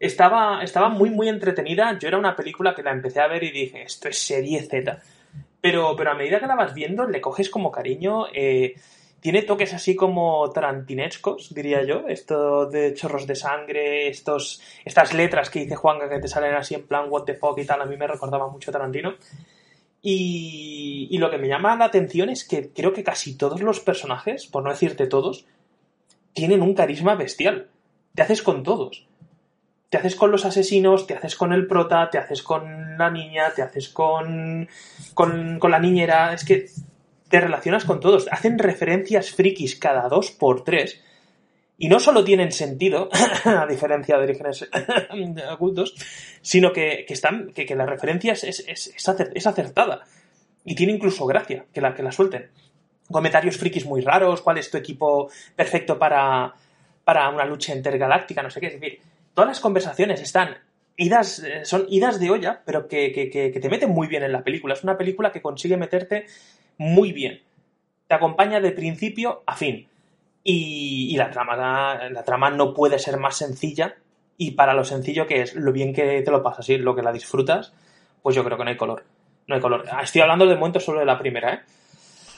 Estaba, 0.00 0.62
estaba 0.62 0.88
muy, 0.88 1.10
muy 1.10 1.28
entretenida. 1.28 1.98
Yo 1.98 2.06
era 2.06 2.18
una 2.18 2.36
película 2.36 2.72
que 2.72 2.84
la 2.84 2.92
empecé 2.92 3.20
a 3.20 3.26
ver 3.26 3.42
y 3.42 3.50
dije, 3.50 3.82
esto 3.82 4.08
es 4.08 4.16
serie 4.16 4.62
Z. 4.62 5.02
Pero, 5.60 5.96
pero 5.96 6.12
a 6.12 6.14
medida 6.14 6.38
que 6.38 6.46
la 6.46 6.54
vas 6.54 6.72
viendo, 6.72 7.04
le 7.08 7.20
coges 7.20 7.50
como 7.50 7.72
cariño. 7.72 8.26
eh, 8.32 8.76
tiene 9.20 9.42
toques 9.42 9.74
así 9.74 9.96
como 9.96 10.48
tarantinescos, 10.50 11.52
diría 11.52 11.84
yo. 11.84 12.06
Esto 12.08 12.66
de 12.66 12.94
chorros 12.94 13.26
de 13.26 13.34
sangre, 13.34 14.08
estos, 14.08 14.62
estas 14.84 15.12
letras 15.12 15.50
que 15.50 15.60
dice 15.60 15.76
Juanga 15.76 16.08
que 16.08 16.20
te 16.20 16.28
salen 16.28 16.54
así 16.54 16.74
en 16.74 16.86
plan 16.86 17.06
what 17.08 17.24
the 17.24 17.34
fuck 17.34 17.58
y 17.58 17.64
tal, 17.64 17.82
a 17.82 17.86
mí 17.86 17.96
me 17.96 18.06
recordaba 18.06 18.48
mucho 18.48 18.70
a 18.70 18.72
Tarantino. 18.72 19.14
Y, 20.00 21.08
y 21.10 21.18
lo 21.18 21.30
que 21.30 21.38
me 21.38 21.48
llama 21.48 21.74
la 21.76 21.86
atención 21.86 22.28
es 22.28 22.46
que 22.46 22.70
creo 22.72 22.92
que 22.92 23.02
casi 23.02 23.36
todos 23.36 23.60
los 23.60 23.80
personajes, 23.80 24.46
por 24.46 24.62
no 24.62 24.70
decirte 24.70 25.08
todos, 25.08 25.46
tienen 26.32 26.62
un 26.62 26.74
carisma 26.74 27.16
bestial. 27.16 27.68
Te 28.14 28.22
haces 28.22 28.42
con 28.42 28.62
todos. 28.62 29.08
Te 29.90 29.96
haces 29.96 30.14
con 30.14 30.30
los 30.30 30.44
asesinos, 30.44 31.06
te 31.06 31.14
haces 31.14 31.34
con 31.34 31.52
el 31.52 31.66
prota, 31.66 32.10
te 32.10 32.18
haces 32.18 32.42
con 32.42 32.96
la 32.98 33.10
niña, 33.10 33.52
te 33.54 33.62
haces 33.62 33.88
con, 33.88 34.68
con, 35.14 35.58
con 35.58 35.70
la 35.70 35.78
niñera. 35.80 36.34
Es 36.34 36.44
que 36.44 36.66
te 37.28 37.40
relacionas 37.40 37.84
con 37.84 38.00
todos. 38.00 38.28
Hacen 38.30 38.58
referencias 38.58 39.30
frikis 39.32 39.76
cada 39.76 40.08
dos 40.08 40.30
por 40.30 40.64
tres. 40.64 41.02
Y 41.80 41.88
no 41.88 42.00
solo 42.00 42.24
tienen 42.24 42.50
sentido, 42.50 43.08
a 43.44 43.66
diferencia 43.66 44.16
de 44.16 44.24
orígenes 44.24 44.68
ocultos, 45.52 45.94
sino 46.42 46.72
que, 46.72 47.04
que 47.06 47.14
están, 47.14 47.52
que, 47.52 47.66
que 47.66 47.76
la 47.76 47.86
referencia 47.86 48.32
es, 48.32 48.44
es, 48.44 48.64
es, 48.66 48.88
es 48.88 49.08
acer- 49.08 49.30
es 49.34 49.46
acertada. 49.46 50.04
Y 50.64 50.74
tiene 50.74 50.92
incluso 50.94 51.24
gracia 51.26 51.66
que 51.72 51.80
la, 51.80 51.94
que 51.94 52.02
la 52.02 52.10
suelten. 52.12 52.50
Comentarios 53.10 53.56
frikis 53.56 53.86
muy 53.86 54.00
raros, 54.00 54.42
cuál 54.42 54.58
es 54.58 54.70
tu 54.70 54.76
equipo 54.76 55.30
perfecto 55.56 55.98
para, 55.98 56.52
para 57.04 57.28
una 57.30 57.44
lucha 57.44 57.74
intergaláctica, 57.74 58.42
no 58.42 58.50
sé 58.50 58.60
qué. 58.60 58.66
Es 58.66 58.80
decir, 58.80 59.00
todas 59.32 59.48
las 59.48 59.60
conversaciones 59.60 60.20
están 60.20 60.58
idas, 60.96 61.38
eh, 61.38 61.64
son 61.64 61.86
idas 61.88 62.18
de 62.18 62.30
olla, 62.30 62.60
pero 62.66 62.88
que, 62.88 63.12
que, 63.12 63.30
que 63.30 63.60
te 63.60 63.68
meten 63.70 63.90
muy 63.90 64.08
bien 64.08 64.24
en 64.24 64.32
la 64.32 64.42
película. 64.42 64.74
Es 64.74 64.82
una 64.82 64.98
película 64.98 65.30
que 65.32 65.40
consigue 65.40 65.76
meterte 65.76 66.26
muy 66.78 67.12
bien. 67.12 67.42
Te 68.06 68.14
acompaña 68.14 68.60
de 68.60 68.72
principio 68.72 69.42
a 69.46 69.54
fin. 69.54 69.86
Y, 70.42 71.14
la, 71.16 71.30
trama, 71.30 72.08
la 72.08 72.24
trama 72.24 72.50
no 72.50 72.72
puede 72.72 72.98
ser 72.98 73.18
más 73.18 73.36
sencilla. 73.36 73.96
Y 74.38 74.52
para 74.52 74.72
lo 74.72 74.84
sencillo 74.84 75.26
que 75.26 75.42
es, 75.42 75.54
lo 75.54 75.72
bien 75.72 75.92
que 75.92 76.22
te 76.22 76.30
lo 76.30 76.42
pasas 76.42 76.68
y 76.70 76.78
lo 76.78 76.94
que 76.94 77.02
la 77.02 77.12
disfrutas, 77.12 77.74
pues 78.22 78.34
yo 78.34 78.44
creo 78.44 78.56
que 78.56 78.64
no 78.64 78.70
hay 78.70 78.76
color. 78.76 79.04
No 79.46 79.56
hay 79.56 79.60
color. 79.60 79.84
Ah, 79.90 80.02
Estoy 80.02 80.22
hablando 80.22 80.46
de 80.46 80.54
momento 80.54 80.80
solo 80.80 81.00
de 81.00 81.06
la 81.06 81.18
primera, 81.18 81.54
¿eh? 81.54 81.60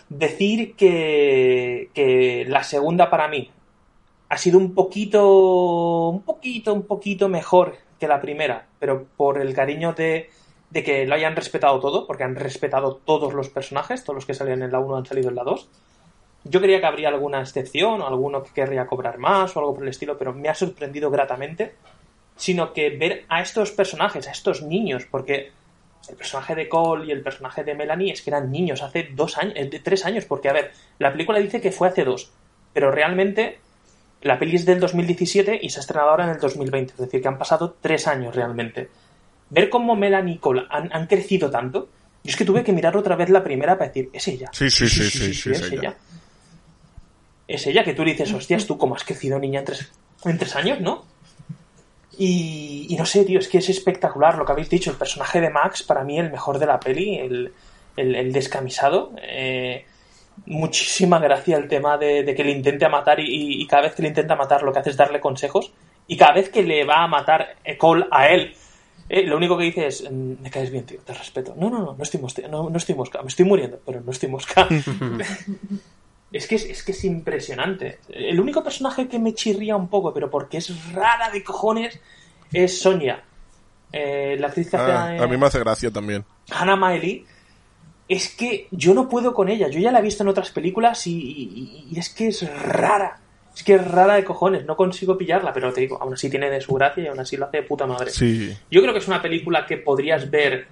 Decir 0.09 0.75
que, 0.75 1.91
que 1.95 2.45
la 2.49 2.65
segunda 2.65 3.11
para 3.11 3.29
mí 3.29 3.51
ha 4.29 4.37
sido 4.37 4.59
un 4.59 4.75
poquito, 4.75 6.09
un 6.09 6.23
poquito, 6.23 6.75
un 6.75 6.83
poquito 6.83 7.29
mejor 7.29 7.77
que 8.01 8.09
la 8.09 8.21
primera, 8.21 8.67
pero 8.79 9.07
por 9.17 9.41
el 9.41 9.55
cariño 9.55 9.93
de, 9.93 10.31
de 10.71 10.85
que 10.85 11.07
lo 11.07 11.15
hayan 11.15 11.37
respetado 11.37 11.81
todo, 11.81 12.07
porque 12.07 12.25
han 12.25 12.37
respetado 12.37 12.97
todos 13.05 13.35
los 13.35 13.49
personajes, 13.49 14.05
todos 14.05 14.15
los 14.15 14.27
que 14.27 14.35
salían 14.35 14.63
en 14.63 14.73
la 14.73 14.79
1 14.79 14.97
han 14.97 15.07
salido 15.07 15.29
en 15.29 15.35
la 15.35 15.45
2. 15.45 15.69
Yo 16.45 16.61
creía 16.61 16.81
que 16.81 16.87
habría 16.87 17.09
alguna 17.09 17.41
excepción 17.41 18.01
o 18.01 18.07
alguno 18.07 18.43
que 18.43 18.53
querría 18.53 18.87
cobrar 18.87 19.19
más 19.19 19.55
o 19.57 19.61
algo 19.61 19.75
por 19.75 19.83
el 19.83 19.91
estilo, 19.91 20.17
pero 20.17 20.33
me 20.33 20.49
ha 20.49 20.55
sorprendido 20.55 21.11
gratamente. 21.11 21.75
Sino 22.37 22.73
que 22.73 22.89
ver 22.91 23.25
a 23.29 23.43
estos 23.43 23.71
personajes, 23.73 24.27
a 24.27 24.31
estos 24.31 24.63
niños, 24.63 25.07
porque 25.11 25.53
el 26.09 26.17
personaje 26.17 26.55
de 26.55 26.69
Cole 26.69 27.07
y 27.07 27.11
el 27.11 27.23
personaje 27.23 27.65
de 27.65 27.75
Melanie 27.75 28.13
es 28.13 28.23
que 28.23 28.31
eran 28.31 28.51
niños 28.51 28.83
hace 28.83 29.09
dos 29.13 29.37
años, 29.37 29.55
eh, 29.57 29.81
tres 29.83 30.07
años, 30.07 30.25
porque 30.25 30.49
a 30.49 30.53
ver, 30.53 30.73
la 30.99 31.13
película 31.13 31.39
dice 31.39 31.61
que 31.61 31.73
fue 31.73 31.89
hace 31.89 32.05
dos, 32.05 32.33
pero 32.73 32.91
realmente 32.91 33.59
la 34.23 34.39
peli 34.39 34.57
es 34.57 34.67
del 34.67 34.81
2017 34.81 35.59
y 35.63 35.71
se 35.71 35.79
ha 35.79 35.81
estrenado 35.81 36.11
ahora 36.11 36.25
en 36.25 36.31
el 36.31 36.39
2020, 36.39 36.93
es 36.93 36.99
decir, 36.99 37.23
que 37.23 37.29
han 37.29 37.39
pasado 37.39 37.77
tres 37.81 38.07
años 38.07 38.35
realmente. 38.35 38.89
Ver 39.51 39.69
cómo 39.69 39.97
Melanie 39.97 40.35
y 40.35 40.39
Cole 40.39 40.65
han, 40.71 40.93
han 40.93 41.07
crecido 41.07 41.51
tanto, 41.51 41.89
yo 42.23 42.31
es 42.31 42.37
que 42.37 42.45
tuve 42.45 42.63
que 42.63 42.73
mirar 42.73 42.97
otra 42.97 43.17
vez 43.17 43.31
la 43.31 43.43
primera 43.43 43.77
para 43.77 43.89
decir, 43.89 44.11
es 44.13 44.29
ella. 44.29 44.49
Sí, 44.53 44.71
sí, 44.71 44.89
sí, 44.89 45.11
sí, 45.11 45.35
sí, 45.35 45.51
es 45.51 45.61
es 45.61 45.73
ella. 45.73 45.81
ella. 45.81 45.97
Es 47.49 47.67
ella 47.67 47.83
que 47.83 47.95
tú 47.95 48.05
le 48.05 48.13
dices, 48.13 48.33
hostias, 48.33 48.67
tú 48.67 48.79
cómo 48.79 48.95
has 48.95 49.05
crecido 49.05 49.39
niña 49.39 49.61
en 49.61 49.67
tres, 49.67 49.91
en 50.25 50.39
tres 50.39 50.55
años, 50.55 50.81
¿no? 50.81 51.05
Y, 52.17 52.87
y 52.91 52.97
no 52.97 53.07
sé, 53.07 53.25
tío, 53.25 53.39
es 53.39 53.49
que 53.49 53.59
es 53.59 53.69
espectacular 53.71 54.37
lo 54.37 54.45
que 54.45 54.53
habéis 54.53 54.69
dicho. 54.69 54.91
El 54.91 54.97
personaje 54.97 55.41
de 55.41 55.51
Max, 55.51 55.83
para 55.83 56.05
mí, 56.05 56.19
el 56.19 56.31
mejor 56.31 56.59
de 56.59 56.67
la 56.67 56.79
peli, 56.79 57.19
el, 57.19 57.53
el, 57.97 58.15
el 58.15 58.33
descamisado. 58.33 59.13
Eh, 59.23 59.87
muchísima 60.47 61.19
gracia 61.19 61.57
el 61.57 61.67
tema 61.67 61.99
de, 61.99 62.23
de 62.23 62.35
que 62.35 62.45
le 62.45 62.53
intente 62.53 62.89
matar 62.89 63.21
y, 63.21 63.63
y 63.63 63.67
cada 63.67 63.85
vez 63.85 63.95
que 63.95 64.03
le 64.03 64.09
intenta 64.09 64.37
matar 64.37 64.63
lo 64.63 64.73
que 64.73 64.79
hace 64.81 64.91
es 64.91 64.97
darle 64.97 65.19
consejos. 65.19 65.73
Y 66.07 66.17
cada 66.17 66.35
vez 66.35 66.51
que 66.51 66.63
le 66.63 66.85
va 66.85 67.03
a 67.05 67.09
matar 67.09 67.57
Cole 67.79 68.07
a 68.11 68.29
él, 68.29 68.55
eh, 69.11 69.23
lo 69.27 69.37
único 69.37 69.59
que 69.59 69.65
dice 69.65 69.87
es, 69.89 70.11
"Mm, 70.11 70.41
me 70.41 70.51
caes 70.51 70.71
bien, 70.71 70.87
tío, 70.87 71.01
te 71.05 71.13
respeto. 71.13 71.55
No, 71.57 71.69
no, 71.69 71.81
no, 71.81 71.95
no 71.97 72.03
estoy, 72.03 72.21
mosca, 72.21 72.47
no, 72.49 72.71
no 72.71 72.77
estoy 72.79 72.95
mosca, 72.95 73.21
me 73.23 73.29
estoy 73.29 73.45
muriendo, 73.45 73.79
pero 73.85 74.01
no 74.01 74.11
estoy 74.13 74.29
mosca. 74.31 74.67
Es 76.33 76.47
que 76.47 76.55
es, 76.55 76.65
es 76.65 76.85
que 76.85 76.93
es 76.93 77.03
impresionante. 77.05 77.99
El 78.09 78.39
único 78.41 78.63
personaje 78.63 79.09
que 79.09 79.19
me 79.19 79.35
chirría 79.35 79.75
un 79.75 79.89
poco, 79.89 80.15
pero 80.15 80.31
porque 80.31 80.59
es 80.59 80.93
rara 80.93 81.29
de 81.31 81.43
cojones, 81.43 81.99
es 82.53 82.81
Sonia. 82.81 83.25
Eh, 83.93 84.37
la 84.39 84.47
actriz 84.47 84.71
que 84.71 84.77
hace 84.77 84.93
Ah, 84.93 85.25
a 85.25 85.27
mí 85.27 85.37
me 85.37 85.47
hace 85.47 85.59
gracia 85.59 85.91
también. 85.91 86.25
Hannah 86.53 86.77
Miley. 86.77 87.27
Es 88.09 88.29
que 88.37 88.69
yo 88.71 88.95
no 88.95 89.09
puedo 89.09 89.35
con 89.35 89.49
ella. 89.49 89.67
Yo 89.69 89.81
ya 89.81 89.91
la 89.91 89.99
he 89.99 90.03
visto 90.03 90.23
en 90.23 90.29
otras 90.29 90.51
películas 90.53 91.05
y, 91.09 91.17
y- 91.19 91.89
y 91.91 91.99
es 91.99 92.11
que 92.11 92.29
es 92.29 92.49
rara. 92.63 93.19
Es 93.55 93.63
que 93.63 93.75
es 93.75 93.87
rara 93.87 94.15
de 94.15 94.25
cojones. 94.25 94.65
No 94.65 94.77
consigo 94.77 95.19
pillarla, 95.19 95.53
pero 95.53 95.73
te 95.73 95.83
digo, 95.83 95.99
aún 96.01 96.15
así 96.15 96.31
tiene 96.31 96.51
de 96.51 96.61
su 96.61 96.75
gracia 96.75 97.05
y 97.05 97.07
aún 97.09 97.21
así 97.21 97.37
lo 97.37 97.47
hace 97.47 97.59
de 97.59 97.63
puta 97.65 97.87
madre. 97.87 98.11
Sí. 98.11 98.57
Yo 98.71 98.81
creo 98.81 98.93
que 98.93 99.01
es 99.01 99.09
una 99.09 99.21
película 99.21 99.67
que 99.67 99.77
podrías 99.77 100.31
ver 100.31 100.67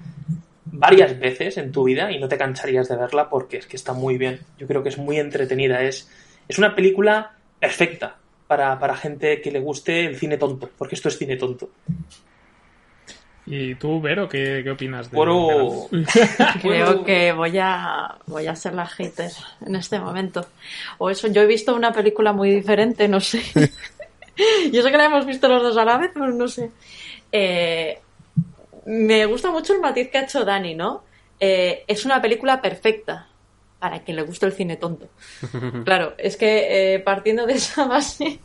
varias 0.64 1.18
veces 1.18 1.56
en 1.56 1.72
tu 1.72 1.84
vida 1.84 2.10
y 2.12 2.18
no 2.18 2.28
te 2.28 2.38
cansarías 2.38 2.88
de 2.88 2.96
verla 2.96 3.28
porque 3.28 3.58
es 3.58 3.66
que 3.66 3.76
está 3.76 3.92
muy 3.92 4.16
bien. 4.16 4.40
Yo 4.58 4.66
creo 4.66 4.82
que 4.82 4.90
es 4.90 4.98
muy 4.98 5.18
entretenida. 5.18 5.82
Es, 5.82 6.08
es 6.46 6.58
una 6.58 6.74
película 6.74 7.32
perfecta 7.58 8.16
para, 8.46 8.78
para 8.78 8.96
gente 8.96 9.40
que 9.40 9.50
le 9.50 9.60
guste 9.60 10.06
el 10.06 10.16
cine 10.16 10.38
tonto, 10.38 10.70
porque 10.78 10.94
esto 10.94 11.08
es 11.08 11.18
cine 11.18 11.36
tonto. 11.36 11.70
¿Y 13.50 13.74
tú, 13.76 14.00
Vero, 14.00 14.28
qué, 14.28 14.60
qué 14.62 14.70
opinas 14.70 15.10
de 15.10 15.16
Bueno, 15.16 15.88
Creo 16.60 17.02
que 17.02 17.32
voy 17.32 17.58
a, 17.58 18.16
voy 18.26 18.46
a 18.46 18.54
ser 18.54 18.74
la 18.74 18.86
hater 18.86 19.30
en 19.64 19.74
este 19.76 19.98
momento. 19.98 20.46
O 20.98 21.08
eso, 21.08 21.28
yo 21.28 21.42
he 21.42 21.46
visto 21.46 21.74
una 21.74 21.92
película 21.92 22.32
muy 22.32 22.54
diferente, 22.54 23.08
no 23.08 23.20
sé. 23.20 23.42
yo 24.72 24.82
sé 24.82 24.90
que 24.90 24.96
la 24.96 25.06
hemos 25.06 25.24
visto 25.24 25.48
los 25.48 25.62
dos 25.62 25.76
a 25.78 25.84
la 25.84 25.96
vez, 25.96 26.10
pero 26.12 26.28
no 26.28 26.46
sé. 26.46 26.70
Eh, 27.32 27.98
me 28.84 29.24
gusta 29.26 29.50
mucho 29.50 29.72
el 29.72 29.80
matiz 29.80 30.10
que 30.10 30.18
ha 30.18 30.24
hecho 30.24 30.44
Dani, 30.44 30.74
¿no? 30.74 31.04
Eh, 31.40 31.84
es 31.86 32.04
una 32.04 32.20
película 32.20 32.60
perfecta 32.60 33.28
para 33.78 34.00
quien 34.00 34.16
le 34.16 34.22
guste 34.22 34.46
el 34.46 34.52
cine 34.52 34.76
tonto. 34.76 35.08
Claro, 35.84 36.14
es 36.18 36.36
que 36.36 36.94
eh, 36.94 36.98
partiendo 36.98 37.46
de 37.46 37.54
esa 37.54 37.86
base, 37.86 38.40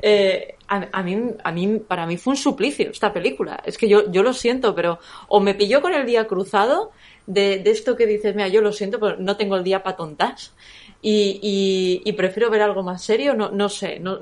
eh, 0.00 0.54
a, 0.70 0.88
a 0.92 1.02
mí, 1.02 1.20
a 1.44 1.52
mí, 1.52 1.80
para 1.80 2.06
mí 2.06 2.16
fue 2.16 2.32
un 2.32 2.36
suplicio 2.36 2.90
esta 2.90 3.12
película. 3.12 3.60
Es 3.64 3.76
que 3.76 3.88
yo, 3.88 4.10
yo 4.10 4.22
lo 4.22 4.32
siento, 4.32 4.74
pero 4.74 5.00
o 5.28 5.40
me 5.40 5.54
pilló 5.54 5.82
con 5.82 5.92
el 5.92 6.06
día 6.06 6.26
cruzado 6.26 6.92
de, 7.26 7.58
de 7.58 7.70
esto 7.70 7.96
que 7.96 8.06
dices, 8.06 8.34
mira, 8.34 8.48
yo 8.48 8.62
lo 8.62 8.72
siento, 8.72 8.98
pero 9.00 9.16
no 9.18 9.36
tengo 9.36 9.56
el 9.56 9.64
día 9.64 9.82
para 9.82 9.96
tontas 9.96 10.54
y, 11.02 11.40
y, 11.42 12.08
y 12.08 12.12
prefiero 12.14 12.50
ver 12.50 12.62
algo 12.62 12.82
más 12.82 13.02
serio, 13.02 13.34
no, 13.34 13.50
no 13.50 13.68
sé, 13.68 13.98
no, 14.00 14.18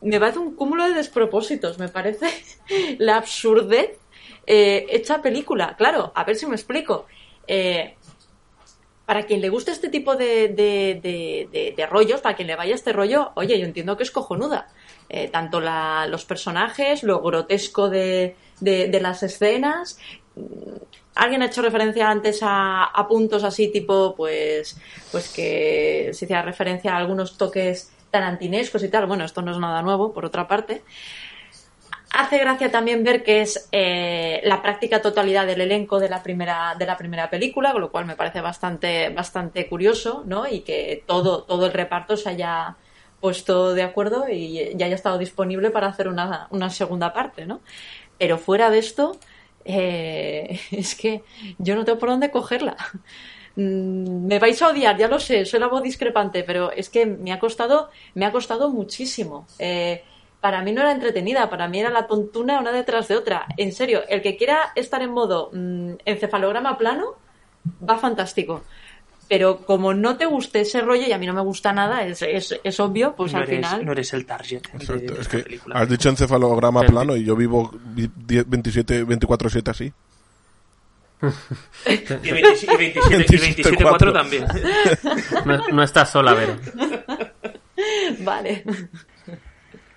me 0.00 0.20
parece 0.20 0.38
un 0.38 0.54
cúmulo 0.54 0.84
de 0.84 0.94
despropósitos, 0.94 1.78
me 1.78 1.88
parece 1.88 2.28
la 2.98 3.16
absurdez 3.16 3.98
eh, 4.46 4.86
hecha 4.90 5.22
película. 5.22 5.74
Claro, 5.76 6.12
a 6.14 6.24
ver 6.24 6.36
si 6.36 6.46
me 6.46 6.54
explico. 6.54 7.06
Eh, 7.46 7.96
para 9.06 9.24
quien 9.24 9.40
le 9.40 9.48
guste 9.50 9.70
este 9.70 9.88
tipo 9.88 10.16
de, 10.16 10.48
de, 10.48 10.98
de, 11.02 11.72
de- 11.76 11.86
rollos, 11.86 12.20
para 12.20 12.34
quien 12.36 12.48
le 12.48 12.56
vaya 12.56 12.74
este 12.74 12.92
rollo, 12.92 13.32
oye, 13.34 13.58
yo 13.58 13.64
entiendo 13.66 13.96
que 13.96 14.02
es 14.02 14.10
cojonuda. 14.10 14.68
Eh, 15.08 15.28
tanto 15.28 15.60
la- 15.60 16.06
los 16.08 16.24
personajes, 16.24 17.02
lo 17.02 17.20
grotesco 17.20 17.90
de 17.90 18.34
las 19.00 19.22
escenas. 19.22 19.98
Mm, 20.36 20.42
Alguien 21.16 21.42
ha 21.42 21.46
hecho 21.46 21.62
referencia 21.62 22.10
antes 22.10 22.40
a, 22.42 22.82
a 22.86 23.06
puntos 23.06 23.44
así 23.44 23.68
tipo, 23.68 24.16
pues, 24.16 24.76
pues 25.12 25.28
que 25.32 26.10
se 26.12 26.24
hacía 26.24 26.42
referencia 26.42 26.92
a 26.92 26.96
algunos 26.96 27.38
toques 27.38 27.92
tarantinescos 28.10 28.82
y 28.82 28.88
tal. 28.88 29.06
Bueno, 29.06 29.24
esto 29.24 29.40
no 29.40 29.52
es 29.52 29.58
nada 29.58 29.80
nuevo, 29.82 30.12
por 30.12 30.24
otra 30.24 30.48
parte. 30.48 30.82
Hace 32.16 32.38
gracia 32.38 32.70
también 32.70 33.02
ver 33.02 33.24
que 33.24 33.40
es 33.40 33.68
eh, 33.72 34.40
la 34.44 34.62
práctica 34.62 35.02
totalidad 35.02 35.46
del 35.48 35.60
elenco 35.62 35.98
de 35.98 36.08
la 36.08 36.22
primera 36.22 36.76
de 36.78 36.86
la 36.86 36.96
primera 36.96 37.28
película, 37.28 37.72
con 37.72 37.80
lo 37.80 37.90
cual 37.90 38.06
me 38.06 38.14
parece 38.14 38.40
bastante 38.40 39.08
bastante 39.08 39.68
curioso, 39.68 40.22
¿no? 40.24 40.46
Y 40.46 40.60
que 40.60 41.02
todo 41.06 41.42
todo 41.42 41.66
el 41.66 41.72
reparto 41.72 42.16
se 42.16 42.28
haya 42.30 42.76
puesto 43.20 43.74
de 43.74 43.82
acuerdo 43.82 44.28
y 44.30 44.76
ya 44.76 44.86
haya 44.86 44.94
estado 44.94 45.18
disponible 45.18 45.70
para 45.70 45.88
hacer 45.88 46.06
una, 46.08 46.46
una 46.50 46.70
segunda 46.70 47.12
parte, 47.12 47.46
¿no? 47.46 47.62
Pero 48.18 48.38
fuera 48.38 48.70
de 48.70 48.78
esto, 48.78 49.18
eh, 49.64 50.60
es 50.72 50.94
que 50.96 51.24
yo 51.58 51.74
no 51.76 51.84
tengo 51.84 51.98
por 51.98 52.10
dónde 52.10 52.30
cogerla. 52.30 52.76
Mm, 53.56 54.26
Me 54.26 54.38
vais 54.38 54.60
a 54.62 54.68
odiar, 54.68 54.96
ya 54.98 55.08
lo 55.08 55.18
sé, 55.20 55.44
soy 55.46 55.60
la 55.60 55.68
voz 55.68 55.82
discrepante, 55.82 56.42
pero 56.44 56.70
es 56.72 56.90
que 56.90 57.06
me 57.06 57.32
ha 57.32 57.38
costado, 57.38 57.90
me 58.14 58.26
ha 58.26 58.32
costado 58.32 58.70
muchísimo. 58.70 59.46
Eh, 59.58 60.04
para 60.44 60.60
mí 60.60 60.72
no 60.72 60.82
era 60.82 60.92
entretenida, 60.92 61.48
para 61.48 61.68
mí 61.68 61.80
era 61.80 61.88
la 61.88 62.06
tontuna 62.06 62.60
una 62.60 62.70
detrás 62.70 63.08
de 63.08 63.16
otra. 63.16 63.46
En 63.56 63.72
serio, 63.72 64.02
el 64.10 64.20
que 64.20 64.36
quiera 64.36 64.72
estar 64.74 65.00
en 65.00 65.10
modo 65.10 65.48
mm, 65.54 65.92
encefalograma 66.04 66.76
plano, 66.76 67.14
va 67.88 67.96
fantástico. 67.96 68.62
Pero 69.26 69.64
como 69.64 69.94
no 69.94 70.18
te 70.18 70.26
guste 70.26 70.60
ese 70.60 70.82
rollo, 70.82 71.06
y 71.06 71.12
a 71.12 71.16
mí 71.16 71.24
no 71.26 71.32
me 71.32 71.40
gusta 71.40 71.72
nada, 71.72 72.04
es, 72.04 72.20
es, 72.20 72.60
es 72.62 72.78
obvio, 72.78 73.14
pues 73.16 73.32
no, 73.32 73.38
al 73.38 73.44
eres, 73.44 73.56
final... 73.56 73.86
no 73.86 73.92
eres 73.92 74.12
el 74.12 74.26
target. 74.26 74.60
de- 74.74 74.98
de 74.98 75.06
es 75.06 75.18
esta 75.20 75.30
que 75.38 75.42
película. 75.44 75.76
has 75.80 75.88
dicho 75.88 76.10
encefalograma 76.10 76.82
plano 76.82 77.16
y 77.16 77.24
yo 77.24 77.34
vivo 77.34 77.70
vi- 77.72 78.10
10, 78.14 78.46
27, 78.50 79.06
24-7 79.06 79.68
así. 79.70 79.90
Y 81.86 82.32
27, 82.32 82.74
y 82.74 82.76
27, 82.76 83.34
y 83.34 83.38
27 83.40 83.82
4 83.82 84.12
también. 84.12 84.44
No, 85.46 85.68
no 85.68 85.82
estás 85.82 86.10
sola, 86.10 86.34
Vero. 86.34 86.56
Vale. 88.20 88.62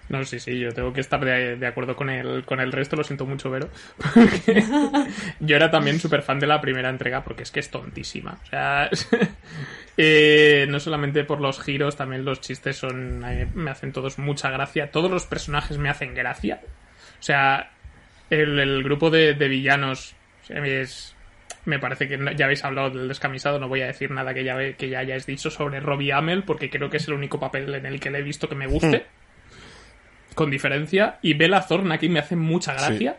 No, 0.09 0.23
sí, 0.23 0.39
sí, 0.39 0.57
yo 0.57 0.71
tengo 0.71 0.93
que 0.93 1.01
estar 1.01 1.23
de, 1.23 1.67
acuerdo 1.67 1.95
con 1.95 2.09
el, 2.09 2.45
con 2.45 2.61
el 2.61 2.71
resto, 2.71 2.95
lo 2.95 3.03
siento 3.03 3.25
mucho, 3.25 3.49
Vero. 3.49 3.69
Porque 4.13 4.63
yo 5.39 5.55
era 5.55 5.69
también 5.69 5.99
súper 5.99 6.21
fan 6.21 6.39
de 6.39 6.47
la 6.47 6.61
primera 6.61 6.89
entrega 6.89 7.23
porque 7.23 7.43
es 7.43 7.51
que 7.51 7.59
es 7.59 7.69
tontísima. 7.69 8.37
O 8.41 8.45
sea, 8.45 8.89
eh, 9.97 10.65
no 10.69 10.79
solamente 10.79 11.25
por 11.25 11.41
los 11.41 11.61
giros, 11.61 11.97
también 11.97 12.23
los 12.23 12.39
chistes 12.39 12.77
son 12.77 13.23
eh, 13.25 13.47
me 13.53 13.71
hacen 13.71 13.91
todos 13.91 14.17
mucha 14.17 14.49
gracia. 14.49 14.91
Todos 14.91 15.11
los 15.11 15.25
personajes 15.25 15.77
me 15.77 15.89
hacen 15.89 16.13
gracia. 16.13 16.61
O 17.19 17.23
sea, 17.23 17.71
el, 18.29 18.83
grupo 18.83 19.09
de, 19.09 19.33
villanos 19.33 20.15
es... 20.49 21.13
Me 21.65 21.79
parece 21.79 22.07
que 22.07 22.17
ya 22.37 22.45
habéis 22.45 22.63
hablado 22.63 22.91
del 22.91 23.09
descamisado, 23.09 23.59
no 23.59 23.67
voy 23.67 23.81
a 23.81 23.87
decir 23.87 24.09
nada 24.09 24.33
que 24.33 24.45
ya, 24.45 24.55
que 24.77 24.87
ya 24.87 24.99
hayáis 24.99 25.25
dicho 25.25 25.49
sobre 25.49 25.81
Robbie 25.81 26.13
Amell, 26.13 26.43
porque 26.43 26.69
creo 26.69 26.89
que 26.89 26.95
es 26.95 27.09
el 27.09 27.13
único 27.13 27.41
papel 27.41 27.75
en 27.75 27.85
el 27.85 27.99
que 27.99 28.09
le 28.09 28.19
he 28.19 28.23
visto 28.23 28.47
que 28.47 28.55
me 28.55 28.67
guste 28.67 29.05
con 30.37 30.49
diferencia. 30.51 31.17
Y 31.21 31.33
Bella 31.33 31.65
Thorne 31.67 31.93
aquí 31.95 32.07
me 32.07 32.19
hace 32.19 32.35
mucha 32.37 32.73
gracia. 32.73 33.17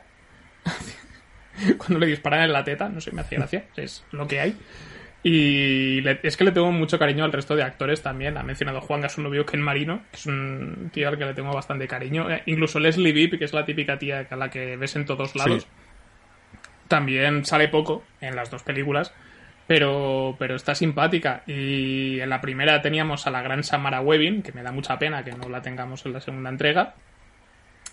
Cuando 1.77 1.99
le 1.99 2.07
disparan 2.07 2.43
en 2.45 2.53
la 2.53 2.63
teta, 2.65 2.89
no 2.89 3.01
sé, 3.01 3.11
me 3.13 3.21
hace 3.23 3.37
gracia. 3.37 3.65
Es 3.77 4.05
lo 4.13 4.27
que 4.29 4.41
hay. 4.41 4.57
Y 5.25 6.01
le- 6.03 6.21
es 6.23 6.37
que 6.37 6.45
le 6.45 6.53
tengo 6.53 6.71
mucho 6.71 6.97
cariño 6.99 7.25
al 7.25 7.33
resto 7.33 7.57
de 7.57 7.65
actores 7.65 8.03
también. 8.03 8.37
Ha 8.39 8.45
mencionado 8.45 8.81
Juan, 8.81 9.03
un 9.17 9.25
novio 9.25 9.45
Ken 9.45 9.61
Marino, 9.61 10.03
que 10.13 10.17
es 10.17 10.27
un 10.27 10.91
tío 10.93 11.09
al 11.09 11.19
que 11.19 11.25
le 11.25 11.35
tengo 11.35 11.53
bastante 11.53 11.89
cariño. 11.89 12.31
Eh, 12.31 12.43
incluso 12.47 12.79
Leslie 12.79 13.13
Bibb, 13.13 13.37
que 13.39 13.45
es 13.45 13.53
la 13.53 13.65
típica 13.67 13.99
tía 13.99 14.27
a 14.31 14.37
la 14.37 14.49
que 14.49 14.77
ves 14.77 14.95
en 14.95 15.05
todos 15.05 15.35
lados. 15.35 15.67
También 16.87 17.45
sale 17.45 17.69
poco 17.69 18.05
en 18.21 18.37
las 18.37 18.51
dos 18.51 18.63
películas, 18.63 19.13
pero, 19.69 20.35
pero 20.39 20.57
está 20.57 20.75
simpática. 20.75 21.43
Y 21.47 22.19
en 22.19 22.31
la 22.31 22.41
primera 22.41 22.83
teníamos 22.83 23.29
a 23.29 23.31
la 23.31 23.43
gran 23.43 23.63
Samara 23.63 24.01
Webbing, 24.01 24.43
que 24.43 24.51
me 24.51 24.63
da 24.65 24.73
mucha 24.73 24.99
pena 24.99 25.23
que 25.23 25.31
no 25.31 25.49
la 25.49 25.63
tengamos 25.63 26.05
en 26.07 26.15
la 26.15 26.21
segunda 26.21 26.51
entrega, 26.51 26.95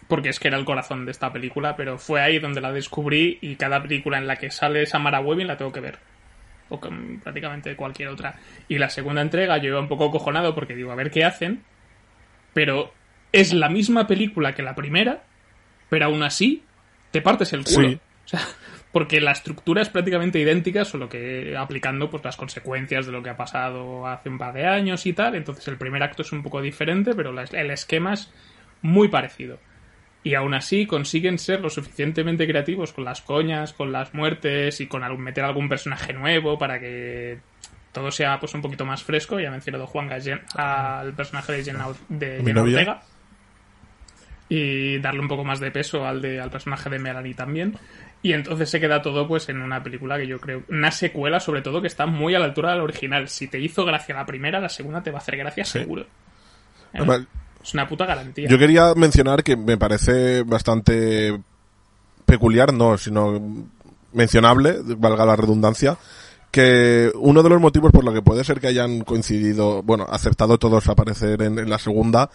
porque 0.07 0.29
es 0.29 0.39
que 0.39 0.47
era 0.47 0.57
el 0.57 0.65
corazón 0.65 1.05
de 1.05 1.11
esta 1.11 1.33
película, 1.33 1.75
pero 1.75 1.97
fue 1.97 2.21
ahí 2.21 2.39
donde 2.39 2.61
la 2.61 2.71
descubrí 2.71 3.37
y 3.41 3.57
cada 3.57 3.81
película 3.83 4.17
en 4.17 4.25
la 4.25 4.37
que 4.37 4.51
sale 4.51 4.85
Samara 4.85 5.19
Webbing 5.19 5.47
la 5.47 5.57
tengo 5.57 5.73
que 5.73 5.81
ver. 5.81 5.99
o 6.69 6.79
con 6.79 7.19
prácticamente 7.19 7.75
cualquier 7.75 8.09
otra. 8.09 8.35
Y 8.67 8.77
la 8.77 8.89
segunda 8.89 9.21
entrega 9.21 9.57
yo 9.57 9.69
iba 9.69 9.79
un 9.79 9.87
poco 9.87 10.11
cojonado 10.11 10.55
porque 10.55 10.75
digo, 10.75 10.91
a 10.91 10.95
ver 10.95 11.11
qué 11.11 11.23
hacen, 11.23 11.63
pero 12.53 12.93
es 13.31 13.53
la 13.53 13.69
misma 13.69 14.07
película 14.07 14.53
que 14.53 14.63
la 14.63 14.75
primera, 14.75 15.23
pero 15.89 16.05
aún 16.05 16.23
así 16.23 16.63
te 17.11 17.21
partes 17.21 17.53
el 17.53 17.63
culo. 17.63 17.89
Sí. 17.89 17.99
O 18.25 18.27
sea, 18.27 18.41
porque 18.95 19.19
la 19.19 19.31
estructura 19.33 19.81
es 19.81 19.89
prácticamente 19.89 20.39
idéntica, 20.39 20.85
solo 20.85 21.09
que 21.09 21.53
aplicando 21.57 22.09
pues 22.09 22.23
las 22.23 22.37
consecuencias 22.37 23.05
de 23.05 23.11
lo 23.11 23.21
que 23.21 23.29
ha 23.29 23.35
pasado 23.35 24.07
hace 24.07 24.29
un 24.29 24.37
par 24.37 24.53
de 24.53 24.65
años 24.65 25.05
y 25.05 25.11
tal. 25.11 25.35
Entonces 25.35 25.67
el 25.67 25.75
primer 25.75 26.01
acto 26.01 26.21
es 26.21 26.31
un 26.31 26.41
poco 26.41 26.61
diferente, 26.61 27.13
pero 27.13 27.33
la- 27.33 27.43
el 27.43 27.71
esquema 27.71 28.13
es 28.13 28.31
muy 28.81 29.09
parecido. 29.09 29.59
Y 30.23 30.35
aún 30.35 30.53
así 30.53 30.85
consiguen 30.85 31.39
ser 31.39 31.59
lo 31.59 31.69
suficientemente 31.69 32.47
creativos 32.47 32.93
con 32.93 33.03
las 33.03 33.19
coñas, 33.19 33.73
con 33.73 33.91
las 33.91 34.13
muertes 34.13 34.79
y 34.79 34.87
con 34.87 35.03
algún- 35.03 35.23
meter 35.25 35.43
algún 35.43 35.67
personaje 35.67 36.13
nuevo 36.13 36.57
para 36.57 36.79
que 36.79 37.39
todo 37.91 38.11
sea 38.11 38.39
pues 38.39 38.53
un 38.53 38.61
poquito 38.61 38.85
más 38.85 39.03
fresco. 39.03 39.41
Ya 39.41 39.49
ha 39.49 39.51
mencionado 39.51 39.87
Juan 39.87 40.07
Gallen 40.07 40.39
al 40.55 41.11
personaje 41.15 41.51
de 41.51 41.63
Jenna, 41.65 41.87
de 42.07 42.37
Jenna. 42.37 42.61
Ortega. 42.77 43.01
Y 44.47 44.99
darle 44.99 45.21
un 45.21 45.27
poco 45.27 45.43
más 45.43 45.59
de 45.59 45.71
peso 45.71 46.05
al, 46.05 46.21
de, 46.21 46.39
al 46.39 46.51
personaje 46.51 46.89
de 46.89 46.99
Melanie 46.99 47.33
también. 47.33 47.77
Y 48.21 48.33
entonces 48.33 48.69
se 48.69 48.79
queda 48.79 49.01
todo 49.01 49.27
pues 49.27 49.49
en 49.49 49.61
una 49.61 49.83
película 49.83 50.17
que 50.17 50.25
yo 50.25 50.39
creo, 50.39 50.63
una 50.69 50.91
secuela 50.91 51.39
sobre 51.39 51.61
todo 51.61 51.81
que 51.81 51.87
está 51.87 52.05
muy 52.07 52.33
a 52.33 52.39
la 52.39 52.45
altura 52.45 52.71
del 52.71 52.81
original. 52.81 53.27
Si 53.29 53.47
te 53.47 53.59
hizo 53.59 53.85
gracia 53.85 54.15
la 54.15 54.25
primera, 54.25 54.59
la 54.59 54.69
segunda 54.69 55.03
te 55.03 55.11
va 55.11 55.19
a 55.19 55.21
hacer 55.21 55.37
gracia 55.37 55.63
seguro. 55.63 56.01
¿Eh? 56.01 56.07
Además, 56.95 57.21
Es 57.61 57.73
una 57.73 57.87
puta 57.87 58.05
garantía. 58.05 58.47
Yo 58.47 58.57
quería 58.57 58.93
mencionar 58.95 59.43
que 59.43 59.55
me 59.55 59.77
parece 59.77 60.43
bastante 60.43 61.39
peculiar, 62.25 62.73
no, 62.73 62.97
sino 62.97 63.67
mencionable, 64.13 64.77
valga 64.97 65.25
la 65.25 65.35
redundancia, 65.35 65.97
que 66.49 67.11
uno 67.15 67.43
de 67.43 67.49
los 67.49 67.61
motivos 67.61 67.91
por 67.91 68.03
lo 68.03 68.13
que 68.13 68.21
puede 68.21 68.43
ser 68.43 68.59
que 68.59 68.67
hayan 68.67 69.01
coincidido, 69.01 69.83
bueno, 69.83 70.05
acertado 70.09 70.57
todos 70.57 70.87
a 70.87 70.93
aparecer 70.93 71.41
en, 71.41 71.59
en 71.59 71.69
la 71.69 71.77
segunda, 71.77 72.29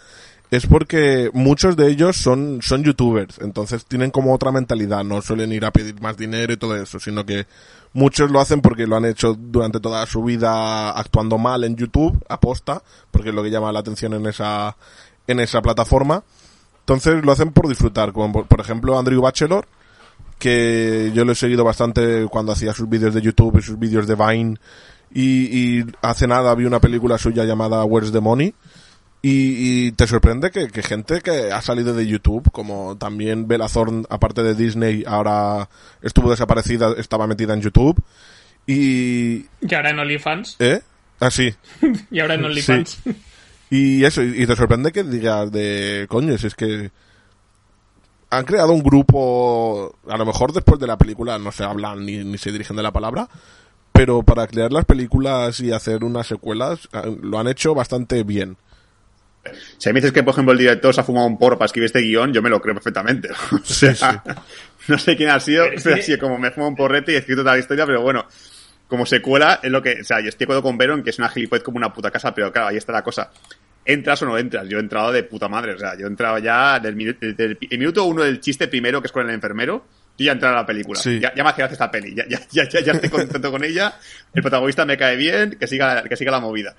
es 0.51 0.67
porque 0.67 1.31
muchos 1.33 1.77
de 1.77 1.87
ellos 1.89 2.17
son, 2.17 2.59
son 2.61 2.83
youtubers, 2.83 3.39
entonces 3.39 3.85
tienen 3.85 4.11
como 4.11 4.35
otra 4.35 4.51
mentalidad, 4.51 5.03
no 5.05 5.21
suelen 5.21 5.53
ir 5.53 5.63
a 5.63 5.71
pedir 5.71 5.99
más 6.01 6.17
dinero 6.17 6.51
y 6.51 6.57
todo 6.57 6.75
eso, 6.75 6.99
sino 6.99 7.25
que 7.25 7.47
muchos 7.93 8.29
lo 8.29 8.41
hacen 8.41 8.59
porque 8.61 8.85
lo 8.85 8.97
han 8.97 9.05
hecho 9.05 9.33
durante 9.33 9.79
toda 9.79 10.05
su 10.05 10.21
vida 10.23 10.91
actuando 10.91 11.37
mal 11.37 11.63
en 11.63 11.77
YouTube, 11.77 12.21
aposta, 12.27 12.83
porque 13.11 13.29
es 13.29 13.35
lo 13.35 13.43
que 13.43 13.49
llama 13.49 13.71
la 13.71 13.79
atención 13.79 14.13
en 14.13 14.27
esa, 14.27 14.75
en 15.25 15.39
esa 15.39 15.61
plataforma. 15.61 16.23
Entonces 16.81 17.23
lo 17.23 17.31
hacen 17.31 17.53
por 17.53 17.69
disfrutar, 17.69 18.11
como 18.11 18.45
por- 18.45 18.59
ejemplo 18.59 18.99
Andrew 18.99 19.21
Bachelor, 19.21 19.65
que 20.37 21.11
yo 21.13 21.23
lo 21.23 21.31
he 21.31 21.35
seguido 21.35 21.63
bastante 21.63 22.25
cuando 22.29 22.51
hacía 22.51 22.73
sus 22.73 22.89
vídeos 22.89 23.13
de 23.13 23.21
YouTube 23.21 23.59
y 23.59 23.61
sus 23.61 23.79
vídeos 23.79 24.05
de 24.05 24.15
Vine. 24.15 24.57
Y, 25.13 25.79
y 25.79 25.85
hace 26.01 26.27
nada 26.27 26.53
vi 26.55 26.65
una 26.65 26.79
película 26.79 27.17
suya 27.17 27.45
llamada 27.45 27.83
Where's 27.85 28.11
the 28.11 28.19
Money. 28.19 28.53
Y, 29.23 29.87
y 29.87 29.91
te 29.91 30.07
sorprende 30.07 30.49
que, 30.49 30.67
que 30.69 30.81
gente 30.81 31.21
que 31.21 31.51
ha 31.51 31.61
salido 31.61 31.93
de 31.93 32.07
YouTube, 32.07 32.51
como 32.51 32.97
también 32.97 33.47
Bella 33.47 33.67
Thorne, 33.67 34.03
aparte 34.09 34.41
de 34.41 34.55
Disney, 34.55 35.03
ahora 35.05 35.69
estuvo 36.01 36.31
desaparecida, 36.31 36.93
estaba 36.97 37.27
metida 37.27 37.53
en 37.53 37.61
YouTube. 37.61 38.01
Y... 38.65 39.45
Y 39.61 39.75
ahora 39.75 39.91
en 39.91 39.99
OnlyFans. 39.99 40.55
¿Eh? 40.59 40.81
Ah, 41.19 41.29
sí. 41.29 41.53
Y 42.11 42.19
ahora 42.19 42.33
en 42.33 42.45
OnlyFans. 42.45 42.99
Sí. 43.03 43.15
Y 43.69 44.03
eso, 44.03 44.21
y 44.21 44.43
y 44.43 44.45
te 44.45 44.55
sorprende 44.55 44.91
que 44.91 45.03
digas 45.03 45.51
de 45.51 46.05
coño, 46.09 46.37
si 46.37 46.47
es 46.47 46.55
que 46.55 46.91
han 48.31 48.45
creado 48.45 48.73
un 48.73 48.81
grupo, 48.81 49.95
a 50.07 50.17
lo 50.17 50.25
mejor 50.25 50.51
después 50.51 50.79
de 50.79 50.87
la 50.87 50.97
película 50.97 51.37
no 51.37 51.51
se 51.51 51.63
hablan 51.63 52.05
ni, 52.05 52.23
ni 52.23 52.37
se 52.37 52.51
dirigen 52.51 52.75
de 52.75 52.83
la 52.83 52.91
palabra, 52.91 53.29
pero 53.91 54.23
para 54.23 54.47
crear 54.47 54.71
las 54.71 54.85
películas 54.85 55.59
y 55.59 55.71
hacer 55.71 56.03
unas 56.03 56.27
secuelas 56.27 56.89
eh, 56.93 57.17
lo 57.21 57.39
han 57.39 57.47
hecho 57.47 57.75
bastante 57.75 58.23
bien. 58.23 58.57
Si 59.77 59.89
me 59.89 59.95
dices 59.95 60.11
que, 60.11 60.23
por 60.23 60.33
ejemplo, 60.33 60.51
el 60.51 60.57
director 60.59 60.93
se 60.93 61.01
ha 61.01 61.03
fumado 61.03 61.27
un 61.27 61.37
porro 61.37 61.57
para 61.57 61.65
escribir 61.65 61.87
este 61.87 62.01
guion, 62.01 62.31
yo 62.31 62.41
me 62.41 62.49
lo 62.49 62.61
creo 62.61 62.75
perfectamente. 62.75 63.29
O 63.51 63.59
sea, 63.63 64.23
No 64.87 64.97
sé 64.97 65.15
quién 65.15 65.29
ha 65.29 65.39
sido, 65.39 65.65
Pero 65.65 65.81
pero 65.83 66.01
sido 66.01 66.19
como 66.19 66.37
me 66.37 66.47
he 66.49 66.51
fumado 66.51 66.69
un 66.69 66.75
porrete 66.75 67.11
y 67.11 67.15
he 67.15 67.17
escrito 67.19 67.41
toda 67.41 67.53
la 67.53 67.59
historia, 67.59 67.85
pero 67.85 68.01
bueno, 68.01 68.25
como 68.87 69.05
secuela 69.05 69.59
es 69.63 69.71
lo 69.71 69.81
que, 69.81 70.01
o 70.01 70.03
sea, 70.03 70.19
yo 70.19 70.29
estoy 70.29 70.39
de 70.39 70.45
acuerdo 70.45 70.63
con 70.63 70.77
Veron 70.77 71.03
que 71.03 71.11
es 71.11 71.19
una 71.19 71.29
gilipollez 71.29 71.63
como 71.63 71.77
una 71.77 71.93
puta 71.93 72.11
casa, 72.11 72.33
pero 72.33 72.51
claro, 72.51 72.69
ahí 72.69 72.77
está 72.77 72.91
la 72.91 73.03
cosa. 73.03 73.31
¿Entras 73.83 74.21
o 74.21 74.25
no 74.25 74.37
entras? 74.37 74.67
Yo 74.67 74.77
he 74.77 74.81
entrado 74.81 75.11
de 75.11 75.23
puta 75.23 75.47
madre, 75.47 75.73
o 75.73 75.77
sea, 75.77 75.97
yo 75.97 76.05
he 76.05 76.09
entrado 76.09 76.37
ya 76.37 76.79
del 76.79 76.95
minuto, 76.95 77.19
del, 77.25 77.57
el 77.69 77.79
minuto 77.79 78.03
uno 78.05 78.23
del 78.23 78.39
chiste 78.39 78.67
primero, 78.67 79.01
que 79.01 79.07
es 79.07 79.11
con 79.11 79.27
el 79.27 79.33
enfermero, 79.33 79.85
yo 80.17 80.25
ya 80.25 80.31
he 80.31 80.33
entrado 80.33 80.55
a 80.55 80.59
la 80.59 80.65
película. 80.65 80.99
Sí. 80.99 81.19
Ya, 81.19 81.33
ya 81.33 81.43
me 81.43 81.49
hace 81.49 81.61
gracia 81.61 81.73
esta 81.73 81.89
peli, 81.89 82.13
ya, 82.13 82.25
ya, 82.27 82.39
ya, 82.51 82.67
ya, 82.69 82.79
ya 82.81 82.91
estoy 82.91 83.09
contento 83.09 83.49
con 83.49 83.63
ella, 83.63 83.95
el 84.33 84.41
protagonista 84.41 84.85
me 84.85 84.97
cae 84.97 85.15
bien, 85.15 85.57
que 85.59 85.67
siga, 85.67 86.03
que 86.03 86.15
siga 86.15 86.31
la 86.31 86.39
movida. 86.39 86.75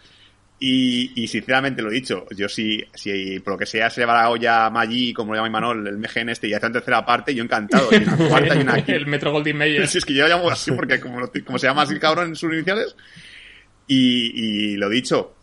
Y, 0.65 1.11
y 1.17 1.27
sinceramente 1.27 1.83
lo 1.83 1.91
he 1.91 1.95
dicho, 1.95 2.25
yo 2.37 2.49
si, 2.49 2.81
si 2.95 3.41
por 3.41 3.55
lo 3.55 3.59
que 3.59 3.67
sea 3.67 3.91
se 3.91 4.05
va 4.05 4.15
la 4.15 4.31
olla 4.31 4.71
Maggi, 4.71 5.13
como 5.13 5.33
lo 5.33 5.39
llama 5.39 5.49
Imanol, 5.49 5.89
el 5.89 5.99
MGN 5.99 6.29
este, 6.29 6.47
y 6.47 6.55
hace 6.55 6.67
una 6.67 6.75
tercera 6.75 7.05
parte, 7.05 7.35
yo 7.35 7.43
encantado. 7.43 7.89
Y 7.91 7.97
una 7.97 8.17
cuarta 8.17 8.55
y 8.55 8.61
una 8.61 8.77
el 8.77 9.07
Metro 9.09 9.33
Goldwyn 9.33 9.57
Mayer. 9.57 9.89
Si 9.89 9.99
es 9.99 10.05
que 10.05 10.15
yo 10.15 10.23
lo 10.23 10.29
llamo 10.29 10.49
así 10.49 10.71
porque 10.71 11.01
como, 11.01 11.29
como 11.45 11.59
se 11.59 11.67
llama 11.67 11.83
así 11.83 11.95
el 11.95 11.99
cabrón 11.99 12.29
en 12.29 12.37
sus 12.37 12.53
iniciales. 12.53 12.95
Y, 13.89 14.71
y 14.71 14.77
lo 14.77 14.89
dicho, 14.89 15.35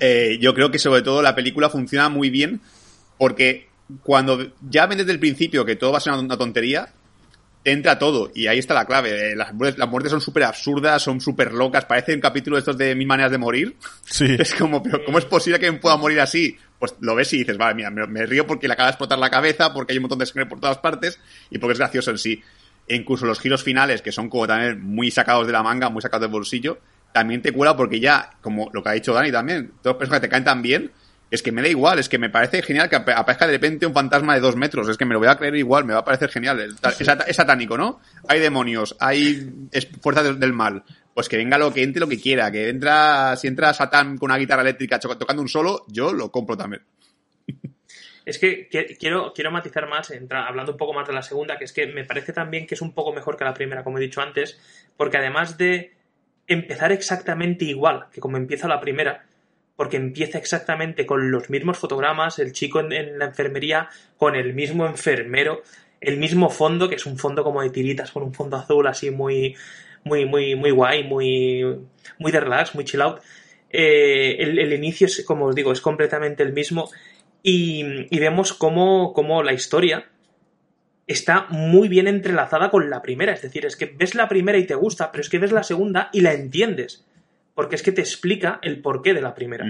eh, 0.00 0.38
yo 0.40 0.54
creo 0.54 0.70
que 0.70 0.78
sobre 0.78 1.02
todo 1.02 1.20
la 1.20 1.34
película 1.34 1.68
funciona 1.68 2.08
muy 2.08 2.30
bien 2.30 2.62
porque 3.18 3.68
cuando 4.02 4.52
ya 4.62 4.86
ven 4.86 4.96
desde 4.96 5.12
el 5.12 5.18
principio 5.18 5.66
que 5.66 5.76
todo 5.76 5.92
va 5.92 5.98
a 5.98 6.00
ser 6.00 6.14
una, 6.14 6.22
una 6.22 6.38
tontería, 6.38 6.88
te 7.68 7.72
entra 7.74 7.98
todo. 7.98 8.30
Y 8.34 8.46
ahí 8.46 8.58
está 8.58 8.72
la 8.72 8.86
clave. 8.86 9.32
Eh, 9.32 9.36
Las, 9.36 9.52
muertes- 9.52 9.76
las 9.78 9.88
muertes 9.88 10.10
son 10.10 10.20
súper 10.22 10.44
absurdas, 10.44 11.02
son 11.02 11.20
súper 11.20 11.52
locas. 11.52 11.84
Parece 11.84 12.14
un 12.14 12.20
capítulo 12.20 12.56
de 12.56 12.60
estos 12.60 12.78
de 12.78 12.94
Mil 12.94 13.06
Maneras 13.06 13.30
de 13.30 13.36
Morir. 13.38 13.76
Sí. 14.04 14.24
Es 14.38 14.54
como, 14.54 14.82
pero 14.82 15.04
¿cómo 15.04 15.18
es 15.18 15.26
posible 15.26 15.58
que 15.60 15.70
me 15.70 15.78
pueda 15.78 15.96
morir 15.98 16.20
así? 16.20 16.56
Pues 16.78 16.94
lo 17.00 17.14
ves 17.14 17.32
y 17.34 17.38
dices, 17.38 17.58
vale, 17.58 17.74
mira, 17.74 17.90
me, 17.90 18.06
me 18.06 18.24
río 18.24 18.46
porque 18.46 18.68
le 18.68 18.72
acaba 18.74 18.86
de 18.88 18.92
explotar 18.92 19.18
la 19.18 19.28
cabeza, 19.30 19.72
porque 19.74 19.92
hay 19.92 19.98
un 19.98 20.02
montón 20.02 20.18
de 20.20 20.26
sangre 20.26 20.46
por 20.46 20.60
todas 20.60 20.78
partes 20.78 21.18
y 21.50 21.58
porque 21.58 21.72
es 21.72 21.78
gracioso 21.78 22.10
en 22.10 22.18
sí. 22.18 22.42
E 22.86 22.96
incluso 22.96 23.26
los 23.26 23.38
giros 23.40 23.62
finales, 23.62 24.00
que 24.00 24.12
son 24.12 24.30
como 24.30 24.46
también 24.46 24.80
muy 24.80 25.10
sacados 25.10 25.46
de 25.46 25.52
la 25.52 25.62
manga, 25.62 25.90
muy 25.90 26.00
sacados 26.00 26.22
del 26.22 26.30
bolsillo, 26.30 26.78
también 27.12 27.42
te 27.42 27.52
cuela 27.52 27.76
porque 27.76 28.00
ya, 28.00 28.30
como 28.40 28.70
lo 28.72 28.82
que 28.82 28.88
ha 28.88 28.92
dicho 28.92 29.12
Dani 29.12 29.30
también, 29.30 29.72
todos 29.82 29.94
los 29.94 29.96
personajes 29.96 30.20
que 30.22 30.26
te 30.28 30.30
caen 30.30 30.44
tan 30.44 30.62
bien, 30.62 30.90
es 31.30 31.42
que 31.42 31.52
me 31.52 31.60
da 31.62 31.68
igual, 31.68 31.98
es 31.98 32.08
que 32.08 32.18
me 32.18 32.30
parece 32.30 32.62
genial 32.62 32.88
que 32.88 32.96
ap- 32.96 33.08
aparezca 33.10 33.46
de 33.46 33.52
repente 33.52 33.86
un 33.86 33.92
fantasma 33.94 34.34
de 34.34 34.40
dos 34.40 34.56
metros, 34.56 34.88
es 34.88 34.96
que 34.96 35.04
me 35.04 35.12
lo 35.14 35.18
voy 35.18 35.28
a 35.28 35.36
creer 35.36 35.56
igual, 35.56 35.84
me 35.84 35.92
va 35.92 36.00
a 36.00 36.04
parecer 36.04 36.30
genial. 36.30 36.60
Es, 36.60 37.00
es 37.00 37.06
sat- 37.06 37.24
es 37.28 37.36
satánico, 37.36 37.76
¿no? 37.76 38.00
Hay 38.28 38.40
demonios, 38.40 38.96
hay 39.00 39.50
fuerzas 40.00 40.38
del, 40.38 40.52
mal. 40.52 40.82
Pues 41.14 41.28
que 41.28 41.36
venga 41.36 41.58
lo 41.58 41.72
que 41.74 41.82
entre 41.82 42.00
lo 42.00 42.08
que 42.08 42.20
quiera, 42.20 42.50
que 42.52 42.68
entra, 42.68 43.34
si 43.36 43.48
entra 43.48 43.74
Satán 43.74 44.16
con 44.18 44.30
una 44.30 44.38
guitarra 44.38 44.62
eléctrica 44.62 44.98
tocando 45.00 45.42
un 45.42 45.48
solo, 45.48 45.84
yo 45.88 46.12
lo 46.12 46.30
compro 46.30 46.56
también. 46.56 46.82
Es 48.24 48.38
que 48.38 48.68
qui- 48.70 48.96
quiero, 48.98 49.32
quiero 49.34 49.50
matizar 49.50 49.88
más, 49.88 50.10
entra- 50.10 50.46
hablando 50.46 50.72
un 50.72 50.78
poco 50.78 50.92
más 50.92 51.06
de 51.08 51.14
la 51.14 51.22
segunda, 51.22 51.56
que 51.58 51.64
es 51.64 51.72
que 51.72 51.86
me 51.86 52.04
parece 52.04 52.32
también 52.32 52.66
que 52.66 52.74
es 52.74 52.82
un 52.82 52.92
poco 52.92 53.12
mejor 53.12 53.36
que 53.36 53.44
la 53.44 53.54
primera, 53.54 53.82
como 53.82 53.98
he 53.98 54.02
dicho 54.02 54.20
antes, 54.20 54.58
porque 54.96 55.16
además 55.16 55.56
de 55.56 55.94
empezar 56.46 56.92
exactamente 56.92 57.64
igual 57.64 58.06
que 58.12 58.20
como 58.20 58.36
empieza 58.36 58.68
la 58.68 58.80
primera, 58.80 59.24
porque 59.78 59.96
empieza 59.96 60.38
exactamente 60.38 61.06
con 61.06 61.30
los 61.30 61.50
mismos 61.50 61.78
fotogramas, 61.78 62.40
el 62.40 62.52
chico 62.52 62.80
en, 62.80 63.16
la 63.16 63.26
enfermería 63.26 63.88
con 64.16 64.34
el 64.34 64.52
mismo 64.52 64.84
enfermero, 64.86 65.62
el 66.00 66.16
mismo 66.16 66.50
fondo, 66.50 66.88
que 66.88 66.96
es 66.96 67.06
un 67.06 67.16
fondo 67.16 67.44
como 67.44 67.62
de 67.62 67.70
tiritas 67.70 68.10
con 68.10 68.24
un 68.24 68.34
fondo 68.34 68.56
azul 68.56 68.88
así 68.88 69.12
muy, 69.12 69.54
muy, 70.02 70.24
muy, 70.24 70.56
muy 70.56 70.72
guay, 70.72 71.04
muy, 71.04 71.64
muy 72.18 72.32
de 72.32 72.40
relax, 72.40 72.74
muy 72.74 72.84
chill 72.84 73.02
out. 73.02 73.20
Eh, 73.70 74.34
el, 74.40 74.58
el 74.58 74.72
inicio 74.72 75.06
es, 75.06 75.24
como 75.24 75.44
os 75.44 75.54
digo, 75.54 75.70
es 75.70 75.80
completamente 75.80 76.42
el 76.42 76.52
mismo 76.52 76.90
y, 77.44 77.84
y 78.10 78.18
vemos 78.18 78.54
cómo, 78.54 79.12
cómo 79.12 79.44
la 79.44 79.52
historia 79.52 80.08
está 81.06 81.46
muy 81.50 81.86
bien 81.86 82.08
entrelazada 82.08 82.70
con 82.70 82.90
la 82.90 83.00
primera. 83.00 83.32
Es 83.32 83.42
decir, 83.42 83.64
es 83.64 83.76
que 83.76 83.86
ves 83.86 84.16
la 84.16 84.28
primera 84.28 84.58
y 84.58 84.66
te 84.66 84.74
gusta, 84.74 85.12
pero 85.12 85.22
es 85.22 85.28
que 85.28 85.38
ves 85.38 85.52
la 85.52 85.62
segunda 85.62 86.10
y 86.12 86.22
la 86.22 86.32
entiendes. 86.32 87.04
Porque 87.58 87.74
es 87.74 87.82
que 87.82 87.90
te 87.90 88.02
explica 88.02 88.60
el 88.62 88.80
porqué 88.80 89.14
de 89.14 89.20
la 89.20 89.34
primera. 89.34 89.66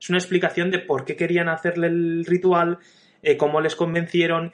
Es 0.00 0.08
una 0.10 0.18
explicación 0.18 0.70
de 0.70 0.78
por 0.78 1.04
qué 1.04 1.16
querían 1.16 1.48
hacerle 1.48 1.88
el 1.88 2.24
ritual, 2.24 2.78
eh, 3.20 3.36
cómo 3.36 3.60
les 3.60 3.74
convencieron, 3.74 4.52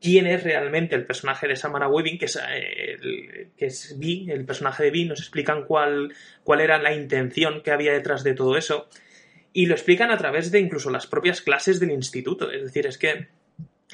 quién 0.00 0.26
es 0.26 0.42
realmente 0.42 0.94
el 0.94 1.04
personaje 1.04 1.46
de 1.46 1.56
Samara 1.56 1.88
Weaving, 1.88 2.16
que 2.16 2.24
es, 2.24 2.36
eh, 2.36 2.94
el, 2.94 3.48
que 3.54 3.66
es 3.66 3.98
Vi, 3.98 4.30
el 4.30 4.46
personaje 4.46 4.84
de 4.84 4.92
Vi, 4.92 5.04
nos 5.04 5.20
explican 5.20 5.66
cuál, 5.66 6.14
cuál 6.42 6.62
era 6.62 6.80
la 6.80 6.94
intención 6.94 7.60
que 7.62 7.70
había 7.70 7.92
detrás 7.92 8.24
de 8.24 8.32
todo 8.32 8.56
eso. 8.56 8.88
Y 9.52 9.66
lo 9.66 9.74
explican 9.74 10.10
a 10.10 10.16
través 10.16 10.50
de 10.50 10.58
incluso 10.58 10.88
las 10.88 11.06
propias 11.06 11.42
clases 11.42 11.80
del 11.80 11.90
instituto. 11.90 12.50
Es 12.50 12.62
decir, 12.62 12.86
es 12.86 12.96
que 12.96 13.28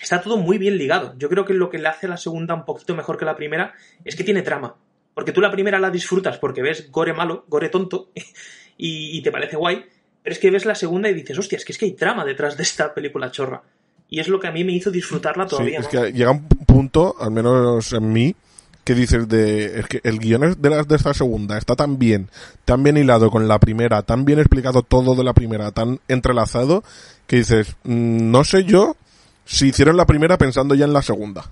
está 0.01 0.23
todo 0.23 0.37
muy 0.37 0.59
bien 0.59 0.79
ligado. 0.79 1.17
Yo 1.19 1.29
creo 1.29 1.45
que 1.45 1.55
lo 1.55 1.71
que 1.71 1.79
le 1.79 1.89
hace 1.89 2.07
a 2.07 2.11
la 2.11 2.17
segunda 2.17 2.55
un 2.55 2.67
poquito 2.67 2.95
mejor 2.95 3.19
que 3.19 3.25
la 3.25 3.35
primera 3.35 3.75
es 4.05 4.15
que 4.15 4.23
tiene 4.23 4.43
trama. 4.43 4.77
Porque 5.15 5.33
tú 5.33 5.41
la 5.41 5.51
primera 5.51 5.79
la 5.79 5.91
disfrutas 5.91 6.39
porque 6.39 6.63
ves 6.63 6.91
gore 6.91 7.13
malo, 7.13 7.45
gore 7.49 7.69
tonto, 7.69 8.11
y, 8.77 9.19
y 9.19 9.23
te 9.23 9.33
parece 9.33 9.57
guay. 9.57 9.85
Pero 10.23 10.35
es 10.35 10.39
que 10.39 10.51
ves 10.51 10.65
la 10.65 10.75
segunda 10.75 11.09
y 11.09 11.15
dices, 11.15 11.39
hostia, 11.39 11.57
es 11.57 11.65
que 11.65 11.73
es 11.73 11.79
que 11.79 11.87
hay 11.87 11.93
trama 11.93 12.25
detrás 12.25 12.57
de 12.57 12.63
esta 12.63 12.95
película 12.95 13.31
chorra. 13.31 13.63
Y 14.09 14.21
es 14.21 14.29
lo 14.29 14.39
que 14.39 14.47
a 14.47 14.53
mí 14.53 14.63
me 14.63 14.73
hizo 14.73 14.91
disfrutarla 14.91 15.45
Sí, 15.45 15.51
todavía 15.51 15.81
es 15.81 15.89
que 15.89 16.13
llega 16.13 16.31
un 16.31 16.47
punto, 16.47 17.17
al 17.19 17.31
menos 17.31 17.93
en 17.93 18.13
mí, 18.13 18.37
que 18.85 18.95
dices 18.95 19.29
de 19.29 19.81
es 19.81 19.87
que 19.87 20.01
el 20.05 20.19
guion 20.19 20.55
de, 20.61 20.71
la, 20.71 20.83
de 20.83 20.97
esta 20.97 21.15
segunda 21.15 21.57
está 21.57 21.77
tan 21.77 21.99
bien, 21.99 22.29
tan 22.65 22.83
bien 22.83 22.97
hilado 22.97 23.31
con 23.31 23.49
la 23.49 23.59
primera, 23.59 24.03
tan 24.03 24.25
bien 24.25 24.39
explicado 24.39 24.83
todo 24.83 25.15
de 25.15 25.25
la 25.25 25.33
primera, 25.33 25.71
tan 25.71 26.01
entrelazado, 26.09 26.83
que 27.27 27.37
dices, 27.37 27.77
mm, 27.85 28.31
no 28.31 28.45
sé 28.45 28.65
yo 28.65 28.97
si 29.45 29.69
hicieron 29.69 29.97
la 29.97 30.07
primera 30.07 30.39
pensando 30.39 30.75
ya 30.75 30.85
en 30.85 30.93
la 30.93 31.03
segunda. 31.03 31.51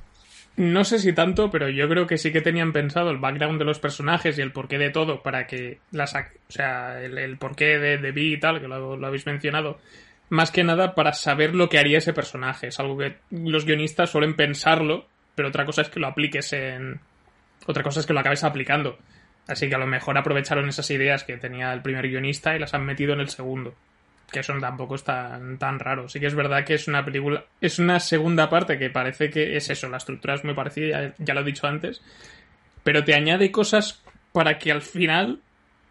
No 0.60 0.84
sé 0.84 0.98
si 0.98 1.14
tanto, 1.14 1.50
pero 1.50 1.70
yo 1.70 1.88
creo 1.88 2.06
que 2.06 2.18
sí 2.18 2.32
que 2.32 2.42
tenían 2.42 2.74
pensado 2.74 3.08
el 3.10 3.16
background 3.16 3.58
de 3.58 3.64
los 3.64 3.78
personajes 3.78 4.36
y 4.36 4.42
el 4.42 4.52
porqué 4.52 4.76
de 4.76 4.90
todo 4.90 5.22
para 5.22 5.46
que 5.46 5.78
las... 5.90 6.14
O 6.14 6.18
sea, 6.50 7.00
el, 7.02 7.38
porqué 7.38 7.78
de, 7.78 7.96
de 7.96 8.12
Vi 8.12 8.34
y 8.34 8.38
tal, 8.38 8.60
que 8.60 8.68
lo, 8.68 8.94
lo 8.94 9.06
habéis 9.06 9.24
mencionado. 9.24 9.78
Más 10.28 10.50
que 10.50 10.62
nada 10.62 10.94
para 10.94 11.14
saber 11.14 11.54
lo 11.54 11.70
que 11.70 11.78
haría 11.78 11.96
ese 11.96 12.12
personaje. 12.12 12.66
Es 12.66 12.78
algo 12.78 12.98
que 12.98 13.16
los 13.30 13.64
guionistas 13.64 14.10
suelen 14.10 14.36
pensarlo, 14.36 15.06
pero 15.34 15.48
otra 15.48 15.64
cosa 15.64 15.80
es 15.80 15.88
que 15.88 15.98
lo 15.98 16.08
apliques 16.08 16.52
en... 16.52 17.00
Otra 17.66 17.82
cosa 17.82 18.00
es 18.00 18.06
que 18.06 18.12
lo 18.12 18.20
acabes 18.20 18.44
aplicando. 18.44 18.98
Así 19.48 19.66
que 19.66 19.76
a 19.76 19.78
lo 19.78 19.86
mejor 19.86 20.18
aprovecharon 20.18 20.68
esas 20.68 20.90
ideas 20.90 21.24
que 21.24 21.38
tenía 21.38 21.72
el 21.72 21.80
primer 21.80 22.06
guionista 22.06 22.54
y 22.54 22.58
las 22.58 22.74
han 22.74 22.84
metido 22.84 23.14
en 23.14 23.20
el 23.20 23.30
segundo. 23.30 23.74
Que 24.32 24.40
eso 24.40 24.52
tampoco 24.60 24.94
es 24.94 25.02
tan, 25.04 25.58
tan 25.58 25.78
raro. 25.78 26.08
Sí 26.08 26.20
que 26.20 26.26
es 26.26 26.34
verdad 26.34 26.64
que 26.64 26.74
es 26.74 26.86
una 26.88 27.04
película. 27.04 27.44
Es 27.60 27.78
una 27.78 27.98
segunda 28.00 28.48
parte 28.48 28.78
que 28.78 28.90
parece 28.90 29.28
que 29.30 29.56
es 29.56 29.68
eso. 29.70 29.88
La 29.88 29.96
estructura 29.96 30.34
es 30.34 30.44
muy 30.44 30.54
parecida, 30.54 31.00
ya, 31.02 31.14
ya 31.18 31.34
lo 31.34 31.40
he 31.40 31.44
dicho 31.44 31.66
antes. 31.66 32.00
Pero 32.84 33.04
te 33.04 33.14
añade 33.14 33.50
cosas 33.50 34.02
para 34.32 34.58
que 34.58 34.70
al 34.72 34.82
final 34.82 35.40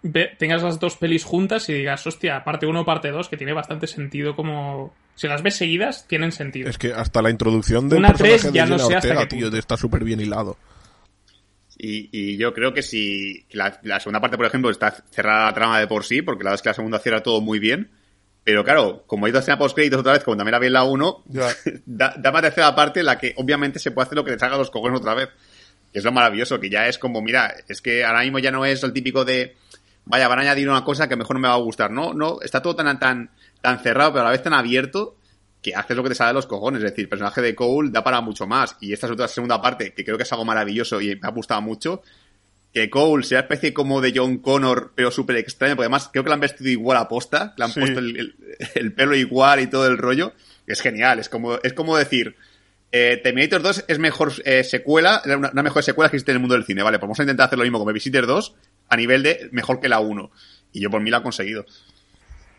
ve- 0.01 0.31
tengas 0.37 0.63
las 0.63 0.79
dos 0.79 0.95
pelis 0.95 1.23
juntas 1.25 1.67
y 1.69 1.73
digas, 1.73 2.07
hostia, 2.07 2.43
parte 2.43 2.65
1 2.65 2.85
parte 2.85 3.09
2, 3.11 3.27
que 3.27 3.37
tiene 3.37 3.53
bastante 3.53 3.87
sentido 3.87 4.35
como. 4.35 4.93
Si 5.15 5.27
las 5.27 5.43
ves 5.43 5.57
seguidas, 5.57 6.07
tienen 6.07 6.31
sentido. 6.31 6.69
Es 6.69 6.77
que 6.77 6.93
hasta 6.93 7.21
la 7.21 7.29
introducción 7.29 7.89
del 7.89 7.99
Una 7.99 8.07
personaje 8.09 8.37
tres 8.39 8.53
de 8.53 8.57
ya 8.57 8.65
no 8.65 8.79
sé 8.79 8.95
hasta 8.95 9.09
Ortega, 9.09 9.27
qué 9.27 9.35
tío, 9.35 9.47
está 9.59 9.75
súper 9.75 10.05
bien 10.05 10.21
hilado. 10.21 10.57
Y, 11.77 12.09
y 12.11 12.37
yo 12.37 12.53
creo 12.53 12.73
que 12.73 12.81
si 12.81 13.45
la, 13.51 13.79
la 13.83 13.99
segunda 13.99 14.19
parte, 14.19 14.35
por 14.37 14.45
ejemplo, 14.45 14.69
está 14.69 14.91
cerrada 15.11 15.45
la 15.45 15.53
trama 15.53 15.79
de 15.79 15.87
por 15.87 16.03
sí, 16.03 16.21
porque 16.21 16.43
la 16.43 16.51
verdad 16.51 16.55
es 16.55 16.61
que 16.61 16.69
la 16.69 16.73
segunda 16.73 16.99
cierra 16.99 17.21
todo 17.23 17.39
muy 17.41 17.59
bien. 17.59 17.89
Pero 18.49 18.63
claro, 18.63 19.03
como 19.05 19.27
hay 19.27 19.31
dos 19.31 19.41
escenas 19.41 19.59
post 19.59 19.75
créditos 19.75 19.99
otra 19.99 20.13
vez, 20.13 20.23
como 20.23 20.35
también 20.35 20.53
la 20.53 20.59
vi 20.59 20.65
en 20.65 20.73
la 20.73 20.83
1, 20.83 21.23
da, 21.85 22.15
da 22.17 22.31
una 22.31 22.41
tercera 22.41 22.73
parte 22.73 23.01
en 23.01 23.05
la 23.05 23.15
que 23.15 23.35
obviamente 23.37 23.77
se 23.77 23.91
puede 23.91 24.07
hacer 24.07 24.15
lo 24.15 24.23
que 24.23 24.31
te 24.31 24.39
salga 24.39 24.57
los 24.57 24.71
cojones 24.71 24.99
otra 24.99 25.13
vez. 25.13 25.29
Que 25.93 25.99
es 25.99 26.03
lo 26.03 26.11
maravilloso, 26.11 26.59
que 26.59 26.67
ya 26.67 26.87
es 26.87 26.97
como, 26.97 27.21
mira, 27.21 27.53
es 27.67 27.79
que 27.79 28.03
ahora 28.03 28.21
mismo 28.21 28.39
ya 28.39 28.49
no 28.49 28.65
es 28.65 28.81
el 28.81 28.91
típico 28.91 29.23
de, 29.23 29.55
vaya, 30.05 30.27
van 30.27 30.39
a 30.39 30.41
añadir 30.41 30.67
una 30.67 30.83
cosa 30.83 31.07
que 31.07 31.15
mejor 31.15 31.35
no 31.35 31.41
me 31.41 31.47
va 31.47 31.53
a 31.53 31.57
gustar. 31.57 31.91
No, 31.91 32.11
no, 32.11 32.41
está 32.41 32.59
todo 32.59 32.75
tan, 32.75 32.97
tan, 32.97 33.29
tan 33.61 33.83
cerrado, 33.83 34.13
pero 34.13 34.21
a 34.21 34.25
la 34.25 34.31
vez 34.31 34.41
tan 34.41 34.55
abierto, 34.55 35.15
que 35.61 35.75
haces 35.75 35.95
lo 35.95 36.01
que 36.01 36.09
te 36.09 36.15
sale 36.15 36.29
de 36.29 36.33
los 36.33 36.47
cojones. 36.47 36.83
Es 36.83 36.89
decir, 36.89 37.03
el 37.03 37.09
personaje 37.09 37.39
de 37.39 37.53
Cole 37.53 37.91
da 37.91 38.03
para 38.03 38.19
mucho 38.19 38.47
más. 38.47 38.77
Y 38.81 38.93
esta 38.93 39.05
es 39.05 39.13
otra 39.13 39.27
segunda 39.27 39.61
parte, 39.61 39.93
que 39.93 40.03
creo 40.03 40.17
que 40.17 40.23
es 40.23 40.31
algo 40.31 40.45
maravilloso 40.45 40.99
y 40.99 41.15
me 41.15 41.27
ha 41.27 41.31
gustado 41.31 41.61
mucho. 41.61 42.01
Que 42.73 42.89
Cole 42.89 43.23
sea 43.23 43.39
especie 43.39 43.73
como 43.73 43.99
de 44.01 44.13
John 44.15 44.37
Connor, 44.37 44.91
pero 44.95 45.09
súper 45.11 45.37
extraño, 45.37 45.75
porque 45.75 45.85
además 45.85 46.09
creo 46.11 46.23
que 46.23 46.29
la 46.29 46.35
han 46.35 46.41
vestido 46.41 46.69
igual 46.69 46.97
a 46.97 47.07
posta, 47.07 47.53
le 47.57 47.63
han 47.65 47.71
Sí. 47.71 47.79
puesto 47.79 47.99
el, 47.99 48.15
el- 48.17 48.35
el 48.75 48.93
pelo 48.93 49.15
igual 49.15 49.59
y 49.59 49.67
todo 49.67 49.87
el 49.87 49.97
rollo. 49.97 50.33
Es 50.67 50.81
genial, 50.81 51.17
es 51.19 51.29
como, 51.29 51.55
es 51.63 51.73
como 51.73 51.97
decir, 51.97 52.35
eh, 52.91 53.19
Terminator 53.23 53.61
2 53.63 53.85
es 53.87 53.97
mejor 53.99 54.31
eh, 54.45 54.63
secuela, 54.63 55.21
una, 55.25 55.49
una 55.51 55.63
mejor 55.63 55.81
secuela 55.83 56.09
que 56.11 56.17
existe 56.17 56.31
en 56.31 56.35
el 56.37 56.41
mundo 56.41 56.53
del 56.55 56.63
cine, 56.65 56.83
¿vale? 56.83 56.99
Pues 56.99 57.07
vamos 57.07 57.19
a 57.19 57.23
intentar 57.23 57.47
hacer 57.47 57.57
lo 57.57 57.63
mismo 57.63 57.79
con 57.79 57.87
Babysitter 57.87 58.27
2 58.27 58.55
a 58.89 58.97
nivel 58.97 59.23
de 59.23 59.49
mejor 59.51 59.79
que 59.79 59.89
la 59.89 59.99
1. 59.99 60.31
Y 60.73 60.81
yo 60.81 60.91
por 60.91 61.01
mí 61.01 61.09
la 61.09 61.17
he 61.17 61.23
conseguido. 61.23 61.65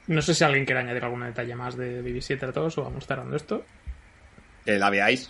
No 0.08 0.22
sé 0.22 0.34
si 0.34 0.42
alguien 0.42 0.64
quiere 0.64 0.80
añadir 0.80 1.04
algún 1.04 1.20
detalle 1.22 1.54
más 1.54 1.76
de 1.76 2.02
Babysitter 2.02 2.52
2 2.52 2.78
o 2.78 2.82
vamos 2.82 3.06
cerrando 3.06 3.36
esto. 3.36 3.64
Que 4.70 4.78
la 4.78 4.88
veáis. 4.88 5.28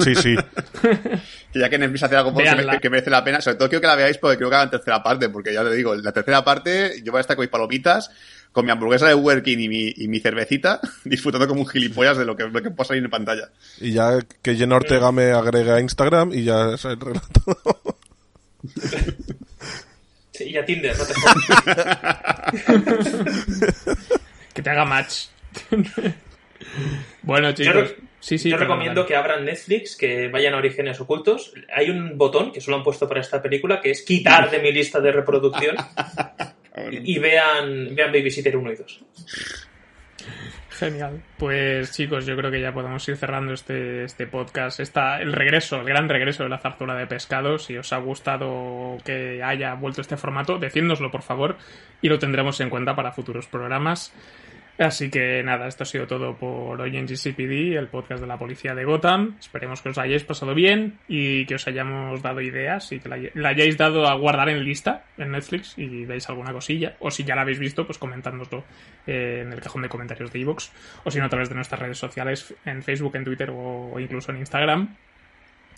Sí, 0.00 0.16
sí. 0.16 0.34
que 1.52 1.58
ya 1.60 1.68
que 1.68 1.78
Netflix 1.78 2.02
hace 2.02 2.16
algo 2.16 2.34
que, 2.34 2.44
que 2.80 2.90
merece 2.90 3.08
la 3.08 3.22
pena, 3.22 3.40
sobre 3.40 3.56
todo 3.56 3.68
quiero 3.68 3.80
que 3.80 3.86
la 3.86 3.94
veáis 3.94 4.18
porque 4.18 4.36
creo 4.36 4.50
que 4.50 4.56
hagan 4.56 4.70
tercera 4.70 5.00
parte, 5.00 5.28
porque 5.28 5.54
ya 5.54 5.62
te 5.62 5.72
digo, 5.72 5.94
la 5.94 6.10
tercera 6.10 6.42
parte 6.42 7.00
yo 7.04 7.12
voy 7.12 7.18
a 7.18 7.20
estar 7.20 7.36
con 7.36 7.44
mis 7.44 7.50
palomitas, 7.50 8.10
con 8.50 8.64
mi 8.64 8.72
hamburguesa 8.72 9.06
de 9.06 9.14
Burger 9.14 9.44
King 9.44 9.58
y 9.58 9.68
mi, 9.68 9.94
y 9.96 10.08
mi 10.08 10.18
cervecita, 10.18 10.80
disfrutando 11.04 11.46
como 11.46 11.60
un 11.60 11.68
gilipollas 11.68 12.18
de 12.18 12.24
lo 12.24 12.34
que, 12.34 12.48
lo 12.48 12.60
que 12.60 12.70
pueda 12.72 12.88
salir 12.88 13.04
en 13.04 13.10
pantalla. 13.10 13.48
Y 13.78 13.92
ya 13.92 14.18
que 14.42 14.56
Jenna 14.56 14.74
Ortega 14.74 15.12
me 15.12 15.30
agrega 15.30 15.76
a 15.76 15.80
Instagram 15.80 16.32
y 16.32 16.42
ya 16.42 16.74
es 16.74 16.84
el 16.84 16.98
relato. 16.98 17.86
Sí, 20.32 20.44
y 20.44 20.56
a 20.56 20.64
Tinder, 20.64 20.96
no 20.96 21.04
te 21.04 21.12
Que 24.54 24.62
te 24.62 24.70
haga 24.70 24.86
match. 24.86 25.26
bueno, 27.22 27.52
chicos. 27.52 27.94
Sí, 28.20 28.38
sí, 28.38 28.50
yo 28.50 28.56
recomiendo 28.56 29.04
que 29.04 29.16
abran 29.16 29.44
Netflix, 29.44 29.96
que 29.96 30.28
vayan 30.28 30.54
a 30.54 30.58
Orígenes 30.58 31.00
Ocultos. 31.00 31.52
Hay 31.74 31.90
un 31.90 32.16
botón 32.16 32.52
que 32.52 32.60
solo 32.60 32.76
han 32.76 32.82
puesto 32.82 33.08
para 33.08 33.20
esta 33.20 33.42
película, 33.42 33.80
que 33.80 33.90
es 33.90 34.02
quitar 34.02 34.50
de 34.50 34.60
mi 34.60 34.72
lista 34.72 35.00
de 35.00 35.12
reproducción. 35.12 35.76
y, 36.90 37.16
y 37.16 37.18
vean, 37.18 37.94
vean 37.94 38.12
Babysitter 38.12 38.56
1 38.56 38.72
y 38.72 38.76
2. 38.76 39.04
Genial. 40.80 41.22
Pues 41.36 41.92
chicos, 41.92 42.24
yo 42.24 42.34
creo 42.36 42.50
que 42.50 42.60
ya 42.60 42.72
podemos 42.72 43.06
ir 43.06 43.16
cerrando 43.18 43.52
este, 43.52 44.04
este 44.04 44.26
podcast. 44.26 44.80
Está 44.80 45.20
el 45.20 45.34
regreso, 45.34 45.76
el 45.80 45.84
gran 45.84 46.08
regreso 46.08 46.42
de 46.42 46.48
la 46.48 46.56
zarzuela 46.56 46.94
de 46.94 47.06
pescado. 47.06 47.58
Si 47.58 47.76
os 47.76 47.92
ha 47.92 47.98
gustado 47.98 48.96
que 49.04 49.42
haya 49.42 49.74
vuelto 49.74 50.00
este 50.00 50.16
formato, 50.16 50.58
decídnoslo 50.58 51.10
por 51.10 51.20
favor 51.20 51.58
y 52.00 52.08
lo 52.08 52.18
tendremos 52.18 52.60
en 52.60 52.70
cuenta 52.70 52.96
para 52.96 53.12
futuros 53.12 53.46
programas. 53.46 54.14
Así 54.80 55.10
que 55.10 55.42
nada, 55.42 55.68
esto 55.68 55.82
ha 55.82 55.86
sido 55.86 56.06
todo 56.06 56.38
por 56.38 56.80
hoy 56.80 56.96
en 56.96 57.06
GCPD, 57.06 57.76
el 57.76 57.88
podcast 57.88 58.22
de 58.22 58.26
la 58.26 58.38
policía 58.38 58.74
de 58.74 58.86
Gotham. 58.86 59.36
Esperemos 59.38 59.82
que 59.82 59.90
os 59.90 59.98
hayáis 59.98 60.24
pasado 60.24 60.54
bien 60.54 60.98
y 61.06 61.44
que 61.44 61.56
os 61.56 61.68
hayamos 61.68 62.22
dado 62.22 62.40
ideas 62.40 62.90
y 62.90 62.98
que 62.98 63.10
la, 63.34 63.48
hayáis 63.50 63.76
dado 63.76 64.06
a 64.06 64.14
guardar 64.14 64.48
en 64.48 64.64
lista 64.64 65.04
en 65.18 65.32
Netflix 65.32 65.74
y 65.76 66.06
veis 66.06 66.26
alguna 66.30 66.54
cosilla. 66.54 66.96
O 67.00 67.10
si 67.10 67.24
ya 67.24 67.36
la 67.36 67.42
habéis 67.42 67.58
visto, 67.58 67.84
pues 67.84 67.98
comentádnoslo 67.98 68.64
eh, 69.06 69.42
en 69.44 69.52
el 69.52 69.60
cajón 69.60 69.82
de 69.82 69.90
comentarios 69.90 70.32
de 70.32 70.38
iVoox. 70.38 70.70
O 71.04 71.10
si 71.10 71.18
no, 71.18 71.26
a 71.26 71.28
través 71.28 71.50
de 71.50 71.56
nuestras 71.56 71.78
redes 71.78 71.98
sociales, 71.98 72.54
en 72.64 72.82
Facebook, 72.82 73.16
en 73.16 73.24
Twitter 73.24 73.50
o 73.52 74.00
incluso 74.00 74.32
en 74.32 74.38
Instagram. 74.38 74.96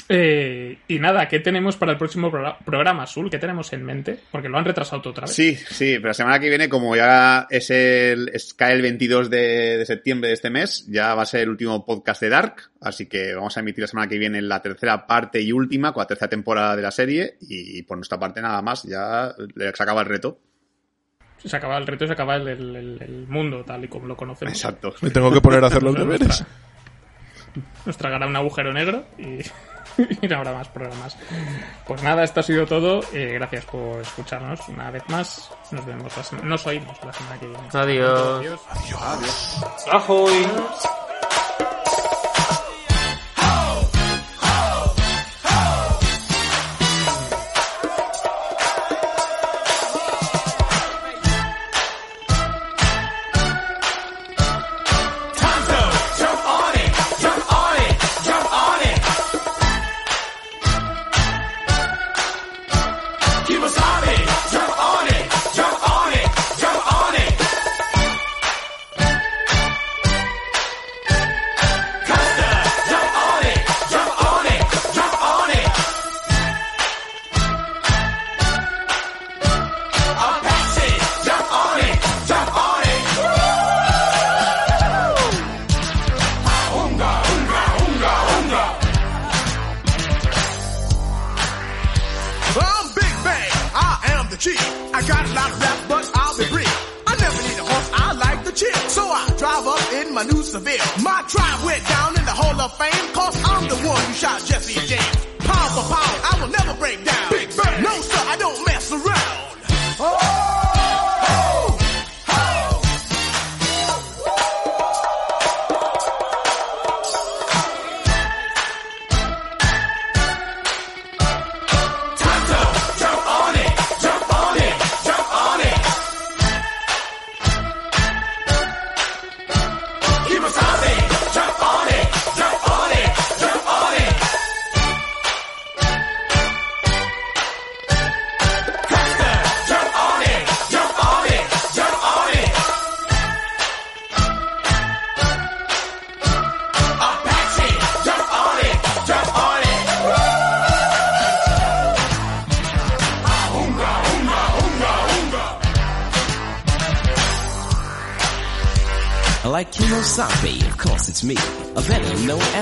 Eh, 0.09 0.79
y 0.89 0.99
nada, 0.99 1.27
¿qué 1.29 1.39
tenemos 1.39 1.77
para 1.77 1.93
el 1.93 1.99
próximo 1.99 2.31
pro- 2.31 2.57
programa, 2.65 3.05
Azul? 3.05 3.31
¿Qué 3.31 3.39
tenemos 3.39 3.73
en 3.73 3.85
mente? 3.85 4.19
Porque 4.31 4.49
lo 4.49 4.59
han 4.59 4.65
retrasado 4.65 5.01
todo 5.01 5.13
otra 5.13 5.27
vez. 5.27 5.35
Sí, 5.35 5.55
sí, 5.57 5.95
pero 5.97 6.09
la 6.09 6.15
semana 6.15 6.39
que 6.39 6.49
viene, 6.49 6.69
como 6.69 6.95
ya 6.97 7.47
es 7.49 7.71
el, 7.71 8.29
es, 8.35 8.53
cae 8.53 8.75
el 8.75 8.83
22 8.83 9.31
de, 9.31 9.79
de 9.79 9.87
septiembre 9.87 10.29
de 10.29 10.35
este 10.35 10.51
mes, 10.51 10.87
ya 10.89 11.15
va 11.15 11.23
a 11.23 11.27
ser 11.27 11.43
el 11.43 11.49
último 11.51 11.87
podcast 11.87 12.21
de 12.21 12.29
Dark, 12.29 12.57
así 12.81 13.07
que 13.07 13.35
vamos 13.35 13.57
a 13.57 13.61
emitir 13.61 13.83
la 13.83 13.89
semana 13.89 14.09
que 14.09 14.19
viene 14.19 14.43
la 14.43 14.61
tercera 14.61 15.07
parte 15.07 15.41
y 15.41 15.53
última, 15.53 15.93
con 15.93 16.03
la 16.03 16.07
tercera 16.09 16.29
temporada 16.29 16.77
de 16.77 16.83
la 16.83 16.91
serie, 16.91 17.37
y 17.41 17.83
por 17.85 17.97
nuestra 17.97 18.19
parte 18.19 18.43
nada 18.43 18.61
más, 18.61 18.83
ya 18.83 19.33
se 19.57 19.69
acaba 19.83 20.01
el 20.03 20.09
reto. 20.09 20.39
Se 21.45 21.57
acaba 21.57 21.79
el 21.79 21.87
reto 21.87 22.05
y 22.05 22.09
se 22.09 22.13
acaba 22.13 22.37
el, 22.37 22.49
el- 22.49 22.77
el- 22.77 23.03
el 23.03 23.27
mundo 23.29 23.65
tal 23.65 23.85
y 23.85 23.89
como 23.89 24.07
lo 24.07 24.17
conocemos. 24.17 24.53
Exacto. 24.53 24.95
Me 25.01 25.11
tengo 25.11 25.33
que 25.33 25.41
poner 25.41 25.63
a 25.65 25.69
hacer 25.69 25.83
los 25.83 25.95
deberes. 25.99 26.45
Nos 27.85 27.97
tragará 27.97 28.27
un 28.27 28.37
agujero 28.37 28.73
negro 28.73 29.05
y, 29.19 29.39
y 30.23 30.29
no 30.29 30.37
habrá 30.37 30.53
más 30.53 30.69
programas. 30.69 31.17
Pues 31.87 32.03
nada, 32.03 32.25
esto 32.25 32.41
ha 32.41 32.43
sido 32.43 32.67
todo. 32.67 33.01
Eh, 33.13 33.33
gracias 33.35 33.65
por 33.67 34.01
escucharnos 34.01 34.69
una 34.69 34.91
vez 34.91 35.03
más. 35.09 35.51
Nos 35.71 35.85
vemos 35.85 36.17
la 36.17 36.23
semana, 36.23 36.49
nos 36.49 36.67
oímos 36.67 36.97
la 37.05 37.13
semana 37.13 37.39
que 37.39 37.47
viene. 37.47 37.69
Adiós. 37.73 38.39
Adiós. 38.39 38.61
Adiós. 39.01 39.63
Jump 40.83 41.02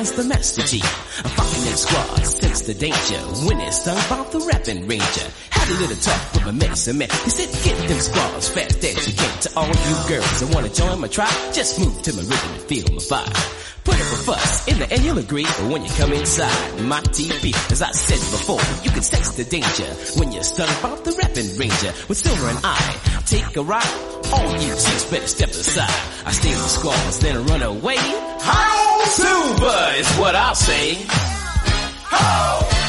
as 0.01 0.13
the 0.13 0.25
Master 0.25 0.63
G. 0.63 0.81
A 0.81 1.29
fucking 1.29 1.77
squad, 1.77 2.25
sense 2.25 2.63
the 2.63 2.73
danger, 2.73 3.21
when 3.45 3.61
it's 3.61 3.85
by 3.85 4.25
the 4.33 4.41
rapping 4.49 4.89
ranger. 4.89 5.29
Had 5.51 5.69
a 5.69 5.77
little 5.77 6.01
talk 6.01 6.33
with 6.33 6.45
my 6.47 6.53
medicine 6.53 6.97
man, 6.97 7.11
he 7.25 7.29
said 7.29 7.53
get 7.63 7.77
them 7.87 8.01
squads 8.01 8.49
fast 8.49 8.83
as 8.83 9.09
you 9.09 9.15
can. 9.15 9.41
To 9.45 9.49
all 9.57 9.69
you 9.69 9.97
girls 10.09 10.41
that 10.41 10.55
wanna 10.55 10.71
join 10.71 11.01
my 11.01 11.09
tribe, 11.09 11.37
just 11.53 11.79
move 11.79 12.01
to 12.01 12.15
my 12.17 12.23
rhythm 12.23 12.51
and 12.57 12.63
feel 12.65 12.89
my 12.97 13.05
vibe. 13.13 13.37
Put 13.85 13.95
up 13.95 14.01
a 14.01 14.19
fuss, 14.25 14.69
in 14.69 14.79
the 14.79 14.91
end 14.91 15.05
you'll 15.05 15.19
agree, 15.19 15.45
but 15.45 15.69
when 15.69 15.83
you 15.85 15.93
come 16.01 16.13
inside 16.15 16.81
my 16.81 17.01
TV, 17.13 17.53
as 17.71 17.83
I 17.83 17.93
said 17.93 18.21
before, 18.33 18.65
you 18.83 18.91
can 18.91 19.03
sense 19.03 19.37
the 19.37 19.45
danger 19.45 19.91
when 20.17 20.33
you're 20.33 20.49
stung 20.49 20.73
by 20.81 20.97
the 20.97 21.13
rapping 21.21 21.51
ranger. 21.61 21.93
With 22.09 22.17
Silver 22.17 22.49
and 22.49 22.61
I, 22.65 22.81
take 23.27 23.55
a 23.57 23.63
ride, 23.63 23.95
all 24.33 24.53
you 24.65 24.73
chicks 24.81 25.05
better 25.13 25.29
step 25.29 25.51
aside. 25.51 25.93
I 26.25 26.33
with 26.33 26.57
the 26.57 26.73
squads, 26.73 27.19
then 27.21 27.45
run 27.45 27.63
away. 27.63 28.01
How 28.41 28.80
Silver 29.07 29.93
is 29.97 30.09
what 30.17 30.35
I'll 30.35 30.55
say. 30.55 31.07
Jump 32.11 32.80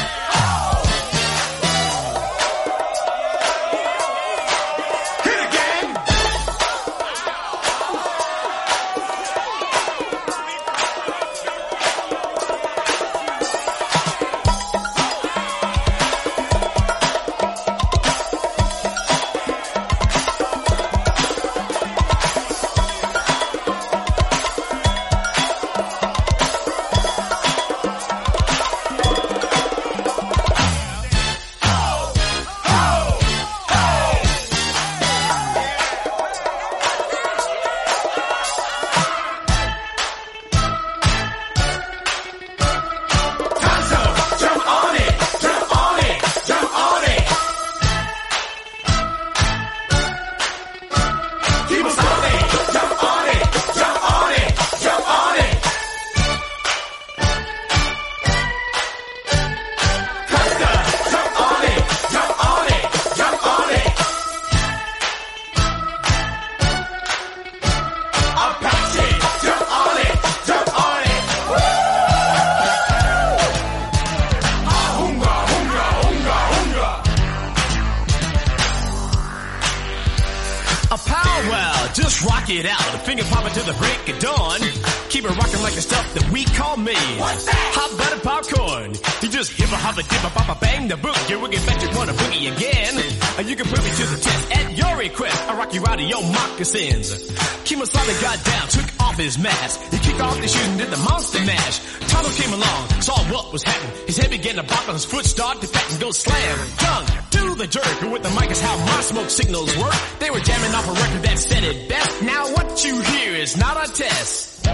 call 86.54 86.76
me. 86.76 86.94
What's 87.18 87.44
that? 87.46 87.70
Hot 87.76 87.90
butter 87.98 88.20
popcorn. 88.20 88.90
You 89.22 89.28
just 89.28 89.52
hip 89.52 89.70
a 89.72 89.76
hop 89.76 89.96
a 89.98 90.02
dip 90.02 90.24
a 90.24 90.30
pop 90.30 90.56
a 90.56 90.60
bang 90.60 90.88
the 90.88 90.96
book. 90.96 91.16
You 91.28 91.40
wicked 91.40 91.64
bet 91.66 91.82
you 91.82 91.88
wanna 91.96 92.12
boogie 92.12 92.52
again. 92.54 92.94
And 93.38 93.48
you 93.48 93.56
can 93.56 93.66
put 93.66 93.82
me 93.82 93.90
to 93.90 94.04
the 94.06 94.18
test 94.20 94.44
at 94.52 94.76
your 94.76 94.96
request. 94.96 95.38
I 95.48 95.56
rock 95.56 95.72
you 95.74 95.82
out 95.86 96.00
of 96.00 96.06
your 96.06 96.22
moccasins. 96.22 97.30
Kimosabe 97.64 98.14
got 98.20 98.38
down, 98.44 98.68
took 98.68 98.88
off 99.00 99.16
his 99.16 99.38
mask. 99.38 99.80
He 99.92 99.98
kicked 99.98 100.20
off 100.20 100.36
his 100.38 100.52
shoes 100.52 100.68
and 100.68 100.78
did 100.78 100.90
the 100.90 100.96
monster 100.98 101.40
mash. 101.44 101.80
Tonto 102.10 102.30
came 102.30 102.52
along, 102.52 102.88
saw 103.00 103.16
what 103.32 103.52
was 103.52 103.62
happening. 103.62 104.06
His 104.06 104.16
head 104.18 104.30
began 104.30 104.56
to 104.56 104.62
bop 104.62 104.84
and 104.86 104.94
his 104.94 105.04
foot 105.04 105.24
started 105.24 105.62
to 105.62 105.68
pat 105.68 105.90
and 105.90 106.00
go 106.00 106.10
slam. 106.10 106.58
Dunk, 106.78 107.08
to 107.30 107.54
the 107.54 107.66
jerk. 107.66 108.02
And 108.02 108.12
with 108.12 108.22
the 108.22 108.30
mic 108.30 108.50
is 108.50 108.60
how 108.60 108.76
my 108.76 109.00
smoke 109.00 109.30
signals 109.30 109.76
work. 109.78 109.94
They 110.18 110.30
were 110.30 110.40
jamming 110.40 110.74
off 110.74 110.88
a 110.88 110.92
record 110.92 111.22
that 111.22 111.38
said 111.38 111.64
it 111.64 111.88
best. 111.88 112.22
Now 112.22 112.52
what 112.52 112.84
you 112.84 113.00
hear 113.00 113.32
is 113.36 113.56
not 113.56 113.76
a 113.88 113.92
test. 113.92 114.66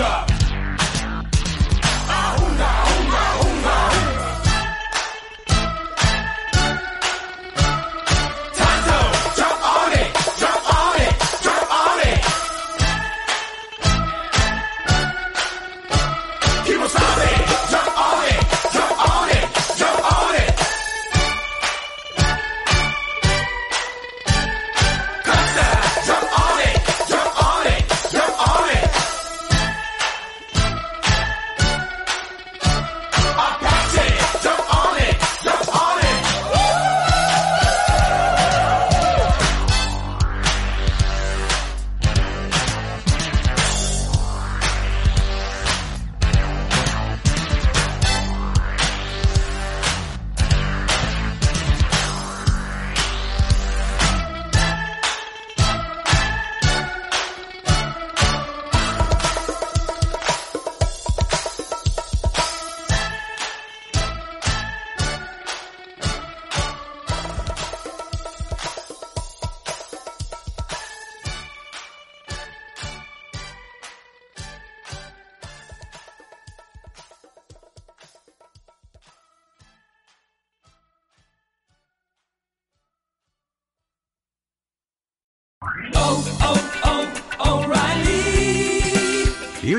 Stop. 0.00 0.29